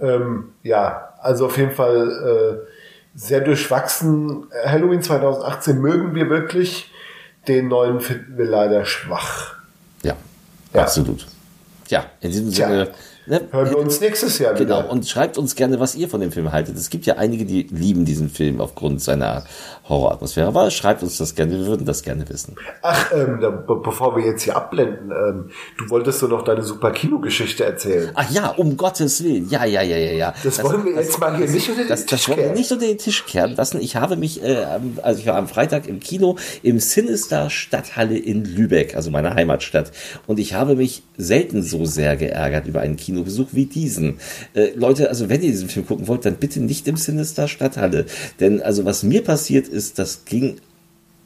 Ja, 0.00 0.14
ähm, 0.14 0.48
ja 0.64 1.14
also 1.20 1.46
auf 1.46 1.56
jeden 1.56 1.72
Fall 1.72 2.64
äh, 2.64 2.68
sehr 3.14 3.40
durchwachsen. 3.40 4.46
Halloween 4.64 5.02
2018 5.02 5.80
mögen 5.80 6.14
wir 6.16 6.28
wirklich. 6.28 6.90
Den 7.46 7.68
neuen 7.68 8.00
finden 8.00 8.36
wir 8.36 8.46
leider 8.46 8.84
schwach. 8.84 9.56
Ja, 10.02 10.16
ja. 10.74 10.82
absolut. 10.82 11.26
Ja, 11.88 12.06
in 12.20 12.30
diesem 12.30 12.50
Tja. 12.50 12.68
Sinne 12.68 12.88
Ne? 13.26 13.40
Hören 13.50 13.70
wir 13.70 13.78
uns 13.78 14.00
nächstes 14.00 14.38
Jahr 14.38 14.54
genau. 14.54 14.64
wieder. 14.64 14.82
Genau, 14.82 14.92
und 14.92 15.08
schreibt 15.08 15.38
uns 15.38 15.54
gerne, 15.54 15.78
was 15.78 15.94
ihr 15.94 16.08
von 16.08 16.20
dem 16.20 16.32
Film 16.32 16.50
haltet. 16.50 16.76
Es 16.76 16.90
gibt 16.90 17.06
ja 17.06 17.16
einige, 17.18 17.44
die 17.44 17.62
lieben 17.70 18.04
diesen 18.04 18.28
Film 18.28 18.60
aufgrund 18.60 19.00
seiner 19.00 19.44
Horroratmosphäre. 19.88 20.48
Aber 20.48 20.70
schreibt 20.70 21.02
uns 21.02 21.18
das 21.18 21.34
gerne, 21.34 21.52
wir 21.52 21.66
würden 21.66 21.86
das 21.86 22.02
gerne 22.02 22.28
wissen. 22.28 22.56
Ach, 22.82 23.12
ähm, 23.12 23.38
bevor 23.84 24.16
wir 24.16 24.24
jetzt 24.24 24.42
hier 24.42 24.56
abblenden, 24.56 25.10
ähm, 25.10 25.50
du 25.78 25.90
wolltest 25.90 26.18
so 26.18 26.26
noch 26.26 26.42
deine 26.42 26.62
super 26.62 26.90
Kinogeschichte 26.90 27.64
erzählen. 27.64 28.10
Ach 28.14 28.30
ja, 28.30 28.48
um 28.48 28.76
Gottes 28.76 29.22
Willen. 29.22 29.48
Ja, 29.48 29.64
ja, 29.64 29.82
ja, 29.82 29.96
ja, 29.96 30.12
ja. 30.12 30.34
Das, 30.42 30.56
das 30.56 30.64
wollen 30.64 30.84
wir 30.84 30.96
das, 30.96 31.06
jetzt 31.06 31.20
mal 31.20 31.36
hier 31.36 31.48
nicht 31.48 31.68
unter 31.68 31.82
den 31.82 31.88
das, 31.88 32.06
Tisch 32.06 32.10
Das 32.10 32.28
wollen 32.28 32.38
wir 32.38 32.52
nicht 32.52 32.72
unter 32.72 32.86
den 32.86 32.98
Tisch 32.98 33.24
kehren 33.26 33.54
lassen. 33.54 33.80
Ich 33.80 33.96
habe 33.96 34.16
mich, 34.16 34.42
äh, 34.42 34.66
also 35.02 35.20
ich 35.20 35.26
war 35.26 35.36
am 35.36 35.46
Freitag 35.46 35.86
im 35.86 36.00
Kino 36.00 36.36
im 36.62 36.80
Sinister 36.80 37.50
Stadthalle 37.50 38.18
in 38.18 38.44
Lübeck, 38.44 38.96
also 38.96 39.10
meiner 39.10 39.34
Heimatstadt. 39.34 39.92
Und 40.26 40.40
ich 40.40 40.54
habe 40.54 40.74
mich 40.74 41.02
selten 41.16 41.62
so 41.62 41.84
sehr 41.84 42.16
geärgert 42.16 42.66
über 42.66 42.80
einen 42.80 42.96
Kinobesuch 43.12 43.48
wie 43.52 43.66
diesen. 43.66 44.18
Äh, 44.54 44.70
Leute, 44.74 45.08
also 45.08 45.28
wenn 45.28 45.42
ihr 45.42 45.50
diesen 45.50 45.68
Film 45.68 45.86
gucken 45.86 46.08
wollt, 46.08 46.24
dann 46.24 46.36
bitte 46.36 46.60
nicht 46.60 46.88
im 46.88 46.96
Sinister 46.96 47.46
Stadthalle. 47.48 48.06
Denn 48.40 48.62
also 48.62 48.84
was 48.84 49.02
mir 49.02 49.22
passiert 49.22 49.68
ist, 49.68 49.98
das 49.98 50.24
ging 50.24 50.56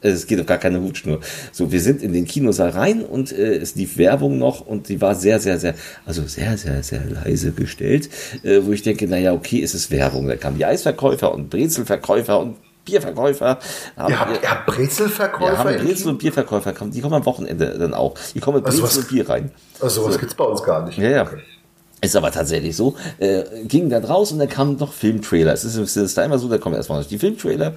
äh, 0.01 0.09
es 0.09 0.27
geht 0.27 0.39
auf 0.39 0.45
gar 0.45 0.57
keine 0.57 0.81
Hutschnur. 0.81 1.19
So, 1.51 1.71
wir 1.71 1.81
sind 1.81 2.01
in 2.01 2.13
den 2.13 2.25
Kinosaal 2.25 2.69
rein 2.69 3.03
und 3.03 3.31
äh, 3.31 3.55
es 3.55 3.75
lief 3.75 3.97
Werbung 3.97 4.37
noch 4.37 4.61
und 4.61 4.89
die 4.89 5.01
war 5.01 5.15
sehr, 5.15 5.39
sehr, 5.39 5.59
sehr, 5.59 5.73
also 6.05 6.23
sehr, 6.27 6.57
sehr, 6.57 6.83
sehr 6.83 7.01
leise 7.05 7.51
gestellt, 7.51 8.09
äh, 8.43 8.61
wo 8.63 8.71
ich 8.73 8.83
denke, 8.83 9.07
naja, 9.07 9.33
okay, 9.33 9.63
es 9.63 9.73
ist 9.73 9.89
Werbung. 9.89 10.27
Da 10.27 10.35
kamen 10.35 10.57
die 10.57 10.65
Eisverkäufer 10.65 11.33
und 11.33 11.49
Brezelverkäufer 11.49 12.39
und 12.39 12.57
Bierverkäufer. 12.85 13.59
Haben, 13.97 14.13
ihr 14.13 14.19
habt, 14.19 14.43
ihr 14.43 14.49
habt 14.49 14.65
Brezelverkäufer? 14.65 15.53
Ja, 15.53 15.57
haben 15.59 15.85
Brezel- 15.85 16.09
und 16.09 16.19
Bierverkäufer, 16.19 16.73
die 16.73 17.01
kommen 17.01 17.15
am 17.15 17.25
Wochenende 17.25 17.77
dann 17.77 17.93
auch. 17.93 18.15
Die 18.33 18.39
kommen 18.39 18.57
mit 18.57 18.65
also 18.65 18.81
Brezel 18.81 19.01
und 19.01 19.09
Bier 19.09 19.29
rein. 19.29 19.51
Also 19.81 20.05
was 20.05 20.13
so. 20.13 20.19
gibt's 20.19 20.35
bei 20.35 20.45
uns 20.45 20.63
gar 20.63 20.85
nicht. 20.85 20.97
Ja, 20.97 21.09
ja. 21.09 21.23
Okay. 21.23 21.41
Ist 21.99 22.15
aber 22.15 22.31
tatsächlich 22.31 22.75
so. 22.75 22.95
Äh, 23.17 23.43
ging 23.63 23.89
dann 23.89 24.03
raus 24.03 24.31
und 24.31 24.39
dann 24.39 24.49
kamen 24.49 24.77
noch 24.77 24.93
Filmtrailer. 24.93 25.53
Es 25.53 25.63
ist, 25.63 25.77
es 25.77 25.97
ist 25.97 26.17
da 26.17 26.23
immer 26.23 26.37
so, 26.37 26.47
da 26.47 26.59
kommen 26.59 26.75
erstmal 26.75 27.01
noch 27.01 27.07
die 27.07 27.17
Filmtrailer 27.17 27.73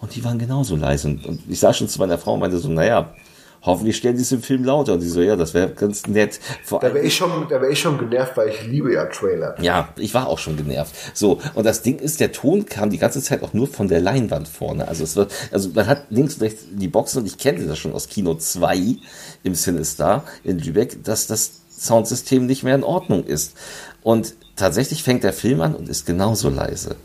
und 0.00 0.14
die 0.14 0.22
waren 0.24 0.38
genauso 0.38 0.76
leise. 0.76 1.08
Und, 1.08 1.24
und 1.24 1.40
ich 1.48 1.58
sah 1.58 1.72
schon 1.72 1.88
zu 1.88 1.98
meiner 1.98 2.18
Frau 2.18 2.34
und 2.34 2.40
meinte 2.40 2.58
so, 2.58 2.68
naja, 2.68 3.14
hoffentlich 3.62 3.96
stellen 3.96 4.16
die 4.16 4.22
es 4.22 4.32
im 4.32 4.42
Film 4.42 4.64
lauter. 4.64 4.94
Und 4.94 5.00
die 5.00 5.08
so, 5.08 5.22
ja, 5.22 5.36
das 5.36 5.54
wäre 5.54 5.70
ganz 5.70 6.06
nett. 6.06 6.38
Vor 6.62 6.80
da 6.80 6.92
wäre 6.92 7.04
ich 7.04 7.16
schon, 7.16 7.46
da 7.48 7.62
wäre 7.62 7.72
ich 7.72 7.80
schon 7.80 7.96
genervt, 7.96 8.36
weil 8.36 8.50
ich 8.50 8.66
liebe 8.66 8.92
ja 8.92 9.06
Trailer. 9.06 9.54
Ja, 9.62 9.88
ich 9.96 10.12
war 10.12 10.26
auch 10.26 10.38
schon 10.38 10.56
genervt. 10.58 10.94
So. 11.14 11.40
Und 11.54 11.64
das 11.64 11.80
Ding 11.80 11.98
ist, 11.98 12.20
der 12.20 12.32
Ton 12.32 12.66
kam 12.66 12.90
die 12.90 12.98
ganze 12.98 13.22
Zeit 13.22 13.42
auch 13.42 13.54
nur 13.54 13.68
von 13.68 13.88
der 13.88 14.00
Leinwand 14.00 14.48
vorne. 14.48 14.86
Also 14.86 15.04
es 15.04 15.16
wird, 15.16 15.32
also 15.50 15.70
man 15.70 15.86
hat 15.86 16.04
links 16.10 16.34
und 16.34 16.42
rechts 16.42 16.64
die 16.70 16.88
Boxen 16.88 17.20
und 17.20 17.26
ich 17.26 17.38
kenne 17.38 17.64
das 17.64 17.78
schon 17.78 17.94
aus 17.94 18.08
Kino 18.08 18.34
2 18.34 18.96
im 19.44 19.54
Sinister 19.54 20.24
in 20.44 20.58
Lübeck, 20.58 21.02
dass 21.04 21.26
das 21.26 21.61
Soundsystem 21.82 22.46
nicht 22.46 22.62
mehr 22.62 22.74
in 22.74 22.84
Ordnung 22.84 23.24
ist. 23.24 23.54
Und 24.02 24.34
tatsächlich 24.56 25.02
fängt 25.02 25.24
der 25.24 25.32
Film 25.32 25.60
an 25.60 25.74
und 25.74 25.88
ist 25.88 26.06
genauso 26.06 26.48
leise. 26.48 26.96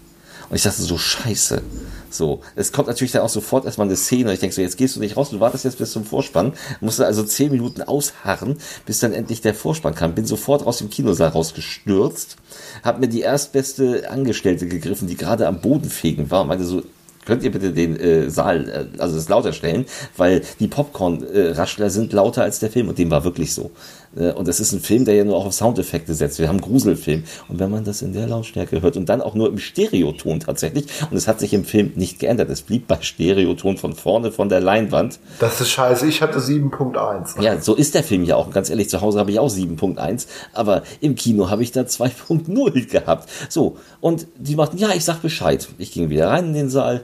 Und 0.50 0.56
ich 0.56 0.64
dachte 0.64 0.82
so, 0.82 0.98
scheiße. 0.98 1.62
So, 2.10 2.40
es 2.56 2.72
kommt 2.72 2.88
natürlich 2.88 3.12
dann 3.12 3.22
auch 3.22 3.30
sofort 3.30 3.66
erstmal 3.66 3.88
eine 3.88 3.98
Szene. 3.98 4.30
Und 4.30 4.34
ich 4.34 4.40
denke 4.40 4.56
so, 4.56 4.62
jetzt 4.62 4.78
gehst 4.78 4.96
du 4.96 5.02
nicht 5.02 5.18
raus, 5.18 5.30
du 5.30 5.40
wartest 5.40 5.66
jetzt 5.66 5.78
bis 5.78 5.92
zum 5.92 6.06
Vorspann. 6.06 6.54
Musste 6.80 7.06
also 7.06 7.24
zehn 7.24 7.52
Minuten 7.52 7.82
ausharren, 7.82 8.58
bis 8.86 9.00
dann 9.00 9.14
endlich 9.14 9.42
der 9.42 9.54
Vorspann 9.54 9.96
kam. 9.96 10.16
Bin 10.16 10.26
sofort 10.26 10.66
aus 10.66 10.78
dem 10.78 10.90
Kinosaal 10.90 11.30
rausgestürzt, 11.30 12.38
hab 12.84 13.00
mir 13.00 13.10
die 13.10 13.22
erstbeste 13.22 14.10
Angestellte 14.10 14.68
gegriffen, 14.68 15.08
die 15.08 15.18
gerade 15.18 15.48
am 15.48 15.60
Boden 15.60 15.90
fegen 15.90 16.32
war 16.32 16.42
und 16.42 16.48
meinte 16.48 16.66
so, 16.66 16.84
könnt 17.26 17.44
ihr 17.44 17.52
bitte 17.52 17.74
den 17.74 18.00
äh, 18.00 18.30
Saal, 18.30 18.70
äh, 18.96 19.02
also 19.02 19.16
das 19.18 19.28
lauter 19.28 19.52
stellen, 19.52 19.86
weil 20.16 20.44
die 20.62 20.70
Popcorn-Raschler 20.70 21.90
sind 21.90 22.14
lauter 22.14 22.44
als 22.44 22.60
der 22.60 22.72
Film 22.72 22.88
und 22.88 22.98
dem 22.98 23.12
war 23.12 23.26
wirklich 23.26 23.54
so. 23.54 23.72
Äh, 24.18 24.32
und 24.32 24.48
es 24.48 24.60
ist 24.60 24.74
ein 24.74 24.80
Film, 24.80 25.06
der 25.06 25.16
ja 25.16 25.24
nur 25.24 25.36
auch 25.36 25.46
auf 25.46 25.54
Soundeffekte 25.54 26.14
setzt. 26.14 26.40
Wir 26.40 26.48
haben 26.48 26.62
Gruselfilm. 26.62 27.24
Und 27.48 27.60
wenn 27.60 27.72
man 27.72 27.84
das 27.84 28.02
in 28.02 28.14
der 28.14 28.28
Lautstärke 28.28 28.82
hört 28.82 28.98
und 28.98 29.08
dann 29.08 29.22
auch 29.22 29.36
nur 29.36 29.48
im 29.48 29.58
Stereoton 29.58 30.40
tatsächlich, 30.40 30.86
und 31.10 31.18
es 31.18 31.28
hat 31.28 31.40
sich 31.40 31.54
im 31.54 31.66
Film 31.66 31.94
nicht 31.96 32.20
geändert, 32.20 32.50
es 32.50 32.62
blieb 32.62 32.88
bei 32.88 32.98
Stereoton 33.02 33.78
von 33.78 33.94
vorne 33.94 34.32
von 34.32 34.50
der 34.50 34.60
Leinwand. 34.60 35.20
Das 35.40 35.62
ist 35.62 35.70
scheiße, 35.70 36.08
ich 36.08 36.22
hatte 36.22 36.40
7.1. 36.40 37.42
Ja, 37.42 37.60
so 37.62 37.76
ist 37.76 37.96
der 37.96 38.04
Film 38.04 38.24
ja 38.24 38.36
auch. 38.36 38.48
Und 38.48 38.54
ganz 38.54 38.70
ehrlich, 38.70 38.90
zu 38.90 39.02
Hause 39.02 39.20
habe 39.20 39.32
ich 39.32 39.40
auch 39.40 39.52
7.1, 39.52 40.28
aber 40.54 40.84
im 41.02 41.16
Kino 41.16 41.50
habe 41.50 41.64
ich 41.64 41.72
da 41.72 41.82
2.0 41.82 42.90
gehabt. 42.90 43.30
So, 43.50 43.78
und 44.02 44.28
die 44.38 44.56
machten, 44.56 44.78
ja, 44.78 44.90
ich 44.94 45.06
sag 45.06 45.22
Bescheid. 45.22 45.68
Ich 45.78 45.92
ging 45.92 46.10
wieder 46.10 46.30
rein 46.30 46.48
in 46.48 46.54
den 46.54 46.70
Saal. 46.70 47.04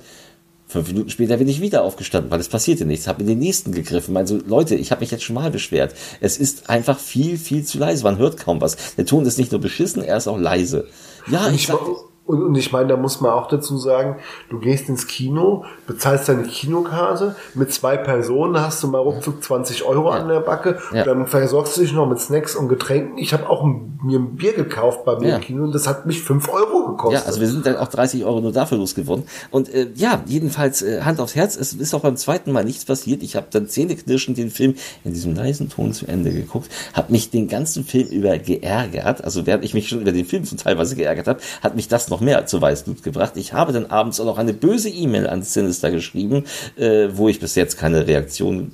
Fünf 0.74 0.88
Minuten 0.88 1.12
später 1.12 1.38
bin 1.38 1.48
ich 1.48 1.62
wieder 1.62 1.84
aufgestanden, 1.84 2.32
weil 2.32 2.40
es 2.40 2.50
passierte 2.50 2.84
nichts. 2.84 3.08
Habe 3.08 3.22
in 3.22 3.28
den 3.28 3.38
nächsten 3.38 3.74
gegriffen. 3.74 4.18
Also 4.18 4.40
Leute, 4.48 4.74
ich 4.74 4.90
habe 4.90 5.02
mich 5.02 5.12
jetzt 5.12 5.24
schon 5.24 5.36
mal 5.36 5.52
beschwert. 5.52 5.94
Es 6.20 6.38
ist 6.38 6.68
einfach 6.68 6.98
viel, 6.98 7.38
viel 7.38 7.64
zu 7.64 7.78
leise. 7.78 8.04
Man 8.04 8.18
hört 8.18 8.38
kaum 8.38 8.60
was. 8.60 8.95
Der 8.95 9.06
Ton 9.06 9.24
ist 9.28 9.38
nicht 9.38 9.52
nur 9.52 9.62
beschissen, 9.62 10.02
er 10.02 10.18
ist 10.18 10.28
auch 10.28 10.40
leise. 10.40 10.88
Ja, 11.30 11.48
ich, 11.50 11.58
ich 11.58 11.68
sag, 11.68 11.80
und, 12.26 12.41
und 12.41 12.56
ich 12.56 12.72
meine, 12.72 12.88
da 12.88 12.98
muss 12.98 13.20
man 13.20 13.32
auch 13.32 13.48
dazu 13.48 13.78
sagen, 13.78 14.18
du 14.50 14.60
gehst 14.60 14.88
ins 14.88 15.08
Kino, 15.08 15.66
bezahlst 15.88 16.30
deine 16.30 16.44
Kinokarte, 16.44 17.36
mit 17.54 17.74
zwei 17.74 17.98
Personen 17.98 18.60
hast 18.62 18.82
du 18.82 18.88
mal 18.88 19.00
ruckzuck 19.00 19.44
20 19.44 19.84
Euro 19.84 20.10
ja. 20.10 20.20
an 20.20 20.30
der 20.30 20.40
Backe, 20.40 20.80
ja. 20.94 21.04
dann 21.04 21.28
versorgst 21.28 21.76
du 21.76 21.82
dich 21.82 21.91
noch 21.91 22.08
mit 22.08 22.20
Snacks 22.20 22.56
und 22.56 22.70
Getränken. 22.70 23.18
Ich 23.18 23.34
habe 23.34 23.50
auch 23.50 23.64
mir 23.64 24.20
ein 24.20 24.36
Bier 24.36 24.54
gekauft 24.54 25.04
bei 25.04 25.20
mir 25.20 25.30
ja. 25.30 25.36
im 25.36 25.41
Kino 25.41 25.64
und 25.64 25.76
das 25.76 25.86
hat 25.86 26.06
mich 26.06 26.22
5 26.22 26.48
Euro 26.48 26.91
gekostet. 26.91 27.22
Ja, 27.22 27.28
also 27.28 27.41
wir 27.41 27.48
sind 27.48 27.66
dann 27.66 27.76
auch 27.76 27.90
30 27.90 28.24
Euro 28.24 28.40
nur 28.40 28.54
dafür 28.54 28.78
losgeworden. 28.78 29.26
Und 29.52 29.68
äh, 29.74 29.88
ja, 29.95 30.22
jedenfalls 30.26 30.82
äh, 30.82 31.02
Hand 31.02 31.20
aufs 31.20 31.36
Herz, 31.36 31.58
es 31.58 31.74
ist 31.74 31.94
auch 31.94 32.02
beim 32.02 32.16
zweiten 32.16 32.54
Mal 32.54 32.64
nichts 32.64 32.86
passiert. 32.86 33.22
Ich 33.22 33.36
habe 33.36 33.48
dann 33.52 33.68
zähneknirschend 33.68 34.38
den 34.38 34.50
Film 34.50 34.76
in 35.04 35.14
diesem 35.14 35.36
leisen 35.36 35.70
Ton 35.70 35.91
zu 35.91 36.08
Ende 36.08 36.32
geguckt, 36.32 36.70
habe 36.94 37.12
mich 37.12 37.32
den 37.32 37.50
ganzen 37.50 37.84
Film 37.84 38.08
über 38.08 38.38
geärgert, 38.38 39.24
also 39.24 39.45
während 39.45 39.66
ich 39.66 39.74
mich 39.74 39.90
schon 39.90 40.02
über 40.02 40.12
den 40.12 40.26
Film 40.26 40.45
schon 40.45 40.58
teilweise 40.58 40.95
geärgert 40.95 41.28
habe, 41.28 41.40
hat 41.62 41.76
mich 41.76 41.88
das 41.88 42.10
noch 42.10 42.12
mehr 42.22 42.45
zu 42.45 42.61
Weißblut 42.61 43.03
gebracht. 43.03 43.34
Ich 43.35 43.53
habe 43.53 43.73
dann 43.73 43.88
abends 43.88 44.19
auch 44.19 44.26
noch 44.26 44.38
eine 44.38 44.53
böse 44.53 44.90
E-Mail 44.90 45.27
an 45.27 45.44
Sinister 45.44 45.91
geschrieben, 45.91 46.45
äh, 46.76 47.10
wo 47.14 47.30
ich 47.30 47.40
bis 47.40 47.56
jetzt 47.56 47.77
keine 47.77 48.07
Reaktion 48.07 48.72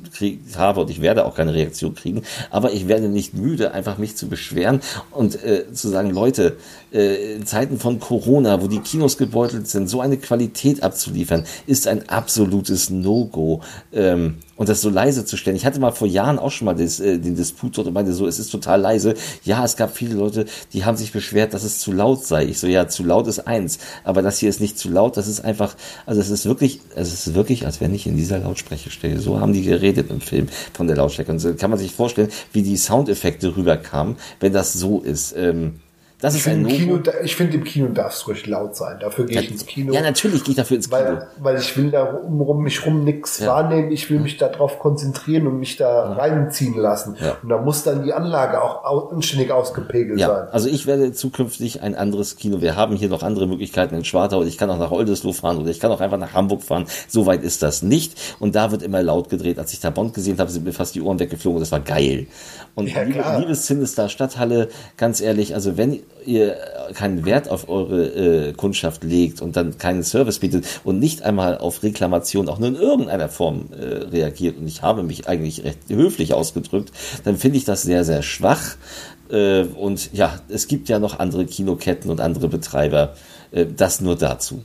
habe 0.57 0.81
und 0.81 0.89
ich 0.89 1.01
werde 1.01 1.25
auch 1.25 1.35
keine 1.35 1.53
Reaktion 1.53 1.95
kriegen. 1.95 2.23
Aber 2.49 2.71
ich 2.71 2.87
werde 2.87 3.09
nicht 3.09 3.33
müde, 3.33 3.71
einfach 3.73 3.97
mich 3.97 4.15
zu 4.15 4.27
beschweren 4.27 4.81
und 5.11 5.43
äh, 5.43 5.71
zu 5.73 5.89
sagen, 5.89 6.11
Leute, 6.11 6.57
äh, 6.91 7.35
in 7.35 7.45
Zeiten 7.45 7.79
von 7.79 7.99
Corona, 7.99 8.61
wo 8.61 8.67
die 8.67 8.79
Kinos 8.79 9.17
gebeutelt 9.17 9.67
sind, 9.67 9.89
so 9.89 10.01
eine 10.01 10.17
Qualität 10.17 10.83
abzuliefern, 10.83 11.45
ist 11.67 11.87
ein 11.87 12.09
absolutes 12.09 12.89
No-Go. 12.89 13.61
Ähm, 13.93 14.37
und 14.59 14.67
das 14.67 14.81
so 14.81 14.89
leise 14.89 15.23
zu 15.23 15.37
stellen. 15.37 15.55
Ich 15.55 15.65
hatte 15.65 15.79
mal 15.79 15.91
vor 15.91 16.05
Jahren 16.05 16.37
auch 16.37 16.51
schon 16.51 16.65
mal 16.65 16.75
das, 16.75 16.99
äh, 16.99 17.17
den 17.17 17.37
Disput 17.37 17.77
dort 17.77 17.87
und 17.87 17.93
meinte 17.93 18.11
so, 18.11 18.27
es 18.27 18.39
ist 18.39 18.49
total 18.49 18.81
leise. 18.81 19.13
Ja, 19.45 19.63
es 19.63 19.77
gab 19.77 19.95
viele 19.95 20.15
Leute, 20.15 20.47
die 20.73 20.83
haben 20.83 20.97
sich 20.97 21.13
beschwert, 21.13 21.53
dass 21.53 21.63
es 21.63 21.79
zu 21.79 21.93
laut 21.93 22.25
sei. 22.25 22.43
Ich 22.43 22.59
so, 22.59 22.67
ja, 22.67 22.89
zu 22.89 23.05
laut 23.05 23.25
ist 23.29 23.47
eins, 23.47 23.79
aber 24.03 24.21
das 24.21 24.39
hier 24.39 24.49
ist 24.49 24.59
nicht 24.59 24.77
zu 24.77 24.89
laut. 24.89 25.15
Das 25.15 25.27
ist 25.27 25.41
einfach, 25.41 25.75
also 26.05 26.19
es 26.19 26.29
ist 26.29 26.45
wirklich, 26.45 26.81
es 26.95 27.13
ist 27.13 27.33
wirklich, 27.33 27.65
als 27.65 27.79
wenn 27.79 27.93
ich 27.93 28.07
in 28.07 28.17
dieser 28.17 28.39
Lautsprecher 28.39 28.89
stehe. 28.89 29.19
So 29.19 29.39
haben 29.39 29.53
die 29.53 29.63
geredet 29.63 30.09
im 30.09 30.21
Film 30.21 30.47
von 30.73 30.87
der 30.87 30.97
Lautstärke. 30.97 31.31
Und 31.31 31.39
so 31.39 31.53
kann 31.53 31.69
man 31.69 31.79
sich 31.79 31.91
vorstellen, 31.91 32.29
wie 32.51 32.63
die 32.63 32.77
Soundeffekte 32.77 33.55
rüberkamen, 33.55 34.17
wenn 34.39 34.53
das 34.53 34.73
so 34.73 34.99
ist. 34.99 35.35
Ähm, 35.37 35.79
das 36.21 36.35
ich 36.35 36.41
ist 36.41 36.47
ein 36.49 36.67
Kino, 36.67 36.99
Ich 37.23 37.37
finde, 37.37 37.55
im 37.55 37.63
Kino 37.63 37.87
darf 37.87 38.13
es 38.13 38.27
ruhig 38.27 38.45
laut 38.45 38.75
sein. 38.75 38.99
Dafür 38.99 39.25
gehe 39.25 39.35
ja, 39.35 39.41
ich 39.41 39.51
ins 39.51 39.65
Kino. 39.65 39.93
Ja, 39.93 40.01
natürlich 40.01 40.43
gehe 40.43 40.51
ich 40.51 40.57
dafür 40.57 40.75
ins 40.75 40.89
Kino. 40.89 40.99
Weil, 40.99 41.27
weil 41.39 41.57
ich 41.57 41.77
will 41.77 41.91
da 41.91 42.03
um, 42.03 42.41
um 42.41 42.61
mich 42.61 42.85
rum 42.85 43.05
nichts 43.05 43.39
ja. 43.39 43.47
wahrnehmen. 43.47 43.89
Ich 43.91 44.09
will 44.09 44.19
mich 44.19 44.35
darauf 44.35 44.79
konzentrieren 44.79 45.47
und 45.47 45.59
mich 45.59 45.77
da 45.77 45.87
ja. 45.87 46.13
reinziehen 46.13 46.75
lassen. 46.75 47.15
Und 47.41 47.47
da 47.47 47.61
muss 47.61 47.83
dann 47.83 48.03
die 48.03 48.11
Anlage 48.11 48.61
auch 48.61 49.11
anständig 49.13 49.51
ausgepegelt 49.51 50.19
sein. 50.19 50.47
Also 50.51 50.67
ich 50.67 50.87
werde 50.87 51.13
zukünftig 51.13 51.81
ein 51.81 51.95
anderes 51.95 52.35
Kino. 52.35 52.59
Wir 52.59 52.75
haben 52.75 52.97
hier 52.97 53.07
noch 53.07 53.23
andere 53.23 53.47
Möglichkeiten 53.47 53.95
in 53.95 54.03
Schwartau. 54.03 54.43
Ich 54.43 54.57
kann 54.57 54.69
auch 54.69 54.77
nach 54.77 54.91
Oldesloe 54.91 55.33
fahren 55.33 55.57
oder 55.57 55.69
ich 55.69 55.79
kann 55.79 55.89
auch 55.89 56.01
einfach 56.01 56.17
nach 56.17 56.33
Hamburg 56.33 56.63
fahren. 56.63 56.85
So 57.07 57.27
weit 57.27 57.43
ist 57.43 57.63
das 57.63 57.81
nicht. 57.81 58.35
Und 58.39 58.55
da 58.55 58.71
wird 58.71 58.83
immer 58.83 59.01
laut 59.01 59.29
gedreht. 59.29 59.57
Als 59.57 59.71
ich 59.71 59.79
da 59.79 59.89
Bond 59.89 60.13
gesehen 60.13 60.37
habe, 60.37 60.51
sind 60.51 60.65
mir 60.65 60.73
fast 60.73 60.95
die 60.95 61.01
Ohren 61.01 61.19
weggeflogen. 61.19 61.61
Das 61.61 61.71
war 61.71 61.79
geil. 61.79 62.27
Und 62.75 62.87
ja, 62.87 63.03
liebe, 63.03 63.23
liebes 63.39 63.67
Sinister 63.67 64.09
Stadthalle, 64.09 64.67
ganz 64.97 65.21
ehrlich, 65.21 65.53
also 65.55 65.77
wenn 65.77 66.01
ihr 66.25 66.57
keinen 66.93 67.25
Wert 67.25 67.49
auf 67.49 67.69
eure 67.69 68.05
äh, 68.49 68.53
Kundschaft 68.53 69.03
legt 69.03 69.41
und 69.41 69.55
dann 69.55 69.77
keinen 69.77 70.03
Service 70.03 70.39
bietet 70.39 70.65
und 70.83 70.99
nicht 70.99 71.23
einmal 71.23 71.57
auf 71.57 71.83
Reklamation 71.83 72.49
auch 72.49 72.59
nur 72.59 72.69
in 72.69 72.75
irgendeiner 72.75 73.29
Form 73.29 73.69
äh, 73.71 73.83
reagiert, 73.83 74.57
und 74.57 74.67
ich 74.67 74.81
habe 74.81 75.03
mich 75.03 75.27
eigentlich 75.27 75.63
recht 75.63 75.79
höflich 75.89 76.33
ausgedrückt, 76.33 76.91
dann 77.23 77.37
finde 77.37 77.57
ich 77.57 77.65
das 77.65 77.81
sehr, 77.81 78.03
sehr 78.03 78.21
schwach 78.21 78.75
Äh, 79.31 79.65
und 79.65 80.11
ja, 80.11 80.39
es 80.49 80.67
gibt 80.67 80.89
ja 80.89 80.97
noch 80.97 81.19
andere 81.19 81.45
Kinoketten 81.45 82.09
und 82.09 82.19
andere 82.19 82.47
Betreiber. 82.47 83.13
Äh, 83.51 83.67
das 83.67 84.01
nur 84.01 84.15
dazu. 84.15 84.63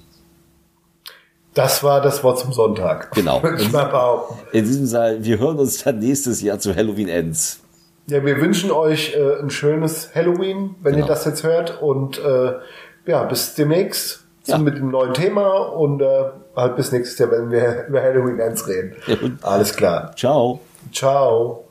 Das 1.55 1.85
war 1.85 2.01
das 2.01 2.25
Wort 2.25 2.41
zum 2.41 2.53
Sonntag. 2.53 3.13
Genau. 3.13 3.41
In 4.53 4.65
diesem 4.65 4.89
Fall, 4.89 5.23
wir 5.23 5.39
hören 5.39 5.59
uns 5.59 5.85
dann 5.85 6.01
nächstes 6.01 6.41
Jahr 6.41 6.59
zu 6.59 6.75
Halloween 6.75 7.09
Ends. 7.09 7.61
Ja, 8.07 8.25
wir 8.25 8.41
wünschen 8.41 8.71
euch 8.71 9.15
äh, 9.17 9.41
ein 9.41 9.51
schönes 9.51 10.15
Halloween, 10.15 10.77
wenn 10.83 10.95
genau. 10.95 11.07
ihr 11.07 11.09
das 11.09 11.25
jetzt 11.25 11.43
hört. 11.43 11.81
Und 11.81 12.19
äh, 12.19 12.53
ja, 13.07 13.25
bis 13.25 13.55
demnächst 13.55 14.25
ja. 14.47 14.59
mit 14.59 14.77
dem 14.77 14.91
neuen 14.91 15.15
Thema 15.15 15.57
und 15.69 16.03
äh, 16.03 16.25
halt 16.55 16.77
bis 16.77 16.93
nächstes 16.93 17.19
Jahr, 17.19 17.31
wenn 17.31 17.51
wir 17.51 17.85
über 17.89 18.03
Halloween 18.03 18.39
Ends 18.41 18.69
reden. 18.69 18.97
Ja, 19.07 19.17
Alles 19.43 19.75
klar. 19.75 20.15
Ciao. 20.17 20.61
Ciao. 20.93 21.64